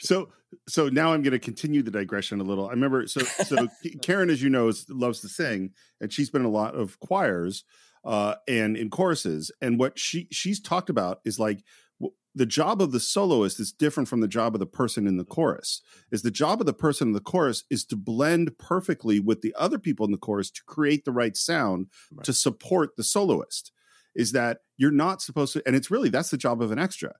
So 0.00 0.28
so 0.68 0.88
now 0.88 1.12
I'm 1.12 1.22
going 1.22 1.32
to 1.32 1.38
continue 1.38 1.82
the 1.82 1.90
digression 1.90 2.40
a 2.40 2.44
little. 2.44 2.66
I 2.66 2.72
remember 2.72 3.06
so 3.06 3.20
so 3.20 3.68
Karen, 4.02 4.30
as 4.30 4.42
you 4.42 4.50
know, 4.50 4.68
is, 4.68 4.88
loves 4.88 5.20
to 5.20 5.28
sing, 5.28 5.70
and 6.00 6.12
she's 6.12 6.30
been 6.30 6.42
in 6.42 6.46
a 6.46 6.50
lot 6.50 6.74
of 6.74 7.00
choirs 7.00 7.64
uh, 8.04 8.34
and 8.46 8.76
in 8.76 8.90
choruses. 8.90 9.50
And 9.60 9.78
what 9.78 9.98
she 9.98 10.28
she's 10.30 10.60
talked 10.60 10.90
about 10.90 11.20
is 11.24 11.38
like 11.38 11.64
w- 11.91 11.91
the 12.34 12.46
job 12.46 12.80
of 12.80 12.92
the 12.92 13.00
soloist 13.00 13.60
is 13.60 13.72
different 13.72 14.08
from 14.08 14.20
the 14.20 14.28
job 14.28 14.54
of 14.54 14.58
the 14.58 14.66
person 14.66 15.06
in 15.06 15.16
the 15.18 15.24
chorus. 15.24 15.82
Is 16.10 16.22
the 16.22 16.30
job 16.30 16.60
of 16.60 16.66
the 16.66 16.72
person 16.72 17.08
in 17.08 17.14
the 17.14 17.20
chorus 17.20 17.64
is 17.70 17.84
to 17.86 17.96
blend 17.96 18.56
perfectly 18.58 19.20
with 19.20 19.42
the 19.42 19.54
other 19.58 19.78
people 19.78 20.06
in 20.06 20.12
the 20.12 20.18
chorus 20.18 20.50
to 20.52 20.62
create 20.64 21.04
the 21.04 21.12
right 21.12 21.36
sound 21.36 21.88
to 22.22 22.32
support 22.32 22.96
the 22.96 23.04
soloist. 23.04 23.72
Is 24.14 24.32
that 24.32 24.58
you're 24.76 24.90
not 24.90 25.22
supposed 25.22 25.54
to, 25.54 25.62
and 25.66 25.74
it's 25.74 25.90
really 25.90 26.10
that's 26.10 26.30
the 26.30 26.36
job 26.36 26.62
of 26.62 26.70
an 26.70 26.78
extra 26.78 27.14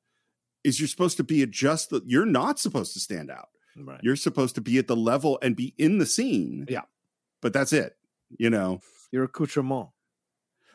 is 0.65 0.81
you're 0.81 0.89
supposed 0.89 1.17
to 1.17 1.25
be 1.25 1.43
at 1.43 1.51
just 1.51 1.91
the 1.91 2.03
you're 2.07 2.27
not 2.27 2.59
supposed 2.59 2.93
to 2.95 3.01
stand 3.01 3.31
out. 3.31 3.49
Right. 3.77 4.01
You're 4.03 4.17
supposed 4.17 4.55
to 4.57 4.61
be 4.61 4.79
at 4.79 4.87
the 4.87 4.97
level 4.97 5.39
and 5.43 5.57
be 5.57 5.75
in 5.79 5.99
the 5.99 6.07
scene. 6.07 6.67
Yeah. 6.69 6.83
But 7.41 7.53
that's 7.53 7.73
it. 7.73 7.97
You 8.39 8.51
know. 8.51 8.81
Your 9.11 9.25
accoutrement. 9.25 9.89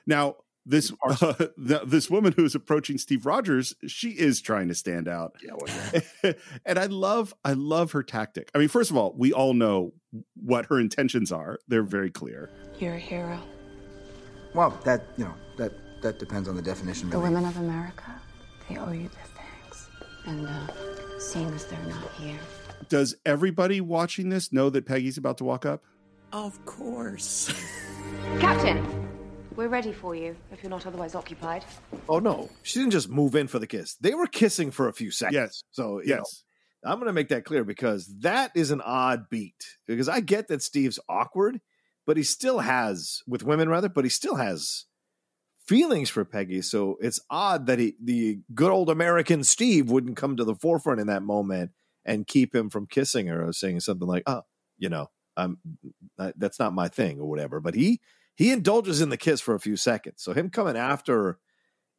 Now, 0.05 0.37
this 0.67 0.91
uh, 1.03 1.33
th- 1.67 1.81
this 1.85 2.09
woman 2.09 2.33
who 2.33 2.43
is 2.45 2.53
approaching 2.53 2.97
Steve 2.97 3.25
Rogers, 3.25 3.73
she 3.87 4.09
is 4.09 4.41
trying 4.41 4.67
to 4.67 4.75
stand 4.75 5.07
out. 5.07 5.35
Yeah, 5.41 6.33
and 6.65 6.77
I 6.77 6.85
love 6.85 7.33
I 7.45 7.53
love 7.53 7.93
her 7.93 8.03
tactic. 8.03 8.51
I 8.53 8.57
mean, 8.59 8.67
first 8.67 8.91
of 8.91 8.97
all, 8.97 9.15
we 9.17 9.33
all 9.33 9.53
know 9.53 9.93
what 10.35 10.65
her 10.67 10.79
intentions 10.79 11.31
are. 11.31 11.57
They're 11.67 11.83
very 11.83 12.11
clear. 12.11 12.49
You're 12.79 12.95
a 12.95 12.99
hero. 12.99 13.39
Well, 14.53 14.79
that, 14.85 15.03
you 15.17 15.25
know, 15.25 15.33
that 15.57 15.71
that 16.01 16.19
depends 16.19 16.47
on 16.47 16.55
the 16.55 16.61
definition, 16.61 17.09
The 17.09 17.19
women 17.19 17.45
of 17.45 17.57
America, 17.57 18.19
they 18.69 18.77
owe 18.77 18.91
you 18.91 19.09
their 19.09 19.25
thanks. 19.35 19.87
And 20.25 20.47
uh, 20.47 21.19
seeing 21.19 21.47
as 21.53 21.65
they're 21.65 21.79
not 21.83 22.11
here, 22.19 22.39
Does 22.89 23.15
everybody 23.25 23.81
watching 23.81 24.29
this 24.29 24.51
know 24.51 24.69
that 24.69 24.85
Peggy's 24.85 25.17
about 25.17 25.37
to 25.39 25.43
walk 25.43 25.65
up? 25.65 25.83
Of 26.33 26.63
course. 26.65 27.51
Captain, 29.57 29.69
we're 29.69 29.73
ready 29.73 29.91
for 29.91 30.15
you 30.15 30.35
if 30.51 30.63
you're 30.63 30.69
not 30.69 30.85
otherwise 30.85 31.15
occupied. 31.15 31.65
Oh 32.07 32.19
no, 32.19 32.49
she 32.63 32.79
didn't 32.79 32.91
just 32.91 33.09
move 33.09 33.35
in 33.35 33.47
for 33.47 33.59
the 33.59 33.67
kiss. 33.67 33.95
They 33.95 34.13
were 34.13 34.27
kissing 34.27 34.71
for 34.71 34.87
a 34.87 34.93
few 34.93 35.11
seconds. 35.11 35.35
Yes. 35.35 35.63
So 35.71 35.99
you 35.99 36.09
Yes. 36.09 36.43
know, 36.83 36.91
I'm 36.91 36.99
going 36.99 37.07
to 37.07 37.13
make 37.13 37.29
that 37.29 37.45
clear 37.45 37.63
because 37.63 38.07
that 38.19 38.51
is 38.55 38.71
an 38.71 38.81
odd 38.81 39.29
beat. 39.29 39.77
Because 39.87 40.07
I 40.07 40.19
get 40.19 40.47
that 40.47 40.61
Steve's 40.61 40.99
awkward, 41.09 41.59
but 42.05 42.17
he 42.17 42.23
still 42.23 42.59
has 42.59 43.23
with 43.27 43.43
women 43.43 43.67
rather, 43.69 43.89
but 43.89 44.05
he 44.05 44.09
still 44.09 44.35
has 44.35 44.85
feelings 45.65 46.09
for 46.09 46.23
Peggy. 46.23 46.61
So 46.61 46.97
it's 47.01 47.19
odd 47.29 47.65
that 47.65 47.79
he, 47.79 47.95
the 48.01 48.39
good 48.53 48.71
old 48.71 48.89
American 48.89 49.43
Steve, 49.43 49.89
wouldn't 49.89 50.17
come 50.17 50.37
to 50.37 50.45
the 50.45 50.55
forefront 50.55 51.01
in 51.01 51.07
that 51.07 51.23
moment 51.23 51.71
and 52.05 52.25
keep 52.25 52.55
him 52.55 52.69
from 52.69 52.87
kissing 52.87 53.27
her 53.27 53.45
or 53.45 53.51
saying 53.51 53.81
something 53.81 54.07
like, 54.07 54.23
"Oh, 54.27 54.43
you 54.77 54.87
know, 54.87 55.09
um, 55.35 55.57
that's 56.37 56.59
not 56.59 56.73
my 56.73 56.87
thing" 56.87 57.19
or 57.19 57.27
whatever. 57.27 57.59
But 57.59 57.75
he 57.75 57.99
he 58.37 58.51
indulges 58.51 59.01
in 59.01 59.09
the 59.09 59.17
kiss 59.17 59.41
for 59.41 59.55
a 59.55 59.59
few 59.59 59.75
seconds. 59.75 60.21
So 60.21 60.31
him 60.31 60.49
coming 60.49 60.77
after 60.77 61.39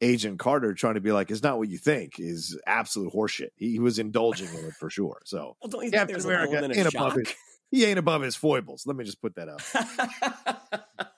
Agent 0.00 0.38
Carter 0.38 0.72
trying 0.72 0.94
to 0.94 1.00
be 1.00 1.10
like, 1.10 1.30
"It's 1.30 1.42
not 1.42 1.58
what 1.58 1.68
you 1.68 1.76
think," 1.76 2.20
is 2.20 2.58
absolute 2.66 3.12
horseshit. 3.12 3.50
He, 3.56 3.72
he 3.72 3.78
was 3.80 3.98
indulging 3.98 4.48
in 4.54 4.64
it 4.66 4.74
for 4.74 4.88
sure. 4.88 5.20
So 5.24 5.56
Well, 5.62 5.68
don't 5.68 5.84
you 5.84 5.90
think 5.90 6.00
Captain 6.00 6.14
there's 6.14 6.24
an 6.24 6.30
America 6.30 6.52
element 6.52 6.72
of 6.72 6.78
ain't 6.78 6.94
above 6.94 7.12
shock? 7.12 7.18
his, 7.26 7.34
he 7.72 7.84
ain't 7.84 7.98
above 7.98 8.22
his 8.22 8.36
foibles. 8.36 8.86
Let 8.86 8.96
me 8.96 9.04
just 9.04 9.20
put 9.20 9.34
that 9.34 9.48
out. 9.48 11.10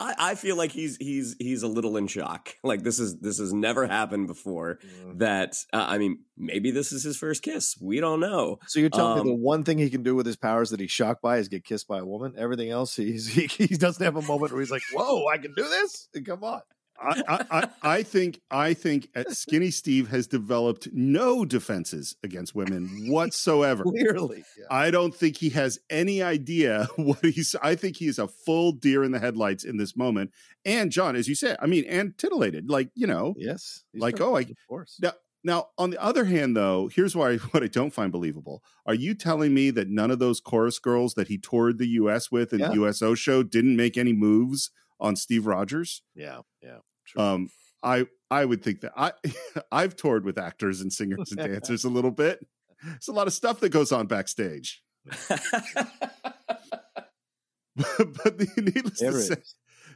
I, 0.00 0.14
I 0.18 0.34
feel 0.34 0.56
like 0.56 0.72
he's 0.72 0.96
he's 0.96 1.36
he's 1.38 1.62
a 1.62 1.68
little 1.68 1.96
in 1.96 2.06
shock. 2.06 2.54
Like 2.64 2.82
this 2.82 2.98
is 2.98 3.18
this 3.18 3.38
has 3.38 3.52
never 3.52 3.86
happened 3.86 4.26
before. 4.26 4.78
Mm-hmm. 4.84 5.18
That 5.18 5.56
uh, 5.72 5.86
I 5.88 5.98
mean, 5.98 6.18
maybe 6.36 6.70
this 6.70 6.92
is 6.92 7.02
his 7.02 7.16
first 7.16 7.42
kiss. 7.42 7.76
We 7.80 8.00
don't 8.00 8.20
know. 8.20 8.58
So 8.66 8.80
you're 8.80 8.90
telling 8.90 9.20
Um, 9.20 9.26
me 9.26 9.32
the 9.32 9.36
one 9.38 9.64
thing 9.64 9.78
he 9.78 9.88
can 9.90 10.02
do 10.02 10.14
with 10.14 10.26
his 10.26 10.36
powers 10.36 10.70
that 10.70 10.80
he's 10.80 10.90
shocked 10.90 11.22
by 11.22 11.38
is 11.38 11.48
get 11.48 11.64
kissed 11.64 11.88
by 11.88 11.98
a 11.98 12.04
woman. 12.04 12.34
Everything 12.36 12.70
else, 12.70 12.96
he's, 12.96 13.26
he 13.34 13.46
he 13.46 13.76
doesn't 13.76 14.04
have 14.04 14.16
a 14.16 14.22
moment 14.22 14.52
where 14.52 14.60
he's 14.60 14.70
like, 14.70 14.82
"Whoa, 14.92 15.26
I 15.26 15.38
can 15.38 15.52
do 15.54 15.62
this." 15.64 16.08
Come 16.24 16.44
on. 16.44 16.60
I, 17.00 17.68
I, 17.82 18.02
think 18.02 18.40
I 18.50 18.74
think 18.74 19.08
uh, 19.14 19.24
Skinny 19.28 19.70
Steve 19.70 20.08
has 20.08 20.26
developed 20.26 20.88
no 20.92 21.44
defenses 21.44 22.16
against 22.22 22.54
women 22.54 23.06
whatsoever. 23.08 23.84
Clearly, 23.84 24.44
I 24.70 24.90
don't 24.90 25.14
think 25.14 25.36
he 25.36 25.50
has 25.50 25.78
any 25.90 26.22
idea 26.22 26.88
what 26.96 27.24
he's. 27.24 27.54
I 27.62 27.74
think 27.74 27.96
he 27.96 28.06
is 28.06 28.18
a 28.18 28.26
full 28.28 28.72
deer 28.72 29.04
in 29.04 29.12
the 29.12 29.20
headlights 29.20 29.64
in 29.64 29.76
this 29.76 29.96
moment. 29.96 30.32
And 30.64 30.90
John, 30.90 31.14
as 31.16 31.28
you 31.28 31.34
said, 31.34 31.56
I 31.60 31.66
mean, 31.66 31.84
and 31.84 32.16
titillated, 32.18 32.68
like 32.68 32.90
you 32.94 33.06
know, 33.06 33.34
yes, 33.38 33.84
like 33.94 34.20
oh, 34.20 34.36
I 34.36 34.40
of 34.40 34.56
course. 34.68 34.98
now. 35.00 35.12
Now, 35.44 35.68
on 35.78 35.90
the 35.90 36.02
other 36.02 36.24
hand, 36.24 36.56
though, 36.56 36.88
here's 36.92 37.14
why 37.14 37.36
what 37.52 37.62
I 37.62 37.68
don't 37.68 37.94
find 37.94 38.10
believable. 38.10 38.60
Are 38.86 38.92
you 38.94 39.14
telling 39.14 39.54
me 39.54 39.70
that 39.70 39.88
none 39.88 40.10
of 40.10 40.18
those 40.18 40.40
chorus 40.40 40.80
girls 40.80 41.14
that 41.14 41.28
he 41.28 41.38
toured 41.38 41.78
the 41.78 41.86
U.S. 41.90 42.30
with 42.32 42.52
in 42.52 42.58
Yeah. 42.58 42.68
the 42.68 42.74
USO 42.74 43.14
show 43.14 43.44
didn't 43.44 43.76
make 43.76 43.96
any 43.96 44.12
moves 44.12 44.72
on 44.98 45.14
Steve 45.14 45.46
Rogers? 45.46 46.02
Yeah, 46.16 46.40
yeah. 46.60 46.78
Um, 47.16 47.48
I 47.82 48.06
I 48.30 48.44
would 48.44 48.62
think 48.62 48.80
that 48.82 48.92
I 48.96 49.12
I've 49.72 49.96
toured 49.96 50.24
with 50.24 50.38
actors 50.38 50.80
and 50.80 50.92
singers 50.92 51.32
and 51.32 51.38
dancers 51.52 51.84
a 51.84 51.88
little 51.88 52.10
bit. 52.10 52.46
It's 52.96 53.08
a 53.08 53.12
lot 53.12 53.26
of 53.26 53.32
stuff 53.32 53.60
that 53.60 53.70
goes 53.70 53.90
on 53.92 54.06
backstage. 54.06 54.82
but 55.04 55.18
the, 57.76 58.48
needless 58.74 59.00
There 59.00 59.10
to 59.12 59.16
is. 59.16 59.28
say, 59.28 59.36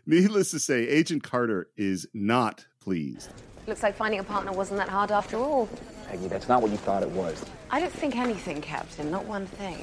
needless 0.07 0.51
to 0.53 0.59
say, 0.59 0.89
Agent 0.89 1.23
Carter 1.23 1.69
is 1.77 2.07
not 2.15 2.67
pleased. 2.81 3.31
Looks 3.67 3.83
like 3.83 3.95
finding 3.97 4.19
a 4.21 4.25
partner 4.25 4.53
wasn't 4.53 4.79
that 4.79 4.89
hard 4.89 5.13
after 5.13 5.37
all. 5.37 5.69
Peggy, 6.09 6.27
that's 6.27 6.49
not 6.49 6.63
what 6.63 6.71
you 6.73 6.77
thought 6.77 7.03
it 7.03 7.11
was. 7.11 7.45
I 7.71 7.79
don't 7.79 7.93
think 7.93 8.17
anything, 8.17 8.61
Captain, 8.61 9.11
not 9.11 9.25
one 9.27 9.47
thing. 9.47 9.79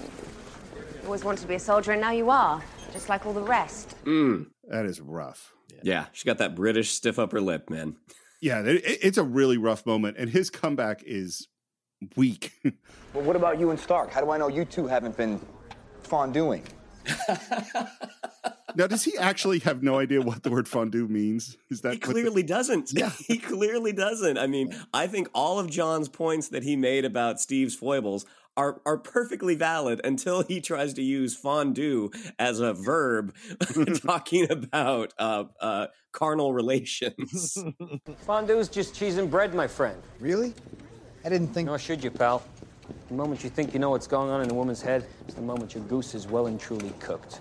You 0.76 1.06
always 1.06 1.24
wanted 1.24 1.42
to 1.42 1.48
be 1.48 1.56
a 1.56 1.60
soldier, 1.60 1.94
and 1.94 2.02
now 2.02 2.12
you 2.12 2.30
are, 2.30 2.62
just 2.92 3.08
like 3.08 3.26
all 3.26 3.34
the 3.34 3.42
rest. 3.42 3.96
Mm. 4.04 4.48
That 4.68 4.86
is 4.86 5.00
rough. 5.00 5.54
Yeah, 5.84 6.06
she 6.14 6.26
got 6.26 6.38
that 6.40 6.56
British 6.56 6.92
stiff 6.92 7.18
upper 7.20 7.42
lip, 7.42 7.70
man. 7.70 7.96
Yeah, 8.42 8.62
it, 8.62 8.78
it- 8.86 9.00
it's 9.04 9.18
a 9.18 9.24
really 9.24 9.58
rough 9.58 9.86
moment, 9.86 10.18
and 10.18 10.30
his 10.30 10.50
comeback 10.50 11.02
is 11.06 11.48
weak. 12.16 12.54
but 12.64 13.24
what 13.24 13.36
about 13.36 13.60
you 13.60 13.70
and 13.72 13.80
Stark? 13.80 14.12
How 14.12 14.22
do 14.22 14.32
I 14.32 14.38
know 14.38 14.48
you 14.48 14.66
two 14.66 14.88
haven't 14.88 15.18
been 15.18 15.40
fondueing? 16.03 16.64
now, 18.76 18.88
does 18.88 19.03
he 19.03 19.18
actually 19.18 19.60
have 19.60 19.82
no 19.84 19.98
idea 19.99 20.22
what 20.22 20.44
the 20.44 20.49
word 20.52 20.68
fondue 20.68 21.08
means? 21.08 21.58
Is 21.70 21.82
that 21.82 21.94
He 21.94 21.99
what 21.99 22.08
the- 22.08 22.14
clearly 22.14 22.44
doesn't. 22.44 22.91
Yeah. 22.94 23.10
he 23.28 23.38
clearly 23.38 23.91
doesn't. 23.94 24.38
I 24.38 24.48
mean, 24.48 24.76
I 24.94 25.08
think 25.08 25.28
all 25.34 25.60
of 25.60 25.70
John's 25.70 26.08
points 26.10 26.49
that 26.49 26.64
he 26.64 26.76
made 26.76 27.06
about 27.06 27.40
Steve's 27.40 27.76
foibles 27.76 28.26
are 28.60 28.81
are 28.86 28.98
perfectly 28.98 29.56
valid 29.56 30.02
until 30.03 30.44
he 30.44 30.60
tries 30.60 30.94
to 30.94 31.02
use 31.02 31.34
fondue 31.34 32.11
as 32.38 32.60
a 32.60 32.73
verb 32.73 33.34
talking 34.06 34.52
about 34.52 35.14
uh, 35.18 35.45
uh, 35.61 35.88
carnal 36.11 36.53
relations. 36.53 37.57
Fondue's 38.27 38.68
just 38.68 38.94
cheese 38.94 39.18
and 39.18 39.31
bread, 39.31 39.56
my 39.56 39.65
friend. 39.65 40.02
Really? 40.19 40.53
I 41.23 41.30
didn't 41.30 41.48
think. 41.48 41.68
Nor 41.68 41.80
should 41.80 42.03
you, 42.03 42.11
pal. 42.11 42.44
The 43.07 43.14
moment 43.14 43.45
you 43.45 43.49
think 43.49 43.73
you 43.73 43.80
know 43.80 43.91
what's 43.91 44.07
going 44.07 44.30
on 44.30 44.41
in 44.41 44.52
a 44.52 44.53
woman's 44.53 44.81
head 44.81 45.06
is 45.27 45.36
the 45.36 45.41
moment 45.41 45.73
your 45.73 45.84
goose 45.86 46.14
is 46.14 46.27
well 46.27 46.48
and 46.48 46.60
truly 46.60 46.91
cooked. 46.99 47.40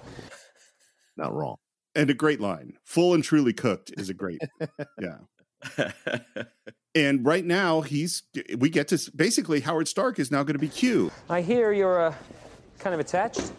Not 1.16 1.35
wrong. 1.35 1.57
and 1.97 2.11
a 2.11 2.15
great 2.15 2.40
line. 2.40 2.74
Full 2.85 3.15
and 3.15 3.24
truly 3.24 3.53
cooked 3.53 3.93
is 3.97 4.09
a 4.09 4.15
great. 4.15 4.40
yeah. 5.01 5.16
And 6.95 7.25
right 7.25 7.45
now, 7.45 7.83
he's 7.83 8.23
we 8.57 8.71
get 8.71 8.89
to 8.89 9.11
basically 9.15 9.61
Howard 9.61 9.87
Stark 9.87 10.19
is 10.19 10.31
now 10.33 10.43
going 10.43 10.55
to 10.55 10.59
be 10.59 10.69
Q. 10.69 11.13
I 11.29 11.43
hear 11.43 11.71
you're 11.73 12.01
uh, 12.01 12.15
kind 12.79 12.93
of 12.95 12.99
attached. 12.99 13.53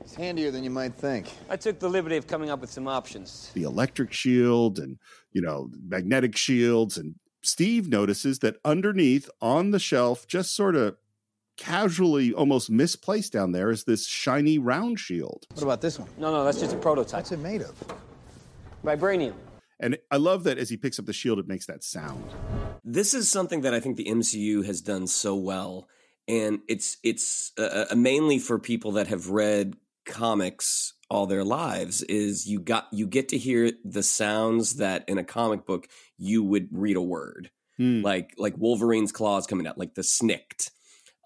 It's 0.00 0.14
handier 0.14 0.50
than 0.50 0.64
you 0.64 0.70
might 0.70 0.94
think. 0.94 1.30
I 1.50 1.56
took 1.56 1.80
the 1.80 1.88
liberty 1.88 2.16
of 2.16 2.26
coming 2.26 2.48
up 2.50 2.60
with 2.60 2.70
some 2.70 2.86
options. 2.88 3.50
the 3.52 3.64
electric 3.64 4.12
shield 4.12 4.78
and 4.78 4.96
you 5.32 5.42
know 5.42 5.68
magnetic 5.86 6.34
shields 6.36 6.96
and 6.96 7.16
steve 7.42 7.88
notices 7.88 8.38
that 8.38 8.56
underneath 8.64 9.28
on 9.42 9.70
the 9.70 9.78
shelf 9.78 10.26
just 10.26 10.54
sort 10.56 10.74
of 10.74 10.96
casually 11.58 12.32
almost 12.32 12.70
misplaced 12.70 13.32
down 13.32 13.52
there 13.52 13.70
is 13.70 13.84
this 13.84 14.06
shiny 14.06 14.58
round 14.58 14.98
shield 14.98 15.46
What 15.52 15.62
about 15.64 15.80
this 15.82 15.98
one? 15.98 16.08
No, 16.16 16.32
no, 16.32 16.44
that's 16.44 16.60
just 16.60 16.74
a 16.74 16.78
prototype. 16.78 17.14
What's 17.20 17.32
it 17.32 17.40
made 17.40 17.60
of? 17.62 17.74
Vibranium. 18.84 19.34
And 19.80 19.96
i 20.10 20.16
love 20.16 20.44
that 20.44 20.58
as 20.58 20.70
he 20.70 20.76
picks 20.76 20.98
up 20.98 21.06
the 21.06 21.12
shield 21.12 21.38
it 21.38 21.46
makes 21.46 21.66
that 21.66 21.82
sound 21.84 22.24
this 22.84 23.12
is 23.12 23.30
something 23.30 23.60
that 23.62 23.74
I 23.74 23.80
think 23.80 23.96
the 23.96 24.04
MCU 24.06 24.64
has 24.64 24.80
done 24.80 25.06
so 25.08 25.34
well, 25.34 25.88
and 26.26 26.60
it's 26.68 26.96
it's 27.04 27.52
uh, 27.58 27.84
uh, 27.90 27.94
mainly 27.94 28.38
for 28.38 28.58
people 28.58 28.92
that 28.92 29.08
have 29.08 29.28
read 29.28 29.76
comics 30.06 30.94
all 31.10 31.26
their 31.26 31.44
lives. 31.44 32.02
Is 32.02 32.46
you 32.46 32.60
got 32.60 32.86
you 32.90 33.06
get 33.06 33.28
to 33.30 33.36
hear 33.38 33.72
the 33.84 34.02
sounds 34.02 34.76
that 34.76 35.06
in 35.06 35.18
a 35.18 35.24
comic 35.24 35.66
book 35.66 35.86
you 36.16 36.42
would 36.42 36.68
read 36.72 36.96
a 36.96 37.02
word, 37.02 37.50
Hmm. 37.76 38.00
like 38.00 38.32
like 38.38 38.56
Wolverine's 38.56 39.12
claws 39.12 39.46
coming 39.46 39.66
out, 39.66 39.76
like 39.76 39.94
the 39.94 40.02
snikt. 40.02 40.70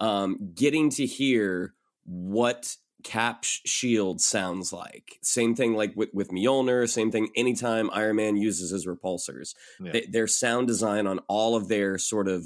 Um, 0.01 0.51
getting 0.55 0.91
to 0.91 1.07
hear 1.07 1.75
what 2.05 2.77
Cap's 3.03 3.61
shield 3.65 4.21
sounds 4.21 4.73
like. 4.73 5.19
Same 5.23 5.55
thing 5.55 5.75
like 5.75 5.95
with, 5.97 6.11
with 6.13 6.31
Mjolnir, 6.31 6.89
same 6.89 7.11
thing 7.11 7.31
anytime 7.37 7.91
Iron 7.93 8.17
Man 8.17 8.37
uses 8.37 8.71
his 8.71 8.87
repulsors. 8.87 9.55
Yeah. 9.81 9.93
Th- 9.93 10.09
their 10.11 10.27
sound 10.27 10.67
design 10.69 11.07
on 11.07 11.21
all 11.29 11.57
of 11.57 11.69
their 11.69 11.99
sort 11.99 12.29
of 12.29 12.45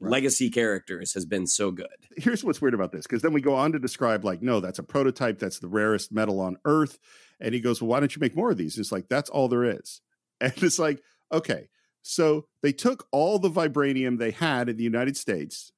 legacy 0.00 0.50
characters 0.50 1.14
has 1.14 1.24
been 1.24 1.46
so 1.46 1.70
good. 1.70 1.86
here's 2.16 2.44
what's 2.44 2.60
weird 2.60 2.74
about 2.74 2.92
this 2.92 3.06
because 3.06 3.22
then 3.22 3.32
we 3.32 3.40
go 3.40 3.54
on 3.54 3.72
to 3.72 3.78
describe 3.78 4.22
like 4.24 4.42
no 4.42 4.60
that's 4.60 4.78
a 4.78 4.82
prototype 4.82 5.38
that's 5.38 5.60
the 5.60 5.68
rarest 5.68 6.12
metal 6.12 6.40
on 6.40 6.58
earth 6.66 6.98
and 7.40 7.54
he 7.54 7.60
goes 7.60 7.80
well 7.80 7.88
why 7.88 8.00
don't 8.00 8.14
you 8.14 8.20
make 8.20 8.36
more 8.36 8.50
of 8.50 8.58
these 8.58 8.76
it's 8.76 8.92
like 8.92 9.08
that's 9.08 9.30
all 9.30 9.48
there 9.48 9.64
is 9.64 10.02
and 10.42 10.52
it's 10.62 10.78
like 10.78 11.00
okay 11.32 11.68
so 12.02 12.44
they 12.60 12.72
took 12.72 13.06
all 13.12 13.38
the 13.38 13.48
vibranium 13.48 14.18
they 14.18 14.32
had 14.32 14.68
in 14.68 14.76
the 14.76 14.84
united 14.84 15.16
states 15.16 15.72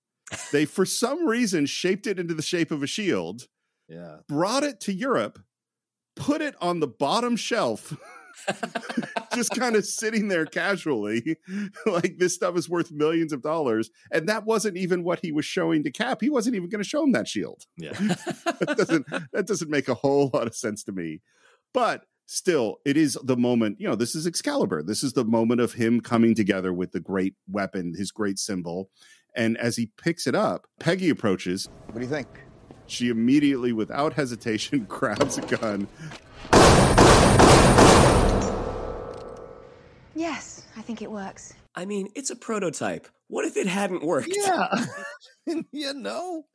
they 0.50 0.64
for 0.64 0.84
some 0.84 1.28
reason 1.28 1.64
shaped 1.64 2.06
it 2.06 2.18
into 2.18 2.34
the 2.34 2.42
shape 2.42 2.72
of 2.72 2.82
a 2.82 2.86
shield 2.86 3.46
Yeah. 3.88 4.16
brought 4.28 4.64
it 4.64 4.80
to 4.80 4.92
europe 4.92 5.38
put 6.16 6.40
it 6.40 6.54
on 6.60 6.80
the 6.80 6.86
bottom 6.88 7.36
shelf 7.36 7.96
just 9.34 9.50
kind 9.56 9.76
of 9.76 9.84
sitting 9.86 10.28
there 10.28 10.46
casually 10.46 11.36
like 11.86 12.18
this 12.18 12.34
stuff 12.34 12.56
is 12.56 12.68
worth 12.68 12.90
millions 12.92 13.32
of 13.32 13.42
dollars 13.42 13.90
and 14.10 14.28
that 14.28 14.44
wasn't 14.44 14.76
even 14.76 15.04
what 15.04 15.20
he 15.20 15.32
was 15.32 15.44
showing 15.44 15.82
to 15.84 15.90
cap 15.90 16.20
he 16.20 16.30
wasn't 16.30 16.54
even 16.54 16.68
going 16.68 16.82
to 16.82 16.88
show 16.88 17.02
him 17.02 17.12
that 17.12 17.28
shield 17.28 17.64
Yeah. 17.76 17.92
that 17.98 18.74
doesn't 18.76 19.06
that 19.32 19.46
doesn't 19.46 19.70
make 19.70 19.88
a 19.88 19.94
whole 19.94 20.30
lot 20.34 20.46
of 20.46 20.54
sense 20.54 20.82
to 20.84 20.92
me 20.92 21.20
but 21.72 22.04
still 22.26 22.78
it 22.84 22.96
is 22.96 23.16
the 23.22 23.36
moment 23.36 23.80
you 23.80 23.88
know 23.88 23.94
this 23.94 24.14
is 24.14 24.26
excalibur 24.26 24.82
this 24.82 25.02
is 25.04 25.12
the 25.12 25.24
moment 25.24 25.60
of 25.60 25.74
him 25.74 26.00
coming 26.00 26.34
together 26.34 26.72
with 26.72 26.92
the 26.92 27.00
great 27.00 27.34
weapon 27.48 27.94
his 27.96 28.10
great 28.10 28.38
symbol 28.38 28.90
and 29.36 29.56
as 29.58 29.76
he 29.76 29.90
picks 30.02 30.26
it 30.26 30.34
up 30.34 30.66
peggy 30.80 31.08
approaches 31.08 31.68
What 31.86 31.96
do 31.96 32.00
you 32.00 32.08
think? 32.08 32.26
She 32.86 33.08
immediately 33.08 33.72
without 33.72 34.14
hesitation 34.14 34.84
grabs 34.88 35.38
a 35.38 35.42
gun 35.42 35.86
Yes, 40.16 40.66
I 40.76 40.80
think 40.80 41.02
it 41.02 41.10
works. 41.10 41.52
I 41.74 41.84
mean, 41.84 42.08
it's 42.14 42.30
a 42.30 42.36
prototype. 42.36 43.06
What 43.28 43.44
if 43.44 43.58
it 43.58 43.66
hadn't 43.66 44.02
worked? 44.02 44.34
Yeah. 44.34 44.86
you 45.70 45.92
know, 45.92 46.46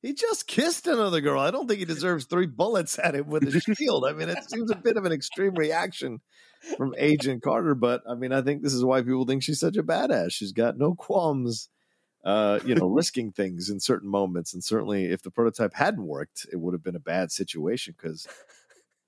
he 0.00 0.14
just 0.14 0.46
kissed 0.46 0.86
another 0.86 1.20
girl. 1.20 1.38
I 1.38 1.50
don't 1.50 1.68
think 1.68 1.80
he 1.80 1.84
deserves 1.84 2.24
three 2.24 2.46
bullets 2.46 2.98
at 2.98 3.14
him 3.14 3.28
with 3.28 3.42
a 3.42 3.60
shield. 3.74 4.06
I 4.08 4.14
mean, 4.14 4.30
it 4.30 4.38
seems 4.48 4.70
a 4.70 4.76
bit 4.76 4.96
of 4.96 5.04
an 5.04 5.12
extreme 5.12 5.54
reaction 5.54 6.20
from 6.78 6.94
Agent 6.96 7.42
Carter, 7.42 7.74
but 7.74 8.02
I 8.08 8.14
mean, 8.14 8.32
I 8.32 8.40
think 8.40 8.62
this 8.62 8.72
is 8.72 8.84
why 8.84 9.02
people 9.02 9.26
think 9.26 9.42
she's 9.42 9.60
such 9.60 9.76
a 9.76 9.82
badass. 9.82 10.32
She's 10.32 10.52
got 10.52 10.78
no 10.78 10.94
qualms, 10.94 11.68
uh, 12.24 12.60
you 12.64 12.74
know, 12.74 12.86
risking 12.88 13.32
things 13.32 13.70
in 13.70 13.80
certain 13.80 14.08
moments. 14.08 14.52
And 14.54 14.62
certainly, 14.62 15.06
if 15.06 15.22
the 15.22 15.30
prototype 15.30 15.74
hadn't 15.74 16.06
worked, 16.06 16.46
it 16.52 16.56
would 16.56 16.74
have 16.74 16.82
been 16.82 16.96
a 16.96 17.00
bad 17.00 17.32
situation 17.32 17.94
because 17.96 18.26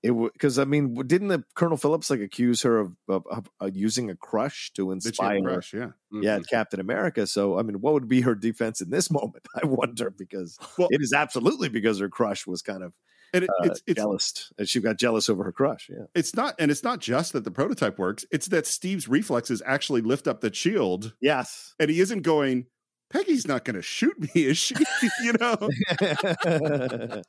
it 0.01 0.11
would. 0.11 0.33
Because 0.33 0.59
I 0.59 0.65
mean, 0.65 0.95
didn't 1.07 1.29
the 1.29 1.43
Colonel 1.55 1.77
Phillips 1.77 2.09
like 2.09 2.19
accuse 2.19 2.61
her 2.63 2.79
of, 2.79 2.95
of, 3.07 3.25
of, 3.27 3.49
uh, 3.61 3.69
using 3.73 4.09
a 4.09 4.15
crush 4.15 4.71
to 4.73 4.89
that 5.01 5.15
she 5.15 5.23
had 5.23 5.37
inspire? 5.37 5.41
crush, 5.41 5.73
yeah 5.73 5.89
yeah, 6.21 6.39
Captain 6.49 6.79
America. 6.79 7.25
So, 7.25 7.57
I 7.57 7.63
mean, 7.63 7.81
what 7.81 7.93
would 7.93 8.07
be 8.07 8.21
her 8.21 8.35
defense 8.35 8.81
in 8.81 8.89
this 8.89 9.09
moment? 9.11 9.47
I 9.61 9.65
wonder 9.65 10.09
because 10.09 10.57
Well- 10.77 10.89
it 10.91 11.01
is 11.01 11.13
absolutely 11.13 11.69
because 11.69 11.99
her 11.99 12.09
crush 12.09 12.45
was 12.45 12.61
kind 12.61 12.83
of 12.83 12.93
and 13.35 13.45
it, 13.45 13.49
uh, 13.49 13.63
it's, 13.63 13.81
it's 13.87 13.97
jealous, 13.99 14.53
and 14.59 14.69
she 14.69 14.79
got 14.79 14.99
jealous 14.99 15.27
over 15.27 15.43
her 15.43 15.51
crush. 15.51 15.89
Yeah, 15.89 16.05
it's 16.13 16.35
not 16.35 16.53
and 16.59 16.69
it's 16.69 16.83
not 16.83 16.99
just 16.99 17.33
that 17.33 17.43
the 17.43 17.49
prototype 17.49 17.97
works 17.97 18.25
it's 18.29 18.45
that 18.47 18.67
steve's 18.67 19.07
reflexes 19.07 19.59
actually 19.65 20.01
lift 20.01 20.27
up 20.27 20.41
the 20.41 20.53
shield 20.53 21.15
yes, 21.19 21.73
and 21.79 21.89
he 21.89 21.99
isn't 21.99 22.21
going 22.21 22.67
peggy's 23.13 23.47
not 23.47 23.63
going 23.63 23.75
to 23.75 23.81
shoot 23.81 24.19
me 24.19 24.29
is 24.45 24.57
she 24.57 24.75
you 25.23 25.33
know 25.39 25.55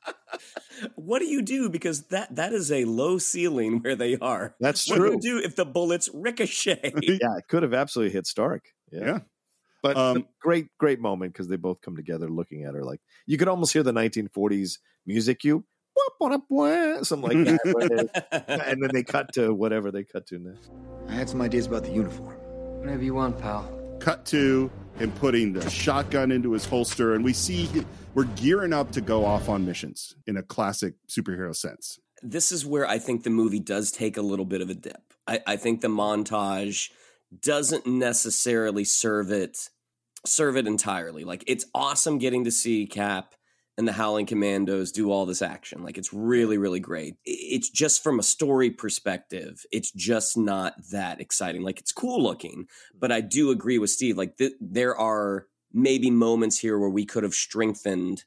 What 0.96 1.20
do 1.20 1.26
you 1.26 1.40
do? 1.42 1.68
Because 1.70 2.02
that 2.08 2.34
that 2.34 2.52
is 2.52 2.72
a 2.72 2.84
low 2.84 3.18
ceiling 3.18 3.80
where 3.80 3.94
they 3.94 4.16
are. 4.16 4.56
That's 4.58 4.88
What 4.88 4.96
do 4.96 5.00
true. 5.02 5.12
you 5.12 5.20
do 5.20 5.38
if 5.38 5.54
the 5.54 5.64
bullets 5.64 6.10
ricochet? 6.12 6.80
yeah, 7.02 7.36
it 7.38 7.44
could 7.48 7.62
have 7.62 7.74
absolutely 7.74 8.12
hit 8.12 8.26
Stark. 8.26 8.64
Yeah, 8.90 9.04
yeah 9.04 9.18
but 9.82 9.96
Um, 9.96 10.26
great, 10.40 10.66
great 10.78 10.98
moment 10.98 11.32
because 11.32 11.46
they 11.46 11.56
both 11.56 11.80
come 11.82 11.94
together 11.94 12.28
looking 12.28 12.64
at 12.64 12.74
her 12.74 12.82
like 12.82 13.00
you 13.26 13.36
could 13.38 13.48
almost 13.48 13.72
hear 13.72 13.82
the 13.82 13.92
1940s 13.92 14.78
music 15.06 15.40
cue. 15.40 15.64
Something 17.02 17.44
like 17.44 17.44
that, 17.44 18.64
and 18.68 18.82
then 18.82 18.90
they 18.92 19.02
cut 19.04 19.32
to 19.34 19.54
whatever 19.54 19.90
they 19.92 20.02
cut 20.04 20.26
to 20.28 20.38
next. 20.38 20.70
I 21.08 21.12
had 21.12 21.28
some 21.28 21.40
ideas 21.40 21.66
about 21.66 21.84
the 21.84 21.92
uniform. 21.92 22.36
Whatever 22.80 23.02
you 23.04 23.14
want, 23.14 23.38
pal. 23.38 23.68
cut 24.00 24.24
to 24.26 24.70
him 24.98 25.10
putting 25.12 25.52
the 25.52 25.68
shotgun 25.70 26.30
into 26.30 26.52
his 26.52 26.64
holster 26.64 27.14
and 27.14 27.24
we 27.24 27.32
see 27.32 27.68
we're 28.14 28.24
gearing 28.24 28.72
up 28.72 28.90
to 28.92 29.00
go 29.00 29.24
off 29.24 29.48
on 29.48 29.66
missions 29.66 30.14
in 30.26 30.36
a 30.36 30.42
classic 30.42 30.94
superhero 31.08 31.54
sense 31.54 31.98
this 32.24 32.50
is 32.50 32.64
where 32.64 32.88
I 32.88 32.98
think 32.98 33.22
the 33.22 33.30
movie 33.30 33.60
does 33.60 33.92
take 33.92 34.16
a 34.16 34.22
little 34.22 34.46
bit 34.46 34.62
of 34.62 34.70
a 34.70 34.74
dip. 34.74 35.12
I, 35.26 35.40
I 35.46 35.56
think 35.56 35.82
the 35.82 35.88
montage 35.88 36.90
doesn't 37.42 37.86
necessarily 37.86 38.84
serve 38.84 39.30
it 39.30 39.68
serve 40.26 40.56
it 40.56 40.66
entirely. 40.66 41.22
Like 41.24 41.44
it's 41.46 41.66
awesome 41.74 42.18
getting 42.18 42.44
to 42.44 42.50
see 42.50 42.86
Cap 42.86 43.34
and 43.76 43.88
the 43.88 43.92
Howling 43.92 44.26
Commandos 44.26 44.92
do 44.92 45.10
all 45.10 45.26
this 45.26 45.42
action. 45.42 45.82
Like 45.82 45.98
it's 45.98 46.12
really, 46.12 46.58
really 46.58 46.80
great. 46.80 47.16
It's 47.24 47.68
just 47.70 48.02
from 48.02 48.18
a 48.18 48.22
story 48.22 48.70
perspective, 48.70 49.64
it's 49.72 49.90
just 49.90 50.36
not 50.36 50.74
that 50.92 51.20
exciting. 51.20 51.62
Like 51.62 51.80
it's 51.80 51.92
cool 51.92 52.22
looking, 52.22 52.66
but 52.98 53.10
I 53.10 53.20
do 53.20 53.50
agree 53.50 53.78
with 53.78 53.90
Steve. 53.90 54.16
Like 54.16 54.36
th- 54.36 54.52
there 54.60 54.96
are 54.96 55.46
maybe 55.72 56.10
moments 56.10 56.58
here 56.58 56.78
where 56.78 56.88
we 56.90 57.04
could 57.04 57.24
have 57.24 57.34
strengthened 57.34 58.24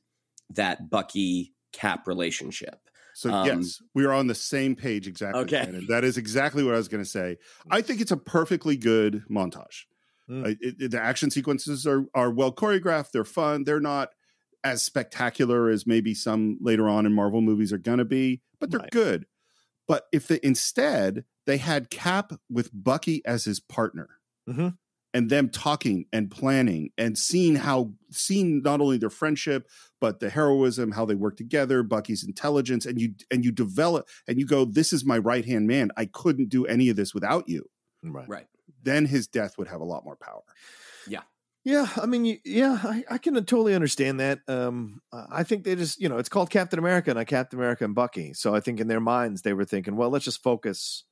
that 0.49 0.89
Bucky 0.89 1.53
Cap 1.73 2.07
relationship. 2.07 2.79
so 3.13 3.31
Um, 3.31 3.47
yes 3.47 3.81
we 3.95 4.05
are 4.05 4.11
on 4.13 4.27
the 4.27 4.35
same 4.35 4.75
page 4.75 5.07
exactly 5.07 5.41
Okay. 5.43 5.63
Shannon. 5.65 5.85
that 5.87 6.03
is 6.03 6.17
exactly 6.17 6.63
what 6.63 6.73
i 6.73 6.77
was 6.77 6.87
going 6.87 7.03
to 7.03 7.09
say 7.09 7.37
i 7.71 7.81
think 7.81 7.99
it's 8.01 8.11
a 8.11 8.17
perfectly 8.17 8.75
good 8.77 9.23
montage 9.29 9.85
Mm. 10.29 10.45
Uh, 10.45 10.49
it- 10.59 10.75
it- 10.81 10.91
the 10.91 11.01
action 11.01 11.31
sequences 11.31 11.87
are 11.87 12.03
are 12.13 12.29
well 12.31 12.51
choreographed 12.51 13.11
they're 13.13 13.23
fun 13.23 13.63
they're 13.63 13.79
not 13.79 14.09
as 14.73 14.83
spectacular 14.83 15.69
as 15.69 15.85
maybe 15.87 16.13
some 16.13 16.57
later 16.61 16.87
on 16.89 17.05
in 17.05 17.13
marvel 17.13 17.41
movies 17.41 17.71
are 17.73 17.77
going 17.77 17.97
to 17.99 18.05
be 18.05 18.41
but 18.59 18.71
they're 18.71 18.79
Right. 18.79 18.91
good. 18.91 19.25
But 19.87 20.07
if 20.11 20.27
they 20.27 20.39
instead 20.43 21.25
they 21.45 21.57
had 21.57 21.89
cap 21.89 22.33
with 22.49 22.69
bucky 22.73 23.25
as 23.25 23.45
his 23.45 23.59
partner 23.59 24.09
Mhm. 24.49 24.77
and 25.13 25.29
them 25.29 25.49
talking 25.49 26.05
and 26.11 26.29
planning 26.29 26.91
and 26.97 27.17
seeing 27.17 27.55
how 27.55 27.93
seeing 28.11 28.61
not 28.63 28.81
only 28.81 28.97
their 28.97 29.09
friendship 29.09 29.67
but 30.01 30.19
the 30.19 30.29
heroism 30.29 30.91
how 30.91 31.05
they 31.05 31.15
work 31.15 31.37
together 31.37 31.83
bucky's 31.83 32.23
intelligence 32.23 32.85
and 32.85 32.99
you 32.99 33.13
and 33.31 33.45
you 33.45 33.51
develop 33.51 34.07
and 34.27 34.39
you 34.39 34.45
go 34.45 34.65
this 34.65 34.91
is 34.91 35.05
my 35.05 35.17
right 35.17 35.45
hand 35.45 35.67
man. 35.67 35.89
I 35.95 36.05
couldn't 36.05 36.49
do 36.49 36.65
any 36.65 36.89
of 36.89 36.95
this 36.97 37.13
without 37.13 37.47
you. 37.47 37.69
Right. 38.03 38.27
Right. 38.27 38.47
Then 38.83 39.05
his 39.05 39.27
death 39.27 39.57
would 39.57 39.67
have 39.69 39.81
a 39.81 39.85
lot 39.85 40.03
more 40.05 40.17
power 40.17 40.41
yeah 41.67 41.89
I 42.01 42.05
mean, 42.05 42.39
yeah, 42.45 42.79
I, 42.81 43.03
I 43.11 43.17
can 43.17 43.33
totally 43.35 43.75
understand 43.75 44.21
that. 44.21 44.39
Um, 44.47 45.01
I 45.11 45.43
think 45.43 45.65
they 45.65 45.75
just, 45.75 45.99
you 45.99 46.07
know, 46.07 46.17
it's 46.17 46.29
called 46.29 46.49
Captain 46.49 46.79
America, 46.79 47.09
and 47.09 47.19
I 47.19 47.25
Captain 47.25 47.59
America 47.59 47.83
and 47.83 47.93
Bucky. 47.93 48.33
So 48.33 48.55
I 48.55 48.61
think 48.61 48.79
in 48.79 48.87
their 48.87 49.01
minds 49.01 49.41
they 49.41 49.51
were 49.51 49.65
thinking, 49.65 49.97
well, 49.97 50.09
let's 50.09 50.23
just 50.23 50.41
focus 50.41 51.03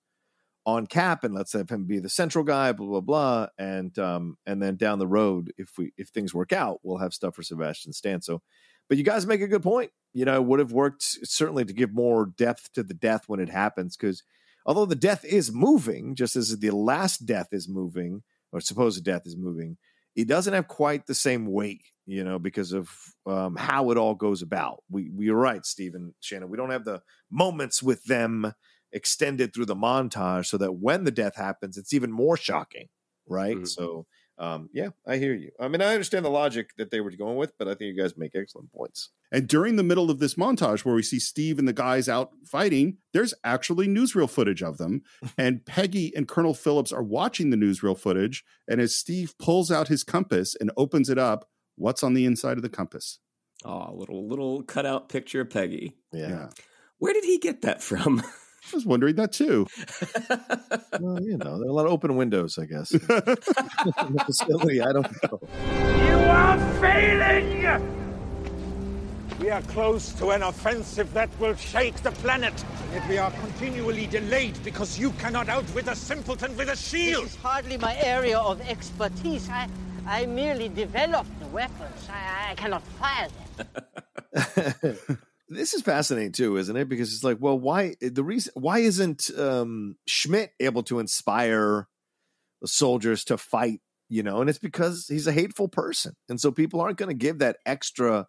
on 0.66 0.88
Cap 0.88 1.26
and 1.26 1.36
let's 1.36 1.52
have 1.52 1.70
him 1.70 1.84
be 1.84 2.00
the 2.00 2.08
central 2.08 2.46
guy, 2.46 2.72
blah 2.72 2.88
blah 2.88 3.02
blah, 3.02 3.48
and 3.58 4.00
um, 4.00 4.38
and 4.46 4.64
then 4.64 4.78
down 4.78 4.98
the 4.98 5.08
road, 5.08 5.52
if 5.58 5.72
we 5.78 5.92
if 5.98 6.08
things 6.08 6.34
work 6.34 6.54
out, 6.54 6.80
we'll 6.84 7.00
have 7.00 7.14
stuff 7.14 7.36
for 7.36 7.44
Sebastian 7.44 7.92
Stan. 7.92 8.22
So, 8.22 8.42
but 8.88 8.98
you 8.98 9.04
guys 9.04 9.28
make 9.28 9.42
a 9.42 9.48
good 9.48 9.64
point. 9.64 9.92
You 10.14 10.24
know, 10.24 10.42
would 10.42 10.60
have 10.60 10.72
worked 10.72 11.04
certainly 11.04 11.66
to 11.66 11.74
give 11.74 11.94
more 11.94 12.28
depth 12.38 12.72
to 12.76 12.84
the 12.84 12.94
death 12.94 13.24
when 13.28 13.42
it 13.42 13.50
happens, 13.50 13.98
because 13.98 14.24
although 14.66 14.86
the 14.86 14.96
death 14.96 15.26
is 15.26 15.52
moving, 15.52 16.16
just 16.16 16.38
as 16.38 16.58
the 16.58 16.72
last 16.72 17.26
death 17.26 17.50
is 17.52 17.68
moving 17.68 18.24
or 18.54 18.62
supposed 18.62 19.04
death 19.04 19.24
is 19.26 19.36
moving, 19.36 19.76
it 20.16 20.28
doesn't 20.28 20.54
have 20.54 20.68
quite 20.68 21.06
the 21.08 21.16
same 21.16 21.46
weight, 21.46 21.82
you 22.06 22.24
know, 22.24 22.40
because 22.40 22.72
of 22.72 22.90
um, 23.26 23.56
how 23.56 23.92
it 23.92 23.98
all 23.98 24.16
goes 24.16 24.42
about. 24.42 24.84
We 24.90 25.10
we 25.10 25.30
are 25.30 25.36
right, 25.36 25.66
Stephen 25.66 26.14
Shannon. 26.22 26.50
We 26.50 26.58
don't 26.58 26.72
have 26.72 26.86
the 26.86 27.02
moments 27.32 27.84
with 27.84 28.04
them 28.06 28.54
extended 28.92 29.54
through 29.54 29.66
the 29.66 29.76
montage, 29.76 30.46
so 30.46 30.58
that 30.58 30.74
when 30.74 31.04
the 31.04 31.12
death 31.12 31.36
happens, 31.36 31.78
it's 31.78 31.94
even 31.94 32.12
more 32.12 32.38
shocking, 32.38 32.88
right? 33.28 33.58
So, 33.68 34.06
um, 34.38 34.70
yeah, 34.74 34.90
I 35.08 35.18
hear 35.18 35.34
you. 35.34 35.52
I 35.60 35.68
mean, 35.68 35.82
I 35.82 35.94
understand 35.94 36.26
the 36.26 36.30
logic 36.30 36.72
that 36.78 36.92
they 36.92 37.00
were 37.00 37.12
going 37.12 37.38
with, 37.38 37.58
but 37.58 37.68
I 37.68 37.72
think 37.72 37.96
you 37.96 38.02
guys 38.02 38.18
make 38.18 38.36
excellent 38.36 38.72
points. 38.74 39.10
And 39.32 39.48
during 39.48 39.76
the 39.76 39.84
middle 39.84 40.12
of 40.12 40.20
this 40.20 40.36
montage 40.36 40.84
where 40.84 40.96
we 40.96 41.04
see 41.04 41.20
Steve 41.20 41.58
and 41.58 41.68
the 41.68 41.74
guys 41.74 42.10
out 42.10 42.32
fighting, 42.46 42.98
there's 43.14 43.34
actually 43.44 43.88
newsreel 43.88 44.30
footage 44.30 44.62
of 44.62 44.78
them. 44.78 45.04
and 45.38 45.66
Peggy 45.66 46.14
and 46.16 46.28
Colonel 46.28 46.54
Phillips 46.54 46.92
are 46.92 47.04
watching 47.04 47.50
the 47.50 47.58
newsreel 47.58 47.98
footage. 47.98 48.44
And 48.68 48.82
as 48.82 48.98
Steve 48.98 49.36
pulls 49.40 49.72
out 49.72 49.88
his 49.88 50.04
compass 50.04 50.56
and 50.60 50.72
opens 50.76 51.10
it 51.10 51.18
up, 51.18 51.50
what's 51.76 52.04
on 52.04 52.14
the 52.14 52.26
inside 52.26 52.58
of 52.58 52.64
the 52.64 52.70
compass? 52.70 53.20
Oh, 53.64 53.94
little 53.96 54.28
little 54.28 54.64
cutout 54.64 55.10
picture 55.10 55.42
of 55.42 55.50
Peggy. 55.50 55.96
Yeah. 56.12 56.50
Where 57.00 57.14
did 57.14 57.24
he 57.24 57.40
get 57.40 57.62
that 57.62 57.82
from? 57.82 58.22
I 58.72 58.76
was 58.76 58.86
wondering 58.86 59.16
that 59.16 59.32
too. 59.32 59.68
well, 61.00 61.22
you 61.22 61.38
know, 61.38 61.60
there 61.60 61.68
are 61.68 61.70
a 61.70 61.74
lot 61.74 61.86
of 61.86 61.92
open 61.92 62.16
windows, 62.16 62.58
I 62.58 62.66
guess. 62.66 62.92
In 62.94 63.00
the 63.00 64.24
facility, 64.26 64.82
I 64.82 64.92
don't 64.92 65.08
know. 65.24 65.40
You 66.08 66.18
are 66.30 66.58
failing! 66.82 68.06
We 69.40 69.50
are 69.52 69.62
close 69.64 70.14
to 70.14 70.32
an 70.32 70.44
offensive 70.44 71.14
that 71.14 71.30
will 71.40 71.56
shake 71.56 71.96
the 71.98 72.12
planet. 72.12 72.54
Yet 72.94 73.08
we 73.08 73.18
are 73.18 73.32
continually 73.32 74.08
delayed 74.08 74.58
because 74.64 74.98
you 74.98 75.12
cannot 75.12 75.50
outwit 75.50 75.88
a 75.88 75.96
simpleton 75.96 76.56
with 76.58 76.70
a 76.70 76.76
shield. 76.76 77.26
This 77.26 77.34
is 77.34 77.42
hardly 77.42 77.78
my 77.78 77.96
area 78.02 78.40
of 78.40 78.62
expertise. 78.62 79.50
I, 79.50 79.68
I 80.08 80.26
merely 80.26 80.70
developed 80.70 81.40
the 81.40 81.48
weapons. 81.48 82.10
I, 82.10 82.52
I 82.52 82.56
cannot 82.56 82.82
fire 83.00 83.28
them. 84.34 85.18
This 85.48 85.74
is 85.74 85.82
fascinating 85.82 86.32
too, 86.32 86.58
isn't 86.58 86.76
it? 86.76 86.90
Because 86.90 87.14
it's 87.14 87.24
like, 87.24 87.38
well, 87.40 87.58
why 87.58 87.96
the 88.02 88.24
reason 88.24 88.54
why 88.56 88.80
isn't 88.80 89.30
um, 89.38 89.96
Schmidt 90.08 90.52
able 90.60 90.84
to 90.84 91.00
inspire 91.00 91.88
the 92.62 92.68
soldiers 92.68 93.24
to 93.26 93.38
fight? 93.38 93.82
You 94.10 94.24
know, 94.24 94.42
and 94.42 94.50
it's 94.50 94.60
because 94.60 95.08
he's 95.08 95.28
a 95.28 95.32
hateful 95.32 95.68
person, 95.68 96.14
and 96.30 96.40
so 96.40 96.52
people 96.52 96.82
aren't 96.82 96.98
going 96.98 97.10
to 97.10 97.16
give 97.16 97.40
that 97.40 97.58
extra 97.66 98.28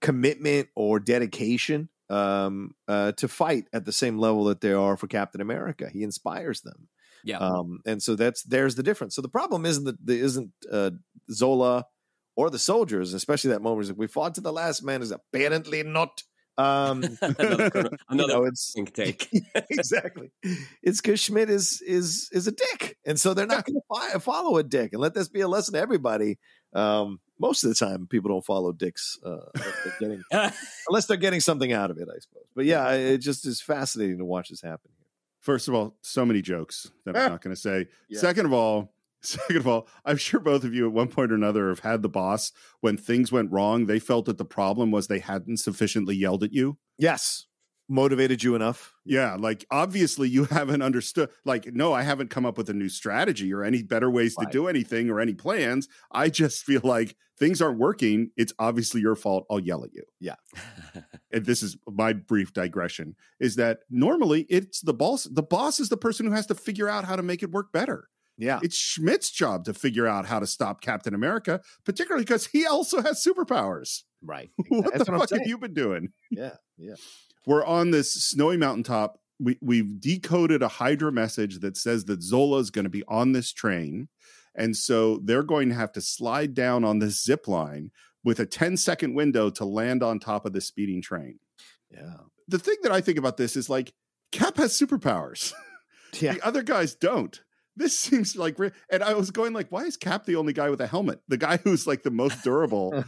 commitment 0.00 0.68
or 0.74 0.98
dedication 0.98 1.88
um, 2.10 2.72
uh, 2.88 3.12
to 3.12 3.28
fight 3.28 3.64
at 3.72 3.84
the 3.84 3.92
same 3.92 4.18
level 4.18 4.44
that 4.44 4.60
they 4.60 4.72
are 4.72 4.96
for 4.96 5.06
Captain 5.06 5.40
America. 5.40 5.88
He 5.90 6.02
inspires 6.02 6.60
them. 6.62 6.88
Yeah. 7.22 7.38
Um, 7.38 7.80
and 7.86 8.02
so 8.02 8.16
that's 8.16 8.42
there's 8.42 8.74
the 8.74 8.82
difference. 8.82 9.14
So 9.14 9.22
the 9.22 9.28
problem 9.28 9.64
isn't 9.64 9.84
that 9.84 10.04
there 10.04 10.18
isn't 10.18 10.50
uh, 10.70 10.90
Zola 11.30 11.86
or 12.36 12.50
the 12.50 12.58
soldiers, 12.58 13.14
especially 13.14 13.50
that 13.50 13.62
moment. 13.62 13.84
is 13.84 13.90
like, 13.90 13.98
we 13.98 14.06
fought 14.06 14.34
to 14.34 14.40
the 14.42 14.52
last 14.52 14.82
man 14.84 15.00
is 15.00 15.10
apparently 15.10 15.82
not. 15.82 16.22
Um, 16.56 17.02
another 17.22 17.70
colonel- 17.70 17.90
you 17.92 17.98
another 18.10 18.32
know, 18.34 18.44
it's 18.46 18.72
think 18.72 18.94
take. 18.94 19.28
exactly. 19.70 20.30
It's 20.82 21.00
because 21.00 21.20
Schmidt 21.20 21.50
is 21.50 21.82
is 21.82 22.28
is 22.32 22.46
a 22.46 22.52
dick, 22.52 22.96
and 23.04 23.18
so 23.18 23.34
they're 23.34 23.46
not 23.46 23.64
going 23.64 23.80
to 24.12 24.20
follow 24.20 24.56
a 24.56 24.62
dick. 24.62 24.92
And 24.92 25.00
let 25.02 25.14
this 25.14 25.28
be 25.28 25.40
a 25.40 25.48
lesson 25.48 25.74
to 25.74 25.80
everybody. 25.80 26.38
Um, 26.72 27.20
most 27.38 27.64
of 27.64 27.68
the 27.70 27.74
time, 27.74 28.06
people 28.06 28.30
don't 28.30 28.44
follow 28.44 28.72
dicks 28.72 29.18
uh, 29.24 29.36
unless, 29.54 29.74
they're 29.84 29.94
getting, 30.00 30.22
unless 30.88 31.06
they're 31.06 31.16
getting 31.16 31.40
something 31.40 31.72
out 31.72 31.90
of 31.90 31.98
it, 31.98 32.08
I 32.08 32.18
suppose. 32.20 32.46
But 32.54 32.64
yeah, 32.64 32.90
it 32.92 33.18
just 33.18 33.46
is 33.46 33.60
fascinating 33.60 34.18
to 34.18 34.24
watch 34.24 34.48
this 34.48 34.60
happen. 34.62 34.90
First 35.40 35.68
of 35.68 35.74
all, 35.74 35.96
so 36.00 36.24
many 36.24 36.40
jokes 36.40 36.90
that 37.04 37.16
I'm 37.16 37.30
not 37.30 37.42
going 37.42 37.54
to 37.54 37.60
say. 37.60 37.86
Yeah. 38.08 38.20
Second 38.20 38.46
of 38.46 38.52
all, 38.52 38.93
second 39.24 39.56
of 39.56 39.66
all, 39.66 39.88
I'm 40.04 40.16
sure 40.16 40.40
both 40.40 40.64
of 40.64 40.74
you 40.74 40.86
at 40.86 40.92
one 40.92 41.08
point 41.08 41.32
or 41.32 41.34
another 41.34 41.68
have 41.68 41.80
had 41.80 42.02
the 42.02 42.08
boss 42.08 42.52
when 42.80 42.96
things 42.96 43.32
went 43.32 43.52
wrong. 43.52 43.86
They 43.86 43.98
felt 43.98 44.26
that 44.26 44.38
the 44.38 44.44
problem 44.44 44.90
was 44.90 45.06
they 45.06 45.18
hadn't 45.18 45.58
sufficiently 45.58 46.16
yelled 46.16 46.42
at 46.42 46.52
you. 46.52 46.78
Yes, 46.98 47.46
motivated 47.88 48.42
you 48.42 48.54
enough. 48.54 48.94
Yeah, 49.04 49.36
like 49.38 49.64
obviously 49.70 50.28
you 50.28 50.44
haven't 50.44 50.82
understood. 50.82 51.30
Like, 51.44 51.72
no, 51.74 51.92
I 51.92 52.02
haven't 52.02 52.30
come 52.30 52.46
up 52.46 52.56
with 52.56 52.70
a 52.70 52.74
new 52.74 52.88
strategy 52.88 53.52
or 53.52 53.62
any 53.62 53.82
better 53.82 54.10
ways 54.10 54.34
to 54.36 54.46
do 54.50 54.68
anything 54.68 55.10
or 55.10 55.20
any 55.20 55.34
plans. 55.34 55.88
I 56.10 56.28
just 56.28 56.64
feel 56.64 56.80
like 56.84 57.16
things 57.38 57.60
aren't 57.60 57.78
working. 57.78 58.30
It's 58.36 58.52
obviously 58.58 59.00
your 59.00 59.16
fault. 59.16 59.46
I'll 59.50 59.60
yell 59.60 59.84
at 59.84 59.92
you. 59.92 60.04
Yeah. 60.20 60.36
and 61.32 61.44
this 61.44 61.62
is 61.62 61.76
my 61.86 62.12
brief 62.12 62.52
digression 62.52 63.16
is 63.40 63.56
that 63.56 63.80
normally 63.90 64.46
it's 64.48 64.80
the 64.80 64.94
boss 64.94 65.24
the 65.24 65.42
boss 65.42 65.80
is 65.80 65.88
the 65.88 65.96
person 65.96 66.26
who 66.26 66.32
has 66.32 66.46
to 66.46 66.54
figure 66.54 66.88
out 66.88 67.04
how 67.04 67.16
to 67.16 67.22
make 67.22 67.42
it 67.42 67.50
work 67.50 67.72
better 67.72 68.08
yeah 68.36 68.58
it's 68.62 68.76
schmidt's 68.76 69.30
job 69.30 69.64
to 69.64 69.72
figure 69.74 70.06
out 70.06 70.26
how 70.26 70.38
to 70.38 70.46
stop 70.46 70.80
captain 70.80 71.14
america 71.14 71.60
particularly 71.84 72.24
because 72.24 72.46
he 72.46 72.66
also 72.66 73.00
has 73.02 73.22
superpowers 73.24 74.02
right 74.22 74.50
what 74.68 74.92
That's 74.92 75.04
the 75.06 75.12
what 75.12 75.28
fuck 75.30 75.38
have 75.38 75.46
you 75.46 75.58
been 75.58 75.74
doing 75.74 76.12
Yeah, 76.30 76.54
yeah. 76.78 76.94
we're 77.46 77.64
on 77.64 77.90
this 77.90 78.12
snowy 78.12 78.56
mountaintop 78.56 79.18
we, 79.40 79.58
we've 79.60 80.00
decoded 80.00 80.62
a 80.62 80.68
hydra 80.68 81.10
message 81.12 81.60
that 81.60 81.76
says 81.76 82.04
that 82.06 82.22
zola 82.22 82.58
is 82.60 82.70
going 82.70 82.84
to 82.84 82.90
be 82.90 83.04
on 83.08 83.32
this 83.32 83.52
train 83.52 84.08
and 84.56 84.76
so 84.76 85.20
they're 85.24 85.42
going 85.42 85.68
to 85.68 85.74
have 85.74 85.92
to 85.92 86.00
slide 86.00 86.54
down 86.54 86.84
on 86.84 86.98
this 87.00 87.22
zip 87.22 87.46
line 87.48 87.90
with 88.24 88.38
a 88.40 88.46
10 88.46 88.76
second 88.76 89.14
window 89.14 89.50
to 89.50 89.64
land 89.64 90.02
on 90.02 90.18
top 90.18 90.46
of 90.46 90.52
the 90.52 90.60
speeding 90.60 91.02
train 91.02 91.38
Yeah. 91.90 92.16
the 92.48 92.58
thing 92.58 92.76
that 92.82 92.92
I 92.92 93.00
think 93.00 93.18
about 93.18 93.36
this 93.36 93.54
is 93.56 93.68
like 93.70 93.92
Cap 94.32 94.56
has 94.56 94.72
superpowers. 94.76 95.52
Yeah. 96.20 96.32
the 96.34 96.44
other 96.46 96.62
guys 96.62 96.94
don't. 96.96 97.40
This 97.76 97.98
seems 97.98 98.36
like, 98.36 98.56
and 98.90 99.02
I 99.02 99.14
was 99.14 99.30
going 99.30 99.52
like, 99.52 99.70
why 99.70 99.82
is 99.82 99.96
Cap 99.96 100.26
the 100.26 100.36
only 100.36 100.52
guy 100.52 100.70
with 100.70 100.80
a 100.80 100.86
helmet? 100.86 101.20
The 101.28 101.36
guy 101.36 101.56
who's 101.58 101.86
like 101.86 102.02
the 102.02 102.10
most 102.10 102.42
durable. 102.44 103.04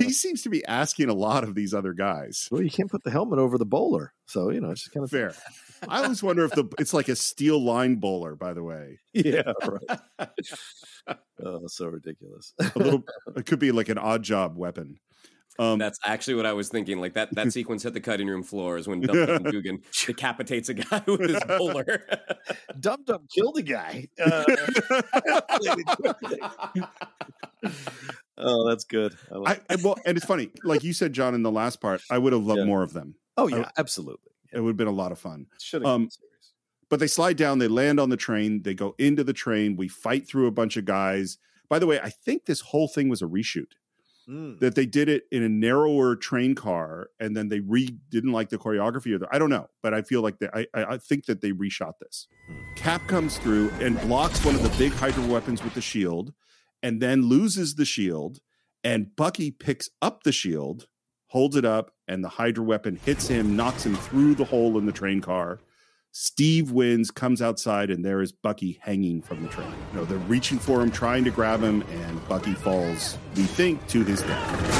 he 0.00 0.10
seems 0.12 0.42
to 0.42 0.50
be 0.50 0.64
asking 0.66 1.08
a 1.08 1.14
lot 1.14 1.42
of 1.44 1.54
these 1.54 1.74
other 1.74 1.92
guys. 1.92 2.48
Well, 2.50 2.62
you 2.62 2.70
can't 2.70 2.90
put 2.90 3.02
the 3.02 3.10
helmet 3.10 3.38
over 3.38 3.58
the 3.58 3.66
bowler, 3.66 4.12
so 4.26 4.50
you 4.50 4.60
know 4.60 4.70
it's 4.70 4.82
just 4.82 4.94
kind 4.94 5.04
of 5.04 5.10
Fair. 5.10 5.34
I 5.88 6.02
always 6.04 6.22
wonder 6.22 6.44
if 6.44 6.52
the 6.52 6.64
it's 6.78 6.94
like 6.94 7.08
a 7.08 7.16
steel 7.16 7.60
line 7.62 7.96
bowler. 7.96 8.36
By 8.36 8.52
the 8.52 8.62
way, 8.62 9.00
Yeah, 9.12 9.52
right. 9.66 10.28
oh, 11.44 11.66
so 11.66 11.86
ridiculous. 11.86 12.54
a 12.60 12.78
little. 12.78 13.02
It 13.36 13.46
could 13.46 13.58
be 13.58 13.72
like 13.72 13.88
an 13.88 13.98
Oddjob 13.98 14.54
weapon. 14.54 14.98
Um, 15.58 15.78
That's 15.78 15.98
actually 16.04 16.34
what 16.36 16.46
I 16.46 16.52
was 16.54 16.68
thinking. 16.70 16.98
Like 17.00 17.14
that 17.14 17.34
that 17.34 17.52
sequence 17.52 17.82
hit 17.82 17.92
the 17.92 18.00
cutting 18.00 18.26
room 18.26 18.42
floor 18.42 18.78
is 18.78 18.88
when 18.88 19.00
Dum 19.00 19.26
Dum 19.26 19.42
Dugan 19.50 19.82
decapitates 20.06 20.68
a 20.70 20.74
guy 20.74 21.02
with 21.06 21.20
his 21.28 21.42
bowler. 21.46 22.04
Dum 22.80 23.04
Dum 23.04 23.26
killed 23.34 23.58
a 23.58 23.62
guy. 23.62 24.08
Uh, 24.18 24.44
oh, 28.38 28.68
that's 28.68 28.84
good. 28.84 29.14
I 29.30 29.34
I, 29.34 29.38
like- 29.38 29.64
I- 29.70 29.76
well, 29.82 29.96
and 30.06 30.16
it's 30.16 30.26
funny, 30.26 30.50
like 30.64 30.82
you 30.82 30.92
said, 30.92 31.12
John, 31.12 31.34
in 31.34 31.42
the 31.42 31.50
last 31.50 31.80
part, 31.80 32.02
I 32.10 32.18
would 32.18 32.32
have 32.32 32.42
loved 32.44 32.60
Yeah. 32.60 32.64
more 32.66 32.82
of 32.82 32.92
them. 32.92 33.14
oh 33.36 33.48
I- 33.52 33.58
yeah, 33.58 33.70
absolutely. 33.78 34.30
It 34.52 34.60
would 34.60 34.70
have 34.70 34.76
been 34.76 34.86
a 34.88 34.90
lot 34.90 35.12
of 35.12 35.18
fun. 35.18 35.46
Should 35.60 35.82
have. 35.82 35.90
Um, 35.90 36.08
but 36.90 37.00
they 37.00 37.06
slide 37.06 37.38
down, 37.38 37.58
they 37.58 37.68
land 37.68 37.98
on 37.98 38.10
the 38.10 38.18
train, 38.18 38.62
they 38.62 38.74
go 38.74 38.94
into 38.98 39.24
the 39.24 39.32
train, 39.32 39.76
we 39.76 39.88
fight 39.88 40.28
through 40.28 40.46
a 40.46 40.50
bunch 40.50 40.76
of 40.76 40.84
guys. 40.84 41.38
By 41.70 41.78
the 41.78 41.86
way, 41.86 41.98
I 42.00 42.10
think 42.10 42.44
this 42.44 42.60
whole 42.60 42.86
thing 42.88 43.08
was 43.08 43.22
a 43.22 43.26
reshoot. 43.26 43.72
Mm. 44.28 44.60
That 44.60 44.76
they 44.76 44.86
did 44.86 45.08
it 45.08 45.24
in 45.32 45.42
a 45.42 45.48
narrower 45.48 46.14
train 46.14 46.54
car, 46.54 47.10
and 47.18 47.36
then 47.36 47.48
they 47.48 47.60
re 47.60 47.96
didn't 48.08 48.32
like 48.32 48.50
the 48.50 48.58
choreography 48.58 49.14
of 49.14 49.20
the. 49.20 49.28
I 49.32 49.38
don't 49.38 49.50
know, 49.50 49.68
but 49.82 49.94
I 49.94 50.02
feel 50.02 50.22
like 50.22 50.38
they, 50.38 50.48
I 50.54 50.66
I 50.74 50.84
I 50.94 50.98
think 50.98 51.26
that 51.26 51.40
they 51.40 51.50
reshot 51.50 51.94
this. 52.00 52.28
Cap 52.76 53.06
comes 53.08 53.38
through 53.38 53.70
and 53.80 54.00
blocks 54.02 54.44
one 54.44 54.54
of 54.54 54.62
the 54.62 54.72
big 54.78 54.92
Hydra 54.92 55.26
weapons 55.26 55.64
with 55.64 55.74
the 55.74 55.80
shield, 55.80 56.32
and 56.82 57.00
then 57.00 57.22
loses 57.22 57.74
the 57.74 57.84
shield. 57.84 58.40
And 58.84 59.14
Bucky 59.14 59.50
picks 59.50 59.88
up 60.00 60.22
the 60.22 60.32
shield, 60.32 60.86
holds 61.28 61.56
it 61.56 61.64
up, 61.64 61.92
and 62.08 62.22
the 62.22 62.28
Hydra 62.28 62.64
weapon 62.64 62.96
hits 62.96 63.28
him, 63.28 63.56
knocks 63.56 63.86
him 63.86 63.94
through 63.94 64.34
the 64.34 64.44
hole 64.44 64.76
in 64.78 64.86
the 64.86 64.92
train 64.92 65.20
car. 65.20 65.60
Steve 66.14 66.70
wins, 66.70 67.10
comes 67.10 67.40
outside, 67.40 67.90
and 67.90 68.04
there 68.04 68.20
is 68.20 68.32
Bucky 68.32 68.78
hanging 68.82 69.22
from 69.22 69.42
the 69.42 69.48
train. 69.48 69.72
You 69.92 70.00
know, 70.00 70.04
they're 70.04 70.18
reaching 70.18 70.58
for 70.58 70.82
him, 70.82 70.90
trying 70.90 71.24
to 71.24 71.30
grab 71.30 71.60
him, 71.60 71.82
and 71.90 72.28
Bucky 72.28 72.52
falls, 72.52 73.16
we 73.34 73.44
think, 73.44 73.86
to 73.88 74.04
his 74.04 74.20
death. 74.20 74.72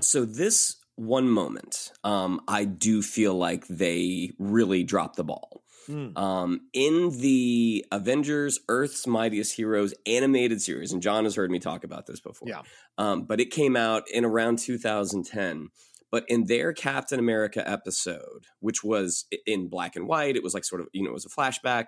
So 0.00 0.24
this 0.24 0.76
one 0.96 1.30
moment, 1.30 1.92
um, 2.02 2.40
I 2.48 2.64
do 2.64 3.00
feel 3.00 3.34
like 3.34 3.64
they 3.68 4.32
really 4.40 4.82
dropped 4.82 5.16
the 5.16 5.24
ball. 5.24 5.62
Hmm. 5.86 6.16
Um, 6.16 6.60
in 6.72 7.16
the 7.18 7.84
Avengers 7.92 8.60
Earth's 8.68 9.06
Mightiest 9.06 9.54
Heroes 9.54 9.94
animated 10.04 10.60
series, 10.60 10.92
and 10.92 11.00
John 11.00 11.24
has 11.24 11.36
heard 11.36 11.50
me 11.50 11.60
talk 11.60 11.84
about 11.84 12.06
this 12.06 12.20
before. 12.20 12.48
Yeah. 12.48 12.62
Um, 12.98 13.22
but 13.22 13.40
it 13.40 13.50
came 13.50 13.76
out 13.76 14.02
in 14.12 14.24
around 14.24 14.58
2010. 14.58 15.68
But 16.12 16.24
in 16.28 16.44
their 16.44 16.72
Captain 16.72 17.18
America 17.18 17.68
episode, 17.68 18.46
which 18.60 18.84
was 18.84 19.24
in 19.46 19.68
black 19.68 19.96
and 19.96 20.06
white, 20.06 20.36
it 20.36 20.42
was 20.44 20.54
like 20.54 20.64
sort 20.64 20.80
of, 20.80 20.88
you 20.92 21.02
know, 21.02 21.10
it 21.10 21.14
was 21.14 21.26
a 21.26 21.28
flashback 21.28 21.86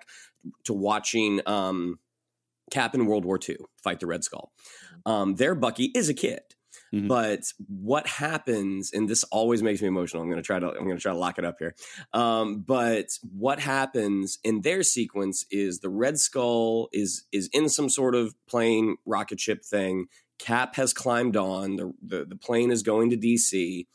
to 0.65 0.73
watching 0.73 1.39
um, 1.45 1.99
Cap 2.71 2.95
in 2.95 3.05
World 3.05 3.23
War 3.23 3.39
II 3.47 3.57
fight 3.83 3.99
the 3.99 4.07
Red 4.07 4.23
Skull. 4.23 4.51
Um, 5.05 5.35
their 5.35 5.55
Bucky 5.55 5.91
is 5.95 6.09
a 6.09 6.13
kid. 6.13 6.41
But 7.07 7.41
what 7.67 8.07
happens, 8.07 8.91
and 8.93 9.09
this 9.09 9.23
always 9.25 9.61
makes 9.61 9.81
me 9.81 9.87
emotional. 9.87 10.23
I'm 10.23 10.29
gonna 10.29 10.41
try 10.41 10.59
to 10.59 10.69
I'm 10.69 10.87
gonna 10.87 10.99
try 10.99 11.11
to 11.11 11.17
lock 11.17 11.37
it 11.37 11.45
up 11.45 11.57
here. 11.59 11.75
Um, 12.13 12.61
but 12.61 13.07
what 13.21 13.59
happens 13.59 14.39
in 14.43 14.61
their 14.61 14.81
sequence 14.83 15.45
is 15.51 15.79
the 15.79 15.89
Red 15.89 16.19
Skull 16.19 16.89
is 16.93 17.25
is 17.31 17.49
in 17.53 17.69
some 17.69 17.89
sort 17.89 18.15
of 18.15 18.33
plane 18.47 18.97
rocket 19.05 19.39
ship 19.39 19.63
thing. 19.63 20.07
Cap 20.39 20.75
has 20.75 20.93
climbed 20.93 21.35
on. 21.35 21.75
The 21.75 21.93
the, 22.01 22.25
the 22.25 22.35
plane 22.35 22.71
is 22.71 22.81
going 22.81 23.09
to 23.09 23.17
DC. 23.17 23.87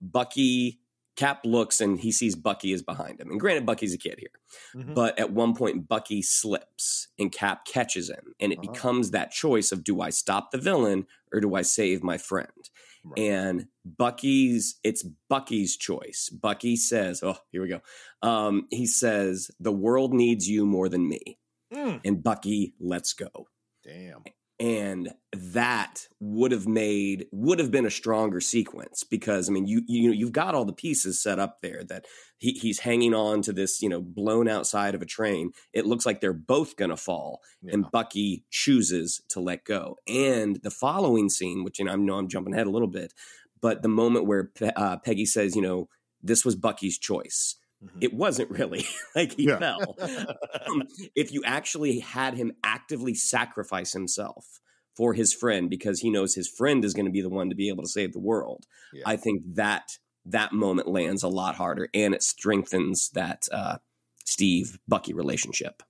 Bucky 0.00 0.80
Cap 1.16 1.40
looks 1.44 1.80
and 1.80 1.98
he 1.98 2.12
sees 2.12 2.36
Bucky 2.36 2.72
is 2.72 2.82
behind 2.82 3.18
him. 3.20 3.30
And 3.30 3.40
granted, 3.40 3.64
Bucky's 3.64 3.94
a 3.94 3.98
kid 3.98 4.18
here. 4.18 4.28
Mhm. 4.74 4.94
But 4.94 5.18
at 5.18 5.32
one 5.32 5.54
point, 5.54 5.88
Bucky 5.88 6.20
slips 6.20 7.08
and 7.18 7.32
Cap 7.32 7.64
catches 7.64 8.10
him. 8.10 8.34
And 8.38 8.52
it 8.52 8.60
becomes 8.60 9.10
that 9.10 9.30
choice 9.30 9.72
of 9.72 9.82
do 9.82 10.00
I 10.02 10.10
stop 10.10 10.50
the 10.50 10.58
villain 10.58 11.06
or 11.32 11.40
do 11.40 11.54
I 11.54 11.62
save 11.62 12.02
my 12.02 12.18
friend? 12.18 12.70
And 13.16 13.68
Bucky's, 13.84 14.80
it's 14.82 15.04
Bucky's 15.28 15.76
choice. 15.76 16.28
Bucky 16.28 16.74
says, 16.74 17.22
oh, 17.22 17.38
here 17.52 17.62
we 17.62 17.68
go. 17.68 17.80
Um, 18.20 18.66
he 18.70 18.84
says, 18.84 19.48
the 19.60 19.70
world 19.70 20.12
needs 20.12 20.48
you 20.48 20.66
more 20.66 20.88
than 20.88 21.08
me. 21.08 21.38
Mm. 21.72 22.00
And 22.04 22.22
Bucky 22.22 22.74
lets 22.80 23.12
go 23.12 23.48
Damn. 23.84 24.24
And 24.58 25.12
that 25.32 26.08
would 26.18 26.50
have 26.50 26.66
made 26.66 27.26
would 27.30 27.58
have 27.58 27.70
been 27.70 27.84
a 27.84 27.90
stronger 27.90 28.40
sequence 28.40 29.04
because 29.04 29.48
I 29.48 29.52
mean 29.52 29.66
you 29.66 29.82
you 29.86 30.08
know 30.08 30.14
you've 30.14 30.32
got 30.32 30.54
all 30.54 30.64
the 30.64 30.72
pieces 30.72 31.22
set 31.22 31.38
up 31.38 31.58
there 31.60 31.84
that 31.84 32.06
he, 32.38 32.52
he's 32.52 32.80
hanging 32.80 33.12
on 33.12 33.42
to 33.42 33.52
this 33.52 33.82
you 33.82 33.88
know 33.88 34.00
blown 34.00 34.48
outside 34.48 34.94
of 34.94 35.02
a 35.02 35.06
train. 35.06 35.52
It 35.72 35.86
looks 35.86 36.06
like 36.06 36.20
they're 36.20 36.32
both 36.32 36.76
gonna 36.76 36.96
fall, 36.96 37.40
and 37.66 37.90
Bucky 37.90 38.44
chooses 38.50 39.20
to 39.28 39.40
let 39.40 39.64
go. 39.64 39.96
And 40.06 40.60
the 40.62 40.70
following 40.70 41.28
scene, 41.28 41.62
which 41.62 41.78
you 41.78 41.84
know 41.84 41.92
I 41.92 41.96
know 41.96 42.18
I'm 42.18 42.28
jumping 42.28 42.54
ahead 42.54 42.66
a 42.66 42.70
little 42.70 42.88
bit, 42.88 43.12
but 43.60 43.82
the 43.82 43.88
moment 43.88 44.26
where 44.26 44.44
Pe- 44.44 44.72
uh, 44.74 44.96
Peggy 44.98 45.26
says, 45.26 45.54
you 45.54 45.62
know, 45.62 45.88
this 46.22 46.44
was 46.44 46.56
Bucky's 46.56 46.98
choice. 46.98 47.56
It 48.00 48.14
wasn't 48.14 48.50
really 48.50 48.86
like 49.16 49.32
he 49.32 49.44
Yeah. 49.44 49.58
fell. 49.58 49.96
Um, 50.66 50.84
if 51.14 51.32
you 51.32 51.42
actually 51.44 52.00
had 52.00 52.34
him 52.34 52.52
actively 52.64 53.14
sacrifice 53.14 53.92
himself 53.92 54.60
for 54.94 55.14
his 55.14 55.32
friend 55.34 55.68
because 55.68 56.00
he 56.00 56.10
knows 56.10 56.34
his 56.34 56.48
friend 56.48 56.84
is 56.84 56.94
going 56.94 57.06
to 57.06 57.12
be 57.12 57.20
the 57.20 57.28
one 57.28 57.50
to 57.50 57.54
be 57.56 57.68
able 57.68 57.84
to 57.84 57.88
save 57.88 58.12
the 58.12 58.18
world, 58.18 58.64
I 59.04 59.16
think 59.16 59.42
that 59.54 59.98
that 60.24 60.52
moment 60.52 60.88
lands 60.88 61.22
a 61.22 61.28
lot 61.28 61.54
harder 61.54 61.88
and 61.94 62.14
it 62.14 62.22
strengthens 62.22 63.10
that 63.10 63.46
uh, 63.52 63.78
Steve 64.24 64.78
Bucky 64.88 65.12
relationship. 65.14 65.82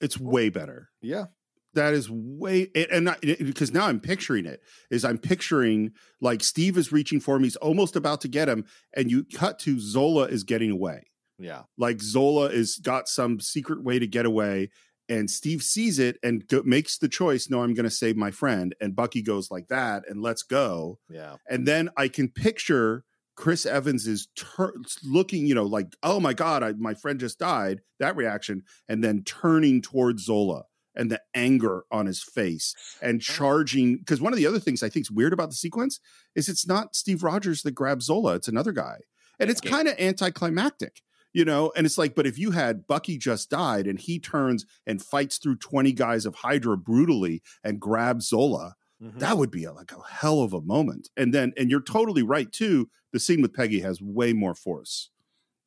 It's 0.00 0.18
way 0.18 0.48
better. 0.48 0.90
Yeah. 1.02 1.26
That 1.74 1.94
is 1.94 2.08
way 2.10 2.68
and 2.90 3.04
not, 3.04 3.20
because 3.20 3.72
now 3.72 3.86
I'm 3.86 4.00
picturing 4.00 4.44
it 4.46 4.60
is 4.90 5.04
I'm 5.04 5.18
picturing 5.18 5.92
like 6.20 6.42
Steve 6.42 6.76
is 6.76 6.90
reaching 6.92 7.20
for 7.20 7.36
him 7.36 7.44
he's 7.44 7.56
almost 7.56 7.94
about 7.96 8.20
to 8.22 8.28
get 8.28 8.48
him 8.48 8.64
and 8.96 9.10
you 9.10 9.24
cut 9.34 9.58
to 9.60 9.78
Zola 9.78 10.24
is 10.24 10.42
getting 10.44 10.70
away 10.72 11.04
Yeah. 11.38 11.62
like 11.78 12.00
Zola 12.02 12.46
is 12.46 12.76
got 12.82 13.08
some 13.08 13.38
secret 13.38 13.84
way 13.84 13.98
to 14.00 14.06
get 14.06 14.26
away 14.26 14.70
and 15.08 15.30
Steve 15.30 15.62
sees 15.62 15.98
it 15.98 16.18
and 16.22 16.46
go, 16.48 16.62
makes 16.64 16.98
the 16.98 17.08
choice 17.08 17.48
no 17.48 17.62
I'm 17.62 17.74
going 17.74 17.84
to 17.84 17.90
save 17.90 18.16
my 18.16 18.30
friend 18.32 18.74
and 18.80 18.96
Bucky 18.96 19.22
goes 19.22 19.50
like 19.50 19.68
that 19.68 20.02
and 20.08 20.20
let's 20.22 20.42
go 20.42 20.98
Yeah. 21.08 21.36
and 21.48 21.66
then 21.68 21.90
I 21.96 22.08
can 22.08 22.28
picture 22.28 23.04
Chris 23.36 23.64
Evans 23.64 24.06
is 24.06 24.28
tur- 24.36 24.74
looking, 25.02 25.46
you 25.46 25.54
know, 25.54 25.64
like, 25.64 25.86
oh 26.02 26.20
my 26.20 26.34
God, 26.34 26.62
I, 26.62 26.72
my 26.72 26.92
friend 26.92 27.18
just 27.18 27.38
died, 27.38 27.80
that 27.98 28.14
reaction, 28.14 28.64
and 28.86 29.02
then 29.02 29.22
turning 29.24 29.80
towards 29.80 30.24
Zola 30.26 30.64
and 31.00 31.10
the 31.10 31.20
anger 31.34 31.84
on 31.90 32.06
his 32.06 32.22
face 32.22 32.74
and 33.02 33.22
charging. 33.22 33.96
Because 33.96 34.20
one 34.20 34.32
of 34.32 34.36
the 34.36 34.46
other 34.46 34.60
things 34.60 34.82
I 34.82 34.90
think 34.90 35.06
is 35.06 35.10
weird 35.10 35.32
about 35.32 35.48
the 35.48 35.56
sequence 35.56 35.98
is 36.36 36.48
it's 36.48 36.66
not 36.66 36.94
Steve 36.94 37.24
Rogers 37.24 37.62
that 37.62 37.72
grabs 37.72 38.04
Zola, 38.04 38.34
it's 38.34 38.48
another 38.48 38.72
guy. 38.72 38.98
And 39.40 39.48
it's 39.48 39.62
kind 39.62 39.88
of 39.88 39.98
anticlimactic. 39.98 41.00
You 41.32 41.44
know, 41.44 41.72
and 41.76 41.86
it's 41.86 41.96
like, 41.96 42.16
but 42.16 42.26
if 42.26 42.38
you 42.38 42.50
had 42.50 42.88
Bucky 42.88 43.16
just 43.16 43.50
died 43.50 43.86
and 43.86 43.98
he 44.00 44.18
turns 44.18 44.66
and 44.84 45.00
fights 45.00 45.38
through 45.38 45.56
20 45.56 45.92
guys 45.92 46.26
of 46.26 46.34
Hydra 46.34 46.76
brutally 46.76 47.40
and 47.62 47.80
grabs 47.80 48.28
Zola, 48.28 48.74
mm-hmm. 49.00 49.16
that 49.20 49.38
would 49.38 49.50
be 49.52 49.62
a, 49.62 49.72
like 49.72 49.92
a 49.92 50.02
hell 50.10 50.42
of 50.42 50.52
a 50.52 50.60
moment. 50.60 51.08
And 51.16 51.32
then, 51.32 51.52
and 51.56 51.70
you're 51.70 51.82
totally 51.82 52.24
right 52.24 52.50
too. 52.50 52.90
The 53.12 53.20
scene 53.20 53.42
with 53.42 53.54
Peggy 53.54 53.80
has 53.80 54.02
way 54.02 54.32
more 54.32 54.56
force 54.56 55.10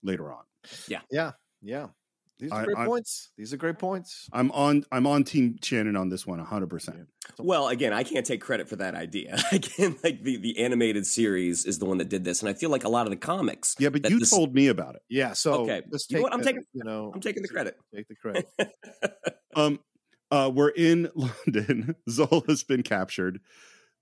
later 0.04 0.34
on. 0.34 0.44
Yeah, 0.90 1.00
Yeah. 1.10 1.32
Yeah. 1.62 1.88
These 2.44 2.52
are 2.52 2.62
I- 2.62 2.66
great 2.66 2.78
I- 2.78 2.86
points. 2.86 3.32
These 3.38 3.54
are 3.54 3.58
great 3.58 3.80
points. 3.80 4.28
I'm 4.34 4.52
on. 4.52 4.84
I'm 4.92 5.08
on 5.08 5.24
Team 5.24 5.56
Shannon 5.64 5.96
on 5.96 6.10
this 6.10 6.28
one, 6.28 6.40
100. 6.40 6.68
percent 6.70 7.08
Well, 7.40 7.70
again, 7.70 7.94
I 7.94 8.04
can't 8.04 8.26
take 8.26 8.42
credit 8.42 8.68
for 8.68 8.76
that 8.76 8.96
idea. 8.96 9.38
Again, 9.54 9.96
like 10.04 10.24
the, 10.24 10.36
the 10.36 10.60
animated 10.60 11.08
series 11.08 11.64
is 11.66 11.80
the 11.80 11.86
one 11.86 12.00
that 12.00 12.10
did 12.10 12.26
this, 12.26 12.42
and 12.42 12.50
I 12.50 12.54
feel 12.54 12.70
like 12.70 12.84
a 12.84 12.90
lot 12.90 13.06
of 13.08 13.12
the 13.12 13.16
comics. 13.18 13.76
Yeah, 13.80 13.90
but 13.90 14.10
you 14.10 14.20
this- 14.20 14.30
told 14.30 14.54
me 14.54 14.68
about 14.68 14.96
it. 14.96 15.02
Yeah. 15.10 15.32
So 15.32 15.62
okay, 15.64 15.84
let's 15.90 16.06
you 16.10 16.18
know 16.18 16.20
take 16.20 16.24
what? 16.24 16.34
I'm 16.34 16.40
the- 16.40 16.46
taking. 16.46 16.64
you 16.74 16.84
know, 16.84 17.12
I'm 17.16 17.22
taking 17.22 17.44
the 17.44 17.48
credit. 17.50 17.78
Take 17.96 18.08
the 18.10 18.16
credit. 18.16 18.46
Um, 19.56 19.80
uh, 20.32 20.52
we're 20.54 20.70
in 20.70 21.10
London. 21.16 21.96
Zola's 22.10 22.64
been 22.64 22.82
captured. 22.84 23.40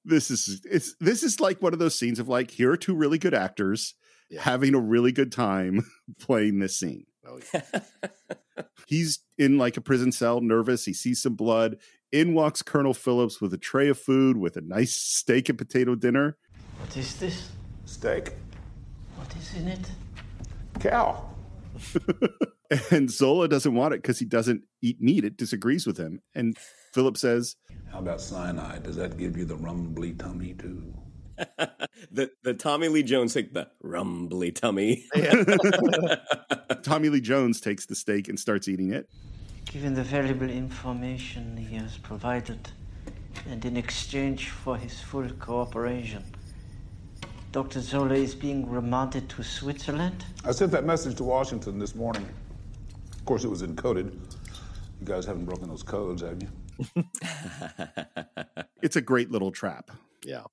This 0.06 0.32
is 0.32 0.62
it's 0.64 0.96
this 1.00 1.22
is 1.24 1.40
like 1.40 1.62
one 1.62 1.74
of 1.74 1.80
those 1.80 2.00
scenes 2.00 2.18
of 2.20 2.28
like 2.28 2.50
here 2.52 2.72
are 2.72 2.78
two 2.78 2.96
really 2.96 3.18
good 3.20 3.34
actors 3.36 3.94
having 4.40 4.74
a 4.74 4.80
really 4.80 5.12
good 5.12 5.32
time 5.32 5.86
playing 6.22 6.60
this 6.60 6.76
scene. 6.80 7.06
Oh, 7.26 7.40
He's 8.88 9.20
in 9.38 9.58
like 9.58 9.78
a 9.78 9.82
prison 9.82 10.12
cell, 10.12 10.42
nervous. 10.42 10.86
He 10.86 10.94
sees 10.94 11.22
some 11.22 11.36
blood. 11.36 11.78
In 12.12 12.34
walks 12.34 12.62
Colonel 12.62 12.94
Phillips 12.94 13.40
with 13.40 13.54
a 13.54 13.58
tray 13.58 13.88
of 13.88 13.98
food 13.98 14.38
with 14.38 14.58
a 14.58 14.62
nice 14.62 14.94
steak 14.94 15.50
and 15.50 15.58
potato 15.58 15.96
dinner. 15.96 16.38
What 16.80 16.98
is 16.98 17.16
this? 17.18 17.52
Steak. 17.86 18.34
What 19.16 19.34
is 19.36 19.54
in 19.56 19.68
it? 19.68 19.92
Cow. 20.80 21.30
And 22.90 23.12
Zola 23.12 23.50
doesn't 23.50 23.76
want 23.76 23.94
it 23.94 24.02
because 24.02 24.20
he 24.20 24.26
doesn't 24.26 24.64
eat 24.82 25.02
meat. 25.02 25.26
It 25.26 25.36
disagrees 25.36 25.86
with 25.86 25.98
him. 25.98 26.22
And 26.34 26.58
Philip 26.94 27.18
says, 27.18 27.58
How 27.92 28.00
about 28.00 28.22
cyanide? 28.22 28.84
Does 28.84 28.96
that 28.96 29.18
give 29.18 29.36
you 29.36 29.44
the 29.44 29.58
rumbly 29.58 30.14
tummy 30.14 30.54
too? 30.54 30.94
the 32.12 32.32
the 32.44 32.54
Tommy 32.54 32.88
Lee 32.88 33.04
Jones 33.04 33.34
take 33.34 33.54
the 33.54 33.68
rumbly 33.82 34.52
tummy. 34.52 35.06
Tommy 36.84 37.10
Lee 37.10 37.22
Jones 37.22 37.62
takes 37.62 37.86
the 37.86 37.96
steak 37.96 38.28
and 38.28 38.40
starts 38.40 38.68
eating 38.68 38.92
it. 38.92 39.10
Given 39.66 39.94
the 39.94 40.04
valuable 40.04 40.50
information 40.50 41.58
he 41.58 41.76
has 41.76 41.98
provided, 41.98 42.70
and 43.50 43.64
in 43.64 43.78
exchange 43.78 44.50
for 44.50 44.78
his 44.78 45.00
full 45.00 45.30
cooperation, 45.40 46.24
Dr. 47.52 47.80
Zola 47.80 48.16
is 48.16 48.36
being 48.36 48.70
remanded 48.70 49.30
to 49.30 49.44
Switzerland? 49.44 50.26
I 50.46 50.52
sent 50.52 50.72
that 50.72 50.86
message 50.86 51.16
to 51.18 51.24
Washington 51.24 51.80
this 51.80 51.96
morning. 51.96 52.28
Of 53.14 53.26
course, 53.26 53.44
it 53.44 53.50
was 53.50 53.62
encoded. 53.62 54.14
You 55.00 55.06
guys 55.06 55.26
haven't 55.26 55.46
broken 55.46 55.70
those 55.70 55.84
codes, 55.84 56.22
have 56.22 56.42
you? 56.42 57.04
It's 58.82 58.96
a 58.96 59.02
great 59.02 59.30
little 59.30 59.52
trap. 59.52 59.92
Yeah. 60.26 60.44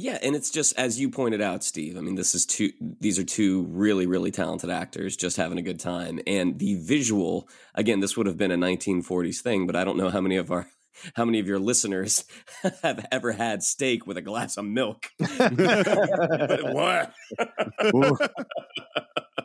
Yeah, 0.00 0.16
and 0.22 0.36
it's 0.36 0.50
just 0.50 0.78
as 0.78 1.00
you 1.00 1.10
pointed 1.10 1.40
out, 1.40 1.64
Steve. 1.64 1.96
I 1.96 2.00
mean, 2.00 2.14
this 2.14 2.32
is 2.32 2.46
two; 2.46 2.70
these 3.00 3.18
are 3.18 3.24
two 3.24 3.64
really, 3.64 4.06
really 4.06 4.30
talented 4.30 4.70
actors 4.70 5.16
just 5.16 5.36
having 5.36 5.58
a 5.58 5.62
good 5.62 5.80
time. 5.80 6.20
And 6.24 6.56
the 6.56 6.76
visual, 6.76 7.48
again, 7.74 7.98
this 7.98 8.16
would 8.16 8.28
have 8.28 8.36
been 8.36 8.52
a 8.52 8.56
1940s 8.56 9.40
thing, 9.40 9.66
but 9.66 9.74
I 9.74 9.82
don't 9.82 9.96
know 9.96 10.08
how 10.10 10.20
many 10.20 10.36
of 10.36 10.52
our, 10.52 10.68
how 11.14 11.24
many 11.24 11.40
of 11.40 11.48
your 11.48 11.58
listeners 11.58 12.24
have 12.82 13.06
ever 13.10 13.32
had 13.32 13.64
steak 13.64 14.06
with 14.06 14.16
a 14.16 14.22
glass 14.22 14.56
of 14.56 14.66
milk. 14.66 15.08
what? 15.18 17.12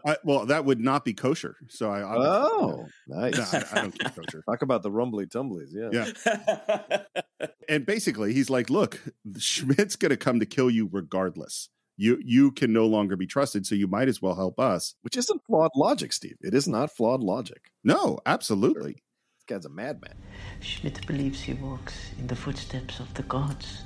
I, 0.06 0.18
well, 0.24 0.46
that 0.48 0.66
would 0.66 0.82
not 0.82 1.06
be 1.06 1.14
kosher. 1.14 1.56
So 1.70 1.90
I. 1.90 2.02
I 2.02 2.16
Oh, 2.18 2.86
nice. 3.08 3.38
No, 3.38 3.60
I, 3.60 3.66
I 3.72 3.82
don't 3.82 3.98
keep 3.98 4.16
kosher. 4.16 4.44
Talk 4.50 4.62
about 4.62 4.84
the 4.84 4.92
rumbly 4.92 5.26
tumblies. 5.26 5.70
Yeah. 5.72 6.12
Yeah. 6.26 7.26
and 7.70 7.86
basically, 7.86 8.34
he's 8.34 8.50
like, 8.50 8.70
"Look, 8.70 9.02
Schmidt's 9.38 9.96
going 9.96 10.10
to 10.10 10.18
come 10.18 10.40
to 10.40 10.46
kill 10.46 10.70
you 10.70 10.90
regardless. 10.92 11.70
You 11.96 12.20
you 12.24 12.52
can 12.52 12.74
no 12.74 12.86
longer 12.86 13.16
be 13.16 13.28
trusted, 13.28 13.66
so 13.66 13.76
you 13.76 13.88
might 13.88 14.08
as 14.08 14.22
well 14.22 14.36
help 14.36 14.60
us. 14.60 14.96
Which 15.04 15.16
isn't 15.16 15.46
flawed 15.46 15.72
logic, 15.76 16.12
Steve. 16.12 16.38
It 16.42 16.54
is 16.54 16.68
not 16.68 16.92
flawed 16.92 17.22
logic. 17.22 17.72
No, 17.84 18.20
absolutely. 18.26 18.94
This 18.94 19.46
guy's 19.48 19.66
a 19.66 19.70
madman. 19.70 20.16
Schmidt 20.60 21.06
believes 21.06 21.42
he 21.42 21.54
walks 21.54 22.12
in 22.18 22.28
the 22.28 22.36
footsteps 22.36 23.00
of 23.00 23.14
the 23.14 23.24
gods. 23.24 23.84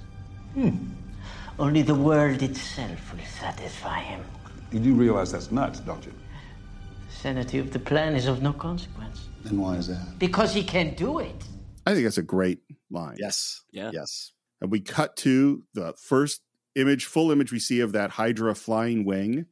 Hmm. 0.54 0.90
Only 1.60 1.82
the 1.82 1.96
world 1.96 2.42
itself 2.44 3.14
will 3.14 3.26
satisfy 3.26 4.00
him. 4.00 4.24
You 4.72 4.80
do 4.80 4.94
realize 4.94 5.32
that's 5.32 5.52
nuts, 5.52 5.80
don't 5.80 6.06
you? 6.06 6.12
The 7.10 7.16
sanity 7.16 7.60
of 7.60 7.72
the 7.72 7.80
plan 7.80 8.16
is 8.16 8.28
of 8.28 8.42
no 8.42 8.54
consequence. 8.54 9.30
Then 9.44 9.58
why 9.60 9.76
is 9.76 9.88
that? 9.88 10.20
Because 10.20 10.54
he 10.54 10.64
can't 10.64 10.98
do 10.98 11.20
it. 11.20 11.44
I 11.86 11.94
think 11.94 12.04
that's 12.06 12.18
a 12.18 12.24
great 12.24 12.60
line. 12.92 13.16
Yes. 13.18 13.64
Yeah. 13.72 13.92
Yes. 13.94 14.34
And 14.60 14.70
we 14.72 14.82
cut 14.82 15.16
to 15.18 15.64
the 15.74 15.94
first 15.98 16.42
image, 16.76 17.06
full 17.06 17.32
image 17.32 17.52
we 17.52 17.60
see 17.60 17.80
of 17.80 17.94
that 17.94 18.12
Hydra 18.12 18.56
flying 18.56 19.06
wing, 19.06 19.46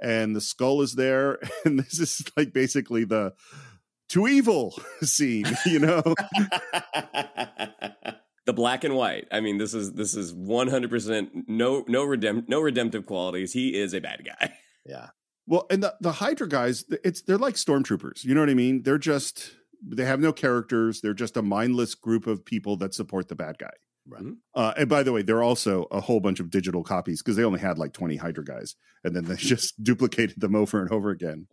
and 0.00 0.36
the 0.36 0.40
skull 0.40 0.82
is 0.82 0.94
there. 0.94 1.38
And 1.64 1.78
this 1.78 1.98
is 1.98 2.22
like 2.36 2.52
basically 2.52 3.04
the 3.04 3.34
to 4.10 4.28
evil 4.28 4.80
scene, 5.02 5.46
you 5.66 5.78
know? 5.80 6.02
the 8.46 8.52
black 8.52 8.84
and 8.84 8.94
white. 8.94 9.28
I 9.30 9.40
mean, 9.40 9.58
this 9.58 9.74
is 9.74 9.92
this 9.92 10.14
is 10.14 10.32
one 10.32 10.68
hundred 10.68 10.90
percent 10.90 11.48
no 11.48 11.84
no 11.86 12.06
redemp 12.06 12.48
no 12.48 12.60
redemptive 12.60 13.06
qualities. 13.06 13.52
He 13.52 13.78
is 13.78 13.94
a 13.94 14.00
bad 14.00 14.24
guy. 14.24 14.54
Yeah. 14.84 15.08
Well, 15.46 15.66
and 15.70 15.82
the, 15.82 15.94
the 16.00 16.12
Hydra 16.12 16.48
guys, 16.48 16.84
it's 17.04 17.22
they're 17.22 17.38
like 17.38 17.54
stormtroopers. 17.54 18.24
You 18.24 18.34
know 18.34 18.40
what 18.40 18.50
I 18.50 18.54
mean? 18.54 18.82
They're 18.82 18.98
just 18.98 19.52
they 19.82 20.04
have 20.04 20.20
no 20.20 20.32
characters. 20.32 21.00
They're 21.00 21.14
just 21.14 21.36
a 21.36 21.42
mindless 21.42 21.94
group 21.94 22.26
of 22.26 22.44
people 22.44 22.76
that 22.78 22.94
support 22.94 23.28
the 23.28 23.34
bad 23.34 23.58
guy. 23.58 23.72
Right. 24.08 24.24
Uh, 24.54 24.72
and 24.76 24.88
by 24.88 25.02
the 25.02 25.12
way, 25.12 25.22
they're 25.22 25.42
also 25.42 25.86
a 25.90 26.00
whole 26.00 26.20
bunch 26.20 26.40
of 26.40 26.50
digital 26.50 26.82
copies 26.82 27.22
because 27.22 27.36
they 27.36 27.44
only 27.44 27.60
had 27.60 27.78
like 27.78 27.92
20 27.92 28.16
Hydra 28.16 28.44
guys 28.44 28.74
and 29.04 29.14
then 29.14 29.24
they 29.24 29.36
just 29.36 29.82
duplicated 29.82 30.40
them 30.40 30.54
over 30.54 30.80
and 30.80 30.90
over 30.90 31.10
again. 31.10 31.46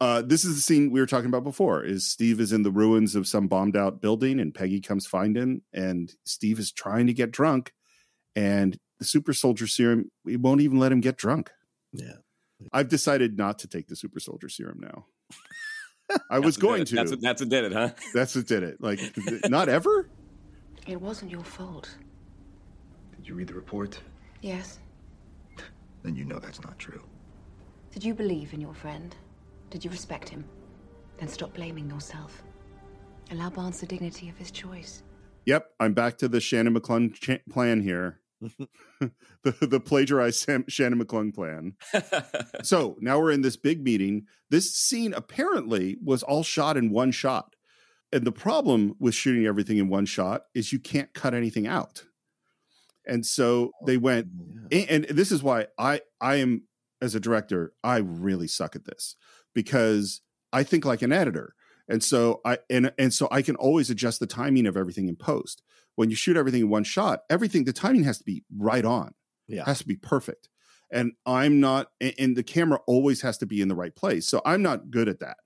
Uh, 0.00 0.22
this 0.22 0.44
is 0.44 0.54
the 0.54 0.62
scene 0.62 0.92
we 0.92 1.00
were 1.00 1.06
talking 1.06 1.26
about 1.28 1.42
before 1.42 1.82
is 1.82 2.08
Steve 2.08 2.40
is 2.40 2.52
in 2.52 2.62
the 2.62 2.70
ruins 2.70 3.16
of 3.16 3.26
some 3.26 3.48
bombed 3.48 3.76
out 3.76 4.00
building 4.00 4.38
and 4.38 4.54
Peggy 4.54 4.80
comes 4.80 5.06
find 5.06 5.36
him 5.36 5.62
and 5.72 6.12
Steve 6.24 6.60
is 6.60 6.70
trying 6.70 7.08
to 7.08 7.12
get 7.12 7.32
drunk 7.32 7.72
and 8.36 8.78
the 9.00 9.04
super 9.04 9.32
soldier 9.32 9.66
serum, 9.66 10.10
we 10.24 10.36
won't 10.36 10.60
even 10.60 10.78
let 10.78 10.92
him 10.92 11.00
get 11.00 11.16
drunk. 11.16 11.50
Yeah. 11.92 12.14
I've 12.72 12.88
decided 12.88 13.38
not 13.38 13.58
to 13.60 13.68
take 13.68 13.86
the 13.86 13.96
super 13.96 14.20
soldier 14.20 14.48
serum 14.48 14.80
now. 14.80 15.06
I 16.30 16.38
was 16.38 16.56
going 16.56 16.84
to. 16.86 16.94
That's 16.94 17.10
what, 17.10 17.20
that's 17.20 17.40
what 17.42 17.50
did 17.50 17.64
it, 17.64 17.72
huh? 17.72 17.90
That's 18.14 18.34
what 18.34 18.46
did 18.46 18.62
it. 18.62 18.80
Like, 18.80 18.98
not 19.48 19.68
ever? 19.68 20.08
It 20.86 21.00
wasn't 21.00 21.30
your 21.30 21.44
fault. 21.44 21.90
Did 23.16 23.28
you 23.28 23.34
read 23.34 23.48
the 23.48 23.54
report? 23.54 24.00
Yes. 24.40 24.78
Then 26.02 26.16
you 26.16 26.24
know 26.24 26.38
that's 26.38 26.62
not 26.62 26.78
true. 26.78 27.02
Did 27.92 28.04
you 28.04 28.14
believe 28.14 28.54
in 28.54 28.60
your 28.60 28.72
friend? 28.72 29.14
Did 29.70 29.84
you 29.84 29.90
respect 29.90 30.28
him? 30.28 30.44
Then 31.18 31.28
stop 31.28 31.52
blaming 31.52 31.90
yourself. 31.90 32.42
Allow 33.30 33.50
Barnes 33.50 33.80
the 33.80 33.86
dignity 33.86 34.28
of 34.28 34.36
his 34.38 34.50
choice. 34.50 35.02
Yep, 35.44 35.66
I'm 35.80 35.92
back 35.92 36.16
to 36.18 36.28
the 36.28 36.40
Shannon 36.40 36.74
McClung 36.74 37.12
ch- 37.12 37.44
plan 37.50 37.82
here. 37.82 38.20
the 39.00 39.12
the 39.60 39.80
plagiarized 39.80 40.40
Sam, 40.40 40.64
Shannon 40.68 41.02
McClung 41.02 41.34
plan. 41.34 41.74
so 42.62 42.96
now 43.00 43.18
we're 43.18 43.32
in 43.32 43.42
this 43.42 43.56
big 43.56 43.82
meeting. 43.82 44.26
This 44.50 44.74
scene 44.74 45.12
apparently 45.12 45.96
was 46.02 46.22
all 46.22 46.42
shot 46.42 46.76
in 46.76 46.90
one 46.90 47.10
shot. 47.10 47.54
And 48.10 48.26
the 48.26 48.32
problem 48.32 48.94
with 48.98 49.14
shooting 49.14 49.44
everything 49.44 49.76
in 49.76 49.88
one 49.88 50.06
shot 50.06 50.44
is 50.54 50.72
you 50.72 50.78
can't 50.78 51.12
cut 51.12 51.34
anything 51.34 51.66
out. 51.66 52.04
And 53.06 53.24
so 53.24 53.72
they 53.86 53.96
oh, 53.96 54.00
went, 54.00 54.28
and, 54.72 54.88
and 54.88 55.04
this 55.04 55.32
is 55.32 55.42
why 55.42 55.66
I 55.78 56.00
I 56.20 56.36
am 56.36 56.62
as 57.00 57.14
a 57.14 57.20
director, 57.20 57.72
I 57.82 57.98
really 57.98 58.48
suck 58.48 58.76
at 58.76 58.84
this 58.84 59.16
because 59.54 60.20
I 60.52 60.62
think 60.62 60.84
like 60.84 61.02
an 61.02 61.12
editor. 61.12 61.54
And 61.88 62.02
so 62.02 62.40
I 62.44 62.58
and 62.68 62.92
and 62.98 63.14
so 63.14 63.28
I 63.30 63.40
can 63.40 63.56
always 63.56 63.88
adjust 63.88 64.20
the 64.20 64.26
timing 64.26 64.66
of 64.66 64.76
everything 64.76 65.08
in 65.08 65.16
post. 65.16 65.62
When 65.98 66.10
you 66.10 66.16
shoot 66.16 66.36
everything 66.36 66.60
in 66.60 66.68
one 66.68 66.84
shot, 66.84 67.22
everything 67.28 67.64
the 67.64 67.72
timing 67.72 68.04
has 68.04 68.18
to 68.18 68.24
be 68.24 68.44
right 68.56 68.84
on. 68.84 69.14
Yeah. 69.48 69.64
Has 69.64 69.78
to 69.80 69.86
be 69.86 69.96
perfect. 69.96 70.48
And 70.92 71.12
I'm 71.26 71.58
not 71.58 71.88
and- 72.00 72.14
and 72.20 72.36
the 72.36 72.44
camera 72.44 72.78
always 72.86 73.20
has 73.22 73.36
to 73.38 73.46
be 73.46 73.60
in 73.60 73.66
the 73.66 73.74
right 73.74 73.94
place. 73.96 74.24
So 74.28 74.40
I'm 74.46 74.62
not 74.62 74.92
good 74.92 75.08
at 75.08 75.18
that. 75.18 75.38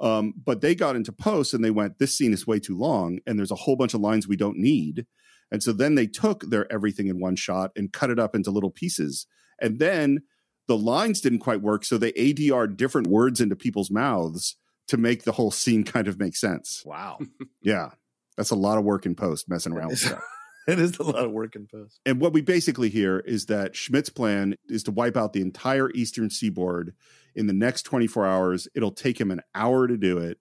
Um, 0.00 0.34
but 0.44 0.62
they 0.62 0.74
got 0.74 0.96
into 0.96 1.12
post 1.12 1.54
and 1.54 1.62
they 1.64 1.70
went, 1.70 1.98
this 2.00 2.16
scene 2.16 2.32
is 2.32 2.44
way 2.44 2.58
too 2.58 2.76
long, 2.76 3.20
and 3.24 3.38
there's 3.38 3.52
a 3.52 3.54
whole 3.62 3.76
bunch 3.76 3.94
of 3.94 4.00
lines 4.00 4.26
we 4.26 4.34
don't 4.36 4.56
need. 4.58 5.06
And 5.52 5.62
so 5.62 5.72
then 5.72 5.94
they 5.94 6.06
took 6.08 6.42
their 6.50 6.70
everything 6.72 7.06
in 7.06 7.20
one 7.20 7.36
shot 7.36 7.70
and 7.76 7.92
cut 7.92 8.10
it 8.10 8.18
up 8.18 8.34
into 8.34 8.50
little 8.50 8.70
pieces. 8.70 9.26
And 9.60 9.78
then 9.78 10.22
the 10.66 10.76
lines 10.76 11.20
didn't 11.20 11.38
quite 11.40 11.62
work. 11.62 11.84
So 11.84 11.98
they 11.98 12.12
ADR 12.12 12.66
different 12.76 13.06
words 13.08 13.40
into 13.40 13.54
people's 13.56 13.90
mouths 13.92 14.56
to 14.88 14.96
make 14.96 15.22
the 15.22 15.32
whole 15.32 15.50
scene 15.52 15.84
kind 15.84 16.08
of 16.08 16.18
make 16.18 16.34
sense. 16.36 16.82
Wow. 16.84 17.18
Yeah. 17.62 17.90
That's 18.40 18.52
a 18.52 18.56
lot 18.56 18.78
of 18.78 18.84
work 18.84 19.04
in 19.04 19.14
post 19.14 19.50
messing 19.50 19.74
around 19.74 19.88
with 19.88 19.98
stuff. 19.98 20.24
it 20.66 20.78
is 20.78 20.98
a 20.98 21.02
lot 21.02 21.26
of 21.26 21.30
work 21.30 21.54
in 21.56 21.66
post. 21.66 22.00
And 22.06 22.22
what 22.22 22.32
we 22.32 22.40
basically 22.40 22.88
hear 22.88 23.18
is 23.18 23.44
that 23.46 23.76
Schmidt's 23.76 24.08
plan 24.08 24.54
is 24.66 24.82
to 24.84 24.90
wipe 24.90 25.14
out 25.14 25.34
the 25.34 25.42
entire 25.42 25.90
eastern 25.90 26.30
seaboard 26.30 26.94
in 27.34 27.48
the 27.48 27.52
next 27.52 27.82
24 27.82 28.26
hours. 28.26 28.66
It'll 28.74 28.92
take 28.92 29.20
him 29.20 29.30
an 29.30 29.42
hour 29.54 29.86
to 29.86 29.98
do 29.98 30.16
it. 30.16 30.38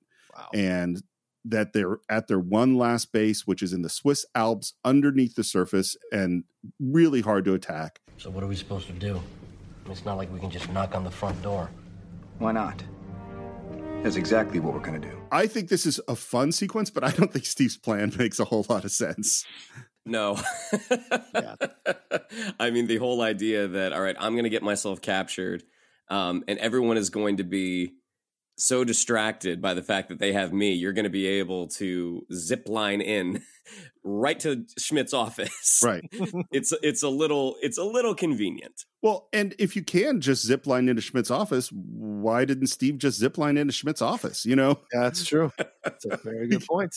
And 0.53 1.03
that 1.43 1.73
they're 1.73 1.97
at 2.07 2.30
their 2.30 2.39
one 2.39 2.77
last 2.77 3.11
base, 3.11 3.45
which 3.45 3.61
is 3.61 3.73
in 3.73 3.81
the 3.81 3.89
Swiss 3.89 4.26
Alps 4.34 4.76
underneath 4.85 5.35
the 5.35 5.43
surface 5.43 5.97
and 6.09 6.45
really 6.80 7.19
hard 7.19 7.43
to 7.43 7.53
attack. 7.53 7.99
So 8.17 8.30
what 8.30 8.45
are 8.45 8.47
we 8.47 8.55
supposed 8.55 8.88
to 8.88 8.93
do? 8.93 9.19
It's 9.89 10.05
not 10.05 10.15
like 10.15 10.31
we 10.31 10.39
can 10.39 10.51
just 10.51 10.71
knock 10.71 10.95
on 10.95 11.03
the 11.03 11.11
front 11.11 11.41
door. 11.41 11.69
Why 12.38 12.53
not? 12.53 12.81
That's 14.03 14.15
exactly 14.15 14.59
what 14.59 14.73
we're 14.73 14.80
gonna 14.80 14.99
do. 14.99 15.21
I 15.31 15.45
think 15.45 15.69
this 15.69 15.85
is 15.85 15.99
a 16.07 16.15
fun 16.15 16.53
sequence, 16.53 16.89
but 16.89 17.03
I 17.03 17.11
don't 17.11 17.31
think 17.31 17.45
Steve's 17.45 17.77
plan 17.77 18.11
makes 18.17 18.39
a 18.39 18.45
whole 18.45 18.65
lot 18.69 18.85
of 18.85 18.91
sense. 18.91 19.45
No. 20.05 20.38
I 22.59 22.71
mean, 22.71 22.88
the 22.88 22.97
whole 22.97 23.21
idea 23.21 23.67
that, 23.67 23.93
all 23.93 24.01
right, 24.01 24.15
I'm 24.17 24.34
going 24.34 24.45
to 24.45 24.49
get 24.49 24.63
myself 24.63 25.01
captured, 25.01 25.63
um, 26.09 26.43
and 26.47 26.57
everyone 26.59 26.97
is 26.97 27.09
going 27.09 27.38
to 27.38 27.43
be 27.43 27.93
so 28.60 28.84
distracted 28.84 29.61
by 29.61 29.73
the 29.73 29.81
fact 29.81 30.10
that 30.10 30.19
they 30.19 30.34
have 30.34 30.53
me, 30.53 30.73
you're 30.73 30.94
going 30.94 31.06
to 31.06 31.10
be 31.10 31.26
able 31.26 31.68
to 31.68 32.26
zip 32.34 32.68
line 32.68 33.02
in 33.02 33.41
right 34.03 34.40
to 34.41 34.65
Schmidt's 34.77 35.14
office. 35.14 35.81
Right. 35.84 36.03
it's 36.52 36.73
it's 36.84 37.03
a 37.03 37.10
little 37.10 37.56
it's 37.61 37.77
a 37.77 37.84
little 37.84 38.14
convenient. 38.14 38.86
Well, 39.02 39.30
and 39.34 39.56
if 39.57 39.76
you 39.76 39.84
can 39.84 40.22
just 40.22 40.45
zip 40.45 40.68
line 40.68 40.90
into 40.90 41.02
Schmidt's 41.02 41.31
office, 41.31 41.69
why 41.72 42.45
didn't 42.45 42.68
Steve 42.68 42.98
just 42.98 43.19
zip 43.19 43.38
line 43.38 43.57
into 43.57 43.73
Schmidt's 43.73 44.02
office? 44.02 44.45
You 44.45 44.56
know? 44.56 44.80
That's 44.91 45.26
true. 45.26 45.52
That's 45.84 46.06
a 46.06 46.18
very 46.18 46.48
good 46.48 46.65
point. 46.69 46.95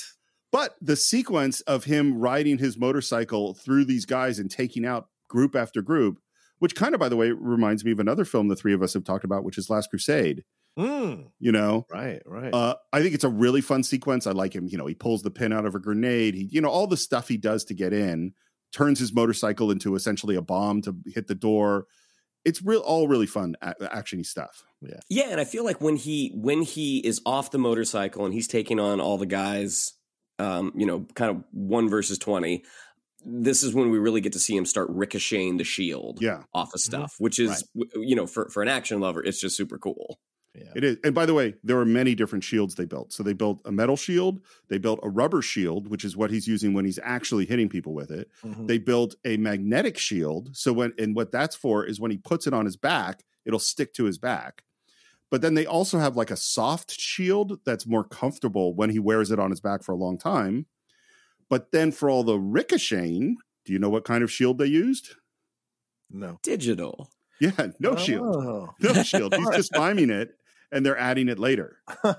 But 0.51 0.77
the 0.83 0.97
sequence 0.97 1.63
of 1.63 1.85
him 1.85 2.19
riding 2.19 2.59
his 2.59 2.77
motorcycle 2.77 3.55
through 3.55 3.87
these 3.87 4.05
guys 4.05 4.39
and 4.39 4.51
taking 4.51 4.85
out 4.85 5.09
group 5.29 5.57
after 5.57 5.81
group, 5.81 6.19
which 6.59 6.77
kind 6.77 6.95
of, 6.95 7.01
by 7.01 7.09
the 7.09 7.17
way, 7.17 7.31
reminds 7.31 7.85
me 7.85 7.93
of 7.93 8.01
another 8.01 8.27
film 8.27 8.49
the 8.49 8.57
three 8.57 8.75
of 8.75 8.83
us 8.83 8.93
have 8.93 9.05
talked 9.05 9.25
about, 9.25 9.45
which 9.45 9.57
is 9.57 9.71
Last 9.71 9.89
Crusade. 9.89 10.45
Mm, 10.79 11.31
You 11.39 11.53
know, 11.53 11.87
right, 11.93 12.23
right. 12.25 12.53
uh, 12.55 12.77
I 12.93 13.03
think 13.03 13.15
it's 13.15 13.25
a 13.25 13.29
really 13.29 13.61
fun 13.61 13.83
sequence. 13.83 14.27
I 14.27 14.33
like 14.33 14.55
him. 14.55 14.67
You 14.69 14.79
know, 14.79 14.87
he 14.87 14.95
pulls 14.95 15.23
the 15.23 15.31
pin 15.31 15.53
out 15.53 15.67
of 15.67 15.75
a 15.75 15.79
grenade. 15.79 16.35
He, 16.35 16.49
you 16.51 16.61
know, 16.61 16.71
all 16.71 16.87
the 16.87 16.97
stuff 16.97 17.29
he 17.29 17.37
does 17.37 17.65
to 17.67 17.75
get 17.75 17.93
in, 17.93 18.33
turns 18.73 18.99
his 18.99 19.13
motorcycle 19.13 19.71
into 19.71 19.95
essentially 19.95 20.35
a 20.35 20.41
bomb 20.43 20.81
to 20.83 20.97
hit 21.07 21.27
the 21.27 21.35
door. 21.35 21.87
It's 22.45 22.63
real, 22.63 22.81
all 22.81 23.07
really 23.07 23.27
fun, 23.27 23.55
a- 23.61 23.75
actiony 23.85 24.25
stuff. 24.25 24.65
Yeah. 24.81 24.99
Yeah, 25.11 25.29
and 25.31 25.41
I 25.41 25.45
feel 25.45 25.63
like 25.65 25.81
when 25.83 25.97
he 25.97 26.33
when 26.35 26.63
he 26.63 26.99
is 26.99 27.21
off 27.27 27.51
the 27.51 27.59
motorcycle 27.59 28.25
and 28.25 28.33
he's 28.35 28.49
taking 28.49 28.81
on 28.81 28.99
all 29.01 29.19
the 29.19 29.27
guys, 29.27 29.93
um, 30.39 30.73
you 30.75 30.87
know, 30.87 31.07
kind 31.15 31.31
of 31.31 31.45
one 31.53 31.89
versus 31.91 32.19
twenty. 32.19 32.65
This 33.25 33.63
is 33.63 33.73
when 33.73 33.91
we 33.91 33.99
really 33.99 34.21
get 34.21 34.33
to 34.33 34.41
see 34.41 34.57
him 34.57 34.65
start 34.67 34.89
ricocheting 34.91 35.57
the 35.59 35.63
shield, 35.65 36.19
Yeah. 36.21 36.43
off 36.53 36.75
of 36.75 36.81
stuff, 36.81 37.15
which 37.19 37.39
is 37.39 37.63
w- 37.79 38.09
you 38.09 38.17
know 38.17 38.27
for 38.27 38.49
for 38.49 38.63
an 38.63 38.69
action 38.69 38.99
lover, 39.01 39.23
it's 39.23 39.41
just 39.41 39.57
super 39.57 39.79
cool. 39.79 40.19
It 40.55 40.85
is. 40.85 40.97
And 41.05 41.15
by 41.15 41.27
the 41.27 41.35
way, 41.35 41.55
there 41.65 41.79
are 41.79 41.85
many 41.87 42.15
different 42.15 42.45
shields 42.45 42.75
they 42.75 42.85
built. 42.85 43.13
So 43.13 43.23
they 43.23 43.33
built 43.33 43.61
a 43.65 43.73
metal 43.73 43.97
shield, 43.97 44.41
they 44.69 44.79
built 44.79 45.01
a 45.03 45.09
rubber 45.09 45.43
shield, 45.43 45.89
which 45.89 46.05
is 46.05 46.17
what 46.17 46.31
he's 46.31 46.47
using 46.47 46.75
when 46.75 46.85
he's 46.85 46.99
actually 47.03 47.47
hitting 47.47 47.69
people 47.69 47.95
with 47.95 48.11
it. 48.11 48.31
Mhm. 48.43 48.67
They 48.69 48.79
built 48.79 49.15
a 49.25 49.37
magnetic 49.39 49.97
shield. 49.99 50.55
So 50.57 50.73
when 50.73 50.93
and 50.99 51.17
what 51.17 51.33
that's 51.33 51.57
for 51.57 51.85
is 51.87 52.01
when 52.01 52.11
he 52.11 52.19
puts 52.19 52.47
it 52.47 52.53
on 52.53 52.65
his 52.67 52.77
back, 52.77 53.25
it'll 53.45 53.59
stick 53.59 53.95
to 53.95 54.05
his 54.05 54.19
back. 54.19 54.65
But 55.31 55.41
then 55.41 55.55
they 55.55 55.65
also 55.65 55.99
have 55.99 56.17
like 56.17 56.31
a 56.31 56.37
soft 56.37 56.91
shield 56.93 57.61
that's 57.65 57.87
more 57.87 58.05
comfortable 58.05 58.75
when 58.75 58.91
he 58.91 58.99
wears 58.99 59.31
it 59.31 59.39
on 59.39 59.51
his 59.51 59.61
back 59.61 59.83
for 59.83 59.93
a 59.93 59.97
long 59.97 60.19
time. 60.19 60.67
But 61.49 61.73
then 61.73 61.93
for 61.93 62.11
all 62.11 62.25
the 62.25 62.39
ricocheting, 62.39 63.37
do 63.65 63.73
you 63.73 63.79
know 63.79 63.91
what 63.91 64.05
kind 64.05 64.23
of 64.23 64.31
shield 64.31 64.59
they 64.59 64.67
used? 64.67 65.15
No. 66.11 66.39
Digital. 66.43 67.11
Yeah, 67.41 67.69
no 67.81 67.97
shield. 67.97 68.37
Oh. 68.37 68.75
No 68.81 69.03
shield. 69.03 69.35
He's 69.35 69.49
just 69.51 69.73
miming 69.73 70.11
it 70.11 70.37
and 70.73 70.85
they're 70.85 70.99
adding 70.99 71.29
it 71.29 71.39
later. 71.39 71.79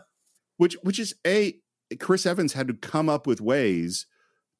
which 0.58 0.78
which 0.84 1.00
is 1.00 1.16
a 1.26 1.56
Chris 2.00 2.26
Evans 2.26 2.54
had 2.54 2.68
to 2.68 2.74
come 2.74 3.10
up 3.10 3.28
with 3.28 3.42
ways 3.42 4.06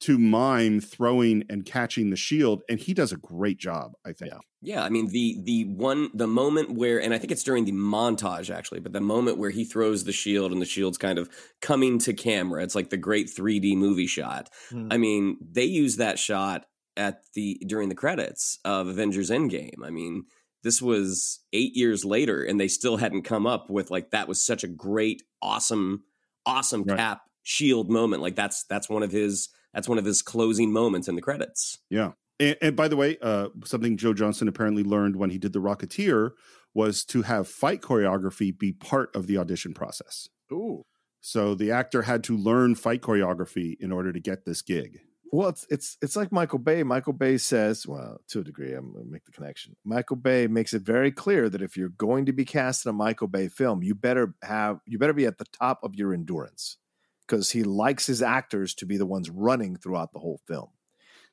to 0.00 0.18
mime 0.18 0.80
throwing 0.80 1.44
and 1.48 1.64
catching 1.64 2.10
the 2.10 2.16
shield, 2.16 2.62
and 2.68 2.78
he 2.78 2.92
does 2.92 3.12
a 3.12 3.16
great 3.16 3.58
job. 3.58 3.92
I 4.04 4.12
think. 4.12 4.34
Yeah, 4.60 4.82
I 4.82 4.88
mean 4.88 5.08
the 5.08 5.38
the 5.42 5.64
one 5.64 6.10
the 6.14 6.26
moment 6.26 6.72
where 6.72 7.00
and 7.00 7.14
I 7.14 7.18
think 7.18 7.30
it's 7.30 7.44
during 7.44 7.64
the 7.64 7.72
montage 7.72 8.54
actually, 8.54 8.80
but 8.80 8.92
the 8.92 9.00
moment 9.00 9.38
where 9.38 9.50
he 9.50 9.64
throws 9.64 10.04
the 10.04 10.12
shield 10.12 10.52
and 10.52 10.60
the 10.60 10.66
shield's 10.66 10.98
kind 10.98 11.18
of 11.18 11.30
coming 11.60 11.98
to 12.00 12.12
camera. 12.12 12.62
It's 12.62 12.74
like 12.74 12.90
the 12.90 12.96
great 12.96 13.28
3D 13.28 13.76
movie 13.76 14.06
shot. 14.06 14.50
Hmm. 14.70 14.88
I 14.90 14.98
mean, 14.98 15.38
they 15.40 15.64
use 15.64 15.96
that 15.96 16.18
shot 16.18 16.66
at 16.96 17.22
the 17.34 17.60
during 17.66 17.88
the 17.88 17.94
credits 17.94 18.58
of 18.64 18.88
Avengers 18.88 19.30
Endgame. 19.30 19.84
I 19.84 19.90
mean, 19.90 20.24
this 20.64 20.82
was 20.82 21.40
8 21.52 21.76
years 21.76 22.04
later 22.04 22.42
and 22.42 22.58
they 22.58 22.68
still 22.68 22.96
hadn't 22.96 23.22
come 23.22 23.46
up 23.46 23.70
with 23.70 23.90
like 23.90 24.10
that 24.10 24.26
was 24.26 24.44
such 24.44 24.64
a 24.64 24.68
great 24.68 25.22
awesome 25.40 26.02
awesome 26.44 26.84
cap 26.84 27.22
shield 27.44 27.90
moment. 27.90 28.22
Like 28.22 28.34
that's 28.34 28.64
that's 28.64 28.88
one 28.88 29.04
of 29.04 29.12
his 29.12 29.50
that's 29.72 29.88
one 29.88 29.98
of 29.98 30.04
his 30.04 30.22
closing 30.22 30.72
moments 30.72 31.06
in 31.06 31.14
the 31.14 31.22
credits. 31.22 31.78
Yeah. 31.90 32.12
And, 32.40 32.56
and 32.60 32.76
by 32.76 32.88
the 32.88 32.96
way, 32.96 33.16
uh, 33.22 33.48
something 33.64 33.96
Joe 33.96 34.12
Johnston 34.12 34.48
apparently 34.48 34.82
learned 34.82 35.16
when 35.16 35.30
he 35.30 35.38
did 35.38 35.52
The 35.52 35.60
Rocketeer 35.60 36.30
was 36.72 37.04
to 37.04 37.22
have 37.22 37.46
fight 37.46 37.80
choreography 37.80 38.56
be 38.56 38.72
part 38.72 39.14
of 39.14 39.28
the 39.28 39.38
audition 39.38 39.74
process. 39.74 40.28
Ooh. 40.52 40.82
So 41.20 41.54
the 41.54 41.70
actor 41.70 42.02
had 42.02 42.24
to 42.24 42.36
learn 42.36 42.74
fight 42.74 43.00
choreography 43.00 43.76
in 43.78 43.92
order 43.92 44.12
to 44.12 44.20
get 44.20 44.44
this 44.44 44.62
gig. 44.62 45.00
Well, 45.32 45.48
it's 45.48 45.66
it's 45.68 45.96
it's 46.00 46.16
like 46.16 46.30
Michael 46.30 46.58
Bay. 46.58 46.82
Michael 46.82 47.12
Bay 47.12 47.38
says, 47.38 47.86
well, 47.86 48.20
to 48.28 48.40
a 48.40 48.44
degree, 48.44 48.72
I'm 48.72 48.92
gonna 48.92 49.04
make 49.04 49.24
the 49.24 49.32
connection. 49.32 49.74
Michael 49.84 50.16
Bay 50.16 50.46
makes 50.46 50.72
it 50.72 50.82
very 50.82 51.10
clear 51.10 51.48
that 51.48 51.62
if 51.62 51.76
you're 51.76 51.88
going 51.88 52.26
to 52.26 52.32
be 52.32 52.44
cast 52.44 52.86
in 52.86 52.90
a 52.90 52.92
Michael 52.92 53.26
Bay 53.26 53.48
film, 53.48 53.82
you 53.82 53.94
better 53.94 54.34
have 54.42 54.80
you 54.86 54.98
better 54.98 55.12
be 55.12 55.26
at 55.26 55.38
the 55.38 55.46
top 55.46 55.80
of 55.82 55.96
your 55.96 56.14
endurance 56.14 56.78
because 57.26 57.50
he 57.50 57.64
likes 57.64 58.06
his 58.06 58.22
actors 58.22 58.74
to 58.74 58.86
be 58.86 58.96
the 58.96 59.06
ones 59.06 59.30
running 59.30 59.76
throughout 59.76 60.12
the 60.12 60.18
whole 60.18 60.40
film. 60.46 60.68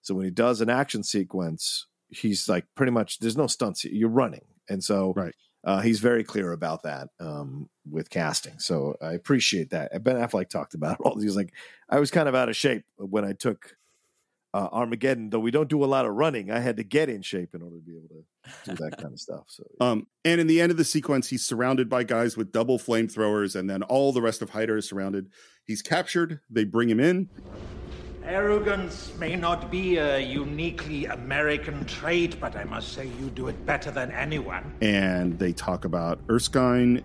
So 0.02 0.16
when 0.16 0.26
he 0.26 0.32
does 0.32 0.62
an 0.62 0.70
action 0.70 1.04
sequence, 1.04 1.86
he's 2.10 2.50
like 2.50 2.66
pretty 2.76 2.92
much 2.92 3.20
there's 3.20 3.38
no 3.38 3.48
stunts. 3.48 3.86
You're 3.86 4.10
running, 4.10 4.46
and 4.70 4.84
so 4.84 5.14
right. 5.16 5.36
Uh, 5.64 5.80
he's 5.80 6.00
very 6.00 6.24
clear 6.24 6.54
about 6.54 6.82
that 6.82 7.10
um, 7.20 7.70
with 7.88 8.10
casting. 8.10 8.58
So 8.58 8.96
I 9.00 9.14
appreciate 9.14 9.70
that. 9.70 10.04
Ben 10.04 10.16
Affleck 10.16 10.50
talked 10.50 10.74
about 10.74 10.94
it 10.94 11.02
all. 11.06 11.20
He 11.20 11.26
was 11.26 11.36
like, 11.36 11.54
I 11.88 12.00
was 12.00 12.10
kind 12.10 12.28
of 12.28 12.34
out 12.34 12.50
of 12.50 12.56
shape 12.56 12.84
when 12.98 13.24
I 13.24 13.34
took 13.34 13.76
uh, 14.54 14.68
Armageddon, 14.72 15.30
though 15.30 15.40
we 15.40 15.52
don't 15.52 15.70
do 15.70 15.84
a 15.84 15.86
lot 15.86 16.06
of 16.06 16.14
running. 16.14 16.52
I 16.52 16.60
had 16.60 16.78
to 16.78 16.84
get 16.84 17.10
in 17.10 17.22
shape 17.22 17.56
in 17.56 17.62
order 17.62 17.78
to 17.78 17.82
be 17.82 17.96
able 17.98 18.10
to 18.10 18.72
do 18.72 18.84
that 18.84 18.98
kind 19.02 19.14
of 19.14 19.20
stuff. 19.20 19.44
So 19.48 19.64
Um, 19.80 20.08
and 20.26 20.42
in 20.42 20.48
the 20.48 20.60
end 20.60 20.72
of 20.72 20.78
the 20.78 20.84
sequence, 20.84 21.30
he's 21.30 21.46
surrounded 21.46 21.90
by 21.90 22.04
guys 22.04 22.36
with 22.36 22.52
double 22.52 22.78
flamethrowers, 22.78 23.56
and 23.56 23.70
then 23.70 23.84
all 23.84 24.12
the 24.12 24.22
rest 24.22 24.42
of 24.42 24.50
Hydra 24.50 24.78
is 24.78 24.90
surrounded. 24.90 25.30
He's 25.66 25.82
captured. 25.82 26.40
They 26.50 26.66
bring 26.66 26.90
him 26.90 27.00
in. 27.00 27.30
Arrogance 28.24 29.12
may 29.18 29.36
not 29.36 29.72
be 29.72 29.98
a 29.98 30.20
uniquely 30.20 31.06
American 31.06 31.84
trait, 31.86 32.40
but 32.40 32.56
I 32.56 32.64
must 32.66 32.94
say 32.94 33.08
you 33.20 33.30
do 33.32 33.48
it 33.48 33.66
better 33.66 33.90
than 33.90 34.12
anyone. 34.12 34.74
and 34.82 35.40
they 35.40 35.54
talk 35.54 35.86
about 35.86 36.20
Erskine. 36.30 37.04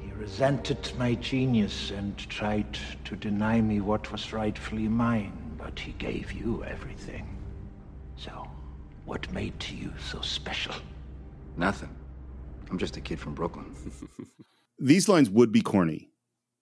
He 0.00 0.12
resented 0.12 0.92
my 0.98 1.14
genius 1.14 1.90
and 1.90 2.16
tried 2.18 2.78
to 3.04 3.16
deny 3.16 3.60
me 3.62 3.80
what 3.80 4.12
was 4.12 4.32
rightfully 4.32 4.88
mine, 4.88 5.32
but 5.58 5.78
he 5.78 5.92
gave 5.92 6.32
you 6.32 6.64
everything. 6.64 7.36
So, 8.16 8.48
what 9.04 9.30
made 9.32 9.64
you 9.68 9.92
so 10.10 10.20
special? 10.20 10.74
Nothing. 11.56 11.94
I'm 12.70 12.78
just 12.78 12.96
a 12.96 13.00
kid 13.00 13.18
from 13.18 13.34
Brooklyn. 13.34 13.74
These 14.78 15.08
lines 15.08 15.28
would 15.28 15.52
be 15.52 15.60
corny 15.60 16.10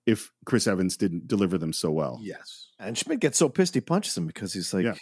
if 0.07 0.33
Chris 0.45 0.67
Evans 0.67 0.97
didn't 0.97 1.29
deliver 1.29 1.59
them 1.59 1.73
so 1.73 1.91
well. 1.91 2.19
Yes. 2.23 2.69
And 2.79 2.97
Schmidt 2.97 3.21
gets 3.21 3.39
so 3.39 3.49
pissed 3.49 3.75
he 3.75 3.81
punches 3.81 4.17
him 4.17 4.27
because 4.27 4.53
he's 4.53 4.73
like, 4.73 4.87
uh, 4.87 4.97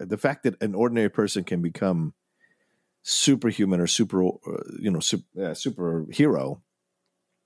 the 0.00 0.18
fact 0.18 0.44
that 0.44 0.62
an 0.62 0.74
ordinary 0.74 1.08
person 1.08 1.44
can 1.44 1.62
become 1.62 2.14
superhuman 3.02 3.80
or 3.80 3.86
super, 3.86 4.24
uh, 4.24 4.30
you 4.78 4.90
know, 4.90 5.00
super, 5.00 5.24
uh, 5.38 5.50
superhero 5.50 6.60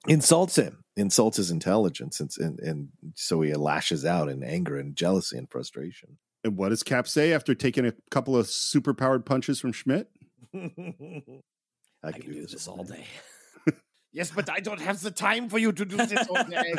insults 0.07 0.57
him, 0.57 0.85
insults 0.97 1.37
his 1.37 1.51
intelligence, 1.51 2.21
and, 2.21 2.31
and 2.39 2.61
and 2.61 2.89
so 3.15 3.41
he 3.41 3.53
lashes 3.55 4.05
out 4.05 4.29
in 4.29 4.43
anger 4.43 4.77
and 4.77 4.95
jealousy 4.95 5.39
and 5.39 5.51
frustration. 5.51 6.19
And 6.45 6.57
what 6.57 6.69
does 6.69 6.83
Cap 6.83 7.09
say 7.09 7.33
after 7.33 7.55
taking 7.55 7.87
a 7.87 7.93
couple 8.11 8.37
of 8.37 8.47
superpowered 8.47 9.25
punches 9.25 9.61
from 9.61 9.73
Schmidt? 9.73 10.09
I 10.55 12.13
can, 12.13 12.33
do, 12.33 12.47
this, 12.47 12.69
all 12.69 12.85
day. 12.85 13.05
Yes, 14.11 14.31
but 14.35 14.49
I 14.49 14.61
don't 14.61 14.81
have 14.81 15.01
the 15.03 15.11
time 15.11 15.51
for 15.51 15.59
you 15.59 15.71
to 15.71 15.85
do 15.85 15.97
this 15.99 16.27
all 16.29 16.43
day. 16.45 16.75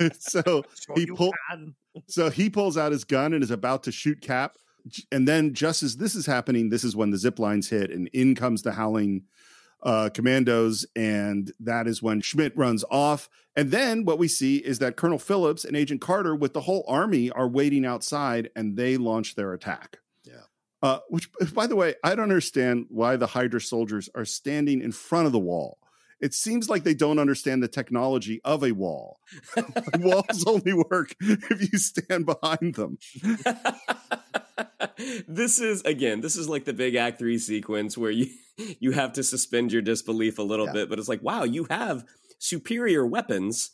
so 0.18 0.42
Sure 0.42 0.94
he 0.96 1.02
you 1.02 1.14
pull, 1.14 1.34
so 2.08 2.30
he 2.30 2.48
pulls 2.48 2.78
out 2.78 2.92
his 2.92 3.04
gun 3.04 3.34
and 3.34 3.42
is 3.42 3.50
about 3.50 3.82
to 3.84 3.92
shoot 3.92 4.22
Cap. 4.22 4.56
And 5.12 5.28
then 5.28 5.52
just 5.52 5.82
as 5.82 5.98
this 5.98 6.14
is 6.14 6.24
happening, 6.24 6.70
this 6.70 6.82
is 6.82 6.96
when 6.96 7.10
the 7.10 7.18
zip 7.18 7.38
lines 7.38 7.68
hit 7.68 7.90
and 7.90 8.08
in 8.08 8.34
comes 8.34 8.62
the 8.62 8.72
howling 8.72 9.24
uh, 9.82 10.10
commandos. 10.12 10.86
And 10.94 11.52
that 11.60 11.86
is 11.86 12.02
when 12.02 12.20
Schmidt 12.20 12.56
runs 12.56 12.84
off. 12.90 13.28
And 13.56 13.70
then 13.70 14.04
what 14.04 14.18
we 14.18 14.28
see 14.28 14.58
is 14.58 14.78
that 14.78 14.96
Colonel 14.96 15.18
Phillips 15.18 15.64
and 15.64 15.76
Agent 15.76 16.00
Carter 16.00 16.34
with 16.34 16.54
the 16.54 16.62
whole 16.62 16.84
army 16.88 17.30
are 17.30 17.48
waiting 17.48 17.84
outside 17.84 18.50
and 18.56 18.76
they 18.76 18.96
launch 18.96 19.34
their 19.34 19.52
attack. 19.52 19.98
Yeah. 20.24 20.42
Uh, 20.82 20.98
which, 21.08 21.28
by 21.54 21.66
the 21.66 21.76
way, 21.76 21.94
I 22.02 22.14
don't 22.14 22.24
understand 22.24 22.86
why 22.88 23.16
the 23.16 23.26
Hydra 23.28 23.60
soldiers 23.60 24.08
are 24.14 24.24
standing 24.24 24.80
in 24.80 24.92
front 24.92 25.26
of 25.26 25.32
the 25.32 25.38
wall. 25.38 25.78
It 26.22 26.34
seems 26.34 26.70
like 26.70 26.84
they 26.84 26.94
don't 26.94 27.18
understand 27.18 27.62
the 27.62 27.68
technology 27.68 28.40
of 28.44 28.62
a 28.62 28.70
wall. 28.70 29.18
Walls 29.98 30.44
only 30.46 30.72
work 30.72 31.16
if 31.20 31.72
you 31.72 31.78
stand 31.78 32.26
behind 32.26 32.76
them. 32.76 32.98
this 35.26 35.58
is 35.60 35.82
again 35.82 36.20
this 36.20 36.36
is 36.36 36.48
like 36.48 36.64
the 36.64 36.72
big 36.72 36.94
act 36.94 37.18
3 37.18 37.38
sequence 37.38 37.96
where 37.96 38.10
you 38.10 38.28
you 38.80 38.92
have 38.92 39.12
to 39.14 39.22
suspend 39.22 39.72
your 39.72 39.82
disbelief 39.82 40.38
a 40.38 40.42
little 40.42 40.70
bit 40.72 40.88
but 40.88 40.98
it's 40.98 41.08
like 41.08 41.22
wow 41.22 41.44
you 41.44 41.66
have 41.70 42.04
superior 42.38 43.06
weapons 43.06 43.70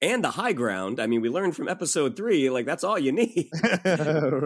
and 0.00 0.22
the 0.22 0.32
high 0.32 0.52
ground 0.52 1.00
i 1.00 1.06
mean 1.06 1.20
we 1.20 1.28
learned 1.28 1.56
from 1.56 1.68
episode 1.68 2.16
3 2.16 2.50
like 2.50 2.66
that's 2.66 2.84
all 2.84 2.98
you 2.98 3.12
need 3.12 3.50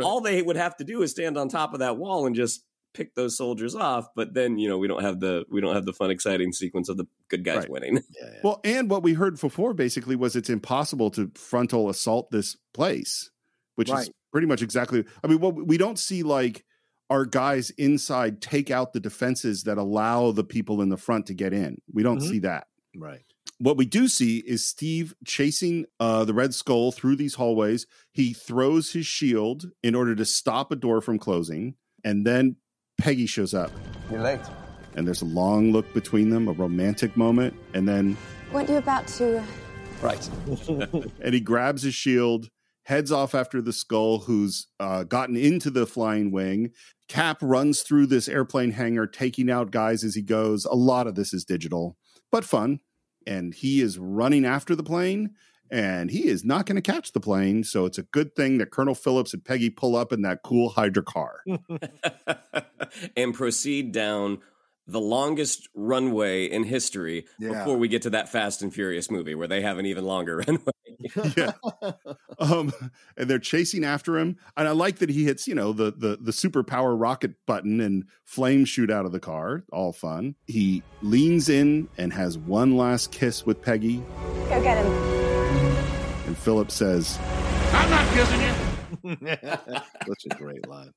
all 0.03 0.21
they 0.21 0.41
would 0.41 0.57
have 0.57 0.77
to 0.77 0.85
do 0.85 1.03
is 1.03 1.11
stand 1.11 1.37
on 1.37 1.49
top 1.49 1.73
of 1.73 1.81
that 1.81 1.97
wall 1.97 2.27
and 2.27 2.35
just 2.35 2.65
pick 2.99 3.15
those 3.15 3.37
soldiers 3.37 3.77
off 3.77 4.09
but 4.17 4.35
then 4.35 4.59
you 4.59 4.69
know 4.69 4.77
we 4.77 4.89
don't 4.89 5.03
have 5.03 5.21
the 5.21 5.45
we 5.49 5.61
don't 5.61 5.75
have 5.75 5.85
the 5.87 5.93
fun 5.93 6.11
exciting 6.11 6.53
sequence 6.53 6.89
of 6.89 6.97
the 6.97 7.07
good 7.29 7.45
guys 7.45 7.59
Right. 7.59 7.71
winning 7.71 8.01
Well, 8.43 8.61
and 8.65 8.91
what 8.91 9.05
we 9.05 9.15
heard 9.15 9.39
before 9.41 9.73
basically 9.73 10.17
was 10.17 10.35
it's 10.35 10.51
impossible 10.51 11.11
to 11.13 11.31
frontal 11.37 11.89
assault 11.89 12.31
this 12.33 12.57
place, 12.75 13.31
which 13.77 13.89
is 13.91 14.11
pretty 14.33 14.47
much 14.49 14.63
exactly. 14.63 15.05
I 15.23 15.29
mean, 15.29 15.39
what 15.41 15.55
we 15.55 15.79
don't 15.79 15.99
see 15.99 16.23
like 16.25 16.65
our 17.11 17.25
guys 17.25 17.71
inside 17.79 18.43
take 18.43 18.71
out 18.71 18.93
the 18.93 19.01
defenses 19.01 19.63
that 19.63 19.79
allow 19.79 20.33
the 20.33 20.45
people 20.45 20.83
in 20.83 20.89
the 20.89 20.97
front 20.97 21.27
to 21.27 21.35
get 21.35 21.53
in. 21.53 21.81
We 21.93 22.03
don't 22.03 22.19
Mhm. 22.19 22.29
see 22.31 22.39
that. 22.41 22.67
Right. 22.97 23.23
What 23.61 23.77
we 23.77 23.87
do 23.87 24.09
see 24.09 24.39
is 24.47 24.67
Steve 24.67 25.15
chasing 25.25 25.87
uh, 26.01 26.25
the 26.25 26.35
Red 26.35 26.53
Skull 26.55 26.93
through 26.93 27.17
these 27.17 27.35
hallways. 27.35 27.87
He 28.13 28.33
throws 28.33 28.93
his 28.93 29.07
shield 29.07 29.71
in 29.83 29.95
order 29.95 30.15
to 30.15 30.25
stop 30.25 30.71
a 30.71 30.77
door 30.77 31.01
from 31.01 31.19
closing, 31.19 31.75
and 32.05 32.27
then 32.27 32.57
Peggy 32.99 33.27
shows 33.27 33.55
up. 33.55 33.71
You're 34.11 34.21
late. 34.21 34.41
And 34.97 35.07
there's 35.07 35.23
a 35.23 35.27
long 35.27 35.71
look 35.71 35.93
between 35.95 36.31
them, 36.31 36.49
a 36.49 36.53
romantic 36.53 37.17
moment, 37.17 37.55
and 37.73 37.89
then 37.89 38.17
Weren't 38.53 38.69
you 38.69 38.77
about 38.77 39.07
to? 39.09 39.43
Right. 40.03 40.29
and 40.69 41.35
he 41.35 41.41
grabs 41.41 41.83
his 41.83 41.95
shield, 41.95 42.49
heads 42.85 43.13
off 43.13 43.35
after 43.35 43.63
the 43.63 43.73
skull, 43.73 44.21
who's 44.21 44.67
uh, 44.81 45.05
gotten 45.05 45.37
into 45.37 45.71
the 45.71 45.87
flying 45.87 46.33
wing. 46.33 46.73
Cap 47.09 47.39
runs 47.41 47.83
through 47.83 48.07
this 48.07 48.29
airplane 48.29 48.73
hangar, 48.73 49.07
taking 49.07 49.51
out 49.51 49.71
guys 49.71 50.03
as 50.03 50.15
he 50.15 50.23
goes. 50.23 50.65
A 50.65 50.75
lot 50.75 51.07
of 51.07 51.15
this 51.15 51.33
is 51.33 51.45
digital, 51.45 51.97
but 52.33 52.45
fun. 52.45 52.81
And 53.27 53.55
he 53.55 53.81
is 53.81 53.99
running 53.99 54.45
after 54.45 54.75
the 54.75 54.83
plane, 54.83 55.35
and 55.71 56.11
he 56.11 56.27
is 56.29 56.45
not 56.45 56.67
going 56.67 56.77
to 56.77 56.83
catch 56.93 57.13
the 57.13 57.21
plane. 57.21 57.65
So 57.65 57.87
it's 57.87 57.99
a 57.99 58.03
good 58.05 58.35
thing 58.37 58.59
that 58.59 58.71
Colonel 58.71 58.95
Phillips 58.95 59.35
and 59.35 59.45
Peggy 59.45 59.71
pull 59.71 59.97
up 59.97 60.13
in 60.13 60.23
that 60.23 60.43
cool 60.43 60.69
Hydra 60.71 61.03
car. 61.03 61.43
and 63.17 63.35
proceed 63.35 63.93
down 63.93 64.39
the 64.87 65.01
longest 65.01 65.69
runway 65.75 66.47
in 66.47 66.65
history 66.65 67.27
Yeah. 67.39 67.51
before 67.59 67.77
we 67.77 67.89
get 67.89 68.01
to 68.03 68.11
that 68.11 68.31
Fast 68.31 68.63
and 68.63 68.73
Furious 68.73 69.11
movie 69.11 69.35
where 69.35 69.47
they 69.47 69.61
have 69.61 69.77
an 69.77 69.85
even 69.85 70.05
longer 70.05 70.37
runway. 70.47 70.73
yeah. 71.37 71.53
Um, 72.39 72.73
and 73.19 73.29
they're 73.29 73.39
chasing 73.39 73.85
after 73.85 74.17
him. 74.19 74.37
And 74.57 74.67
I 74.67 74.71
like 74.71 74.97
that 74.99 75.11
he 75.11 75.25
hits, 75.25 75.47
you 75.47 75.55
know, 75.55 75.73
the 75.75 75.93
the 75.93 76.19
the 76.21 76.33
superpower 76.33 76.99
rocket 76.99 77.35
button 77.47 77.81
and 77.83 78.05
flames 78.25 78.71
shoot 78.71 78.91
out 78.91 79.05
of 79.05 79.13
the 79.13 79.21
car. 79.21 79.63
All 79.73 79.93
fun. 79.93 80.35
He 80.47 80.83
leans 81.03 81.51
in 81.51 81.89
and 81.99 82.11
has 82.15 82.39
one 82.39 82.77
last 82.79 83.13
kiss 83.13 83.45
with 83.45 83.61
Peggy. 83.61 84.03
Go 84.49 84.63
get 84.63 84.83
him. 84.85 85.38
And 86.29 86.37
Philip 86.37 86.71
says, 86.71 87.19
I'm 87.73 87.89
not 87.89 88.07
kissing 88.13 88.41
you. 88.43 89.27
Such 90.07 90.25
a 90.31 90.35
great 90.37 90.69
line. 90.69 90.93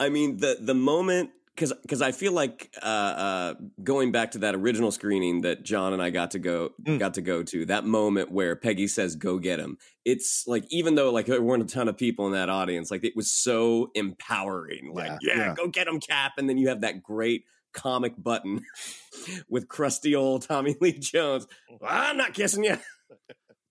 I 0.00 0.08
mean, 0.08 0.38
the 0.38 0.56
the 0.58 0.72
moment 0.72 1.30
because 1.54 1.74
because 1.82 2.00
I 2.00 2.12
feel 2.12 2.32
like 2.32 2.74
uh, 2.82 2.86
uh, 2.86 3.54
going 3.84 4.10
back 4.10 4.30
to 4.30 4.38
that 4.38 4.54
original 4.54 4.90
screening 4.90 5.42
that 5.42 5.64
John 5.64 5.92
and 5.92 6.00
I 6.02 6.08
got 6.08 6.30
to 6.30 6.38
go 6.38 6.70
Mm. 6.86 6.98
got 6.98 7.12
to 7.14 7.20
go 7.20 7.42
to 7.42 7.66
that 7.66 7.84
moment 7.84 8.32
where 8.32 8.56
Peggy 8.56 8.86
says 8.88 9.16
"Go 9.16 9.38
get 9.38 9.60
him." 9.60 9.76
It's 10.06 10.44
like 10.46 10.64
even 10.70 10.94
though 10.94 11.12
like 11.12 11.26
there 11.26 11.42
weren't 11.42 11.62
a 11.62 11.66
ton 11.66 11.86
of 11.88 11.98
people 11.98 12.26
in 12.26 12.32
that 12.32 12.48
audience, 12.48 12.90
like 12.90 13.04
it 13.04 13.14
was 13.14 13.30
so 13.30 13.90
empowering. 13.94 14.92
Like 14.94 15.12
yeah, 15.20 15.36
Yeah. 15.36 15.54
go 15.54 15.68
get 15.68 15.86
him, 15.88 16.00
Cap, 16.00 16.32
and 16.38 16.48
then 16.48 16.56
you 16.56 16.68
have 16.68 16.80
that 16.80 17.02
great 17.02 17.44
comic 17.74 18.14
button 18.16 18.64
with 19.50 19.68
crusty 19.68 20.14
old 20.14 20.48
Tommy 20.48 20.74
Lee 20.80 20.92
Jones. 20.92 21.46
I'm 21.86 22.16
not 22.16 22.32
kissing 22.32 22.64
you. 22.64 22.78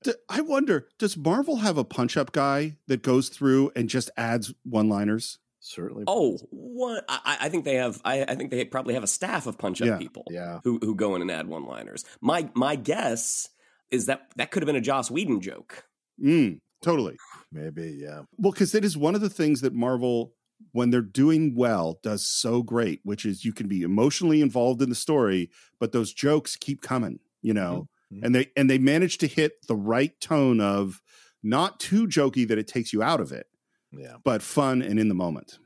D- 0.04 0.14
I 0.30 0.42
wonder, 0.42 0.88
does 1.00 1.18
Marvel 1.18 1.58
have 1.58 1.78
a 1.78 1.84
punch 1.84 2.18
up 2.18 2.32
guy 2.32 2.78
that 2.88 3.02
goes 3.02 3.30
through 3.30 3.72
and 3.76 3.90
just 3.90 4.10
adds 4.18 4.54
one 4.64 4.90
liners? 4.90 5.40
Certainly. 5.60 6.04
Oh, 6.08 6.38
what? 6.52 7.04
I, 7.10 7.20
I- 7.26 7.46
I 7.46 7.50
think 7.50 7.66
they 7.66 7.76
have. 7.76 8.00
I, 8.06 8.24
I 8.24 8.36
think 8.36 8.52
they 8.52 8.64
probably 8.66 8.94
have 8.94 9.04
a 9.04 9.08
staff 9.08 9.48
of 9.48 9.58
punch 9.58 9.82
up 9.82 9.88
Yeah. 9.88 9.98
people. 9.98 10.24
Yeah. 10.30 10.60
Who 10.64 10.80
who 10.82 10.96
go 10.96 11.16
in 11.16 11.22
and 11.22 11.32
add 11.32 11.48
one 11.48 11.66
liners. 11.66 12.06
My 12.22 12.50
my 12.54 12.76
guess 12.76 13.50
is 13.92 14.06
that 14.06 14.32
that 14.38 14.52
could 14.52 14.64
have 14.64 14.68
been 14.68 14.76
a 14.76 14.82
Joss 14.82 15.10
Whedon 15.12 15.42
joke. 15.42 15.84
Mm, 16.24 16.60
totally. 16.84 17.18
Maybe, 17.52 17.98
yeah. 18.02 18.22
Well, 18.38 18.52
because 18.52 18.76
it 18.76 18.84
is 18.86 18.98
one 18.98 19.16
of 19.16 19.22
the 19.22 19.30
things 19.30 19.62
that 19.62 19.74
Marvel, 19.74 20.34
when 20.74 20.90
they're 20.90 21.02
doing 21.02 21.54
well, 21.56 22.00
does 22.04 22.28
so 22.28 22.62
great, 22.64 23.00
which 23.04 23.26
is 23.26 23.46
you 23.46 23.54
can 23.54 23.68
be 23.68 23.82
emotionally 23.84 24.42
involved 24.42 24.82
in 24.82 24.90
the 24.90 24.96
story, 24.96 25.50
but 25.80 25.92
those 25.92 26.14
jokes 26.14 26.56
keep 26.58 26.82
coming, 26.82 27.20
you 27.42 27.54
know, 27.54 27.88
Mhm. 28.14 28.20
and 28.24 28.36
they 28.36 28.52
and 28.56 28.70
they 28.70 28.78
manage 28.78 29.18
to 29.20 29.28
hit 29.28 29.66
the 29.68 29.76
right 29.76 30.20
tone 30.22 30.62
of 30.62 31.02
not 31.44 31.80
too 31.80 32.08
jokey 32.08 32.48
that 32.48 32.58
it 32.58 32.68
takes 32.68 32.94
you 32.94 33.04
out 33.04 33.20
of 33.22 33.32
it, 33.32 33.48
Yeah. 33.92 34.18
but 34.24 34.42
fun 34.42 34.82
and 34.82 35.00
in 35.00 35.08
the 35.08 35.16
moment. 35.16 35.60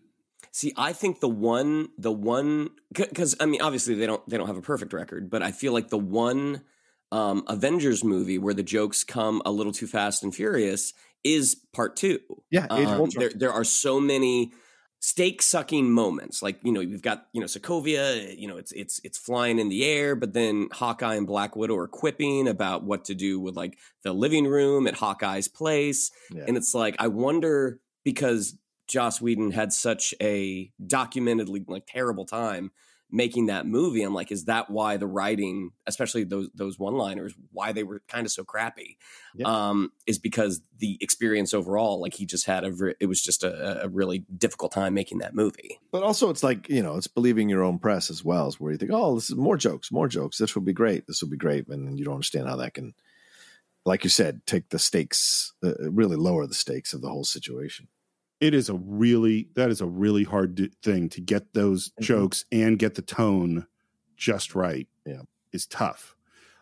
See, 0.51 0.73
I 0.75 0.91
think 0.91 1.21
the 1.21 1.29
one, 1.29 1.89
the 1.97 2.11
one, 2.11 2.71
because 2.93 3.35
I 3.39 3.45
mean, 3.45 3.61
obviously 3.61 3.95
they 3.95 4.05
don't 4.05 4.27
they 4.27 4.37
don't 4.37 4.47
have 4.47 4.57
a 4.57 4.61
perfect 4.61 4.91
record, 4.93 5.29
but 5.29 5.41
I 5.41 5.51
feel 5.51 5.71
like 5.73 5.89
the 5.89 5.97
one 5.99 6.63
um, 7.13 7.43
Avengers 7.47 8.03
movie 8.05 8.37
where 8.37 8.53
the 8.53 8.63
jokes 8.63 9.03
come 9.03 9.41
a 9.45 9.51
little 9.51 9.73
too 9.73 9.87
fast 9.87 10.23
and 10.23 10.33
furious 10.33 10.93
is 11.25 11.55
part 11.73 11.95
two. 11.95 12.19
Yeah, 12.49 12.67
Um, 12.69 13.09
there 13.15 13.31
there 13.35 13.51
are 13.53 13.63
so 13.65 13.99
many 13.99 14.53
stake 15.03 15.41
sucking 15.41 15.91
moments. 15.91 16.41
Like 16.41 16.59
you 16.63 16.71
know, 16.71 16.79
you've 16.79 17.01
got 17.01 17.25
you 17.33 17.41
know 17.41 17.47
Sokovia. 17.47 18.37
You 18.37 18.47
know, 18.47 18.57
it's 18.57 18.71
it's 18.71 19.01
it's 19.03 19.17
flying 19.17 19.59
in 19.59 19.67
the 19.67 19.83
air, 19.83 20.15
but 20.15 20.31
then 20.33 20.69
Hawkeye 20.71 21.15
and 21.15 21.27
Black 21.27 21.55
Widow 21.57 21.75
are 21.75 21.87
quipping 21.87 22.47
about 22.47 22.83
what 22.83 23.03
to 23.05 23.15
do 23.15 23.39
with 23.39 23.55
like 23.55 23.77
the 24.03 24.13
living 24.13 24.45
room 24.47 24.87
at 24.87 24.93
Hawkeye's 24.95 25.47
place, 25.49 26.11
Yeah. 26.31 26.45
and 26.47 26.55
it's 26.55 26.73
like 26.73 26.95
I 26.99 27.07
wonder 27.07 27.79
because 28.05 28.57
Joss 28.87 29.19
Whedon 29.21 29.51
had 29.51 29.73
such 29.73 30.13
a 30.21 30.71
documentedly 30.85 31.65
like 31.67 31.85
terrible 31.87 32.25
time 32.25 32.71
making 33.11 33.47
that 33.47 33.67
movie. 33.67 34.03
I'm 34.03 34.13
like, 34.13 34.31
is 34.31 34.45
that 34.45 34.69
why 34.69 34.97
the 34.97 35.07
writing, 35.07 35.71
especially 35.85 36.23
those 36.23 36.49
those 36.55 36.79
one 36.79 36.95
liners, 36.95 37.33
why 37.51 37.71
they 37.73 37.83
were 37.83 38.01
kind 38.07 38.25
of 38.25 38.31
so 38.31 38.43
crappy? 38.43 38.97
Yeah. 39.35 39.47
Um, 39.47 39.91
is 40.07 40.17
because 40.17 40.61
the 40.77 40.97
experience 41.01 41.53
overall, 41.53 42.01
like 42.01 42.13
he 42.13 42.25
just 42.25 42.45
had 42.45 42.63
a, 42.63 42.71
re- 42.71 42.95
it 42.99 43.05
was 43.05 43.21
just 43.21 43.43
a, 43.43 43.83
a 43.83 43.89
really 43.89 44.25
difficult 44.35 44.71
time 44.71 44.93
making 44.93 45.19
that 45.19 45.35
movie. 45.35 45.79
But 45.91 46.03
also, 46.03 46.29
it's 46.29 46.43
like 46.43 46.69
you 46.69 46.81
know, 46.81 46.95
it's 46.95 47.07
believing 47.07 47.49
your 47.49 47.63
own 47.63 47.79
press 47.79 48.09
as 48.09 48.23
well. 48.23 48.47
Is 48.47 48.59
where 48.59 48.71
you 48.71 48.77
think, 48.77 48.91
oh, 48.93 49.15
this 49.15 49.29
is 49.29 49.35
more 49.35 49.57
jokes, 49.57 49.91
more 49.91 50.07
jokes. 50.07 50.37
This 50.37 50.55
will 50.55 50.63
be 50.63 50.73
great. 50.73 51.07
This 51.07 51.21
will 51.21 51.29
be 51.29 51.37
great, 51.37 51.67
and 51.67 51.87
then 51.87 51.97
you 51.97 52.05
don't 52.05 52.15
understand 52.15 52.47
how 52.47 52.55
that 52.57 52.73
can, 52.73 52.93
like 53.85 54.03
you 54.03 54.09
said, 54.09 54.45
take 54.45 54.69
the 54.69 54.79
stakes, 54.79 55.53
uh, 55.63 55.73
really 55.91 56.15
lower 56.15 56.47
the 56.47 56.53
stakes 56.53 56.93
of 56.93 57.01
the 57.01 57.09
whole 57.09 57.25
situation. 57.25 57.87
It 58.41 58.53
is 58.53 58.67
a 58.69 58.73
really 58.73 59.47
that 59.55 59.69
is 59.69 59.79
a 59.81 59.85
really 59.85 60.23
hard 60.23 60.75
thing 60.83 61.07
to 61.09 61.21
get 61.21 61.53
those 61.53 61.91
jokes 62.01 62.43
and 62.51 62.77
get 62.77 62.95
the 62.95 63.01
tone 63.03 63.67
just 64.17 64.55
right. 64.55 64.87
Yeah. 65.05 65.21
is 65.53 65.65
tough. 65.67 66.15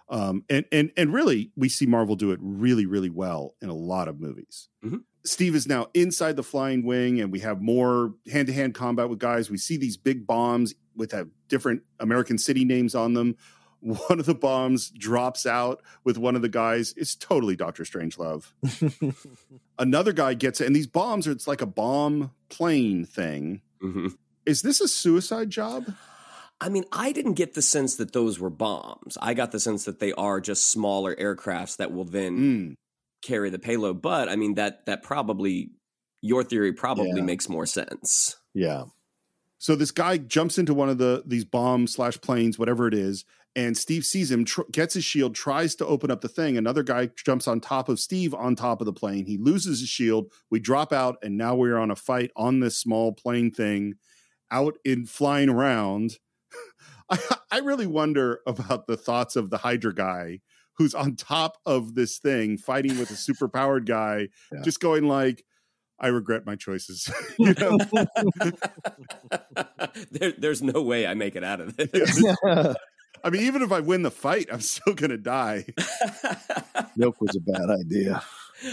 Um, 0.10 0.43
and 0.49 0.65
and 0.72 0.91
and 0.97 1.14
really, 1.14 1.51
we 1.56 1.69
see 1.69 1.85
Marvel 1.85 2.15
do 2.15 2.31
it 2.31 2.39
really, 2.41 2.85
really 2.85 3.10
well 3.10 3.56
in 3.61 3.69
a 3.69 3.73
lot 3.76 4.07
of 4.07 4.19
movies. 4.19 4.68
Mhm. 4.84 5.03
Steve 5.26 5.53
is 5.53 5.68
now 5.68 5.88
inside 5.93 6.35
the 6.35 6.43
flying 6.43 6.84
wing, 6.84 7.19
and 7.22 7.31
we 7.31 7.39
have 7.39 7.61
more 7.61 8.15
hand 8.31 8.47
to 8.47 8.53
hand 8.53 8.73
combat 8.73 9.10
with 9.10 9.19
guys. 9.19 9.49
We 9.49 9.57
see 9.57 9.77
these 9.77 9.97
big 9.97 10.26
bombs 10.26 10.73
with 10.95 11.11
have 11.11 11.30
different 11.47 11.84
American 11.99 12.38
city 12.38 12.65
names 12.65 12.95
on 12.95 13.14
them. 13.14 13.35
One 13.81 14.19
of 14.19 14.26
the 14.26 14.35
bombs 14.35 14.89
drops 14.89 15.45
out 15.45 15.81
with 16.03 16.18
one 16.18 16.35
of 16.35 16.41
the 16.41 16.49
guys. 16.49 16.93
It's 16.97 17.15
totally 17.15 17.56
Doctor 17.56 17.84
Strangelove. 17.84 18.51
Another 19.80 20.11
guy 20.11 20.34
gets 20.34 20.60
it, 20.61 20.68
and 20.68 20.76
these 20.76 20.88
bombs 20.88 21.27
are 21.27 21.31
it's 21.31 21.47
like 21.47 21.61
a 21.61 21.65
bomb 21.65 22.31
plane 22.49 23.06
thing. 23.06 23.61
Mhm. 23.81 24.18
Is 24.45 24.61
this 24.61 24.81
a 24.81 24.88
suicide 24.88 25.49
job? 25.49 25.93
I 26.60 26.68
mean, 26.68 26.84
I 26.91 27.14
didn't 27.14 27.35
get 27.35 27.53
the 27.53 27.61
sense 27.61 27.95
that 27.95 28.11
those 28.11 28.38
were 28.39 28.49
bombs. 28.49 29.18
I 29.22 29.34
got 29.34 29.51
the 29.51 29.60
sense 29.61 29.85
that 29.85 29.99
they 29.99 30.11
are 30.14 30.41
just 30.41 30.65
smaller 30.69 31.15
aircrafts 31.15 31.77
that 31.77 31.93
will 31.93 32.03
then 32.03 32.38
Mm. 32.38 32.73
carry 33.22 33.49
the 33.49 33.60
payload. 33.60 34.01
But 34.01 34.27
I 34.27 34.35
mean, 34.35 34.56
that 34.56 34.85
that 34.85 35.01
probably 35.03 35.72
your 36.22 36.43
theory 36.43 36.73
probably 36.73 37.14
Yeah. 37.15 37.23
makes 37.23 37.47
more 37.47 37.65
sense. 37.65 38.35
Yeah, 38.53 38.85
So 39.60 39.76
this 39.76 39.91
guy 39.91 40.18
jumps 40.18 40.57
into 40.57 40.73
one 40.73 40.90
of 40.90 40.98
the 40.98 41.22
these 41.26 41.45
bomb 41.45 41.86
slash 41.86 42.19
planes, 42.22 42.57
whatever 42.57 42.88
it 42.88 42.94
is, 42.94 43.26
and 43.56 43.77
Steve 43.77 44.06
sees 44.06 44.31
him, 44.31 44.45
tr- 44.45 44.61
gets 44.72 44.94
his 44.94 45.03
shield, 45.03 45.36
tries 45.36 45.76
to 45.76 45.86
open 45.86 46.10
up 46.10 46.22
the 46.22 46.30
thing. 46.30 46.57
Another 46.57 46.81
guy 46.81 47.10
jumps 47.23 47.48
on 47.48 47.60
top 47.60 47.90
of 47.90 47.99
Steve 47.99 48.34
on 48.34 48.56
top 48.56 48.80
of 48.81 48.86
the 48.86 48.94
plane. 48.94 49.26
He 49.26 49.38
loses 49.38 49.81
his 49.81 49.90
shield. 49.90 50.31
We 50.49 50.60
drop 50.60 50.94
out, 50.94 51.18
and 51.22 51.38
now 51.38 51.56
we're 51.56 51.77
on 51.77 51.91
a 51.91 51.95
fight 51.95 52.31
on 52.38 52.61
this 52.61 52.77
small 52.77 53.11
plane 53.11 53.52
thing, 53.52 53.95
out 54.49 54.76
in 54.86 55.06
flying 55.06 55.49
around. 55.49 56.18
I, 57.10 57.18
I 57.52 57.60
really 57.60 57.88
wonder 57.88 58.40
about 58.48 58.88
the 58.88 58.98
thoughts 58.98 59.36
of 59.36 59.49
the 59.49 59.57
Hydra 59.57 59.94
guy 59.94 60.40
who's 60.77 60.94
on 60.95 61.18
top 61.18 61.57
of 61.65 61.95
this 61.95 62.18
thing 62.19 62.57
fighting 62.57 62.98
with 62.98 63.11
a 63.11 63.15
super 63.18 63.49
powered 63.49 63.86
guy, 63.86 64.30
Yeah. 64.53 64.61
just 64.64 64.80
going 64.80 65.06
like, 65.07 65.44
"I 66.00 66.08
regret 66.08 66.46
my 66.46 66.56
choices." 66.56 67.12
you 67.40 67.54
know. 67.54 67.78
there, 70.12 70.34
there's 70.38 70.62
no 70.62 70.82
way 70.82 71.08
I 71.08 71.14
make 71.14 71.36
it 71.36 71.44
out 71.44 71.62
of 71.62 71.78
this. 71.78 72.24
I 73.24 73.30
mean, 73.30 73.44
even 73.44 73.62
if 73.62 73.72
I 73.72 73.82
win 73.82 74.04
the 74.04 74.12
fight, 74.12 74.48
I'm 74.52 74.62
still 74.62 74.94
going 74.94 75.10
to 75.10 75.18
die. 75.18 75.66
milk 76.96 77.20
was 77.20 77.36
a 77.36 77.42
bad 77.42 77.70
idea. 77.70 78.24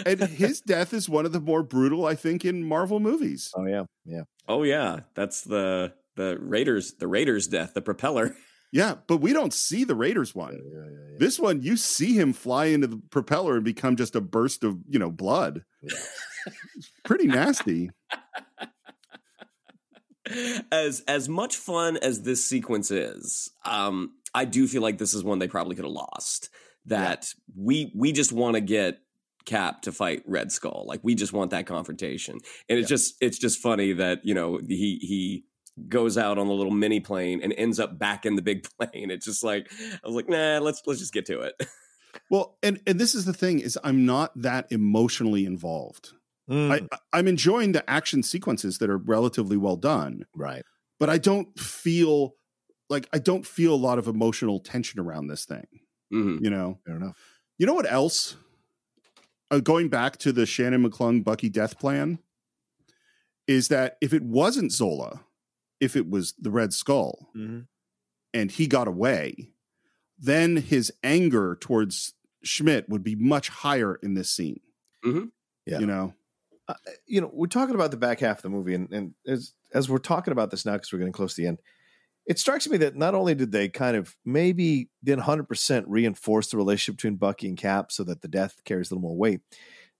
And 0.04 0.20
his 0.20 0.60
death 0.60 0.92
is 0.92 1.08
one 1.08 1.26
of 1.26 1.32
the 1.32 1.40
more 1.40 1.62
brutal, 1.62 2.06
I 2.06 2.14
think, 2.14 2.44
in 2.44 2.62
Marvel 2.62 3.00
movies. 3.00 3.52
Oh 3.56 3.66
yeah, 3.66 3.84
yeah. 4.04 4.22
Oh 4.48 4.62
yeah, 4.62 5.00
that's 5.14 5.42
the 5.42 5.94
the 6.16 6.38
Raiders 6.40 6.94
the 6.98 7.08
Raiders 7.08 7.46
death, 7.46 7.74
the 7.74 7.82
propeller. 7.82 8.36
Yeah, 8.72 8.96
but 9.06 9.18
we 9.18 9.32
don't 9.32 9.54
see 9.54 9.84
the 9.84 9.94
Raiders 9.94 10.34
one. 10.34 10.54
Yeah, 10.54 10.80
yeah, 10.80 10.90
yeah. 10.90 11.16
This 11.18 11.38
one, 11.38 11.62
you 11.62 11.76
see 11.76 12.18
him 12.18 12.32
fly 12.32 12.66
into 12.66 12.88
the 12.88 13.00
propeller 13.10 13.56
and 13.56 13.64
become 13.64 13.96
just 13.96 14.16
a 14.16 14.20
burst 14.20 14.64
of, 14.64 14.78
you 14.88 14.98
know, 14.98 15.10
blood. 15.10 15.64
Pretty 17.06 17.26
nasty. 17.26 17.90
as 20.72 21.02
as 21.06 21.28
much 21.28 21.56
fun 21.56 21.96
as 21.96 22.22
this 22.22 22.44
sequence 22.44 22.90
is, 22.90 23.50
um, 23.64 24.12
I 24.34 24.44
do 24.44 24.66
feel 24.66 24.82
like 24.82 24.98
this 24.98 25.14
is 25.14 25.24
one 25.24 25.38
they 25.38 25.48
probably 25.48 25.76
could 25.76 25.84
have 25.84 25.92
lost. 25.92 26.50
That 26.86 27.32
we 27.56 27.92
we 27.96 28.12
just 28.12 28.32
want 28.32 28.54
to 28.54 28.60
get 28.60 29.00
Cap 29.44 29.82
to 29.82 29.92
fight 29.92 30.22
Red 30.26 30.52
Skull, 30.52 30.84
like 30.86 31.00
we 31.02 31.14
just 31.14 31.32
want 31.32 31.50
that 31.52 31.66
confrontation, 31.66 32.38
and 32.68 32.78
it's 32.78 32.88
just 32.88 33.14
it's 33.20 33.38
just 33.38 33.60
funny 33.60 33.92
that 33.94 34.24
you 34.24 34.34
know 34.34 34.58
he 34.68 34.98
he 35.00 35.44
goes 35.88 36.16
out 36.16 36.38
on 36.38 36.48
the 36.48 36.54
little 36.54 36.72
mini 36.72 37.00
plane 37.00 37.40
and 37.42 37.52
ends 37.56 37.78
up 37.78 37.98
back 37.98 38.24
in 38.26 38.34
the 38.34 38.42
big 38.42 38.66
plane. 38.78 39.10
It's 39.10 39.24
just 39.24 39.44
like 39.44 39.70
I 39.72 40.06
was 40.06 40.16
like, 40.16 40.28
nah, 40.28 40.58
let's 40.58 40.82
let's 40.86 41.00
just 41.00 41.12
get 41.12 41.26
to 41.26 41.40
it. 41.40 41.54
Well, 42.30 42.56
and 42.62 42.80
and 42.86 42.98
this 42.98 43.14
is 43.14 43.26
the 43.26 43.34
thing 43.34 43.60
is 43.60 43.78
I'm 43.84 44.06
not 44.06 44.32
that 44.40 44.72
emotionally 44.72 45.44
involved. 45.44 46.12
Mm, 46.50 46.88
I, 46.92 46.98
I'm 47.12 47.26
enjoying 47.28 47.72
the 47.72 47.88
action 47.90 48.22
sequences 48.22 48.78
that 48.78 48.88
are 48.90 48.98
relatively 48.98 49.56
well 49.56 49.76
done, 49.76 50.26
right. 50.34 50.62
but 51.00 51.10
I 51.10 51.18
don't 51.18 51.58
feel 51.58 52.36
like 52.88 53.08
I 53.12 53.18
don't 53.18 53.44
feel 53.46 53.74
a 53.74 53.76
lot 53.76 53.98
of 53.98 54.06
emotional 54.06 54.60
tension 54.60 55.00
around 55.00 55.26
this 55.26 55.44
thing. 55.44 55.66
Mhm. 56.12 56.42
You 56.42 56.50
know, 56.50 56.78
Fair 56.86 56.96
enough. 56.96 57.16
You 57.58 57.66
know 57.66 57.74
what 57.74 57.90
else? 57.90 58.36
Uh, 59.50 59.58
going 59.60 59.88
back 59.88 60.18
to 60.18 60.32
the 60.32 60.46
Shannon 60.46 60.88
McClung 60.88 61.24
Bucky 61.24 61.48
death 61.48 61.78
plan, 61.78 62.18
is 63.46 63.68
that 63.68 63.96
if 64.00 64.12
it 64.12 64.22
wasn't 64.22 64.72
Zola, 64.72 65.24
if 65.80 65.94
it 65.96 66.08
was 66.08 66.34
the 66.38 66.50
Red 66.50 66.72
Skull, 66.72 67.28
Mhm. 67.36 67.66
and 68.34 68.50
he 68.50 68.66
got 68.66 68.88
away, 68.88 69.52
then 70.18 70.56
his 70.56 70.92
anger 71.02 71.56
towards 71.60 72.14
Schmidt 72.42 72.88
would 72.88 73.02
be 73.02 73.14
much 73.16 73.48
higher 73.48 73.96
in 73.96 74.14
this 74.14 74.30
scene. 74.30 74.60
Mhm. 75.04 75.30
Yeah. 75.64 75.78
You 75.80 75.86
know, 75.86 76.14
uh, 76.68 76.74
you 77.06 77.20
know, 77.20 77.30
we're 77.32 77.46
talking 77.46 77.74
about 77.74 77.90
the 77.90 77.96
back 77.96 78.20
half 78.20 78.38
of 78.38 78.42
the 78.42 78.48
movie, 78.50 78.74
and, 78.74 78.92
and 78.92 79.14
as 79.26 79.52
as 79.72 79.88
we're 79.88 79.98
talking 79.98 80.32
about 80.32 80.50
this 80.50 80.64
now, 80.64 80.72
because 80.72 80.92
we're 80.92 80.98
getting 80.98 81.12
close 81.12 81.34
to 81.34 81.42
the 81.42 81.48
end, 81.48 81.60
it 82.26 82.38
strikes 82.38 82.68
me 82.68 82.76
that 82.78 82.96
not 82.96 83.14
only 83.14 83.34
did 83.34 83.52
they 83.52 83.68
kind 83.68 83.96
of 83.96 84.16
maybe 84.24 84.88
didn't 85.04 85.22
hundred 85.22 85.48
percent 85.48 85.86
reinforce 85.88 86.48
the 86.48 86.56
relationship 86.56 86.96
between 86.96 87.16
Bucky 87.16 87.48
and 87.48 87.56
Cap, 87.56 87.92
so 87.92 88.04
that 88.04 88.22
the 88.22 88.28
death 88.28 88.60
carries 88.64 88.90
a 88.90 88.94
little 88.94 89.08
more 89.08 89.16
weight, 89.16 89.40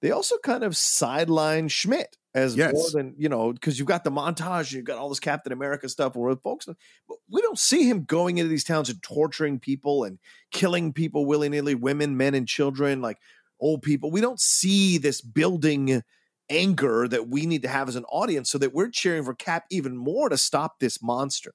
they 0.02 0.10
also 0.10 0.36
kind 0.38 0.64
of 0.64 0.76
sideline 0.76 1.68
Schmidt 1.68 2.16
as 2.34 2.55
Yes. 2.55 2.74
more 2.74 2.90
than 2.93 3.14
you 3.16 3.28
know 3.28 3.52
because 3.52 3.78
you've 3.78 3.88
got 3.88 4.05
the 4.05 4.10
montage, 4.10 4.72
you've 4.72 4.84
got 4.84 4.98
all 4.98 5.09
this 5.09 5.20
Captain 5.20 5.52
America 5.52 5.88
stuff, 5.88 6.16
where 6.16 6.34
folks, 6.36 6.66
but 6.66 7.18
we 7.30 7.40
don't 7.43 7.59
see 7.59 7.88
him 7.88 8.05
going 8.05 8.38
into 8.38 8.48
these 8.48 8.64
towns 8.64 8.90
and 8.90 9.02
torturing 9.02 9.59
people 9.59 10.05
and 10.05 10.18
killing 10.51 10.93
people 10.93 11.26
willy 11.26 11.48
nilly, 11.48 11.74
women, 11.74 12.16
men, 12.16 12.34
and 12.34 12.47
children, 12.47 13.01
like 13.01 13.18
old 13.59 13.82
people. 13.82 14.10
We 14.10 14.20
don't 14.20 14.40
see 14.40 14.98
this 14.98 15.20
building 15.20 16.02
anger 16.51 17.09
that 17.09 17.28
we 17.28 17.47
need 17.47 17.62
to 17.62 17.68
have 17.68 17.89
as 17.89 17.97
an 17.97 18.05
audience, 18.05 18.51
so 18.51 18.59
that 18.59 18.74
we're 18.74 18.90
cheering 18.90 19.24
for 19.24 19.35
Cap 19.35 19.64
even 19.70 19.97
more 19.97 20.28
to 20.28 20.36
stop 20.36 20.78
this 20.78 21.02
monster. 21.02 21.52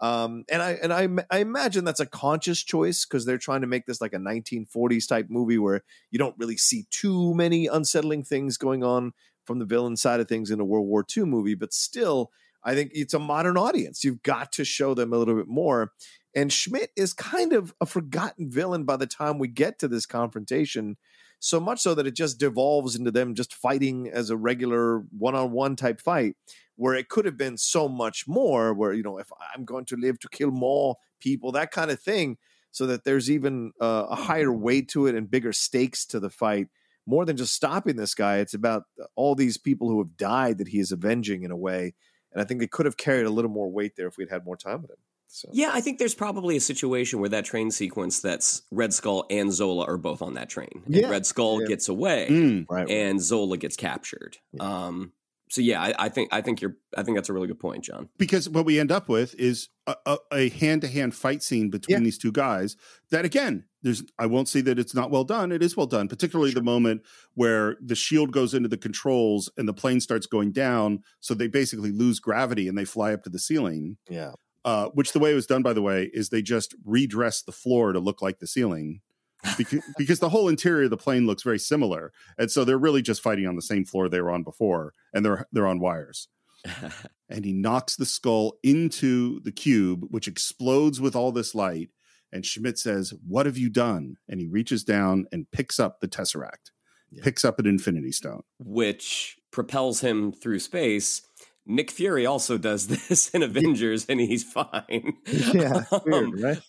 Um, 0.00 0.44
and 0.48 0.62
I 0.62 0.72
and 0.82 0.92
I, 0.92 1.08
I 1.30 1.40
imagine 1.40 1.84
that's 1.84 2.00
a 2.00 2.06
conscious 2.06 2.62
choice 2.62 3.04
because 3.04 3.24
they're 3.24 3.38
trying 3.38 3.62
to 3.62 3.66
make 3.66 3.86
this 3.86 4.00
like 4.00 4.12
a 4.12 4.18
1940s 4.18 5.08
type 5.08 5.26
movie 5.28 5.58
where 5.58 5.82
you 6.10 6.18
don't 6.18 6.36
really 6.38 6.56
see 6.56 6.86
too 6.90 7.34
many 7.34 7.66
unsettling 7.66 8.22
things 8.22 8.56
going 8.56 8.84
on 8.84 9.12
from 9.44 9.58
the 9.58 9.64
villain 9.64 9.96
side 9.96 10.20
of 10.20 10.28
things 10.28 10.50
in 10.50 10.60
a 10.60 10.64
World 10.64 10.86
War 10.86 11.04
II 11.16 11.24
movie, 11.24 11.54
but 11.54 11.72
still, 11.72 12.30
I 12.62 12.74
think 12.74 12.92
it's 12.94 13.14
a 13.14 13.18
modern 13.18 13.56
audience. 13.56 14.04
You've 14.04 14.22
got 14.22 14.52
to 14.52 14.64
show 14.64 14.94
them 14.94 15.12
a 15.12 15.16
little 15.16 15.34
bit 15.34 15.48
more. 15.48 15.92
And 16.34 16.52
Schmidt 16.52 16.90
is 16.96 17.14
kind 17.14 17.52
of 17.52 17.74
a 17.80 17.86
forgotten 17.86 18.50
villain 18.50 18.84
by 18.84 18.96
the 18.96 19.06
time 19.06 19.38
we 19.38 19.48
get 19.48 19.78
to 19.78 19.88
this 19.88 20.06
confrontation, 20.06 20.96
so 21.40 21.60
much 21.60 21.80
so 21.80 21.94
that 21.94 22.06
it 22.06 22.14
just 22.14 22.38
devolves 22.38 22.96
into 22.96 23.10
them 23.10 23.34
just 23.34 23.54
fighting 23.54 24.08
as 24.12 24.30
a 24.30 24.36
regular 24.36 25.00
one 25.16 25.34
on 25.34 25.52
one 25.52 25.76
type 25.76 26.00
fight, 26.00 26.36
where 26.76 26.94
it 26.94 27.08
could 27.08 27.24
have 27.24 27.36
been 27.36 27.56
so 27.56 27.88
much 27.88 28.26
more, 28.26 28.74
where, 28.74 28.92
you 28.92 29.02
know, 29.02 29.18
if 29.18 29.30
I'm 29.54 29.64
going 29.64 29.84
to 29.86 29.96
live 29.96 30.18
to 30.20 30.28
kill 30.28 30.50
more 30.50 30.96
people, 31.20 31.52
that 31.52 31.70
kind 31.70 31.90
of 31.90 32.00
thing, 32.00 32.38
so 32.70 32.86
that 32.86 33.04
there's 33.04 33.30
even 33.30 33.72
uh, 33.80 34.06
a 34.10 34.14
higher 34.14 34.52
weight 34.52 34.88
to 34.90 35.06
it 35.06 35.14
and 35.14 35.30
bigger 35.30 35.52
stakes 35.52 36.04
to 36.06 36.20
the 36.20 36.30
fight. 36.30 36.68
More 37.06 37.24
than 37.24 37.38
just 37.38 37.54
stopping 37.54 37.96
this 37.96 38.14
guy, 38.14 38.36
it's 38.38 38.54
about 38.54 38.84
all 39.16 39.34
these 39.34 39.56
people 39.56 39.88
who 39.88 39.98
have 39.98 40.16
died 40.16 40.58
that 40.58 40.68
he 40.68 40.78
is 40.78 40.92
avenging 40.92 41.42
in 41.42 41.50
a 41.50 41.56
way. 41.56 41.94
And 42.32 42.42
I 42.42 42.44
think 42.44 42.60
they 42.60 42.66
could 42.66 42.84
have 42.84 42.98
carried 42.98 43.26
a 43.26 43.30
little 43.30 43.50
more 43.50 43.70
weight 43.70 43.96
there 43.96 44.06
if 44.06 44.18
we'd 44.18 44.28
had 44.28 44.44
more 44.44 44.56
time 44.56 44.82
with 44.82 44.90
him. 44.90 44.98
So. 45.30 45.48
Yeah, 45.52 45.70
I 45.72 45.80
think 45.80 45.98
there's 45.98 46.14
probably 46.14 46.56
a 46.56 46.60
situation 46.60 47.20
where 47.20 47.28
that 47.28 47.44
train 47.44 47.70
sequence 47.70 48.20
that's 48.20 48.62
Red 48.70 48.94
Skull 48.94 49.26
and 49.30 49.52
Zola 49.52 49.84
are 49.86 49.98
both 49.98 50.22
on 50.22 50.34
that 50.34 50.48
train. 50.48 50.82
And 50.86 50.94
Yeah. 50.96 51.10
Red 51.10 51.26
Skull 51.26 51.60
Yeah. 51.60 51.68
gets 51.68 51.88
away 51.88 52.28
Mm. 52.30 52.64
Right, 52.68 52.88
and 52.90 53.20
Zola 53.20 53.56
gets 53.58 53.76
captured. 53.76 54.38
Um 54.58 55.12
so 55.50 55.62
yeah, 55.62 55.80
I, 55.80 55.94
I 55.98 56.08
think 56.10 56.28
I 56.32 56.42
think 56.42 56.60
you're 56.60 56.76
I 56.96 57.02
think 57.02 57.16
that's 57.16 57.28
a 57.30 57.32
really 57.32 57.46
good 57.46 57.58
point, 57.60 57.84
John. 57.84 58.08
because 58.18 58.48
what 58.50 58.66
we 58.66 58.78
end 58.78 58.92
up 58.92 59.08
with 59.08 59.34
is 59.36 59.68
a, 59.86 59.96
a, 60.04 60.18
a 60.32 60.48
hand-to-hand 60.50 61.14
fight 61.14 61.42
scene 61.42 61.70
between 61.70 62.02
these 62.04 62.18
two 62.18 62.32
guys 62.32 62.76
that 63.10 63.24
again 63.24 63.64
there's 63.82 64.02
i 64.18 64.26
won't 64.26 64.48
say 64.48 64.60
that 64.60 64.78
it's 64.78 64.94
not 64.94 65.10
well 65.10 65.24
done 65.24 65.50
it 65.52 65.62
is 65.62 65.74
well 65.76 65.86
done 65.86 66.08
particularly 66.08 66.50
the 66.52 66.62
moment 66.62 67.00
where 67.34 67.76
the 67.80 67.94
shield 67.94 68.30
goes 68.32 68.52
into 68.52 68.68
the 68.68 68.76
controls 68.76 69.48
and 69.56 69.66
the 69.68 69.72
plane 69.72 70.00
starts 70.00 70.26
going 70.26 70.52
down 70.52 71.02
so 71.20 71.32
they 71.32 71.46
basically 71.48 71.92
lose 71.92 72.18
gravity 72.20 72.68
and 72.68 72.76
they 72.76 72.84
fly 72.84 73.12
up 73.14 73.22
to 73.22 73.30
the 73.30 73.38
ceiling 73.38 73.96
Yeah. 74.10 74.32
Uh, 74.64 74.88
which 74.88 75.12
the 75.12 75.18
way 75.18 75.30
it 75.30 75.36
was 75.36 75.46
done 75.46 75.62
by 75.62 75.72
the 75.72 75.82
way 75.82 76.10
is 76.12 76.28
they 76.28 76.42
just 76.42 76.74
redressed 76.84 77.46
the 77.46 77.52
floor 77.52 77.92
to 77.92 78.00
look 78.00 78.20
like 78.20 78.38
the 78.38 78.46
ceiling 78.46 79.00
because, 79.56 79.82
because 79.98 80.18
the 80.18 80.28
whole 80.28 80.48
interior 80.48 80.84
of 80.84 80.90
the 80.90 80.96
plane 80.96 81.26
looks 81.26 81.42
very 81.42 81.58
similar 81.58 82.12
and 82.38 82.50
so 82.50 82.64
they're 82.64 82.78
really 82.78 83.02
just 83.02 83.22
fighting 83.22 83.46
on 83.46 83.56
the 83.56 83.62
same 83.62 83.84
floor 83.84 84.08
they 84.08 84.20
were 84.20 84.30
on 84.30 84.42
before 84.42 84.92
and 85.12 85.24
they're 85.24 85.46
they're 85.52 85.66
on 85.66 85.80
wires 85.80 86.28
and 87.28 87.44
he 87.44 87.52
knocks 87.52 87.96
the 87.96 88.06
skull 88.06 88.54
into 88.62 89.40
the 89.40 89.52
cube, 89.52 90.06
which 90.10 90.28
explodes 90.28 91.00
with 91.00 91.14
all 91.14 91.32
this 91.32 91.54
light. 91.54 91.90
And 92.32 92.44
Schmidt 92.44 92.78
says, 92.78 93.12
What 93.26 93.46
have 93.46 93.56
you 93.56 93.70
done? 93.70 94.16
And 94.28 94.40
he 94.40 94.46
reaches 94.46 94.84
down 94.84 95.26
and 95.32 95.50
picks 95.50 95.80
up 95.80 96.00
the 96.00 96.08
Tesseract, 96.08 96.70
picks 97.22 97.44
up 97.44 97.58
an 97.58 97.66
Infinity 97.66 98.12
Stone. 98.12 98.42
Which 98.58 99.38
propels 99.50 100.00
him 100.00 100.32
through 100.32 100.58
space. 100.58 101.22
Nick 101.70 101.90
Fury 101.90 102.24
also 102.24 102.56
does 102.56 102.86
this 103.08 103.28
in 103.30 103.42
Avengers 103.42 104.06
and 104.08 104.18
he's 104.20 104.42
fine. 104.42 105.18
Yeah, 105.26 105.84
weird, 106.04 106.40
right? 106.40 106.62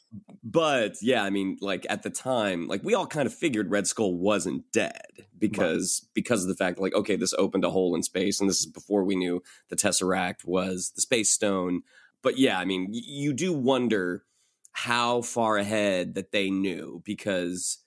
But 0.43 0.95
yeah, 1.01 1.23
I 1.23 1.29
mean, 1.29 1.57
like 1.61 1.85
at 1.89 2.03
the 2.03 2.09
time, 2.09 2.67
like 2.67 2.83
we 2.83 2.93
all 2.93 3.07
kind 3.07 3.25
of 3.25 3.33
figured 3.33 3.71
Red 3.71 3.87
Skull 3.87 4.13
wasn't 4.15 4.71
dead 4.71 5.01
because 5.37 6.07
because 6.13 6.43
of 6.43 6.49
the 6.49 6.55
fact, 6.55 6.79
like, 6.79 6.93
okay, 6.93 7.15
this 7.15 7.33
opened 7.33 7.63
a 7.65 7.69
hole 7.69 7.95
in 7.95 8.03
space, 8.03 8.39
and 8.39 8.49
this 8.49 8.59
is 8.59 8.65
before 8.65 9.03
we 9.03 9.15
knew 9.15 9.41
the 9.69 9.75
Tesseract 9.75 10.45
was 10.45 10.91
the 10.95 11.01
Space 11.01 11.29
Stone. 11.31 11.81
But 12.21 12.37
yeah, 12.37 12.59
I 12.59 12.65
mean, 12.65 12.87
y- 12.91 13.01
you 13.05 13.33
do 13.33 13.53
wonder 13.53 14.23
how 14.71 15.21
far 15.21 15.57
ahead 15.57 16.15
that 16.15 16.31
they 16.31 16.49
knew 16.49 17.01
because 17.05 17.79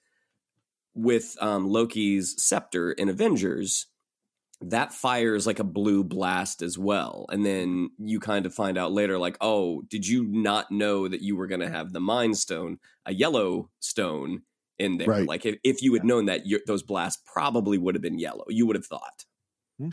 with 0.94 1.36
um, 1.40 1.66
Loki's 1.68 2.34
scepter 2.42 2.92
in 2.92 3.08
Avengers, 3.08 3.86
that 4.64 4.92
fires 4.92 5.46
like 5.46 5.58
a 5.58 5.64
blue 5.64 6.04
blast 6.04 6.62
as 6.62 6.78
well. 6.78 7.26
And 7.30 7.44
then 7.44 7.68
mm-hmm. 7.68 8.06
you 8.06 8.20
kind 8.20 8.46
of 8.46 8.54
find 8.54 8.78
out 8.78 8.92
later, 8.92 9.18
like, 9.18 9.36
oh, 9.40 9.82
did 9.88 10.06
you 10.06 10.24
not 10.24 10.70
know 10.70 11.08
that 11.08 11.22
you 11.22 11.36
were 11.36 11.46
going 11.46 11.60
to 11.60 11.70
have 11.70 11.92
the 11.92 12.00
Mind 12.00 12.38
Stone, 12.38 12.78
a 13.06 13.14
yellow 13.14 13.70
stone 13.80 14.42
in 14.78 14.98
there? 14.98 15.08
Right. 15.08 15.26
Like, 15.26 15.46
if, 15.46 15.56
if 15.64 15.82
you 15.82 15.94
had 15.94 16.04
known 16.04 16.26
that, 16.26 16.42
those 16.66 16.82
blasts 16.82 17.22
probably 17.32 17.78
would 17.78 17.94
have 17.94 18.02
been 18.02 18.18
yellow. 18.18 18.44
You 18.48 18.66
would 18.66 18.76
have 18.76 18.86
thought. 18.86 19.24
Hmm. 19.78 19.90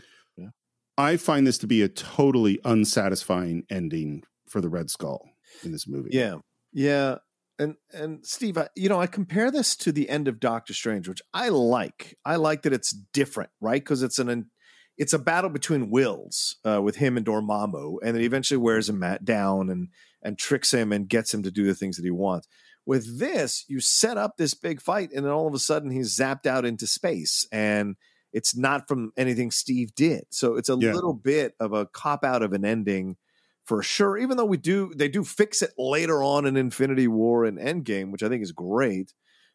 I 1.00 1.16
find 1.16 1.46
this 1.46 1.56
to 1.58 1.66
be 1.66 1.80
a 1.80 1.88
totally 1.88 2.60
unsatisfying 2.64 3.64
ending 3.70 4.22
for 4.48 4.60
the 4.60 4.68
Red 4.68 4.90
Skull 4.90 5.30
in 5.64 5.72
this 5.72 5.88
movie. 5.88 6.10
Yeah, 6.12 6.36
yeah, 6.74 7.16
and 7.58 7.76
and 7.92 8.24
Steve, 8.26 8.58
I, 8.58 8.68
you 8.76 8.90
know, 8.90 9.00
I 9.00 9.06
compare 9.06 9.50
this 9.50 9.76
to 9.76 9.92
the 9.92 10.10
end 10.10 10.28
of 10.28 10.40
Doctor 10.40 10.74
Strange, 10.74 11.08
which 11.08 11.22
I 11.32 11.48
like. 11.48 12.18
I 12.24 12.36
like 12.36 12.62
that 12.62 12.74
it's 12.74 12.94
different, 13.14 13.50
right? 13.62 13.80
Because 13.80 14.02
it's 14.02 14.18
an 14.18 14.50
it's 15.00 15.14
a 15.14 15.18
battle 15.18 15.48
between 15.48 15.88
wills 15.88 16.56
uh, 16.62 16.80
with 16.82 16.96
him 16.96 17.16
and 17.16 17.24
Dormammu, 17.24 17.96
and 18.04 18.18
it 18.18 18.22
eventually 18.22 18.58
wears 18.58 18.86
him 18.86 19.02
down 19.24 19.70
and 19.70 19.88
and 20.22 20.38
tricks 20.38 20.72
him 20.72 20.92
and 20.92 21.08
gets 21.08 21.32
him 21.32 21.42
to 21.42 21.50
do 21.50 21.64
the 21.64 21.74
things 21.74 21.96
that 21.96 22.04
he 22.04 22.10
wants. 22.10 22.46
With 22.84 23.18
this, 23.18 23.64
you 23.66 23.80
set 23.80 24.18
up 24.18 24.36
this 24.36 24.52
big 24.52 24.82
fight, 24.82 25.10
and 25.14 25.24
then 25.24 25.32
all 25.32 25.46
of 25.48 25.54
a 25.54 25.58
sudden 25.58 25.90
he's 25.90 26.14
zapped 26.14 26.44
out 26.44 26.66
into 26.66 26.86
space, 26.86 27.48
and 27.50 27.96
it's 28.34 28.54
not 28.54 28.88
from 28.88 29.12
anything 29.16 29.50
Steve 29.50 29.94
did. 29.94 30.24
So 30.30 30.56
it's 30.56 30.68
a 30.68 30.76
Yeah. 30.78 30.92
little 30.92 31.14
bit 31.14 31.54
of 31.58 31.72
a 31.72 31.86
cop 31.86 32.22
out 32.22 32.42
of 32.42 32.52
an 32.52 32.66
ending 32.66 33.16
for 33.64 33.82
sure. 33.82 34.18
Even 34.18 34.36
though 34.36 34.44
we 34.44 34.58
do, 34.58 34.92
they 34.94 35.08
do 35.08 35.24
fix 35.24 35.62
it 35.62 35.72
later 35.78 36.22
on 36.22 36.44
in 36.44 36.58
Infinity 36.58 37.08
War 37.08 37.46
and 37.46 37.58
Endgame, 37.58 38.12
which 38.12 38.22
I 38.22 38.28
think 38.28 38.42
is 38.42 38.52
great. 38.52 39.14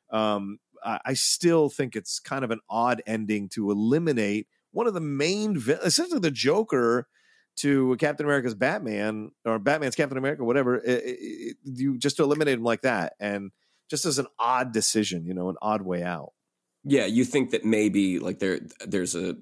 Um, 0.10 0.58
I, 0.84 1.00
I 1.06 1.14
still 1.14 1.70
think 1.70 1.96
it's 1.96 2.20
kind 2.20 2.44
of 2.44 2.50
an 2.50 2.62
odd 2.68 3.04
ending 3.06 3.48
to 3.50 3.70
eliminate 3.70 4.48
one 4.76 4.88
of 4.88 4.94
the 4.94 5.00
main, 5.02 5.56
essentially 5.84 6.20
the 6.20 6.30
Joker 6.32 7.08
to 7.58 7.96
Captain 7.98 8.26
America's 8.26 8.54
Batman 8.54 9.32
or 9.46 9.58
Batman's 9.60 9.96
Captain 9.96 10.18
America, 10.18 10.44
whatever. 10.44 10.76
It, 10.78 11.04
it- 11.06 11.58
you 11.64 11.98
just 11.98 12.20
eliminate 12.20 12.58
him 12.58 12.64
like 12.64 12.82
that, 12.82 13.14
and 13.20 13.52
just 13.90 14.06
as 14.06 14.20
an 14.20 14.28
odd 14.38 14.74
decision, 14.74 15.26
you 15.26 15.34
know, 15.34 15.50
an 15.50 15.56
odd 15.62 15.82
way 15.82 16.04
out. 16.04 16.34
Yeah, 16.84 17.06
you 17.06 17.24
think 17.26 17.52
that 17.52 17.64
maybe 17.66 18.20
like 18.20 18.40
there 18.40 18.60
there's 18.86 19.16
a 19.16 19.38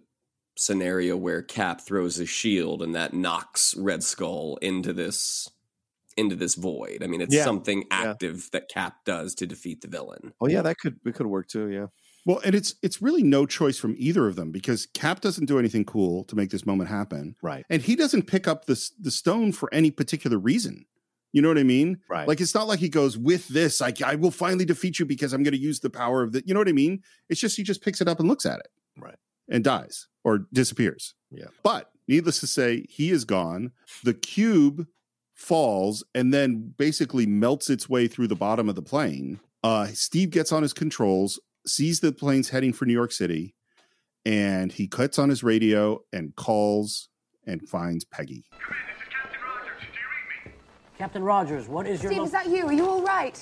scenario 0.56 1.18
where 1.18 1.42
Cap 1.42 1.82
throws 1.82 2.20
a 2.20 2.26
shield 2.28 2.84
and 2.84 2.94
that 2.94 3.14
knocks 3.14 3.76
Red 3.76 4.04
Skull 4.04 4.58
into 4.62 4.94
this 4.94 5.50
into 6.16 6.36
this 6.36 6.54
void. 6.54 7.02
I 7.04 7.08
mean, 7.08 7.22
it's 7.22 7.34
Yeah, 7.34 7.44
something 7.44 7.80
yeah. 7.90 8.12
active 8.12 8.50
that 8.52 8.70
Cap 8.70 8.98
does 9.04 9.34
to 9.36 9.48
defeat 9.48 9.82
the 9.82 9.88
villain. 9.88 10.34
Oh 10.40 10.48
yeah, 10.48 10.62
that 10.62 10.78
could 10.78 11.00
it 11.06 11.16
could 11.16 11.26
work 11.26 11.48
too. 11.48 11.70
Yeah. 11.70 11.88
Well, 12.26 12.40
and 12.46 12.56
it's 12.56 12.76
it's 12.82 13.02
really 13.02 13.24
no 13.24 13.46
choice 13.46 13.78
from 13.78 13.96
either 13.98 14.28
of 14.28 14.36
them 14.36 14.52
because 14.52 14.86
Cap 14.94 15.20
doesn't 15.22 15.46
do 15.46 15.60
anything 15.60 15.84
cool 15.84 16.24
to 16.26 16.36
make 16.36 16.52
this 16.52 16.66
moment 16.66 16.90
happen. 16.90 17.36
Right. 17.42 17.66
And 17.70 17.82
he 17.82 17.96
doesn't 17.96 18.28
pick 18.28 18.48
up 18.48 18.66
the 18.66 18.90
the 19.00 19.12
stone 19.12 19.52
for 19.52 19.74
any 19.74 19.92
particular 19.92 20.38
reason. 20.38 20.86
You 21.34 21.42
know 21.42 21.48
what 21.48 21.58
I 21.58 21.64
mean? 21.64 22.00
Right. 22.10 22.28
Like 22.28 22.40
it's 22.40 22.54
not 22.54 22.68
like 22.68 22.80
he 22.80 22.90
goes 22.90 23.18
with 23.18 23.48
this. 23.50 23.82
I 23.82 23.94
I 24.06 24.16
will 24.16 24.32
finally 24.32 24.66
defeat 24.66 25.00
you 25.00 25.06
because 25.06 25.34
I'm 25.34 25.44
going 25.44 25.54
to 25.54 25.60
use 25.60 25.82
the 25.82 25.90
power 25.90 26.24
of 26.24 26.32
the. 26.32 26.44
You 26.46 26.54
know 26.54 26.60
what 26.60 26.70
I 26.70 26.74
mean? 26.74 27.02
It's 27.28 27.42
just 27.42 27.58
he 27.58 27.64
just 27.64 27.84
picks 27.84 28.00
it 28.00 28.08
up 28.08 28.20
and 28.20 28.30
looks 28.30 28.46
at 28.46 28.60
it. 28.60 28.68
Right. 28.98 29.18
And 29.50 29.64
dies 29.64 30.08
or 30.24 30.48
disappears. 30.54 31.16
Yeah. 31.32 31.48
But 31.64 31.92
needless 32.08 32.40
to 32.40 32.48
say, 32.48 32.86
he 32.90 33.12
is 33.12 33.26
gone. 33.26 33.72
The 34.04 34.14
cube 34.14 34.88
falls 35.34 36.04
and 36.16 36.34
then 36.34 36.74
basically 36.78 37.26
melts 37.26 37.70
its 37.70 37.90
way 37.90 38.08
through 38.08 38.28
the 38.28 38.36
bottom 38.36 38.70
of 38.70 38.76
the 38.76 38.82
plane. 38.82 39.40
Uh, 39.64 39.88
Steve 39.88 40.30
gets 40.30 40.52
on 40.52 40.62
his 40.62 40.74
controls, 40.74 41.40
sees 41.66 42.00
the 42.00 42.12
plane's 42.12 42.50
heading 42.50 42.74
for 42.74 42.86
New 42.86 42.94
York 42.94 43.12
City, 43.12 43.56
and 44.26 44.72
he 44.72 44.88
cuts 44.88 45.18
on 45.20 45.30
his 45.30 45.44
radio 45.44 46.02
and 46.12 46.36
calls 46.36 47.10
and 47.46 47.68
finds 47.68 48.06
Peggy. 48.06 48.46
Captain 50.98 51.24
Rogers, 51.24 51.68
what 51.68 51.88
is 51.88 52.02
your 52.02 52.12
Steve, 52.12 52.20
lo- 52.20 52.26
is 52.26 52.32
that 52.32 52.48
you? 52.48 52.66
Are 52.68 52.74
you 52.74 52.88
all 52.88 53.02
right? 53.04 53.42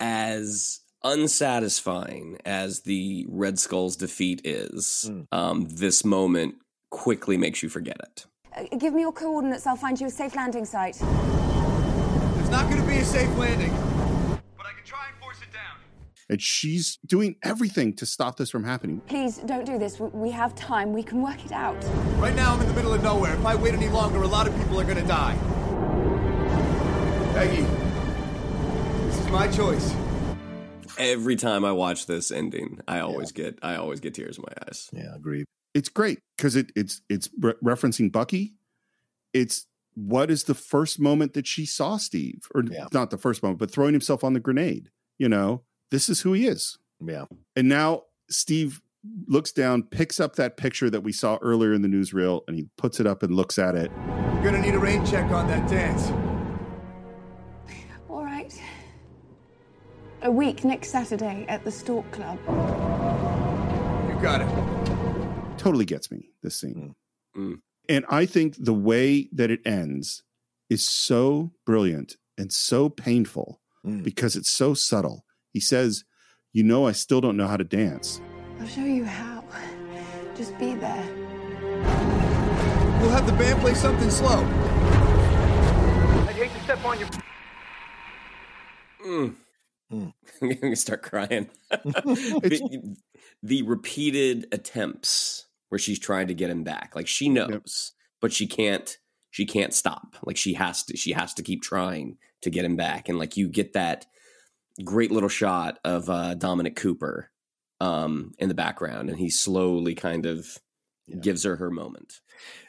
As 0.00 0.80
unsatisfying 1.02 2.38
as 2.44 2.82
the 2.82 3.26
Red 3.28 3.58
Skull's 3.58 3.96
defeat 3.96 4.42
is, 4.44 5.06
Hmm. 5.08 5.20
um, 5.32 5.66
this 5.70 6.04
moment 6.04 6.56
quickly 6.90 7.36
makes 7.36 7.62
you 7.62 7.68
forget 7.68 7.96
it. 8.00 8.26
Uh, 8.56 8.76
give 8.76 8.92
me 8.94 9.00
your 9.02 9.12
coordinates. 9.12 9.66
I'll 9.66 9.76
find 9.76 10.00
you 10.00 10.06
a 10.06 10.10
safe 10.10 10.34
landing 10.36 10.64
site. 10.64 10.96
There's 10.98 12.50
not 12.50 12.68
going 12.70 12.80
to 12.80 12.86
be 12.88 12.98
a 12.98 13.04
safe 13.04 13.34
landing. 13.38 13.72
And 16.28 16.42
she's 16.42 16.98
doing 17.06 17.36
everything 17.44 17.94
to 17.96 18.06
stop 18.06 18.36
this 18.36 18.50
from 18.50 18.64
happening. 18.64 19.00
Please 19.06 19.38
don't 19.38 19.64
do 19.64 19.78
this. 19.78 20.00
We- 20.00 20.08
We 20.26 20.30
have 20.32 20.54
time. 20.56 20.92
We 20.92 21.02
can 21.04 21.22
work 21.22 21.44
it 21.44 21.52
out. 21.52 21.76
Right 22.18 22.34
now, 22.34 22.54
I'm 22.54 22.60
in 22.60 22.66
the 22.68 22.74
middle 22.74 22.92
of 22.92 23.02
nowhere. 23.02 23.34
If 23.34 23.46
I 23.46 23.54
wait 23.54 23.74
any 23.74 23.88
longer, 23.88 24.20
a 24.22 24.26
lot 24.26 24.48
of 24.48 24.56
people 24.56 24.80
are 24.80 24.84
gonna 24.84 25.06
die. 25.06 25.36
Peggy, 27.34 27.62
this 29.06 29.18
is 29.20 29.26
my 29.30 29.46
choice. 29.48 29.94
Every 30.98 31.36
time 31.36 31.64
I 31.64 31.72
watch 31.72 32.06
this 32.06 32.30
ending, 32.30 32.80
I 32.88 33.00
always 33.00 33.30
get 33.30 33.58
I 33.62 33.76
always 33.76 34.00
get 34.00 34.14
tears 34.14 34.38
in 34.38 34.44
my 34.48 34.54
eyes. 34.66 34.88
Yeah, 34.92 35.14
agreed. 35.14 35.44
It's 35.74 35.90
great 35.90 36.18
because 36.36 36.56
it, 36.56 36.72
it's 36.74 37.02
it's 37.10 37.28
re- 37.38 37.52
referencing 37.62 38.10
Bucky. 38.10 38.54
It's 39.34 39.66
what 39.94 40.30
is 40.30 40.44
the 40.44 40.54
first 40.54 40.98
moment 40.98 41.34
that 41.34 41.46
she 41.46 41.66
saw 41.66 41.98
Steve, 41.98 42.48
or 42.54 42.62
not 42.92 43.10
the 43.10 43.18
first 43.18 43.42
moment, 43.42 43.58
but 43.58 43.70
throwing 43.70 43.92
himself 43.92 44.24
on 44.24 44.32
the 44.32 44.40
grenade. 44.40 44.88
You 45.18 45.28
know, 45.28 45.64
this 45.90 46.08
is 46.08 46.20
who 46.22 46.32
he 46.32 46.46
is. 46.46 46.78
Yeah. 47.00 47.26
And 47.54 47.68
now 47.68 48.02
Steve 48.28 48.80
looks 49.26 49.52
down, 49.52 49.84
picks 49.84 50.18
up 50.18 50.36
that 50.36 50.56
picture 50.56 50.90
that 50.90 51.02
we 51.02 51.12
saw 51.12 51.38
earlier 51.42 51.72
in 51.72 51.82
the 51.82 51.88
newsreel, 51.88 52.42
and 52.48 52.56
he 52.56 52.68
puts 52.76 53.00
it 53.00 53.06
up 53.06 53.22
and 53.22 53.34
looks 53.34 53.58
at 53.58 53.74
it. 53.74 53.90
You're 54.34 54.44
gonna 54.44 54.60
need 54.60 54.74
a 54.74 54.78
rain 54.78 55.04
check 55.06 55.30
on 55.30 55.46
that 55.48 55.68
dance. 55.68 56.10
All 58.08 58.24
right. 58.24 58.52
A 60.22 60.30
week 60.30 60.64
next 60.64 60.90
Saturday 60.90 61.46
at 61.48 61.64
the 61.64 61.70
Stork 61.70 62.10
Club. 62.10 62.38
You 64.08 64.20
got 64.22 64.40
it. 64.40 65.58
Totally 65.58 65.84
gets 65.84 66.10
me, 66.10 66.30
this 66.42 66.60
scene. 66.60 66.94
Mm. 67.36 67.42
Mm. 67.42 67.60
And 67.88 68.04
I 68.08 68.26
think 68.26 68.56
the 68.58 68.74
way 68.74 69.28
that 69.32 69.50
it 69.50 69.60
ends 69.64 70.22
is 70.68 70.84
so 70.86 71.52
brilliant 71.64 72.16
and 72.36 72.52
so 72.52 72.88
painful 72.88 73.60
mm. 73.84 74.02
because 74.02 74.36
it's 74.36 74.50
so 74.50 74.74
subtle. 74.74 75.24
He 75.56 75.60
says, 75.60 76.04
You 76.52 76.64
know, 76.64 76.86
I 76.86 76.92
still 76.92 77.22
don't 77.22 77.38
know 77.38 77.46
how 77.48 77.56
to 77.56 77.64
dance. 77.64 78.20
I'll 78.60 78.66
show 78.66 78.84
you 78.84 79.06
how. 79.06 79.42
Just 80.36 80.58
be 80.58 80.74
there. 80.74 81.08
We'll 83.00 83.08
have 83.08 83.24
the 83.24 83.32
band 83.32 83.60
play 83.60 83.72
something 83.72 84.10
slow. 84.10 84.44
I'd 86.28 86.34
hate 86.34 86.52
to 86.52 86.60
step 86.60 86.84
on 86.84 86.98
your. 86.98 87.08
Mm. 89.06 89.34
I'm 90.42 90.60
gonna 90.60 90.76
start 90.76 91.02
crying. 91.02 91.48
the, 91.70 92.96
the 93.42 93.62
repeated 93.62 94.48
attempts 94.52 95.46
where 95.70 95.78
she's 95.78 95.98
trying 95.98 96.26
to 96.26 96.34
get 96.34 96.50
him 96.50 96.64
back, 96.64 96.92
like 96.94 97.08
she 97.08 97.30
knows, 97.30 97.92
but 98.20 98.30
she 98.30 98.46
can't. 98.46 98.98
She 99.30 99.46
can't 99.46 99.72
stop. 99.72 100.16
Like 100.22 100.36
she 100.36 100.52
has 100.52 100.82
to. 100.84 100.98
She 100.98 101.12
has 101.12 101.32
to 101.32 101.42
keep 101.42 101.62
trying 101.62 102.18
to 102.42 102.50
get 102.50 102.66
him 102.66 102.76
back. 102.76 103.08
And 103.08 103.18
like 103.18 103.38
you 103.38 103.48
get 103.48 103.72
that 103.72 104.04
great 104.84 105.10
little 105.10 105.28
shot 105.28 105.78
of 105.84 106.08
uh, 106.10 106.34
Dominic 106.34 106.76
Cooper 106.76 107.30
um, 107.80 108.32
in 108.38 108.48
the 108.48 108.54
background, 108.54 109.08
and 109.08 109.18
he 109.18 109.30
slowly 109.30 109.94
kind 109.94 110.26
of 110.26 110.58
gives 111.20 111.44
her 111.44 111.56
her 111.56 111.70
moment. 111.70 112.20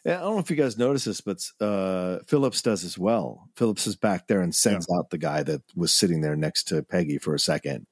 Yeah, 0.06 0.18
I 0.18 0.22
don't 0.22 0.36
know 0.36 0.40
if 0.40 0.50
you 0.50 0.56
guys 0.56 0.78
notice 0.78 1.06
this, 1.06 1.22
but 1.22 1.44
uh, 1.60 2.20
Phillips 2.28 2.62
does 2.62 2.84
as 2.84 2.98
well. 2.98 3.50
Phillips 3.56 3.88
is 3.88 3.96
back 3.96 4.28
there 4.28 4.42
and 4.42 4.54
sends 4.54 4.88
out 4.96 5.10
the 5.10 5.18
guy 5.18 5.44
that 5.44 5.64
was 5.76 5.92
sitting 5.94 6.22
there 6.22 6.36
next 6.36 6.66
to 6.66 6.84
Peggy 6.84 7.18
for 7.18 7.34
a 7.34 7.40
second 7.40 7.88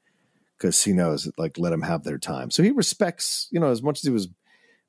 because 0.58 0.84
he 0.84 0.94
knows, 0.94 1.30
like, 1.38 1.58
let 1.58 1.74
him 1.74 1.82
have 1.82 2.04
their 2.04 2.20
time. 2.20 2.52
So 2.52 2.64
he 2.64 2.72
respects, 2.72 3.48
you 3.52 3.60
know, 3.60 3.72
as 3.72 3.82
much 3.82 4.00
as 4.00 4.04
he 4.04 4.12
was 4.12 4.30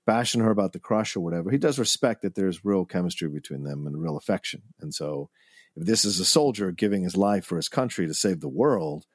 bashing 0.07 0.41
her 0.41 0.51
about 0.51 0.73
the 0.73 0.79
crush 0.79 1.17
or 1.17 1.21
whatever, 1.21 1.51
he 1.51 1.59
does 1.59 1.79
respect 1.79 2.23
that 2.23 2.35
there's 2.35 2.65
real 2.65 2.85
chemistry 2.85 3.29
between 3.29 3.65
them 3.65 3.87
and 3.87 4.01
real 4.01 4.17
affection. 4.17 4.63
And 4.81 4.95
so 4.95 5.31
if 5.75 5.87
this 5.87 6.05
is 6.05 6.21
a 6.21 6.25
soldier 6.25 6.71
giving 6.71 7.03
his 7.03 7.17
life 7.17 7.45
for 7.45 7.57
his 7.57 7.69
country 7.69 8.07
to 8.07 8.15
save 8.15 8.41
the 8.41 8.49
world, 8.49 9.07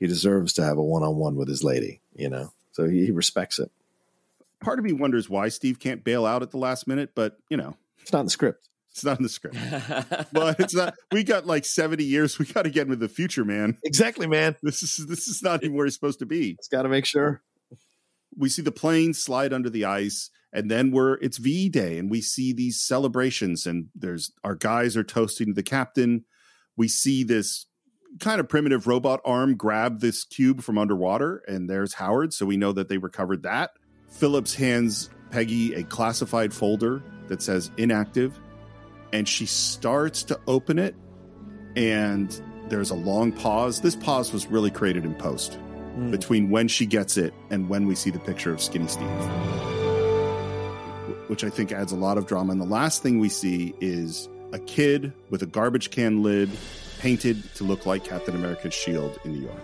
he 0.00 0.06
deserves 0.06 0.54
to 0.54 0.64
have 0.64 0.78
a 0.78 0.82
one 0.82 1.02
on 1.02 1.16
one 1.16 1.36
with 1.36 1.46
his 1.46 1.62
lady, 1.62 2.00
you 2.14 2.28
know? 2.28 2.52
So 2.72 2.88
he, 2.88 3.06
he 3.06 3.10
respects 3.12 3.58
it. 3.58 3.70
Part 4.60 4.78
of 4.78 4.84
me 4.84 4.92
wonders 4.92 5.28
why 5.28 5.48
Steve 5.48 5.78
can't 5.78 6.02
bail 6.02 6.26
out 6.26 6.42
at 6.42 6.50
the 6.50 6.56
last 6.56 6.88
minute, 6.88 7.10
but 7.14 7.36
you 7.48 7.56
know, 7.56 7.76
it's 8.00 8.12
not 8.12 8.20
in 8.20 8.26
the 8.26 8.30
script. 8.30 8.68
It's 8.90 9.04
not 9.04 9.18
in 9.18 9.22
the 9.22 9.28
script. 9.28 9.56
but 10.32 10.58
it's 10.58 10.74
not. 10.74 10.94
We 11.12 11.22
got 11.22 11.46
like 11.46 11.64
seventy 11.64 12.04
years. 12.04 12.38
We 12.38 12.46
got 12.46 12.62
to 12.62 12.70
get 12.70 12.82
into 12.82 12.96
the 12.96 13.08
future, 13.08 13.44
man. 13.44 13.78
Exactly, 13.84 14.26
man. 14.26 14.56
This 14.62 14.82
is 14.82 15.06
this 15.06 15.28
is 15.28 15.42
not 15.42 15.62
even 15.62 15.76
where 15.76 15.86
he's 15.86 15.94
supposed 15.94 16.18
to 16.18 16.26
be. 16.26 16.56
It's 16.58 16.68
got 16.68 16.82
to 16.82 16.88
make 16.88 17.06
sure. 17.06 17.42
We 18.36 18.48
see 18.48 18.62
the 18.62 18.72
plane 18.72 19.14
slide 19.14 19.52
under 19.52 19.70
the 19.70 19.84
ice, 19.84 20.30
and 20.52 20.70
then 20.70 20.90
we're 20.90 21.14
it's 21.14 21.38
VE 21.38 21.68
Day, 21.70 21.98
and 21.98 22.10
we 22.10 22.20
see 22.20 22.52
these 22.52 22.82
celebrations, 22.82 23.66
and 23.66 23.88
there's 23.94 24.32
our 24.44 24.56
guys 24.56 24.96
are 24.96 25.04
toasting 25.04 25.54
the 25.54 25.62
captain. 25.62 26.24
We 26.76 26.88
see 26.88 27.22
this 27.24 27.66
kind 28.18 28.40
of 28.40 28.48
primitive 28.48 28.86
robot 28.86 29.20
arm 29.24 29.56
grab 29.56 30.00
this 30.00 30.24
cube 30.24 30.62
from 30.62 30.78
underwater, 30.78 31.42
and 31.46 31.70
there's 31.70 31.94
Howard, 31.94 32.34
so 32.34 32.46
we 32.46 32.56
know 32.56 32.72
that 32.72 32.88
they 32.88 32.98
recovered 32.98 33.44
that. 33.44 33.70
Phillips 34.10 34.54
hands 34.54 35.10
Peggy 35.30 35.74
a 35.74 35.84
classified 35.84 36.52
folder 36.52 37.02
that 37.28 37.40
says 37.40 37.70
inactive, 37.76 38.38
and 39.12 39.28
she 39.28 39.46
starts 39.46 40.24
to 40.24 40.40
open 40.46 40.78
it, 40.78 40.94
and 41.76 42.42
there's 42.68 42.90
a 42.90 42.96
long 42.96 43.32
pause. 43.32 43.80
This 43.80 43.96
pause 43.96 44.32
was 44.32 44.46
really 44.48 44.70
created 44.70 45.04
in 45.04 45.14
post 45.14 45.54
hmm. 45.94 46.10
between 46.10 46.50
when 46.50 46.68
she 46.68 46.86
gets 46.86 47.16
it 47.16 47.32
and 47.50 47.68
when 47.68 47.86
we 47.86 47.94
see 47.94 48.10
the 48.10 48.18
picture 48.18 48.52
of 48.52 48.60
Skinny 48.60 48.88
Steve, 48.88 49.08
which 51.28 51.44
I 51.44 51.50
think 51.50 51.70
adds 51.70 51.92
a 51.92 51.96
lot 51.96 52.18
of 52.18 52.26
drama. 52.26 52.52
And 52.52 52.60
the 52.60 52.66
last 52.66 53.02
thing 53.02 53.20
we 53.20 53.28
see 53.28 53.74
is 53.80 54.28
a 54.52 54.58
kid 54.58 55.12
with 55.30 55.42
a 55.42 55.46
garbage 55.46 55.90
can 55.90 56.24
lid 56.24 56.50
painted 57.00 57.42
to 57.54 57.64
look 57.64 57.86
like 57.86 58.04
Captain 58.04 58.34
America's 58.36 58.74
shield 58.74 59.18
in 59.24 59.32
New 59.32 59.40
York. 59.40 59.60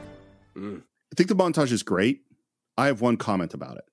I 0.56 1.14
think 1.14 1.28
the 1.28 1.36
montage 1.36 1.70
is 1.70 1.82
great. 1.82 2.22
I 2.78 2.86
have 2.86 3.00
one 3.02 3.16
comment 3.18 3.52
about 3.54 3.76
it. 3.76 3.84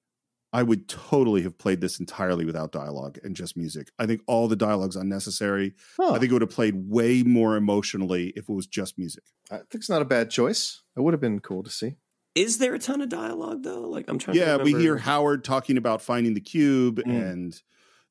I 0.54 0.64
would 0.64 0.88
totally 0.88 1.42
have 1.42 1.58
played 1.58 1.82
this 1.82 2.00
entirely 2.00 2.46
without 2.46 2.72
dialogue 2.72 3.18
and 3.24 3.36
just 3.36 3.58
music. 3.58 3.90
I 4.00 4.06
think 4.06 4.22
all 4.28 4.48
the 4.48 4.56
dialogue's 4.56 4.96
unnecessary. 4.96 5.74
I 6.00 6.12
think 6.20 6.26
it 6.26 6.32
would 6.32 6.42
have 6.44 6.52
played 6.52 6.76
way 6.90 7.24
more 7.24 7.56
emotionally 7.58 8.28
if 8.36 8.48
it 8.48 8.54
was 8.54 8.68
just 8.68 8.98
music. 8.98 9.24
I 9.52 9.58
think 9.58 9.68
it's 9.76 9.90
not 9.90 10.02
a 10.02 10.06
bad 10.06 10.30
choice. 10.30 10.82
It 10.96 11.02
would 11.02 11.14
have 11.14 11.22
been 11.22 11.40
cool 11.40 11.64
to 11.64 11.70
see. 11.72 11.96
Is 12.36 12.60
there 12.60 12.74
a 12.74 12.80
ton 12.80 13.02
of 13.02 13.10
dialogue 13.10 13.64
though? 13.64 13.82
Like 13.82 14.06
I'm 14.08 14.20
trying. 14.20 14.38
Yeah, 14.38 14.58
to 14.58 14.64
we 14.64 14.74
hear 14.74 14.98
Howard 14.98 15.44
talking 15.44 15.78
about 15.78 16.02
finding 16.02 16.34
the 16.34 16.42
cube, 16.42 17.00
Mm. 17.06 17.32
and 17.32 17.62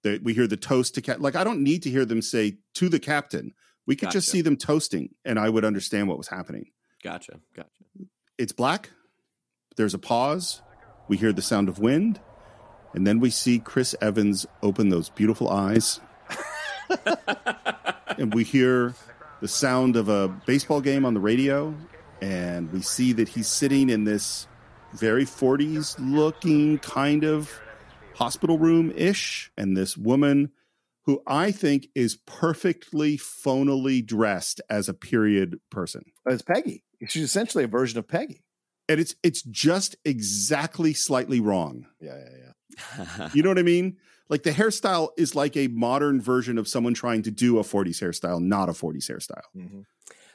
the, 0.03 0.21
we 0.23 0.35
hear 0.35 0.47
the 0.49 0.57
toast 0.57 0.95
to 0.97 1.01
Cap. 1.01 1.19
Like 1.21 1.37
I 1.37 1.45
don't 1.45 1.63
need 1.63 1.83
to 1.85 1.91
hear 1.91 2.05
them 2.05 2.23
say 2.23 2.59
to 2.75 2.89
the 2.89 2.99
captain. 3.01 3.55
We 3.87 3.97
could 3.97 4.11
just 4.11 4.29
see 4.29 4.43
them 4.43 4.57
toasting, 4.57 5.15
and 5.25 5.39
I 5.39 5.49
would 5.49 5.65
understand 5.65 6.09
what 6.09 6.19
was 6.19 6.29
happening. 6.29 6.71
Gotcha. 7.03 7.41
Gotcha. 7.55 7.71
It's 8.39 8.53
black. 8.53 8.91
There's 9.77 9.95
a 9.95 9.99
pause. 9.99 10.63
We 11.09 11.17
hear 11.17 11.33
the 11.33 11.43
sound 11.43 11.69
of 11.69 11.79
wind, 11.79 12.21
and 12.95 13.07
then 13.07 13.19
we 13.19 13.31
see 13.31 13.59
Chris 13.59 13.95
Evans 14.01 14.47
open 14.63 14.89
those 14.89 15.09
beautiful 15.09 15.49
eyes, 15.49 16.01
and 18.19 18.33
we 18.33 18.45
hear 18.45 18.95
the 19.41 19.49
sound 19.49 19.97
of 19.97 20.09
a 20.09 20.29
baseball 20.29 20.81
game 20.81 21.05
on 21.05 21.15
the 21.15 21.21
radio, 21.21 21.75
and 22.21 22.73
we 22.73 22.81
see 22.83 23.13
that 23.15 23.29
he's 23.29 23.49
sitting 23.49 23.91
in 23.91 24.05
this 24.05 24.47
very 24.95 25.25
40s 25.25 25.97
looking 25.99 26.79
kind 26.79 27.25
of 27.25 27.51
hospital 28.15 28.59
room 28.59 28.93
ish, 28.95 29.51
and 29.57 29.77
this 29.77 29.97
woman 29.97 30.53
who 31.05 31.23
I 31.27 31.51
think 31.51 31.89
is 31.95 32.17
perfectly 32.27 33.19
phonally 33.19 34.05
dressed 34.05 34.61
as 34.71 34.89
a 34.89 34.95
period 34.95 35.59
person. 35.71 36.05
It's 36.27 36.43
Peggy. 36.43 36.85
She's 37.09 37.25
essentially 37.25 37.65
a 37.65 37.69
version 37.69 37.99
of 37.99 38.07
Peggy. 38.07 38.45
And 38.89 39.01
it's 39.01 39.15
it's 39.23 39.43
just 39.43 39.97
exactly 40.05 40.93
slightly 40.93 41.41
wrong. 41.41 41.87
Yeah, 42.01 42.17
yeah, 42.19 42.37
yeah. 42.37 43.29
You 43.35 43.43
know 43.43 43.51
what 43.51 43.59
I 43.59 43.63
mean? 43.63 43.97
Like 44.29 44.45
the 44.45 44.51
hairstyle 44.51 45.11
is 45.19 45.35
like 45.35 45.57
a 45.57 45.69
modern 45.69 46.21
version 46.21 46.59
of 46.59 46.67
someone 46.67 46.95
trying 46.95 47.23
to 47.23 47.31
do 47.31 47.59
a 47.59 47.63
40s 47.63 48.03
hairstyle, 48.03 48.41
not 48.41 48.69
a 48.69 48.73
40s 48.73 49.11
hairstyle. 49.11 49.43
Mm-hmm. 49.57 49.81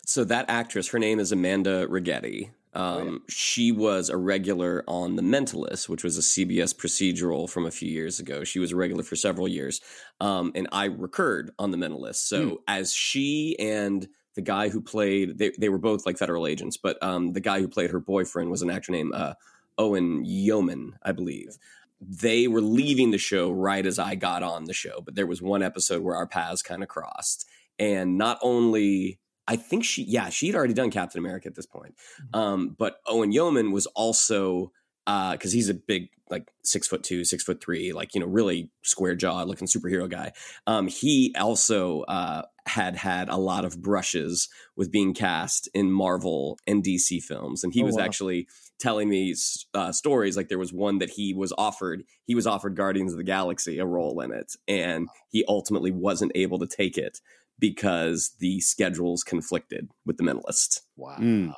So 0.08 0.24
that 0.24 0.46
actress, 0.48 0.88
her 0.88 1.00
name 1.00 1.20
is 1.20 1.34
Amanda 1.34 1.86
Righetti. 1.88 2.52
Um, 2.74 3.24
She 3.28 3.74
was 3.74 4.10
a 4.10 4.16
regular 4.16 4.86
on 4.88 5.18
The 5.18 5.22
Mentalist, 5.22 5.90
which 5.90 6.02
was 6.02 6.18
a 6.18 6.22
CBS 6.22 6.74
procedural 6.74 7.50
from 7.50 7.66
a 7.66 7.72
few 7.72 7.92
years 7.92 8.18
ago. 8.18 8.46
She 8.46 8.60
was 8.60 8.72
a 8.72 8.78
regular 8.78 9.04
for 9.04 9.18
several 9.18 9.50
years, 9.50 9.82
um, 10.22 10.54
and 10.56 10.70
I 10.72 10.86
recurred 10.86 11.52
on 11.60 11.72
The 11.72 11.78
Mentalist. 11.78 12.26
So 12.26 12.50
Hmm. 12.50 12.56
as 12.70 12.94
she 12.94 13.58
and 13.60 14.08
the 14.36 14.42
guy 14.42 14.70
who 14.70 14.80
played, 14.80 15.40
they 15.40 15.52
they 15.60 15.68
were 15.68 15.78
both 15.78 16.06
like 16.06 16.18
federal 16.18 16.48
agents, 16.48 16.78
but 16.78 17.02
um, 17.04 17.34
the 17.34 17.42
guy 17.42 17.60
who 17.60 17.68
played 17.68 17.92
her 17.92 18.00
boyfriend 18.00 18.50
was 18.50 18.62
an 18.62 18.70
actor 18.70 18.94
named 18.94 19.14
uh, 19.14 19.34
Owen 19.78 20.24
Yeoman, 20.24 20.94
I 21.04 21.12
believe. 21.12 21.58
They 22.00 22.48
were 22.48 22.62
leaving 22.62 23.12
the 23.12 23.18
show 23.18 23.52
right 23.52 23.86
as 23.86 24.00
I 24.00 24.16
got 24.16 24.42
on 24.42 24.66
the 24.66 24.74
show, 24.74 25.02
but 25.04 25.16
there 25.16 25.28
was 25.28 25.42
one 25.42 25.64
episode 25.64 26.02
where 26.02 26.16
our 26.16 26.28
paths 26.28 26.62
kind 26.62 26.82
of 26.82 26.88
crossed, 26.88 27.46
and 27.78 28.18
not 28.18 28.38
only 28.42 29.20
I 29.48 29.56
think 29.56 29.84
she, 29.86 30.04
yeah, 30.04 30.30
she 30.30 30.48
had 30.48 30.56
already 30.56 30.74
done 30.74 30.92
Captain 30.92 31.20
America 31.20 31.48
at 31.48 31.56
this 31.56 31.66
point. 31.66 31.96
Um, 32.34 32.76
but 32.78 32.98
Owen 33.06 33.32
Yeoman 33.32 33.72
was 33.72 33.86
also 33.88 34.72
because 35.06 35.54
he's 35.54 35.70
a 35.70 35.74
big, 35.74 36.10
like 36.30 36.52
six 36.64 36.86
foot 36.86 37.02
two, 37.02 37.24
six 37.24 37.42
foot 37.44 37.64
three, 37.64 37.94
like 37.94 38.14
you 38.14 38.20
know, 38.20 38.28
really 38.28 38.70
square 38.84 39.16
jaw 39.16 39.44
looking 39.44 39.68
superhero 39.68 40.10
guy. 40.10 40.34
Um, 40.68 40.88
he 40.88 41.34
also 41.40 42.02
uh, 42.02 42.42
had 42.66 42.98
had 42.98 43.30
a 43.30 43.38
lot 43.38 43.64
of 43.64 43.82
brushes 43.82 44.50
with 44.76 44.92
being 44.92 45.14
cast 45.14 45.70
in 45.74 45.90
Marvel 45.94 46.60
and 46.68 46.84
DC 46.84 47.24
films, 47.24 47.64
and 47.64 47.74
he 47.74 47.82
Oh, 47.82 47.86
was 47.86 47.96
wow. 47.96 48.04
actually 48.04 48.50
telling 48.80 49.08
me 49.08 49.34
uh, 49.74 49.94
stories. 49.94 50.36
Like 50.36 50.50
there 50.50 50.60
was 50.60 50.74
one 50.74 50.98
that 50.98 51.12
he 51.12 51.34
was 51.34 51.54
offered. 51.58 52.04
He 52.26 52.36
was 52.36 52.46
offered 52.46 52.76
Guardians 52.76 53.14
of 53.14 53.18
the 53.18 53.24
Galaxy, 53.24 53.80
a 53.80 53.86
role 53.86 54.20
in 54.20 54.34
it, 54.34 54.54
and 54.68 55.08
he 55.30 55.46
ultimately 55.48 55.92
wasn't 55.92 56.34
able 56.36 56.60
to 56.60 56.68
take 56.68 56.98
it 56.98 57.22
because 57.60 58.32
the 58.40 58.60
schedules 58.60 59.24
conflicted 59.24 59.90
with 60.06 60.18
the 60.18 60.24
Mentalist. 60.24 60.82
Wow. 60.96 61.18
Mm. 61.20 61.54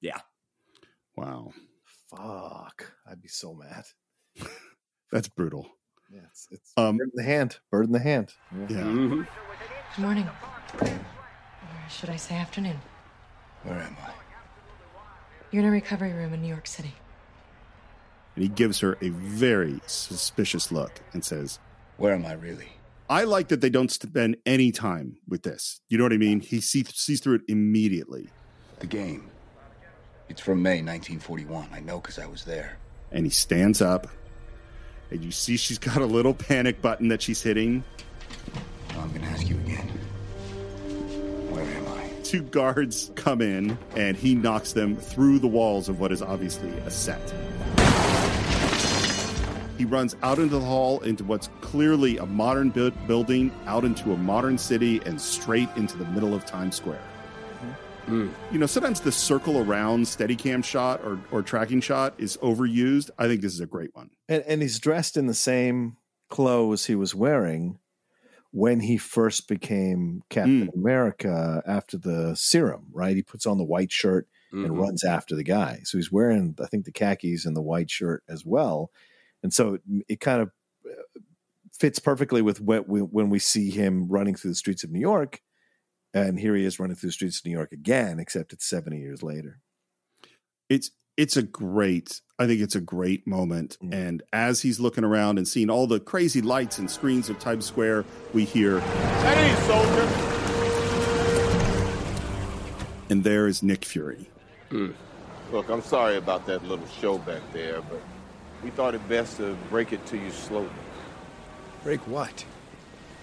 Yeah. 0.00 0.20
Wow. 1.16 1.52
Fuck. 2.10 2.92
I'd 3.10 3.20
be 3.22 3.28
so 3.28 3.54
mad. 3.54 3.84
That's 5.12 5.28
brutal. 5.28 5.68
Yeah, 6.10 6.20
it's, 6.30 6.48
it's 6.50 6.72
Um, 6.76 6.96
bird 6.96 7.10
in 7.14 7.16
the 7.16 7.22
hand. 7.30 7.58
Bird 7.70 7.86
in 7.86 7.92
the 7.92 7.98
hand. 7.98 8.32
Yeah. 8.52 8.78
Mm-hmm. 8.78 9.22
Good 9.96 10.02
morning. 10.02 10.28
Or 10.80 11.90
should 11.90 12.08
I 12.10 12.16
say 12.16 12.36
afternoon? 12.36 12.78
Where 13.64 13.78
am 13.80 13.96
I? 14.02 14.12
You're 15.50 15.62
in 15.62 15.68
a 15.68 15.72
recovery 15.72 16.12
room 16.12 16.32
in 16.34 16.42
New 16.42 16.48
York 16.48 16.66
City. 16.66 16.94
And 18.36 18.42
he 18.42 18.48
gives 18.48 18.80
her 18.80 18.96
a 19.02 19.08
very 19.08 19.80
suspicious 19.86 20.70
look 20.70 21.00
and 21.12 21.24
says, 21.24 21.58
Where 21.96 22.14
am 22.14 22.24
I 22.24 22.34
really? 22.34 22.68
I 23.10 23.24
like 23.24 23.48
that 23.48 23.62
they 23.62 23.70
don't 23.70 23.90
spend 23.90 24.36
any 24.44 24.70
time 24.70 25.16
with 25.26 25.42
this. 25.42 25.80
You 25.88 25.96
know 25.96 26.04
what 26.04 26.12
I 26.12 26.18
mean? 26.18 26.40
He 26.40 26.60
see, 26.60 26.84
sees 26.84 27.20
through 27.20 27.36
it 27.36 27.42
immediately. 27.48 28.28
The 28.80 28.86
game. 28.86 29.30
It's 30.28 30.42
from 30.42 30.62
May 30.62 30.82
1941. 30.82 31.70
I 31.72 31.80
know 31.80 32.00
because 32.00 32.18
I 32.18 32.26
was 32.26 32.44
there. 32.44 32.76
And 33.10 33.24
he 33.24 33.30
stands 33.30 33.80
up, 33.80 34.08
and 35.10 35.24
you 35.24 35.30
see 35.30 35.56
she's 35.56 35.78
got 35.78 35.96
a 35.96 36.06
little 36.06 36.34
panic 36.34 36.82
button 36.82 37.08
that 37.08 37.22
she's 37.22 37.40
hitting. 37.40 37.82
I'm 38.90 39.08
going 39.08 39.22
to 39.22 39.28
ask 39.28 39.48
you 39.48 39.56
again. 39.56 39.88
Where 41.48 41.64
am 41.64 41.88
I? 41.88 42.10
Two 42.24 42.42
guards 42.42 43.10
come 43.14 43.40
in, 43.40 43.78
and 43.96 44.18
he 44.18 44.34
knocks 44.34 44.74
them 44.74 44.96
through 44.96 45.38
the 45.38 45.48
walls 45.48 45.88
of 45.88 45.98
what 45.98 46.12
is 46.12 46.20
obviously 46.20 46.68
a 46.70 46.90
set. 46.90 47.22
He 49.78 49.84
runs 49.84 50.16
out 50.22 50.38
into 50.38 50.58
the 50.58 50.64
hall, 50.64 51.00
into 51.00 51.22
what's 51.24 51.48
clearly 51.60 52.18
a 52.18 52.26
modern 52.26 52.70
bu- 52.70 52.90
building, 53.06 53.52
out 53.66 53.84
into 53.84 54.12
a 54.12 54.16
modern 54.16 54.58
city, 54.58 55.00
and 55.06 55.20
straight 55.20 55.68
into 55.76 55.96
the 55.96 56.04
middle 56.06 56.34
of 56.34 56.44
Times 56.44 56.74
Square. 56.76 57.00
Mm-hmm. 58.08 58.22
Mm. 58.22 58.30
You 58.52 58.58
know, 58.58 58.66
sometimes 58.66 59.00
the 59.00 59.12
circle 59.12 59.58
around 59.58 60.04
Steadicam 60.04 60.64
shot 60.64 61.00
or, 61.04 61.20
or 61.30 61.42
tracking 61.42 61.80
shot 61.80 62.14
is 62.18 62.36
overused. 62.38 63.10
I 63.18 63.28
think 63.28 63.40
this 63.40 63.54
is 63.54 63.60
a 63.60 63.66
great 63.66 63.94
one. 63.94 64.10
And, 64.28 64.42
and 64.48 64.62
he's 64.62 64.78
dressed 64.80 65.16
in 65.16 65.26
the 65.26 65.34
same 65.34 65.96
clothes 66.28 66.86
he 66.86 66.94
was 66.96 67.14
wearing 67.14 67.78
when 68.50 68.80
he 68.80 68.96
first 68.96 69.46
became 69.46 70.22
Captain 70.28 70.68
mm. 70.68 70.74
America 70.74 71.62
after 71.66 71.96
the 71.98 72.34
serum, 72.34 72.86
right? 72.92 73.14
He 73.14 73.22
puts 73.22 73.46
on 73.46 73.58
the 73.58 73.64
white 73.64 73.92
shirt 73.92 74.26
and 74.50 74.70
Mhm. 74.70 74.78
runs 74.80 75.04
after 75.04 75.36
the 75.36 75.44
guy. 75.44 75.80
So 75.84 75.98
he's 75.98 76.10
wearing, 76.10 76.56
I 76.60 76.66
think, 76.66 76.86
the 76.86 76.90
khakis 76.90 77.44
and 77.44 77.54
the 77.54 77.60
white 77.62 77.90
shirt 77.90 78.24
as 78.28 78.46
well. 78.46 78.90
And 79.42 79.52
so 79.52 79.74
it, 79.74 79.82
it 80.08 80.20
kind 80.20 80.42
of 80.42 80.50
uh, 80.86 81.20
fits 81.78 81.98
perfectly 81.98 82.42
with 82.42 82.60
what 82.60 82.88
we, 82.88 83.00
when 83.00 83.30
we 83.30 83.38
see 83.38 83.70
him 83.70 84.08
running 84.08 84.34
through 84.34 84.50
the 84.50 84.56
streets 84.56 84.84
of 84.84 84.90
New 84.90 85.00
York. 85.00 85.40
And 86.14 86.38
here 86.40 86.56
he 86.56 86.64
is 86.64 86.80
running 86.80 86.96
through 86.96 87.08
the 87.10 87.12
streets 87.12 87.38
of 87.38 87.44
New 87.46 87.52
York 87.52 87.72
again, 87.72 88.18
except 88.18 88.52
it's 88.52 88.68
70 88.68 88.98
years 88.98 89.22
later. 89.22 89.60
it's 90.68 90.90
it's 91.16 91.36
a 91.36 91.42
great 91.42 92.20
i 92.38 92.46
think 92.46 92.60
it's 92.60 92.76
a 92.76 92.80
great 92.80 93.26
moment 93.26 93.76
and 93.90 94.22
as 94.32 94.62
he's 94.62 94.78
looking 94.78 95.02
around 95.02 95.36
and 95.36 95.48
seeing 95.48 95.68
all 95.68 95.86
the 95.88 95.98
crazy 95.98 96.40
lights 96.40 96.78
and 96.78 96.88
screens 96.88 97.28
of 97.28 97.36
times 97.40 97.66
square 97.66 98.04
we 98.32 98.44
hear 98.44 98.78
Hey, 98.80 99.56
soldier. 99.66 100.06
and 103.10 103.24
there 103.24 103.46
is 103.48 103.62
nick 103.62 103.84
fury 103.84 104.28
Look, 105.50 105.70
I'm 105.70 105.82
sorry 105.82 106.16
about 106.18 106.46
that 106.46 106.62
little 106.64 106.86
show 107.00 107.16
back 107.16 107.40
there, 107.54 107.80
but 107.80 108.02
we 108.62 108.70
thought 108.70 108.94
it 108.94 109.08
best 109.08 109.36
to 109.38 109.56
break 109.70 109.92
it 109.92 110.04
to 110.06 110.16
you 110.16 110.30
slowly. 110.30 110.68
Break 111.84 112.00
what? 112.06 112.44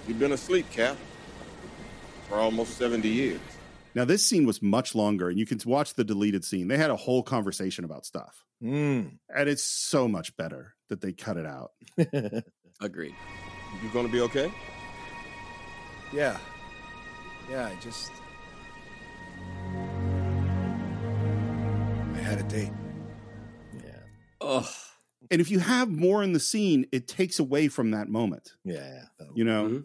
You've 0.07 0.19
been 0.19 0.31
asleep, 0.31 0.65
Cap, 0.71 0.95
for 2.29 2.35
almost 2.35 2.77
70 2.77 3.07
years. 3.07 3.39
now 3.95 4.05
this 4.05 4.25
scene 4.25 4.45
was 4.45 4.61
much 4.61 4.93
longer 4.95 5.29
and 5.29 5.37
you 5.39 5.45
can 5.45 5.59
watch 5.65 5.93
the 5.93 6.03
deleted 6.03 6.43
scene 6.43 6.67
they 6.67 6.77
had 6.77 6.89
a 6.91 6.95
whole 6.95 7.23
conversation 7.23 7.85
about 7.85 8.05
stuff 8.05 8.43
Mm. 8.63 9.17
and 9.35 9.49
it's 9.49 9.63
so 9.63 10.07
much 10.07 10.35
better 10.37 10.75
that 10.89 11.01
they 11.01 11.11
cut 11.13 11.37
it 11.37 11.45
out 11.45 11.71
Agreed. 12.81 13.15
You 13.83 13.89
gonna 13.93 14.07
be 14.09 14.21
okay? 14.21 14.51
Yeah. 16.13 16.37
Yeah, 17.49 17.65
I 17.67 17.75
just. 17.81 18.11
I 22.13 22.17
had 22.19 22.39
a 22.39 22.43
date. 22.43 22.71
Yeah. 23.73 23.99
Oh, 24.41 24.69
and 25.31 25.41
if 25.41 25.49
you 25.51 25.59
have 25.59 25.89
more 25.89 26.23
in 26.23 26.33
the 26.33 26.39
scene 26.39 26.85
it 26.91 27.07
takes 27.07 27.39
away 27.39 27.67
from 27.67 27.91
that 27.91 28.07
moment 28.09 28.51
Yeah. 28.63 29.03
you 29.33 29.43
know 29.43 29.83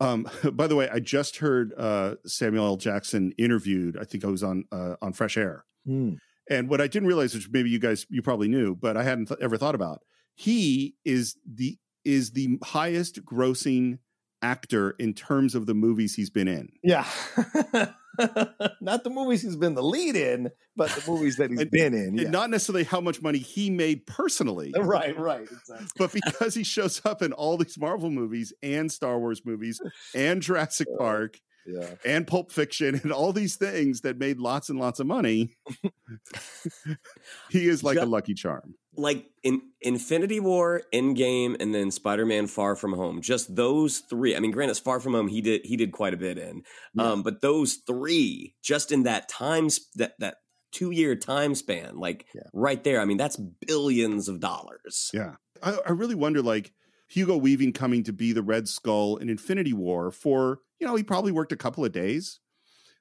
um 0.00 0.28
by 0.52 0.66
the 0.66 0.76
way 0.76 0.88
i 0.90 0.98
just 1.00 1.38
heard 1.38 1.72
uh 1.76 2.16
samuel 2.26 2.66
L. 2.66 2.76
jackson 2.76 3.32
interviewed 3.38 3.96
i 4.00 4.04
think 4.04 4.24
i 4.24 4.28
was 4.28 4.42
on 4.42 4.64
uh, 4.72 4.96
on 5.02 5.12
fresh 5.12 5.36
air 5.36 5.64
Mm. 5.86 6.16
And 6.50 6.68
what 6.70 6.80
I 6.80 6.86
didn't 6.86 7.08
realize, 7.08 7.34
which 7.34 7.48
maybe 7.50 7.68
you 7.68 7.78
guys 7.78 8.06
you 8.08 8.22
probably 8.22 8.48
knew, 8.48 8.74
but 8.74 8.96
I 8.96 9.02
hadn't 9.02 9.28
th- 9.28 9.40
ever 9.40 9.58
thought 9.58 9.74
about, 9.74 10.00
he 10.34 10.94
is 11.04 11.36
the 11.46 11.76
is 12.06 12.30
the 12.32 12.58
highest 12.62 13.22
grossing 13.24 13.98
actor 14.40 14.92
in 14.98 15.12
terms 15.14 15.54
of 15.54 15.66
the 15.66 15.74
movies 15.74 16.14
he's 16.14 16.30
been 16.30 16.48
in. 16.48 16.70
Yeah. 16.82 17.06
Not 18.80 19.04
the 19.04 19.10
movies 19.10 19.42
he's 19.42 19.56
been 19.56 19.74
the 19.74 19.82
lead 19.82 20.16
in, 20.16 20.50
but 20.76 20.90
the 20.90 21.10
movies 21.10 21.36
that 21.36 21.50
he's 21.50 21.60
And- 21.60 21.70
been 21.70 21.94
in. 21.94 22.16
Yeah. 22.18 22.30
not 22.30 22.50
necessarily 22.50 22.84
how 22.84 23.00
much 23.00 23.20
money 23.22 23.38
he 23.38 23.70
made 23.70 24.06
personally. 24.06 24.72
Right, 24.78 25.18
right. 25.18 25.42
Exactly. 25.42 25.86
But 25.98 26.12
because 26.12 26.54
he 26.54 26.64
shows 26.64 27.00
up 27.04 27.22
in 27.22 27.32
all 27.32 27.56
these 27.56 27.78
Marvel 27.78 28.10
movies 28.10 28.52
and 28.62 28.90
Star 28.92 29.18
Wars 29.18 29.42
movies 29.44 29.80
and 30.14 30.42
Jurassic 30.42 30.88
Park 30.98 31.38
Yeah. 31.66 31.88
and 32.04 32.26
Pulp 32.26 32.52
Fiction 32.52 33.00
and 33.02 33.12
all 33.12 33.32
these 33.32 33.56
things 33.56 34.02
that 34.02 34.18
made 34.18 34.38
lots 34.38 34.68
and 34.68 34.78
lots 34.78 35.00
of 35.00 35.06
money, 35.06 35.56
he 37.50 37.68
is 37.68 37.82
like 37.82 37.96
a 37.98 38.04
lucky 38.06 38.34
charm. 38.34 38.74
Like 38.96 39.26
in 39.42 39.60
Infinity 39.80 40.40
War, 40.40 40.82
Endgame, 40.92 41.56
and 41.60 41.74
then 41.74 41.90
Spider 41.90 42.24
Man 42.26 42.46
Far 42.46 42.76
From 42.76 42.92
Home. 42.94 43.20
Just 43.20 43.54
those 43.54 43.98
three. 43.98 44.34
I 44.36 44.40
mean, 44.40 44.50
granted, 44.50 44.76
Far 44.78 45.00
From 45.00 45.14
Home 45.14 45.28
he 45.28 45.40
did 45.40 45.62
he 45.64 45.76
did 45.76 45.92
quite 45.92 46.14
a 46.14 46.18
bit 46.18 46.38
in, 46.38 46.62
um, 46.98 47.22
but 47.22 47.40
those 47.40 47.74
three, 47.86 48.54
just 48.62 48.92
in 48.92 49.02
that 49.04 49.28
time 49.28 49.68
that 49.96 50.14
that 50.18 50.36
two 50.72 50.90
year 50.90 51.14
time 51.14 51.54
span, 51.54 51.96
like 51.98 52.26
right 52.52 52.82
there. 52.82 53.00
I 53.00 53.04
mean, 53.04 53.16
that's 53.16 53.36
billions 53.36 54.28
of 54.28 54.40
dollars. 54.40 55.10
Yeah. 55.14 55.34
I, 55.62 55.78
I 55.86 55.90
really 55.92 56.16
wonder 56.16 56.42
like 56.42 56.72
Hugo 57.08 57.36
Weaving 57.36 57.72
coming 57.74 58.02
to 58.04 58.12
be 58.12 58.32
the 58.32 58.42
Red 58.42 58.66
Skull 58.68 59.16
in 59.18 59.28
Infinity 59.28 59.72
War 59.72 60.10
for, 60.10 60.58
you 60.80 60.86
know, 60.86 60.96
he 60.96 61.04
probably 61.04 61.30
worked 61.32 61.52
a 61.52 61.56
couple 61.56 61.84
of 61.84 61.92
days. 61.92 62.40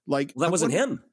Like 0.05 0.33
Well, 0.35 0.41
that 0.41 0.47
I 0.49 0.51
wasn't 0.51 0.73
wonder- 0.73 0.93
him. 0.93 1.03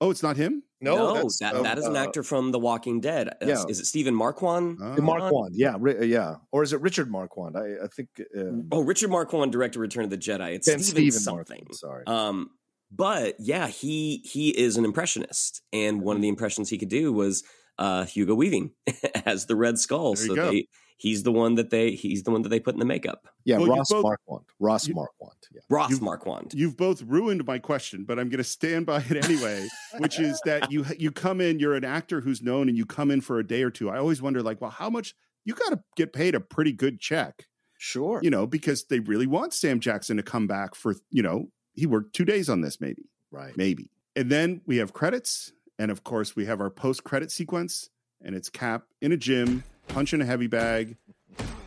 Oh, 0.00 0.10
it's 0.10 0.22
not 0.22 0.36
him? 0.36 0.62
No, 0.80 1.12
that's, 1.14 1.40
that, 1.40 1.54
uh, 1.54 1.62
that 1.62 1.76
is 1.76 1.86
an 1.86 1.96
uh, 1.96 2.00
actor 2.04 2.22
from 2.22 2.52
The 2.52 2.58
Walking 2.58 3.00
Dead. 3.00 3.28
Uh, 3.28 3.46
yeah. 3.46 3.64
Is 3.68 3.80
it 3.80 3.86
Stephen 3.86 4.14
Marquand? 4.14 4.78
Uh, 4.80 5.00
Marquand, 5.02 5.50
yeah, 5.54 5.74
Ri- 5.78 5.98
uh, 5.98 6.04
yeah, 6.04 6.36
or 6.52 6.62
is 6.62 6.72
it 6.72 6.80
Richard 6.80 7.10
Marquand? 7.10 7.56
I, 7.56 7.84
I 7.84 7.88
think. 7.88 8.08
Uh, 8.20 8.62
Oh, 8.70 8.82
Richard 8.84 9.10
Marquand 9.10 9.50
directed 9.50 9.80
Return 9.80 10.04
of 10.04 10.10
the 10.10 10.18
Jedi. 10.18 10.54
It's 10.54 10.68
Ben 10.68 10.78
Steven, 10.78 11.10
Stephen 11.10 11.20
something. 11.20 11.66
Marquand, 11.68 11.74
sorry. 11.74 12.04
Um, 12.06 12.50
but 12.92 13.34
yeah, 13.40 13.66
he 13.66 14.18
he 14.24 14.50
is 14.50 14.76
an 14.76 14.84
impressionist, 14.84 15.62
and 15.72 16.00
one 16.00 16.14
of 16.14 16.22
the 16.22 16.28
impressions 16.28 16.70
he 16.70 16.78
could 16.78 16.88
do 16.88 17.12
was 17.12 17.42
uh, 17.78 18.04
Hugo 18.04 18.34
Weaving 18.36 18.70
as 19.26 19.46
the 19.46 19.56
Red 19.56 19.78
Skull. 19.78 20.14
There 20.14 20.22
you 20.22 20.28
so 20.28 20.34
go. 20.36 20.50
they, 20.52 20.68
he's 20.98 21.22
the 21.22 21.32
one 21.32 21.54
that 21.54 21.70
they 21.70 21.92
he's 21.92 22.22
the 22.24 22.30
one 22.30 22.42
that 22.42 22.50
they 22.50 22.60
put 22.60 22.74
in 22.74 22.78
the 22.80 22.84
makeup. 22.84 23.26
yeah, 23.44 23.56
Well, 23.56 23.66
you 23.68 23.74
Ross 23.74 23.90
both- 23.90 24.02
Marquand. 24.02 24.44
Ross 24.60 24.88
Marquand. 24.88 25.32
Yeah. 25.52 25.60
Ross 25.70 26.00
Marquand. 26.00 26.52
You've 26.54 26.76
both 26.76 27.02
ruined 27.02 27.46
my 27.46 27.58
question, 27.58 28.04
but 28.04 28.18
I'm 28.18 28.28
going 28.28 28.38
to 28.38 28.44
stand 28.44 28.84
by 28.86 29.00
it 29.08 29.24
anyway, 29.24 29.66
which 29.98 30.20
is 30.20 30.40
that 30.44 30.70
you 30.70 30.84
you 30.98 31.10
come 31.10 31.40
in, 31.40 31.58
you're 31.58 31.74
an 31.74 31.84
actor 31.84 32.20
who's 32.20 32.42
known 32.42 32.68
and 32.68 32.76
you 32.76 32.84
come 32.84 33.10
in 33.10 33.20
for 33.22 33.38
a 33.38 33.46
day 33.46 33.62
or 33.62 33.70
two. 33.70 33.88
I 33.88 33.98
always 33.98 34.20
wonder 34.20 34.42
like, 34.42 34.60
well, 34.60 34.70
how 34.70 34.90
much 34.90 35.14
you 35.44 35.54
got 35.54 35.70
to 35.70 35.80
get 35.96 36.12
paid 36.12 36.34
a 36.34 36.40
pretty 36.40 36.72
good 36.72 37.00
check. 37.00 37.46
Sure. 37.78 38.18
You 38.22 38.28
know, 38.30 38.46
because 38.46 38.84
they 38.84 38.98
really 38.98 39.26
want 39.26 39.54
Sam 39.54 39.78
Jackson 39.80 40.16
to 40.16 40.22
come 40.22 40.46
back 40.48 40.74
for, 40.74 40.96
you 41.10 41.22
know, 41.22 41.48
he 41.74 41.86
worked 41.86 42.12
2 42.14 42.24
days 42.24 42.48
on 42.48 42.60
this 42.60 42.80
maybe. 42.80 43.08
Right. 43.30 43.56
Maybe. 43.56 43.90
And 44.16 44.30
then 44.30 44.60
we 44.66 44.78
have 44.78 44.92
credits. 44.92 45.52
And 45.78 45.92
of 45.92 46.02
course, 46.02 46.34
we 46.34 46.44
have 46.46 46.60
our 46.60 46.70
post 46.70 47.04
credit 47.04 47.30
sequence. 47.30 47.88
And 48.20 48.34
it's 48.34 48.50
Cap 48.50 48.82
in 49.00 49.12
a 49.12 49.16
gym, 49.16 49.62
punching 49.88 50.20
a 50.20 50.24
heavy 50.24 50.46
bag, 50.46 50.96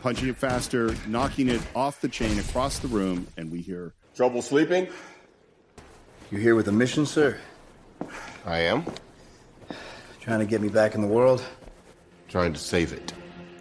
punching 0.02 0.28
it 0.28 0.36
faster, 0.36 0.94
knocking 1.06 1.48
it 1.48 1.60
off 1.74 2.00
the 2.00 2.08
chain 2.08 2.38
across 2.38 2.78
the 2.78 2.88
room. 2.88 3.26
And 3.36 3.50
we 3.50 3.60
hear, 3.60 3.94
Trouble 4.14 4.42
sleeping? 4.42 4.88
You 6.30 6.38
here 6.38 6.54
with 6.54 6.68
a 6.68 6.72
mission, 6.72 7.06
sir? 7.06 7.38
I 8.44 8.60
am. 8.60 8.84
Trying 10.20 10.40
to 10.40 10.46
get 10.46 10.60
me 10.60 10.68
back 10.68 10.94
in 10.94 11.00
the 11.00 11.06
world? 11.06 11.42
Trying 12.28 12.52
to 12.52 12.58
save 12.58 12.92
it. 12.92 13.12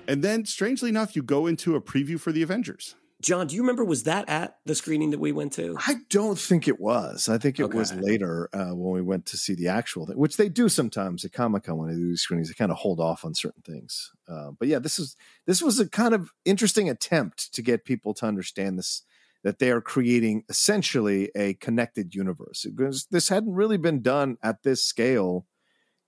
and 0.08 0.24
then 0.24 0.46
strangely 0.46 0.90
enough, 0.90 1.16
you 1.16 1.24
go 1.24 1.48
into 1.48 1.76
a 1.76 1.82
preview 1.82 2.20
for 2.20 2.32
the 2.32 2.42
Avengers. 2.42 2.96
John, 3.22 3.48
do 3.48 3.56
you 3.56 3.62
remember 3.62 3.84
was 3.84 4.04
that 4.04 4.28
at 4.28 4.58
the 4.66 4.76
screening 4.76 5.12
that 5.12 5.20
we 5.20 5.32
went 5.32 5.54
to? 5.54 5.76
I 5.88 5.98
don't 6.10 6.40
think 6.40 6.68
it 6.68 6.80
was. 6.80 7.30
I 7.30 7.38
think 7.38 7.60
it 7.60 7.74
was 7.74 7.94
later 7.94 8.50
uh, 8.52 8.76
when 8.76 8.94
we 8.94 9.02
went 9.02 9.26
to 9.28 9.38
see 9.38 9.54
the 9.54 9.68
actual 9.68 10.08
thing, 10.08 10.18
which 10.18 10.38
they 10.38 10.50
do 10.50 10.68
sometimes 10.68 11.24
at 11.24 11.32
Comic 11.32 11.64
Con 11.64 11.78
when 11.78 11.90
they 11.90 11.96
do 11.96 12.10
these 12.10 12.22
screenings. 12.22 12.50
They 12.50 12.56
kind 12.56 12.72
of 12.72 12.78
hold 12.78 13.00
off 13.00 13.24
on 13.24 13.36
certain 13.36 13.62
things. 13.62 14.12
Uh, 14.28 14.52
but 14.58 14.68
yeah, 14.68 14.80
this 14.80 14.98
is 14.98 15.16
this 15.46 15.62
was 15.62 15.80
a 15.80 15.88
kind 15.88 16.14
of 16.14 16.32
interesting 16.46 16.90
attempt 16.90 17.54
to 17.54 17.62
get 17.62 17.86
people 17.86 18.14
to 18.16 18.26
understand 18.26 18.80
this 18.80 19.04
that 19.44 19.60
they 19.60 19.72
are 19.72 19.82
creating 19.82 20.44
essentially 20.50 21.32
a 21.36 21.54
connected 21.56 22.14
universe 22.14 22.66
because 22.76 23.08
this 23.12 23.30
hadn't 23.30 23.54
really 23.54 23.78
been 23.78 24.02
done 24.02 24.38
at 24.44 24.64
this 24.64 24.84
scale 24.84 25.48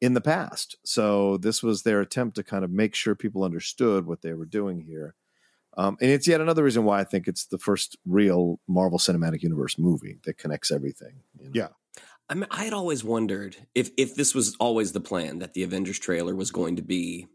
in 0.01 0.13
the 0.13 0.21
past. 0.21 0.77
So 0.83 1.37
this 1.37 1.63
was 1.63 1.83
their 1.83 2.01
attempt 2.01 2.35
to 2.35 2.43
kind 2.43 2.63
of 2.63 2.71
make 2.71 2.93
sure 2.93 3.15
people 3.15 3.43
understood 3.43 4.05
what 4.05 4.21
they 4.21 4.33
were 4.33 4.45
doing 4.45 4.81
here. 4.81 5.15
Um, 5.75 5.97
and 6.01 6.11
it's 6.11 6.27
yet 6.27 6.41
another 6.41 6.63
reason 6.63 6.83
why 6.83 6.99
I 6.99 7.03
think 7.03 7.27
it's 7.27 7.45
the 7.45 7.57
first 7.57 7.97
real 8.05 8.59
Marvel 8.67 8.99
Cinematic 8.99 9.41
Universe 9.41 9.77
movie 9.77 10.19
that 10.25 10.37
connects 10.37 10.71
everything. 10.71 11.21
Yeah. 11.51 11.69
I 12.29 12.35
mean, 12.35 12.47
I 12.51 12.63
had 12.63 12.73
always 12.73 13.03
wondered 13.03 13.57
if 13.75 13.91
if 13.97 14.15
this 14.15 14.33
was 14.33 14.55
always 14.59 14.91
the 14.93 15.01
plan 15.01 15.39
that 15.39 15.53
the 15.53 15.63
Avengers 15.63 15.99
trailer 15.99 16.35
was 16.35 16.51
going 16.51 16.77
to 16.77 16.81
be 16.81 17.27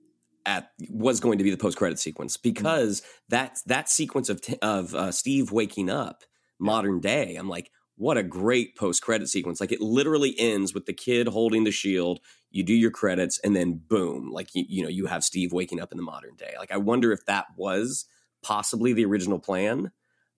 at 0.46 0.70
was 0.88 1.20
going 1.20 1.38
to 1.38 1.44
be 1.44 1.50
the 1.50 1.56
post 1.56 1.76
credit 1.76 1.98
sequence 1.98 2.36
because 2.36 3.02
that 3.28 3.58
that 3.66 3.88
sequence 3.88 4.28
of 4.28 4.40
t- 4.40 4.58
of 4.62 4.94
uh, 4.94 5.12
Steve 5.12 5.52
waking 5.52 5.90
up 5.90 6.24
modern 6.58 7.00
day. 7.00 7.36
I'm 7.36 7.48
like, 7.48 7.70
what 7.96 8.16
a 8.16 8.22
great 8.22 8.76
post 8.76 9.02
credit 9.02 9.28
sequence! 9.28 9.60
Like 9.60 9.72
it 9.72 9.80
literally 9.80 10.34
ends 10.38 10.72
with 10.72 10.86
the 10.86 10.94
kid 10.94 11.28
holding 11.28 11.64
the 11.64 11.70
shield. 11.70 12.20
You 12.50 12.64
do 12.64 12.72
your 12.72 12.90
credits, 12.90 13.38
and 13.44 13.54
then 13.54 13.82
boom, 13.88 14.30
like 14.32 14.54
you, 14.54 14.64
you 14.66 14.82
know, 14.82 14.88
you 14.88 15.06
have 15.06 15.22
Steve 15.22 15.52
waking 15.52 15.80
up 15.80 15.92
in 15.92 15.98
the 15.98 16.02
modern 16.02 16.34
day. 16.36 16.54
Like 16.58 16.72
I 16.72 16.78
wonder 16.78 17.12
if 17.12 17.26
that 17.26 17.46
was 17.56 18.06
possibly 18.42 18.92
the 18.92 19.04
original 19.04 19.38
plan 19.38 19.90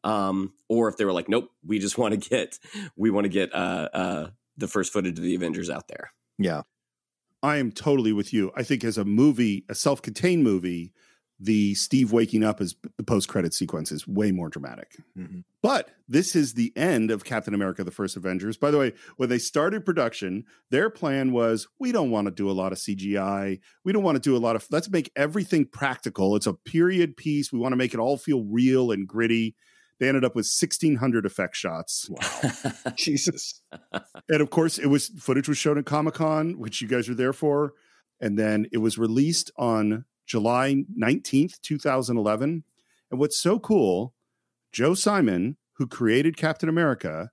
um, 0.04 0.52
or 0.68 0.88
if 0.88 0.96
they 0.96 1.04
were 1.04 1.12
like, 1.12 1.28
nope, 1.28 1.50
we 1.64 1.78
just 1.78 1.98
want 1.98 2.20
to 2.20 2.28
get 2.28 2.58
we 2.96 3.10
want 3.10 3.24
to 3.24 3.28
get 3.28 3.54
uh, 3.54 3.88
uh, 3.92 4.30
the 4.56 4.68
first 4.68 4.92
footage 4.92 5.18
of 5.18 5.24
the 5.24 5.34
Avengers 5.34 5.70
out 5.70 5.88
there. 5.88 6.12
Yeah. 6.38 6.62
I 7.42 7.56
am 7.56 7.72
totally 7.72 8.12
with 8.12 8.32
you. 8.34 8.52
I 8.54 8.62
think 8.62 8.84
as 8.84 8.98
a 8.98 9.04
movie, 9.04 9.64
a 9.68 9.74
self-contained 9.74 10.44
movie, 10.44 10.92
the 11.40 11.74
Steve 11.74 12.12
waking 12.12 12.44
up 12.44 12.60
as 12.60 12.76
the 12.98 13.02
post-credit 13.02 13.54
sequence 13.54 13.90
is 13.90 14.06
way 14.06 14.30
more 14.30 14.50
dramatic. 14.50 14.98
Mm-hmm. 15.18 15.40
But 15.62 15.90
this 16.06 16.36
is 16.36 16.52
the 16.52 16.72
end 16.76 17.10
of 17.10 17.24
Captain 17.24 17.54
America: 17.54 17.82
The 17.82 17.90
First 17.90 18.16
Avengers. 18.16 18.58
By 18.58 18.70
the 18.70 18.78
way, 18.78 18.92
when 19.16 19.30
they 19.30 19.38
started 19.38 19.86
production, 19.86 20.44
their 20.70 20.90
plan 20.90 21.32
was 21.32 21.66
we 21.78 21.92
don't 21.92 22.10
want 22.10 22.26
to 22.26 22.30
do 22.30 22.50
a 22.50 22.52
lot 22.52 22.72
of 22.72 22.78
CGI. 22.78 23.58
We 23.84 23.92
don't 23.92 24.02
want 24.02 24.16
to 24.16 24.20
do 24.20 24.36
a 24.36 24.38
lot 24.38 24.54
of 24.54 24.66
let's 24.70 24.90
make 24.90 25.10
everything 25.16 25.64
practical. 25.64 26.36
It's 26.36 26.46
a 26.46 26.54
period 26.54 27.16
piece. 27.16 27.52
We 27.52 27.58
want 27.58 27.72
to 27.72 27.76
make 27.76 27.94
it 27.94 28.00
all 28.00 28.18
feel 28.18 28.44
real 28.44 28.90
and 28.90 29.08
gritty. 29.08 29.56
They 29.98 30.08
ended 30.08 30.24
up 30.24 30.34
with 30.34 30.46
1600 30.46 31.26
effect 31.26 31.56
shots. 31.56 32.08
Wow. 32.08 32.72
Jesus. 32.96 33.60
And 34.28 34.40
of 34.40 34.50
course, 34.50 34.78
it 34.78 34.86
was 34.86 35.08
footage 35.08 35.48
was 35.48 35.58
shown 35.58 35.78
at 35.78 35.84
Comic-Con, 35.84 36.58
which 36.58 36.80
you 36.80 36.88
guys 36.88 37.08
were 37.08 37.14
there 37.14 37.34
for, 37.34 37.74
and 38.20 38.38
then 38.38 38.66
it 38.72 38.78
was 38.78 38.98
released 38.98 39.50
on 39.56 40.06
July 40.30 40.84
19th, 40.96 41.60
2011. 41.60 42.62
And 43.10 43.18
what's 43.18 43.36
so 43.36 43.58
cool, 43.58 44.14
Joe 44.70 44.94
Simon, 44.94 45.56
who 45.72 45.88
created 45.88 46.36
Captain 46.36 46.68
America, 46.68 47.30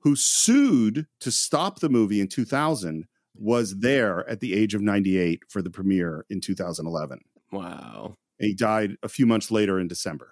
who 0.00 0.16
sued 0.16 1.06
to 1.20 1.30
stop 1.30 1.80
the 1.80 1.90
movie 1.90 2.22
in 2.22 2.28
2000, 2.28 3.04
was 3.34 3.80
there 3.80 4.26
at 4.30 4.40
the 4.40 4.54
age 4.54 4.74
of 4.74 4.80
98 4.80 5.42
for 5.50 5.60
the 5.60 5.68
premiere 5.68 6.24
in 6.30 6.40
2011. 6.40 7.20
Wow. 7.52 8.16
And 8.40 8.46
he 8.48 8.54
died 8.54 8.96
a 9.02 9.10
few 9.10 9.26
months 9.26 9.50
later 9.50 9.78
in 9.78 9.86
December. 9.86 10.30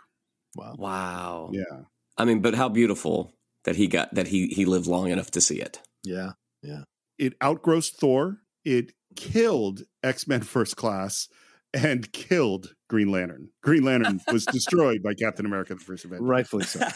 Wow. 0.55 0.75
Wow. 0.79 1.51
Yeah. 1.53 1.83
I 2.17 2.25
mean, 2.25 2.41
but 2.41 2.55
how 2.55 2.71
beautiful 2.71 3.35
that 3.65 3.77
he 3.77 3.89
got 3.89 4.15
that 4.15 4.29
he 4.29 4.47
he 4.47 4.65
lived 4.65 4.87
long 4.87 5.11
enough 5.11 5.31
to 5.33 5.43
see 5.43 5.61
it. 5.61 5.83
Yeah. 6.03 6.33
Yeah. 6.63 6.85
It 7.19 7.35
outgrossed 7.43 8.01
Thor. 8.01 8.39
It 8.65 8.93
killed 9.17 9.83
X 10.03 10.27
Men 10.27 10.41
First 10.55 10.77
Class 10.77 11.29
and 11.77 12.11
killed 12.13 12.75
Green 12.89 13.13
Lantern. 13.13 13.51
Green 13.63 13.85
Lantern 13.85 14.21
was 14.33 14.47
destroyed 14.47 15.03
by 15.03 15.15
Captain 15.15 15.45
America: 15.45 15.75
The 15.75 15.81
First 15.81 16.05
Avenger. 16.05 16.25
Rightfully 16.25 16.65
so. 16.65 16.81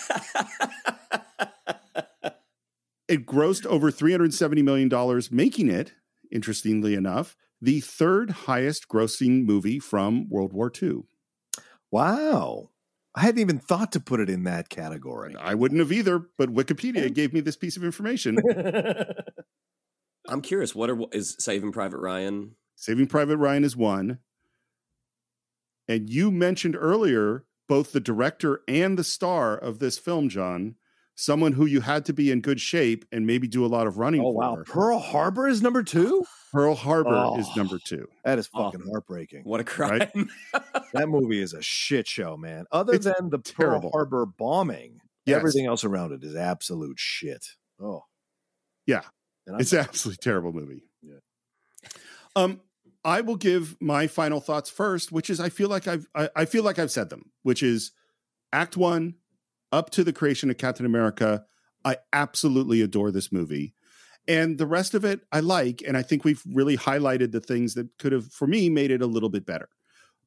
It 3.08 3.26
grossed 3.26 3.66
over 3.66 3.90
three 3.90 4.12
hundred 4.12 4.32
seventy 4.34 4.62
million 4.62 4.88
dollars, 4.88 5.32
making 5.32 5.68
it, 5.68 5.94
interestingly 6.30 6.94
enough, 6.94 7.36
the 7.60 7.80
third 7.80 8.30
highest 8.30 8.86
grossing 8.86 9.44
movie 9.44 9.80
from 9.80 10.28
World 10.28 10.52
War 10.52 10.70
II. 10.80 11.00
Wow. 11.90 12.70
I 13.16 13.22
hadn't 13.22 13.40
even 13.40 13.58
thought 13.58 13.90
to 13.92 14.00
put 14.00 14.20
it 14.20 14.30
in 14.30 14.44
that 14.44 14.68
category. 14.68 15.34
I 15.34 15.54
wouldn't 15.54 15.80
have 15.80 15.90
either, 15.90 16.20
but 16.38 16.54
Wikipedia 16.54 17.12
gave 17.12 17.32
me 17.32 17.40
this 17.40 17.56
piece 17.56 17.76
of 17.76 17.82
information. 17.82 18.38
I'm 20.28 20.40
curious. 20.40 20.72
What 20.76 20.90
are 20.90 20.98
is 21.10 21.34
Saving 21.40 21.72
Private 21.72 21.98
Ryan? 21.98 22.54
Saving 22.76 23.08
Private 23.08 23.38
Ryan 23.38 23.64
is 23.64 23.76
one. 23.76 24.20
And 25.90 26.08
you 26.08 26.30
mentioned 26.30 26.76
earlier 26.78 27.44
both 27.68 27.90
the 27.92 28.00
director 28.00 28.60
and 28.68 28.96
the 28.98 29.02
star 29.04 29.56
of 29.56 29.78
this 29.80 29.98
film, 29.98 30.28
John, 30.28 30.76
someone 31.16 31.52
who 31.52 31.66
you 31.66 31.80
had 31.80 32.04
to 32.04 32.12
be 32.12 32.30
in 32.30 32.40
good 32.40 32.60
shape 32.60 33.04
and 33.12 33.26
maybe 33.26 33.48
do 33.48 33.64
a 33.64 33.68
lot 33.68 33.86
of 33.88 33.98
running. 33.98 34.20
Oh, 34.20 34.32
for. 34.32 34.38
wow. 34.38 34.62
Pearl 34.66 34.98
Harbor 35.00 35.48
is 35.48 35.62
number 35.62 35.82
two? 35.82 36.24
Pearl 36.52 36.74
Harbor 36.76 37.10
Oh. 37.14 37.38
is 37.38 37.48
number 37.56 37.78
two. 37.84 38.06
That 38.24 38.38
is 38.38 38.46
fucking 38.46 38.82
heartbreaking. 38.88 39.42
What 39.44 39.60
a 39.60 39.64
crime. 39.64 40.30
that 40.94 41.08
movie 41.08 41.40
is 41.42 41.54
a 41.54 41.62
shit 41.62 42.06
show, 42.06 42.36
man. 42.36 42.66
Other 42.72 42.96
than 42.98 43.28
the 43.30 43.38
terrible. 43.38 43.90
Pearl 43.90 44.00
Harbor 44.00 44.26
bombing, 44.26 45.00
Yes. 45.26 45.36
everything 45.38 45.66
else 45.66 45.82
around 45.84 46.12
it 46.12 46.22
is 46.24 46.34
absolute 46.36 46.98
shit. 47.00 47.44
Oh. 47.80 48.04
Yeah, 48.86 49.02
And 49.46 49.60
it's 49.60 49.72
an 49.72 49.80
absolutely 49.80 50.18
terrible 50.22 50.52
movie. 50.52 50.84
Yeah. 51.02 51.18
Um, 52.36 52.60
I 53.04 53.20
will 53.22 53.36
give 53.36 53.76
my 53.80 54.06
final 54.06 54.40
thoughts 54.40 54.68
first, 54.68 55.10
which 55.10 55.30
is 55.30 55.40
I 55.40 55.48
feel 55.48 55.68
like 55.68 55.88
I've 55.88 56.06
I, 56.14 56.28
I 56.36 56.44
feel 56.44 56.62
like 56.62 56.78
I've 56.78 56.90
said 56.90 57.10
them, 57.10 57.30
which 57.42 57.62
is 57.62 57.92
Act 58.52 58.76
One, 58.76 59.14
up 59.72 59.90
to 59.90 60.04
the 60.04 60.12
creation 60.12 60.50
of 60.50 60.58
Captain 60.58 60.86
America. 60.86 61.44
I 61.84 61.96
absolutely 62.12 62.82
adore 62.82 63.10
this 63.10 63.32
movie. 63.32 63.74
And 64.28 64.58
the 64.58 64.66
rest 64.66 64.94
of 64.94 65.04
it 65.04 65.22
I 65.32 65.40
like, 65.40 65.82
and 65.86 65.96
I 65.96 66.02
think 66.02 66.24
we've 66.24 66.42
really 66.46 66.76
highlighted 66.76 67.32
the 67.32 67.40
things 67.40 67.74
that 67.74 67.88
could 67.98 68.12
have, 68.12 68.32
for 68.32 68.46
me, 68.46 68.68
made 68.68 68.90
it 68.90 69.02
a 69.02 69.06
little 69.06 69.30
bit 69.30 69.46
better. 69.46 69.68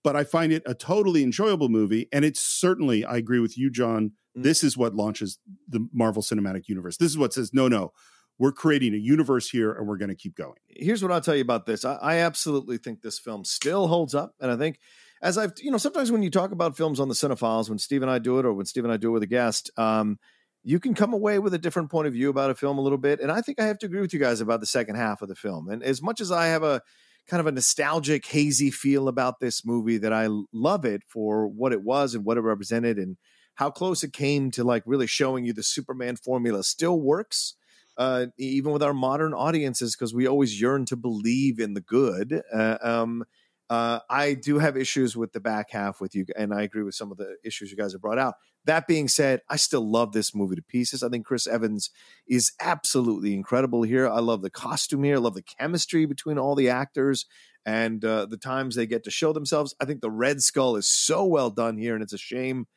But 0.04 0.16
I 0.16 0.24
find 0.24 0.52
it 0.52 0.64
a 0.66 0.74
totally 0.74 1.24
enjoyable 1.24 1.70
movie, 1.70 2.10
and 2.12 2.26
it's 2.26 2.42
certainly, 2.42 3.06
I 3.06 3.18
agree 3.18 3.40
with 3.40 3.58
you, 3.58 3.70
John. 3.70 4.12
Mm. 4.38 4.44
This 4.44 4.64
is 4.64 4.76
what 4.76 4.96
launches 4.96 5.40
the 5.70 5.88
Marvel 5.94 6.22
Cinematic 6.22 6.68
Universe. 6.68 6.98
This 6.98 7.12
is 7.12 7.18
what 7.18 7.34
says, 7.34 7.54
no, 7.54 7.68
no, 7.68 7.94
we're 8.40 8.52
creating 8.52 8.94
a 8.94 8.98
universe 8.98 9.50
here, 9.50 9.72
and 9.72 9.88
we're 9.88 9.98
going 9.98 10.10
to 10.10 10.16
keep 10.16 10.36
going. 10.36 10.56
here's 10.68 11.02
what 11.04 11.12
I'll 11.12 11.22
tell 11.22 11.36
you 11.36 11.42
about 11.42 11.66
this. 11.66 11.86
I, 11.86 11.96
I 11.96 12.16
absolutely 12.18 12.78
think 12.78 13.02
this 13.02 13.20
film 13.20 13.46
still 13.46 13.88
holds 13.88 14.16
up, 14.16 14.34
and 14.40 14.52
I 14.52 14.58
think 14.58 14.80
as 15.22 15.38
I've 15.38 15.54
you 15.62 15.72
know 15.72 15.78
sometimes 15.78 16.12
when 16.12 16.24
you 16.24 16.30
talk 16.30 16.52
about 16.52 16.76
films 16.78 17.00
on 17.00 17.08
the 17.08 17.16
Cine-Files, 17.16 17.70
when 17.70 17.80
Steve 17.80 18.02
and 18.02 18.12
I 18.12 18.20
do 18.20 18.40
it, 18.40 18.46
or 18.46 18.54
when 18.54 18.66
Steve 18.66 18.84
and 18.84 18.94
I 18.94 18.98
do 18.98 19.10
it 19.10 19.12
with 19.12 19.24
a 19.24 19.28
guest, 19.28 19.72
um, 19.78 20.18
you 20.64 20.80
can 20.80 20.94
come 20.94 21.14
away 21.14 21.40
with 21.40 21.54
a 21.54 21.58
different 21.58 21.92
point 21.92 22.08
of 22.08 22.14
view 22.14 22.30
about 22.30 22.50
a 22.50 22.56
film 22.56 22.78
a 22.78 22.82
little 22.82 22.98
bit. 22.98 23.20
And 23.20 23.32
I 23.32 23.42
think 23.42 23.60
I 23.60 23.66
have 23.66 23.78
to 23.80 23.86
agree 23.86 24.02
with 24.02 24.14
you 24.14 24.20
guys 24.20 24.42
about 24.42 24.62
the 24.62 24.66
second 24.66 24.96
half 24.96 25.22
of 25.22 25.30
the 25.30 25.36
film. 25.36 25.70
And 25.70 25.84
as 25.84 26.02
much 26.02 26.22
as 26.22 26.32
I 26.32 26.48
have 26.48 26.64
a 26.64 26.82
kind 27.28 27.40
of 27.40 27.48
a 27.48 27.52
nostalgic, 27.52 28.26
hazy 28.26 28.72
feel 28.72 29.08
about 29.08 29.40
this 29.40 29.66
movie, 29.66 29.98
that 29.98 30.14
I 30.14 30.28
love 30.52 30.86
it 30.86 31.04
for 31.08 31.48
what 31.48 31.74
it 31.74 31.84
was 31.84 32.16
and 32.16 32.26
what 32.26 32.38
it 32.38 32.42
represented, 32.42 32.98
and 32.98 33.18
how 33.56 33.70
close 33.70 34.04
it 34.04 34.14
came 34.14 34.52
to 34.52 34.64
like 34.64 34.84
really 34.86 35.08
showing 35.08 35.46
you 35.46 35.54
the 35.54 35.64
Superman 35.64 36.16
formula 36.16 36.64
still 36.64 37.00
works 37.00 37.56
uh, 37.98 38.28
even 38.38 38.72
with 38.72 38.84
our 38.84 38.94
modern 38.94 39.34
audiences, 39.34 39.96
because 39.96 40.14
we 40.14 40.28
always 40.28 40.60
yearn 40.60 40.86
to 40.86 40.96
believe 40.96 41.60
in 41.60 41.74
the 41.74 41.82
good. 41.82 42.42
Uh, 42.54 42.78
um, 42.82 43.24
uh, 43.70 44.00
I 44.10 44.34
do 44.34 44.60
have 44.60 44.78
issues 44.78 45.16
with 45.16 45.32
the 45.32 45.40
back 45.40 45.72
half 45.72 46.00
with 46.02 46.14
you, 46.14 46.26
and 46.36 46.54
I 46.54 46.62
agree 46.62 46.84
with 46.84 46.96
some 46.96 47.12
of 47.12 47.18
the 47.18 47.38
issues 47.44 47.72
you 47.72 47.78
guys 47.78 47.94
have 47.94 48.02
brought 48.02 48.20
out. 48.20 48.36
That 48.66 48.88
being 48.88 49.08
said, 49.08 49.42
I 49.50 49.56
still 49.56 49.90
love 49.90 50.12
this 50.12 50.36
movie 50.36 50.56
to 50.56 50.62
pieces. 50.62 51.02
I 51.02 51.10
think 51.10 51.26
Chris 51.26 51.48
Evans 51.48 51.90
is 52.28 52.52
absolutely 52.60 53.34
incredible 53.34 53.84
here. 53.84 54.08
I 54.08 54.20
love 54.20 54.42
the 54.42 54.50
costume 54.50 55.04
here. 55.04 55.16
I 55.16 55.20
love 55.20 55.34
the 55.34 55.42
chemistry 55.42 56.06
between 56.06 56.38
all 56.38 56.56
the 56.56 56.70
actors 56.70 57.26
and 57.66 58.04
uh, 58.04 58.26
the 58.26 58.38
times 58.38 58.76
they 58.76 58.86
get 58.86 59.04
to 59.06 59.12
show 59.12 59.34
themselves. 59.34 59.74
I 59.82 59.86
think 59.86 60.02
the 60.02 60.12
Red 60.12 60.42
Skull 60.42 60.76
is 60.76 60.88
so 60.88 61.26
well 61.26 61.50
done 61.50 61.78
here, 61.78 61.94
and 61.94 62.04
it's 62.04 62.14
a 62.14 62.18
shame 62.18 62.68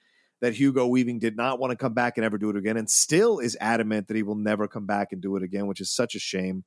that 0.40 0.54
Hugo 0.54 0.86
Weaving 0.86 1.18
did 1.18 1.36
not 1.36 1.58
want 1.58 1.70
to 1.70 1.76
come 1.76 1.94
back 1.94 2.16
and 2.16 2.24
ever 2.24 2.38
do 2.38 2.50
it 2.50 2.56
again, 2.56 2.76
and 2.76 2.90
still 2.90 3.38
is 3.38 3.56
adamant 3.60 4.08
that 4.08 4.16
he 4.16 4.22
will 4.22 4.34
never 4.36 4.68
come 4.68 4.86
back 4.86 5.12
and 5.12 5.20
do 5.20 5.36
it 5.36 5.42
again, 5.42 5.66
which 5.66 5.80
is 5.80 5.90
such 5.90 6.14
a 6.14 6.20
shame. 6.20 6.64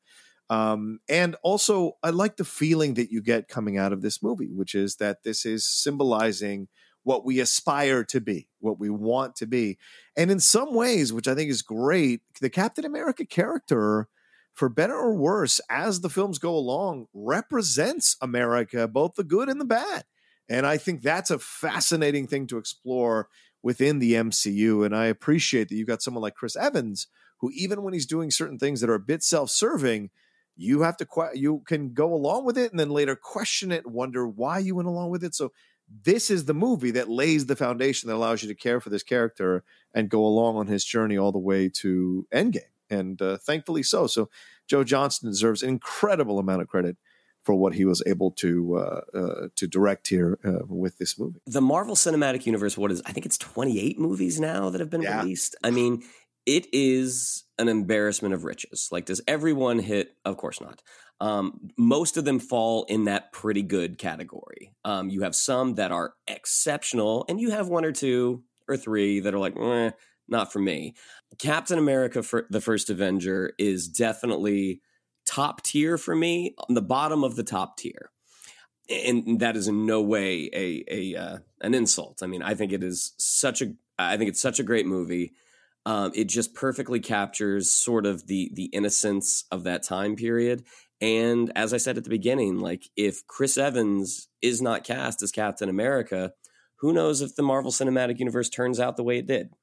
Um, 0.50 1.00
and 1.08 1.36
also, 1.44 1.94
I 2.02 2.10
like 2.10 2.38
the 2.38 2.44
feeling 2.44 2.96
that 2.96 3.12
you 3.12 3.22
get 3.22 3.48
coming 3.48 3.78
out 3.78 3.94
of 3.94 4.02
this 4.02 4.24
movie, 4.24 4.50
which 4.52 4.74
is 4.74 4.96
that 4.96 5.24
this 5.24 5.46
is 5.46 5.68
symbolizing 5.70 6.68
what 7.04 7.24
we 7.24 7.40
aspire 7.40 8.04
to 8.06 8.20
be, 8.20 8.48
what 8.60 8.80
we 8.80 8.90
want 8.90 9.36
to 9.38 9.46
be. 9.46 9.78
And 10.18 10.32
in 10.32 10.40
some 10.40 10.74
ways, 10.74 11.14
which 11.14 11.28
I 11.28 11.36
think 11.36 11.50
is 11.50 11.62
great, 11.62 12.22
the 12.42 12.50
Captain 12.50 12.84
America 12.84 13.26
character, 13.26 14.08
for 14.54 14.70
better 14.70 14.96
or 14.96 15.16
worse, 15.16 15.62
as 15.70 16.02
the 16.02 16.10
films 16.10 16.40
go 16.40 16.56
along, 16.56 17.06
represents 17.14 18.18
America, 18.22 18.88
both 18.88 19.14
the 19.16 19.24
good 19.24 19.50
and 19.50 19.62
the 19.62 19.66
bad. 19.66 20.04
And 20.50 20.66
I 20.66 20.78
think 20.78 21.02
that's 21.02 21.30
a 21.30 21.40
fascinating 21.40 22.28
thing 22.28 22.48
to 22.48 22.58
explore 22.58 23.30
within 23.62 24.00
the 24.00 24.14
MCU. 24.14 24.86
And 24.86 24.96
I 24.96 25.06
appreciate 25.06 25.70
that 25.70 25.76
you've 25.76 25.88
got 25.88 26.02
someone 26.02 26.22
like 26.22 26.36
Chris 26.36 26.56
Evans, 26.56 27.08
who 27.40 27.52
even 27.54 27.84
when 27.84 27.94
he's 27.94 28.06
doing 28.06 28.32
certain 28.32 28.58
things 28.58 28.82
that 28.82 28.90
are 28.90 28.96
a 28.96 29.00
bit 29.00 29.24
self-serving, 29.24 30.10
you 30.56 30.82
have 30.82 30.98
to 30.98 31.06
que- 31.06 31.40
you 31.40 31.64
can 31.66 31.94
go 31.94 32.14
along 32.14 32.46
with 32.46 32.58
it 32.58 32.72
and 32.72 32.80
then 32.80 32.90
later 32.90 33.16
question 33.16 33.72
it, 33.72 33.88
wonder 33.88 34.28
why 34.28 34.60
you 34.60 34.76
went 34.76 34.90
along 34.90 35.10
with 35.10 35.24
it. 35.24 35.34
So 35.34 35.52
this 36.04 36.30
is 36.30 36.46
the 36.46 36.54
movie 36.54 36.92
that 36.92 37.10
lays 37.10 37.46
the 37.46 37.56
foundation 37.56 38.08
that 38.08 38.16
allows 38.16 38.44
you 38.44 38.50
to 38.50 38.56
care 38.56 38.80
for 38.80 38.90
this 38.90 39.04
character 39.04 39.64
and 39.94 40.10
go 40.10 40.24
along 40.24 40.58
on 40.58 40.68
his 40.68 40.86
journey 40.86 41.18
all 41.18 41.32
the 41.32 41.40
way 41.40 41.70
to 41.82 42.28
Endgame. 42.34 42.60
And 42.90 43.22
uh, 43.22 43.38
thankfully 43.38 43.84
so. 43.84 44.08
So 44.08 44.30
Joe 44.68 44.84
Johnston 44.84 45.30
deserves 45.30 45.64
an 45.64 45.70
incredible 45.70 46.40
amount 46.40 46.62
of 46.62 46.68
credit 46.68 46.98
for 47.44 47.56
what 47.56 47.74
he 47.76 47.86
was 47.86 48.04
able 48.06 48.32
to 48.32 48.76
uh, 48.78 49.02
uh, 49.18 49.48
to 49.56 49.68
direct 49.68 50.08
here 50.08 50.38
uh, 50.44 50.66
with 50.68 50.98
this 50.98 51.18
movie. 51.18 51.40
The 51.46 51.62
Marvel 51.62 51.96
Cinematic 51.96 52.46
Universe, 52.46 52.78
what 52.78 52.92
is 52.92 53.02
I 53.06 53.12
think 53.12 53.26
it's 53.26 53.38
28 53.38 53.98
movies 54.00 54.40
now 54.40 54.70
that 54.70 54.80
have 54.82 54.90
been 54.90 55.02
Yeah. 55.02 55.22
released. 55.22 55.56
I 55.64 55.72
mean, 55.72 56.04
it 56.46 56.68
is 56.74 57.44
an 57.58 57.68
embarrassment 57.70 58.34
of 58.34 58.44
riches. 58.44 58.90
Like, 58.92 59.06
does 59.06 59.22
everyone 59.28 59.80
hit? 59.80 60.16
Of 60.26 60.38
course 60.38 60.60
not. 60.62 60.82
Um, 61.22 61.70
most 61.78 62.16
of 62.18 62.24
them 62.26 62.40
fall 62.40 62.86
in 62.86 63.04
that 63.06 63.32
pretty 63.34 63.62
good 63.62 63.98
category. 63.98 64.72
Um, 64.86 65.10
you 65.10 65.22
have 65.24 65.36
some 65.36 65.76
that 65.76 65.92
are 65.92 66.14
exceptional, 66.28 67.26
and 67.30 67.40
you 67.42 67.52
have 67.52 67.68
one 67.68 67.84
or 67.86 67.92
two 67.92 68.44
or 68.68 68.78
three 68.78 69.20
that 69.20 69.34
are 69.34 69.40
like, 69.40 69.56
eh, 69.58 69.92
not 70.28 70.52
for 70.54 70.60
me. 70.60 70.94
Captain 71.38 71.78
America 71.78 72.24
for 72.24 72.46
the 72.50 72.62
First 72.62 72.90
Avenger 72.90 73.54
is 73.58 73.88
definitely 73.88 74.82
top 75.30 75.62
tier 75.64 75.98
for 75.98 76.16
me, 76.16 76.56
on 76.68 76.76
the 76.76 76.82
bottom 76.82 77.24
of 77.24 77.36
the 77.36 77.44
top 77.44 77.78
tier 77.78 78.12
and 78.90 79.40
that 79.40 79.56
is 79.56 79.68
in 79.68 79.86
no 79.86 80.02
way 80.02 80.50
a 80.54 80.84
a 80.90 81.16
uh, 81.16 81.38
an 81.62 81.74
insult. 81.74 82.22
I 82.24 82.28
mean, 82.28 82.42
I 82.42 82.56
think 82.56 82.72
it 82.72 82.84
is 82.84 83.14
such 83.18 83.62
a 83.62 83.74
I 83.98 84.18
think 84.18 84.30
it's 84.30 84.42
such 84.42 84.60
a 84.60 84.64
great 84.64 84.86
movie. 84.86 85.34
Um, 85.86 86.12
it 86.14 86.26
just 86.26 86.54
perfectly 86.54 87.00
captures 87.00 87.70
sort 87.70 88.06
of 88.06 88.28
the 88.28 88.52
the 88.54 88.66
innocence 88.66 89.46
of 89.52 89.64
that 89.64 89.84
time 89.84 90.16
period. 90.16 90.64
And 91.02 91.52
as 91.56 91.74
I 91.74 91.78
said 91.78 91.98
at 91.98 92.04
the 92.04 92.10
beginning, 92.10 92.60
like 92.60 92.90
if 92.98 93.26
Chris 93.28 93.58
Evans 93.58 94.28
is 94.42 94.62
not 94.62 94.84
cast 94.84 95.22
as 95.22 95.32
Captain 95.32 95.70
America, 95.70 96.34
who 96.80 96.92
knows 96.92 97.22
if 97.22 97.36
the 97.36 97.44
Marvel 97.44 97.72
Cinematic 97.72 98.20
Universe 98.20 98.50
turns 98.50 98.80
out 98.80 98.98
the 98.98 99.04
way 99.04 99.20
it 99.20 99.28
did? 99.28 99.54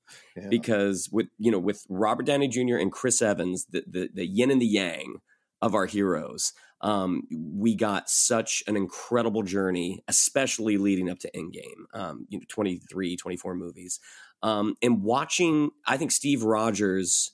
Because 0.49 1.09
with 1.13 1.27
you 1.39 1.51
know 1.51 1.59
with 1.59 1.85
Robert 1.89 2.27
Downey 2.27 2.49
Jr. 2.49 2.77
and 2.77 2.93
Chris 2.93 3.21
Evans, 3.21 3.67
the 3.71 3.85
the, 3.87 4.09
the 4.15 4.27
yin 4.27 4.51
and 4.51 4.63
the 4.63 4.67
yang 4.67 5.21
of 5.63 5.75
our 5.75 5.87
heroes, 5.87 6.53
um, 6.81 7.23
we 7.33 7.75
got 7.75 8.11
such 8.11 8.63
an 8.67 8.77
incredible 8.77 9.43
journey, 9.43 10.03
especially 10.09 10.77
leading 10.77 11.09
up 11.09 11.19
to 11.21 11.31
Endgame, 11.33 11.85
um, 11.95 12.27
you 12.29 12.39
know, 12.39 12.45
23, 12.49 13.17
24 13.17 13.55
movies. 13.55 13.99
Um, 14.43 14.75
and 14.83 15.03
watching, 15.03 15.71
I 15.87 15.97
think 15.97 16.13
Steve 16.13 16.43
Rogers 16.43 17.33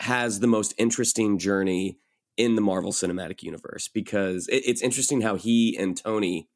has 0.00 0.40
the 0.40 0.46
most 0.46 0.74
interesting 0.78 1.38
journey 1.38 1.98
in 2.36 2.54
the 2.54 2.60
Marvel 2.60 2.92
Cinematic 2.92 3.42
Universe 3.42 3.88
because 3.88 4.48
it, 4.48 4.62
it's 4.66 4.82
interesting 4.82 5.20
how 5.20 5.36
he 5.36 5.76
and 5.76 5.96
Tony, 5.96 6.48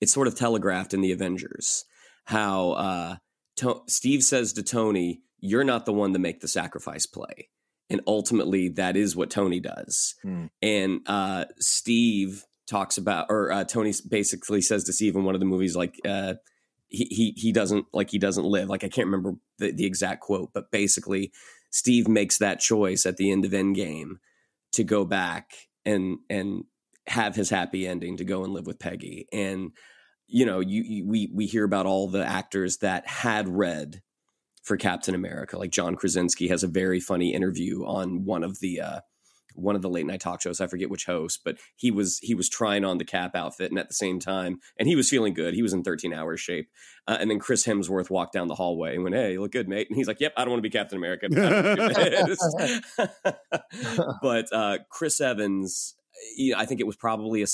it's 0.00 0.12
sort 0.12 0.26
of 0.26 0.36
telegraphed 0.36 0.94
in 0.94 1.00
the 1.00 1.12
Avengers 1.12 1.84
how 2.24 2.72
uh, 2.72 3.16
to- 3.56 3.82
Steve 3.86 4.22
says 4.22 4.52
to 4.54 4.62
Tony, 4.62 5.22
"You're 5.38 5.64
not 5.64 5.86
the 5.86 5.92
one 5.92 6.12
to 6.12 6.18
make 6.18 6.40
the 6.40 6.48
sacrifice 6.48 7.06
play," 7.06 7.48
and 7.90 8.00
ultimately 8.06 8.68
that 8.70 8.96
is 8.96 9.14
what 9.14 9.30
Tony 9.30 9.60
does. 9.60 10.14
And 10.62 11.00
uh, 11.06 11.46
Steve 11.58 12.44
talks 12.66 12.96
about, 12.96 13.26
or 13.28 13.52
uh, 13.52 13.64
Tony 13.64 13.92
basically 14.08 14.62
says 14.62 14.84
to 14.84 14.92
Steve 14.92 15.16
in 15.16 15.24
one 15.24 15.34
of 15.34 15.40
the 15.40 15.46
movies, 15.46 15.76
like 15.76 15.96
uh, 16.06 16.34
he 16.88 17.06
he 17.10 17.34
he 17.36 17.52
doesn't 17.52 17.86
like 17.92 18.10
he 18.10 18.18
doesn't 18.18 18.44
live. 18.44 18.68
Like 18.68 18.84
I 18.84 18.88
can't 18.88 19.06
remember 19.06 19.34
the, 19.58 19.72
the 19.72 19.86
exact 19.86 20.20
quote, 20.20 20.50
but 20.54 20.70
basically 20.70 21.32
Steve 21.70 22.08
makes 22.08 22.38
that 22.38 22.60
choice 22.60 23.04
at 23.04 23.16
the 23.16 23.30
end 23.30 23.44
of 23.44 23.52
Endgame 23.52 24.16
to 24.72 24.84
go 24.84 25.04
back 25.04 25.52
and 25.84 26.18
and 26.30 26.64
have 27.06 27.36
his 27.36 27.50
happy 27.50 27.86
ending 27.86 28.16
to 28.16 28.24
go 28.24 28.44
and 28.44 28.52
live 28.52 28.66
with 28.66 28.78
Peggy. 28.78 29.26
And 29.32 29.72
you 30.26 30.46
know, 30.46 30.60
you, 30.60 30.82
you 30.82 31.06
we 31.06 31.30
we 31.34 31.46
hear 31.46 31.64
about 31.64 31.86
all 31.86 32.08
the 32.08 32.24
actors 32.24 32.78
that 32.78 33.06
had 33.06 33.48
read 33.48 34.02
for 34.64 34.76
Captain 34.76 35.14
America. 35.14 35.58
Like 35.58 35.70
John 35.70 35.94
Krasinski 35.94 36.48
has 36.48 36.64
a 36.64 36.68
very 36.68 36.98
funny 36.98 37.32
interview 37.32 37.84
on 37.84 38.24
one 38.24 38.42
of 38.42 38.58
the 38.60 38.80
uh, 38.80 39.00
one 39.54 39.76
of 39.76 39.82
the 39.82 39.88
late 39.88 40.06
night 40.06 40.20
talk 40.20 40.42
shows. 40.42 40.60
I 40.60 40.66
forget 40.66 40.90
which 40.90 41.06
host, 41.06 41.40
but 41.44 41.58
he 41.76 41.90
was 41.90 42.18
he 42.18 42.34
was 42.34 42.48
trying 42.48 42.84
on 42.84 42.98
the 42.98 43.04
Cap 43.04 43.36
outfit, 43.36 43.70
and 43.70 43.78
at 43.78 43.88
the 43.88 43.94
same 43.94 44.18
time, 44.18 44.58
and 44.78 44.88
he 44.88 44.96
was 44.96 45.08
feeling 45.08 45.34
good. 45.34 45.54
He 45.54 45.62
was 45.62 45.72
in 45.72 45.84
13 45.84 46.12
hours 46.12 46.40
shape. 46.40 46.68
Uh, 47.06 47.18
and 47.20 47.30
then 47.30 47.38
Chris 47.38 47.66
Hemsworth 47.66 48.10
walked 48.10 48.32
down 48.32 48.48
the 48.48 48.54
hallway 48.54 48.94
and 48.94 49.04
went, 49.04 49.14
"Hey, 49.14 49.32
you 49.32 49.40
look 49.40 49.52
good, 49.52 49.68
mate." 49.68 49.86
And 49.88 49.96
he's 49.96 50.08
like, 50.08 50.20
"Yep, 50.20 50.32
I 50.36 50.42
don't 50.42 50.50
want 50.50 50.58
to 50.58 50.68
be 50.68 50.76
Captain 50.76 50.98
America." 50.98 51.26
I 51.26 51.34
don't 51.34 51.92
wanna 51.92 52.10
do 52.10 52.26
this." 52.26 53.28
but 54.22 54.52
uh, 54.52 54.78
Chris 54.90 55.20
Evans. 55.20 55.94
You 56.36 56.52
know, 56.52 56.58
I 56.58 56.66
think 56.66 56.80
it 56.80 56.86
was 56.86 56.96
probably 56.96 57.42
a 57.42 57.46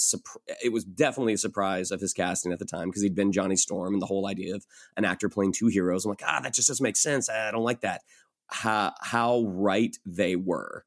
it 0.62 0.72
was 0.72 0.84
definitely 0.84 1.34
a 1.34 1.38
surprise 1.38 1.90
of 1.90 2.00
his 2.00 2.12
casting 2.12 2.52
at 2.52 2.58
the 2.58 2.64
time 2.64 2.88
because 2.88 3.02
he'd 3.02 3.14
been 3.14 3.32
Johnny 3.32 3.56
Storm 3.56 3.94
and 3.94 4.02
the 4.02 4.06
whole 4.06 4.26
idea 4.26 4.54
of 4.54 4.66
an 4.96 5.04
actor 5.04 5.28
playing 5.28 5.52
two 5.52 5.68
heroes. 5.68 6.04
I'm 6.04 6.10
like, 6.10 6.22
ah, 6.26 6.40
that 6.42 6.54
just 6.54 6.68
doesn't 6.68 6.82
make 6.82 6.96
sense. 6.96 7.28
I 7.28 7.50
don't 7.50 7.64
like 7.64 7.80
that. 7.80 8.02
How 8.48 8.92
how 9.00 9.42
right 9.46 9.96
they 10.04 10.36
were 10.36 10.84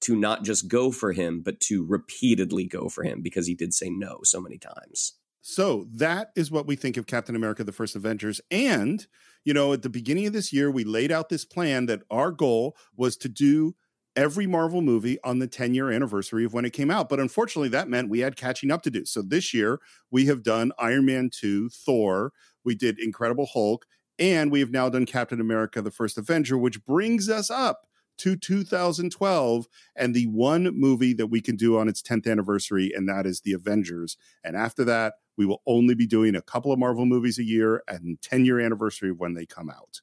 to 0.00 0.14
not 0.14 0.44
just 0.44 0.68
go 0.68 0.92
for 0.92 1.12
him, 1.12 1.40
but 1.40 1.60
to 1.60 1.84
repeatedly 1.84 2.66
go 2.66 2.88
for 2.88 3.02
him 3.02 3.20
because 3.20 3.46
he 3.46 3.54
did 3.54 3.74
say 3.74 3.90
no 3.90 4.20
so 4.22 4.40
many 4.40 4.58
times. 4.58 5.14
So 5.40 5.86
that 5.94 6.30
is 6.36 6.50
what 6.50 6.66
we 6.66 6.76
think 6.76 6.96
of 6.96 7.06
Captain 7.06 7.34
America: 7.34 7.64
The 7.64 7.72
First 7.72 7.96
Avengers. 7.96 8.40
And 8.50 9.06
you 9.44 9.54
know, 9.54 9.72
at 9.72 9.82
the 9.82 9.88
beginning 9.88 10.26
of 10.26 10.32
this 10.32 10.52
year, 10.52 10.70
we 10.70 10.84
laid 10.84 11.10
out 11.10 11.30
this 11.30 11.44
plan 11.44 11.86
that 11.86 12.02
our 12.10 12.30
goal 12.30 12.76
was 12.96 13.16
to 13.18 13.28
do 13.28 13.74
every 14.18 14.48
Marvel 14.48 14.82
movie 14.82 15.16
on 15.22 15.38
the 15.38 15.46
10 15.46 15.74
year 15.74 15.92
anniversary 15.92 16.44
of 16.44 16.52
when 16.52 16.64
it 16.64 16.72
came 16.72 16.90
out. 16.90 17.08
But 17.08 17.20
unfortunately, 17.20 17.68
that 17.68 17.88
meant 17.88 18.10
we 18.10 18.18
had 18.18 18.36
catching 18.36 18.72
up 18.72 18.82
to 18.82 18.90
do. 18.90 19.04
So 19.04 19.22
this 19.22 19.54
year, 19.54 19.80
we 20.10 20.26
have 20.26 20.42
done 20.42 20.72
Iron 20.76 21.06
Man 21.06 21.30
2, 21.32 21.68
Thor, 21.68 22.32
we 22.64 22.74
did 22.74 22.98
Incredible 22.98 23.46
Hulk, 23.46 23.86
and 24.18 24.50
we 24.50 24.58
have 24.58 24.72
now 24.72 24.88
done 24.88 25.06
Captain 25.06 25.40
America: 25.40 25.80
The 25.80 25.92
First 25.92 26.18
Avenger, 26.18 26.58
which 26.58 26.84
brings 26.84 27.30
us 27.30 27.48
up 27.48 27.86
to 28.18 28.34
2012 28.34 29.68
and 29.94 30.12
the 30.12 30.26
one 30.26 30.76
movie 30.76 31.12
that 31.14 31.28
we 31.28 31.40
can 31.40 31.54
do 31.54 31.78
on 31.78 31.88
its 31.88 32.02
10th 32.02 32.28
anniversary, 32.28 32.92
and 32.92 33.08
that 33.08 33.24
is 33.24 33.42
The 33.42 33.52
Avengers. 33.52 34.16
And 34.42 34.56
after 34.56 34.84
that, 34.86 35.14
we 35.36 35.46
will 35.46 35.62
only 35.68 35.94
be 35.94 36.08
doing 36.08 36.34
a 36.34 36.42
couple 36.42 36.72
of 36.72 36.80
Marvel 36.80 37.06
movies 37.06 37.38
a 37.38 37.44
year 37.44 37.84
and 37.86 38.20
10 38.20 38.44
year 38.44 38.58
anniversary 38.58 39.12
when 39.12 39.34
they 39.34 39.46
come 39.46 39.70
out. 39.70 40.00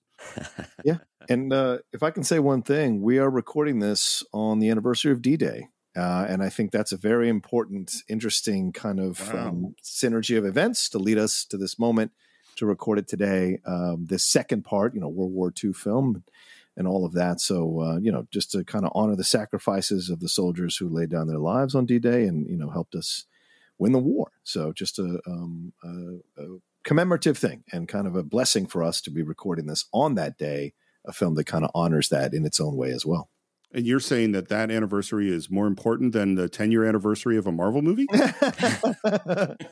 Yeah. 0.84 0.98
And 1.30 1.52
uh, 1.52 1.80
if 1.94 2.04
I 2.04 2.12
can 2.12 2.24
say 2.24 2.40
one 2.40 2.62
thing, 2.62 3.02
we 3.02 3.18
are 3.18 3.30
recording 3.30 3.80
this 3.80 4.24
on 4.34 4.60
the 4.60 4.70
anniversary 4.70 5.12
of 5.12 5.22
D 5.22 5.38
Day. 5.38 5.70
Uh, 5.96 6.26
and 6.28 6.44
I 6.44 6.50
think 6.50 6.72
that's 6.72 6.92
a 6.92 6.98
very 6.98 7.30
important, 7.30 8.04
interesting 8.10 8.74
kind 8.74 9.00
of 9.00 9.34
Wow. 9.34 9.48
um, 9.48 9.76
synergy 9.82 10.38
of 10.38 10.46
events 10.46 10.90
to 10.90 11.00
lead 11.00 11.18
us 11.18 11.46
to 11.46 11.58
this 11.58 11.80
moment 11.80 12.12
to 12.58 12.66
record 12.66 13.00
it 13.00 13.08
today. 13.08 13.60
Um, 13.66 14.06
this 14.08 14.24
second 14.24 14.64
part, 14.64 14.94
you 14.94 15.02
know, 15.02 15.08
World 15.08 15.32
War 15.32 15.54
II 15.64 15.74
film 15.74 16.24
and 16.78 16.88
all 16.88 17.06
of 17.06 17.14
that. 17.14 17.40
So, 17.40 17.80
uh, 17.82 17.98
you 18.00 18.12
know, 18.12 18.28
just 18.32 18.52
to 18.52 18.64
kind 18.64 18.86
of 18.86 18.92
honor 18.94 19.16
the 19.16 19.24
sacrifices 19.24 20.10
of 20.10 20.20
the 20.20 20.30
soldiers 20.30 20.78
who 20.78 20.90
laid 20.90 21.10
down 21.10 21.28
their 21.28 21.40
lives 21.40 21.76
on 21.76 21.86
D 21.86 22.00
Day 22.00 22.26
and, 22.26 22.48
you 22.50 22.58
know, 22.58 22.70
helped 22.70 22.96
us 22.96 23.26
win 23.78 23.92
the 23.94 24.00
war. 24.00 24.32
So, 24.44 24.74
just 24.74 25.00
a, 25.00 25.20
um, 25.28 25.74
a, 25.84 26.42
a 26.42 26.58
commemorative 26.86 27.38
thing 27.38 27.64
and 27.74 27.88
kind 27.88 28.08
of 28.08 28.16
a 28.16 28.24
blessing 28.24 28.68
for 28.68 28.84
us 28.84 29.02
to 29.02 29.12
be 29.12 29.22
recording 29.22 29.66
this 29.66 29.86
on 29.92 30.16
that 30.16 30.38
day, 30.38 30.74
a 31.06 31.12
film 31.12 31.36
that 31.36 31.46
kind 31.46 31.66
of 31.66 31.72
honors 31.76 32.10
that 32.10 32.34
in 32.34 32.46
its 32.46 32.62
own 32.62 32.78
way 32.78 32.92
as 32.92 33.06
well. 33.06 33.30
And 33.76 33.86
you're 33.86 34.00
saying 34.00 34.32
that 34.32 34.48
that 34.48 34.72
anniversary 34.72 35.30
is 35.30 35.52
more 35.52 35.68
important 35.68 36.14
than 36.14 36.36
the 36.36 36.48
10 36.48 36.72
year 36.72 36.86
anniversary 36.86 37.36
of 37.36 37.46
a 37.46 37.52
Marvel 37.52 37.82
movie? 37.82 38.08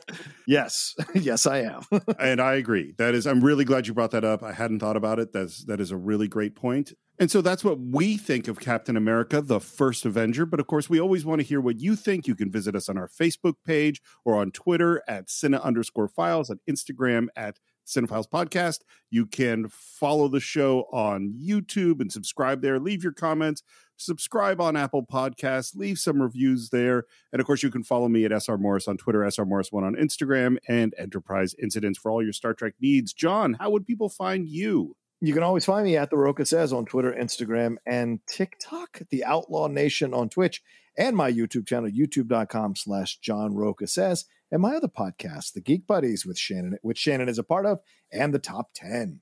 yes, 0.46 0.94
yes, 1.14 1.46
I 1.46 1.62
am. 1.62 1.80
and 2.20 2.38
I 2.38 2.56
agree. 2.56 2.92
That 2.98 3.14
is, 3.14 3.26
I'm 3.26 3.42
really 3.42 3.64
glad 3.64 3.86
you 3.86 3.94
brought 3.94 4.10
that 4.10 4.22
up. 4.22 4.42
I 4.42 4.52
hadn't 4.52 4.80
thought 4.80 4.98
about 4.98 5.18
it. 5.18 5.32
That's 5.32 5.64
that 5.64 5.80
is 5.80 5.90
a 5.90 5.96
really 5.96 6.28
great 6.28 6.54
point. 6.54 6.92
And 7.18 7.30
so 7.30 7.40
that's 7.40 7.64
what 7.64 7.78
we 7.80 8.18
think 8.18 8.46
of 8.46 8.60
Captain 8.60 8.96
America, 8.96 9.40
the 9.40 9.60
first 9.60 10.04
Avenger. 10.04 10.44
But 10.44 10.60
of 10.60 10.66
course, 10.66 10.90
we 10.90 11.00
always 11.00 11.24
want 11.24 11.40
to 11.40 11.46
hear 11.46 11.60
what 11.60 11.80
you 11.80 11.96
think. 11.96 12.26
You 12.26 12.34
can 12.34 12.50
visit 12.50 12.76
us 12.76 12.90
on 12.90 12.98
our 12.98 13.08
Facebook 13.08 13.54
page 13.64 14.02
or 14.22 14.34
on 14.34 14.50
Twitter 14.50 15.02
at 15.08 15.28
Cine 15.28 15.58
underscore 15.62 16.08
files, 16.08 16.50
on 16.50 16.58
Instagram 16.68 17.28
at 17.36 17.58
Cine-Files 17.86 18.26
Podcast. 18.26 18.80
You 19.10 19.26
can 19.26 19.68
follow 19.68 20.28
the 20.28 20.40
show 20.40 20.86
on 20.92 21.34
YouTube 21.40 22.00
and 22.00 22.10
subscribe 22.10 22.62
there. 22.62 22.78
Leave 22.78 23.02
your 23.02 23.12
comments. 23.12 23.62
Subscribe 23.96 24.60
on 24.60 24.76
Apple 24.76 25.04
Podcasts. 25.04 25.76
Leave 25.76 25.98
some 25.98 26.20
reviews 26.20 26.70
there. 26.70 27.04
And 27.32 27.40
of 27.40 27.46
course, 27.46 27.62
you 27.62 27.70
can 27.70 27.84
follow 27.84 28.08
me 28.08 28.24
at 28.24 28.32
SR 28.32 28.58
Morris 28.58 28.88
on 28.88 28.96
Twitter, 28.96 29.22
SR 29.24 29.44
Morris1 29.44 29.82
on 29.82 29.94
Instagram, 29.94 30.56
and 30.68 30.94
Enterprise 30.98 31.54
Incidents 31.62 31.98
for 31.98 32.10
all 32.10 32.22
your 32.22 32.32
Star 32.32 32.54
Trek 32.54 32.74
needs. 32.80 33.12
John, 33.12 33.54
how 33.54 33.70
would 33.70 33.86
people 33.86 34.08
find 34.08 34.48
you? 34.48 34.96
You 35.20 35.32
can 35.32 35.42
always 35.42 35.64
find 35.64 35.84
me 35.84 35.96
at 35.96 36.10
The 36.10 36.18
Rocha 36.18 36.44
Says 36.44 36.72
on 36.72 36.84
Twitter, 36.84 37.10
Instagram, 37.12 37.76
and 37.86 38.20
TikTok, 38.26 39.00
The 39.10 39.24
Outlaw 39.24 39.68
Nation 39.68 40.12
on 40.12 40.28
Twitch, 40.28 40.62
and 40.98 41.16
my 41.16 41.32
YouTube 41.32 41.66
channel, 41.66 41.90
youtube.com 41.90 42.76
slash 42.76 43.18
John 43.18 43.54
Rocha 43.54 43.86
Says, 43.86 44.26
and 44.50 44.60
my 44.60 44.74
other 44.76 44.88
podcast, 44.88 45.54
The 45.54 45.60
Geek 45.60 45.86
Buddies, 45.86 46.26
with 46.26 46.38
Shannon, 46.38 46.76
which 46.82 46.98
Shannon 46.98 47.28
is 47.28 47.38
a 47.38 47.42
part 47.42 47.64
of, 47.64 47.78
and 48.12 48.34
The 48.34 48.38
Top 48.38 48.70
10. 48.74 49.20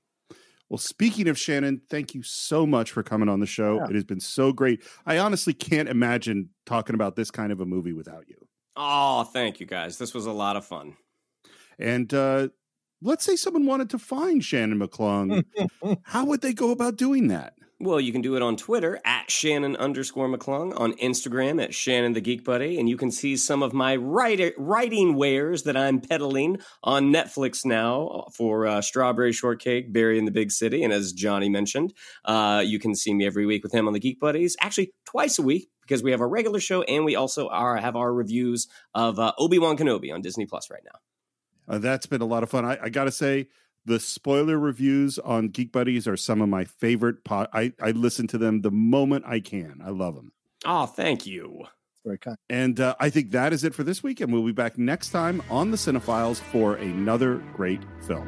Well, 0.73 0.79
speaking 0.79 1.27
of 1.27 1.37
Shannon, 1.37 1.81
thank 1.87 2.15
you 2.15 2.23
so 2.23 2.65
much 2.65 2.89
for 2.89 3.03
coming 3.03 3.29
on 3.29 3.39
the 3.39 3.45
show. 3.45 3.75
Yeah. 3.75 3.89
It 3.89 3.93
has 3.93 4.03
been 4.03 4.19
so 4.19 4.51
great. 4.51 4.81
I 5.05 5.19
honestly 5.19 5.53
can't 5.53 5.87
imagine 5.87 6.49
talking 6.65 6.95
about 6.95 7.15
this 7.15 7.29
kind 7.29 7.51
of 7.51 7.61
a 7.61 7.65
movie 7.67 7.93
without 7.93 8.27
you. 8.27 8.37
Oh, 8.75 9.23
thank 9.23 9.59
you 9.59 9.67
guys. 9.67 9.99
This 9.99 10.15
was 10.15 10.25
a 10.25 10.31
lot 10.31 10.55
of 10.55 10.65
fun. 10.65 10.97
And 11.77 12.11
uh, 12.11 12.47
let's 13.03 13.23
say 13.23 13.35
someone 13.35 13.67
wanted 13.67 13.91
to 13.91 13.99
find 13.99 14.43
Shannon 14.43 14.79
McClung. 14.79 15.43
How 16.05 16.25
would 16.25 16.41
they 16.41 16.53
go 16.53 16.71
about 16.71 16.95
doing 16.95 17.27
that? 17.27 17.53
Well, 17.83 17.99
you 17.99 18.13
can 18.13 18.21
do 18.21 18.37
it 18.37 18.41
on 18.41 18.55
Twitter 18.55 19.01
at 19.03 19.29
Shannon 19.29 19.75
underscore 19.75 20.29
McClung, 20.29 20.79
on 20.79 20.93
Instagram 20.93 21.61
at 21.61 21.73
Shannon 21.73 22.13
the 22.13 22.21
Geek 22.21 22.45
Buddy, 22.45 22.79
and 22.79 22.87
you 22.87 22.95
can 22.95 23.11
see 23.11 23.35
some 23.35 23.61
of 23.61 23.73
my 23.73 23.97
writer, 23.97 24.53
writing 24.57 25.15
wares 25.15 25.63
that 25.63 25.75
I'm 25.75 25.99
peddling 25.99 26.59
on 26.81 27.11
Netflix 27.11 27.65
now 27.65 28.27
for 28.33 28.65
uh, 28.65 28.81
Strawberry 28.81 29.33
Shortcake, 29.33 29.91
Berry 29.91 30.17
in 30.17 30.23
the 30.23 30.31
Big 30.31 30.49
City, 30.49 30.81
and 30.81 30.93
as 30.93 31.11
Johnny 31.11 31.49
mentioned, 31.49 31.93
uh, 32.23 32.63
you 32.65 32.79
can 32.79 32.95
see 32.95 33.13
me 33.13 33.25
every 33.25 33.45
week 33.45 33.63
with 33.63 33.73
him 33.73 33.85
on 33.85 33.93
the 33.93 33.99
Geek 33.99 34.17
Buddies. 34.17 34.55
Actually, 34.61 34.93
twice 35.03 35.37
a 35.37 35.41
week 35.41 35.67
because 35.81 36.01
we 36.01 36.11
have 36.11 36.21
our 36.21 36.29
regular 36.29 36.61
show 36.61 36.83
and 36.83 37.03
we 37.03 37.17
also 37.17 37.49
are 37.49 37.75
have 37.75 37.97
our 37.97 38.13
reviews 38.13 38.69
of 38.95 39.19
uh, 39.19 39.33
Obi 39.37 39.59
Wan 39.59 39.75
Kenobi 39.75 40.13
on 40.13 40.21
Disney 40.21 40.45
Plus 40.45 40.71
right 40.71 40.83
now. 40.85 41.75
Uh, 41.75 41.79
that's 41.79 42.05
been 42.05 42.21
a 42.21 42.25
lot 42.25 42.43
of 42.43 42.49
fun. 42.49 42.63
I, 42.63 42.77
I 42.83 42.89
got 42.89 43.05
to 43.05 43.11
say, 43.11 43.47
the 43.85 43.99
spoiler 43.99 44.57
reviews 44.57 45.19
on 45.19 45.49
Geek 45.49 45.71
Buddies 45.71 46.07
are 46.07 46.17
some 46.17 46.41
of 46.41 46.49
my 46.49 46.65
favorite. 46.65 47.23
Po- 47.23 47.47
I, 47.53 47.73
I 47.81 47.91
listen 47.91 48.27
to 48.27 48.37
them 48.37 48.61
the 48.61 48.71
moment 48.71 49.25
I 49.27 49.39
can. 49.39 49.81
I 49.83 49.89
love 49.89 50.15
them. 50.15 50.31
Oh, 50.65 50.85
thank 50.85 51.25
you. 51.25 51.63
Very 52.05 52.17
kind. 52.17 52.37
And 52.49 52.79
uh, 52.79 52.95
I 52.99 53.09
think 53.09 53.31
that 53.31 53.53
is 53.53 53.63
it 53.63 53.73
for 53.73 53.83
this 53.83 54.03
week. 54.03 54.19
And 54.19 54.31
we'll 54.31 54.45
be 54.45 54.51
back 54.51 54.77
next 54.77 55.09
time 55.09 55.41
on 55.49 55.71
the 55.71 55.77
Cine-Files 55.77 56.39
for 56.39 56.75
another 56.75 57.35
great 57.53 57.81
film. 58.07 58.27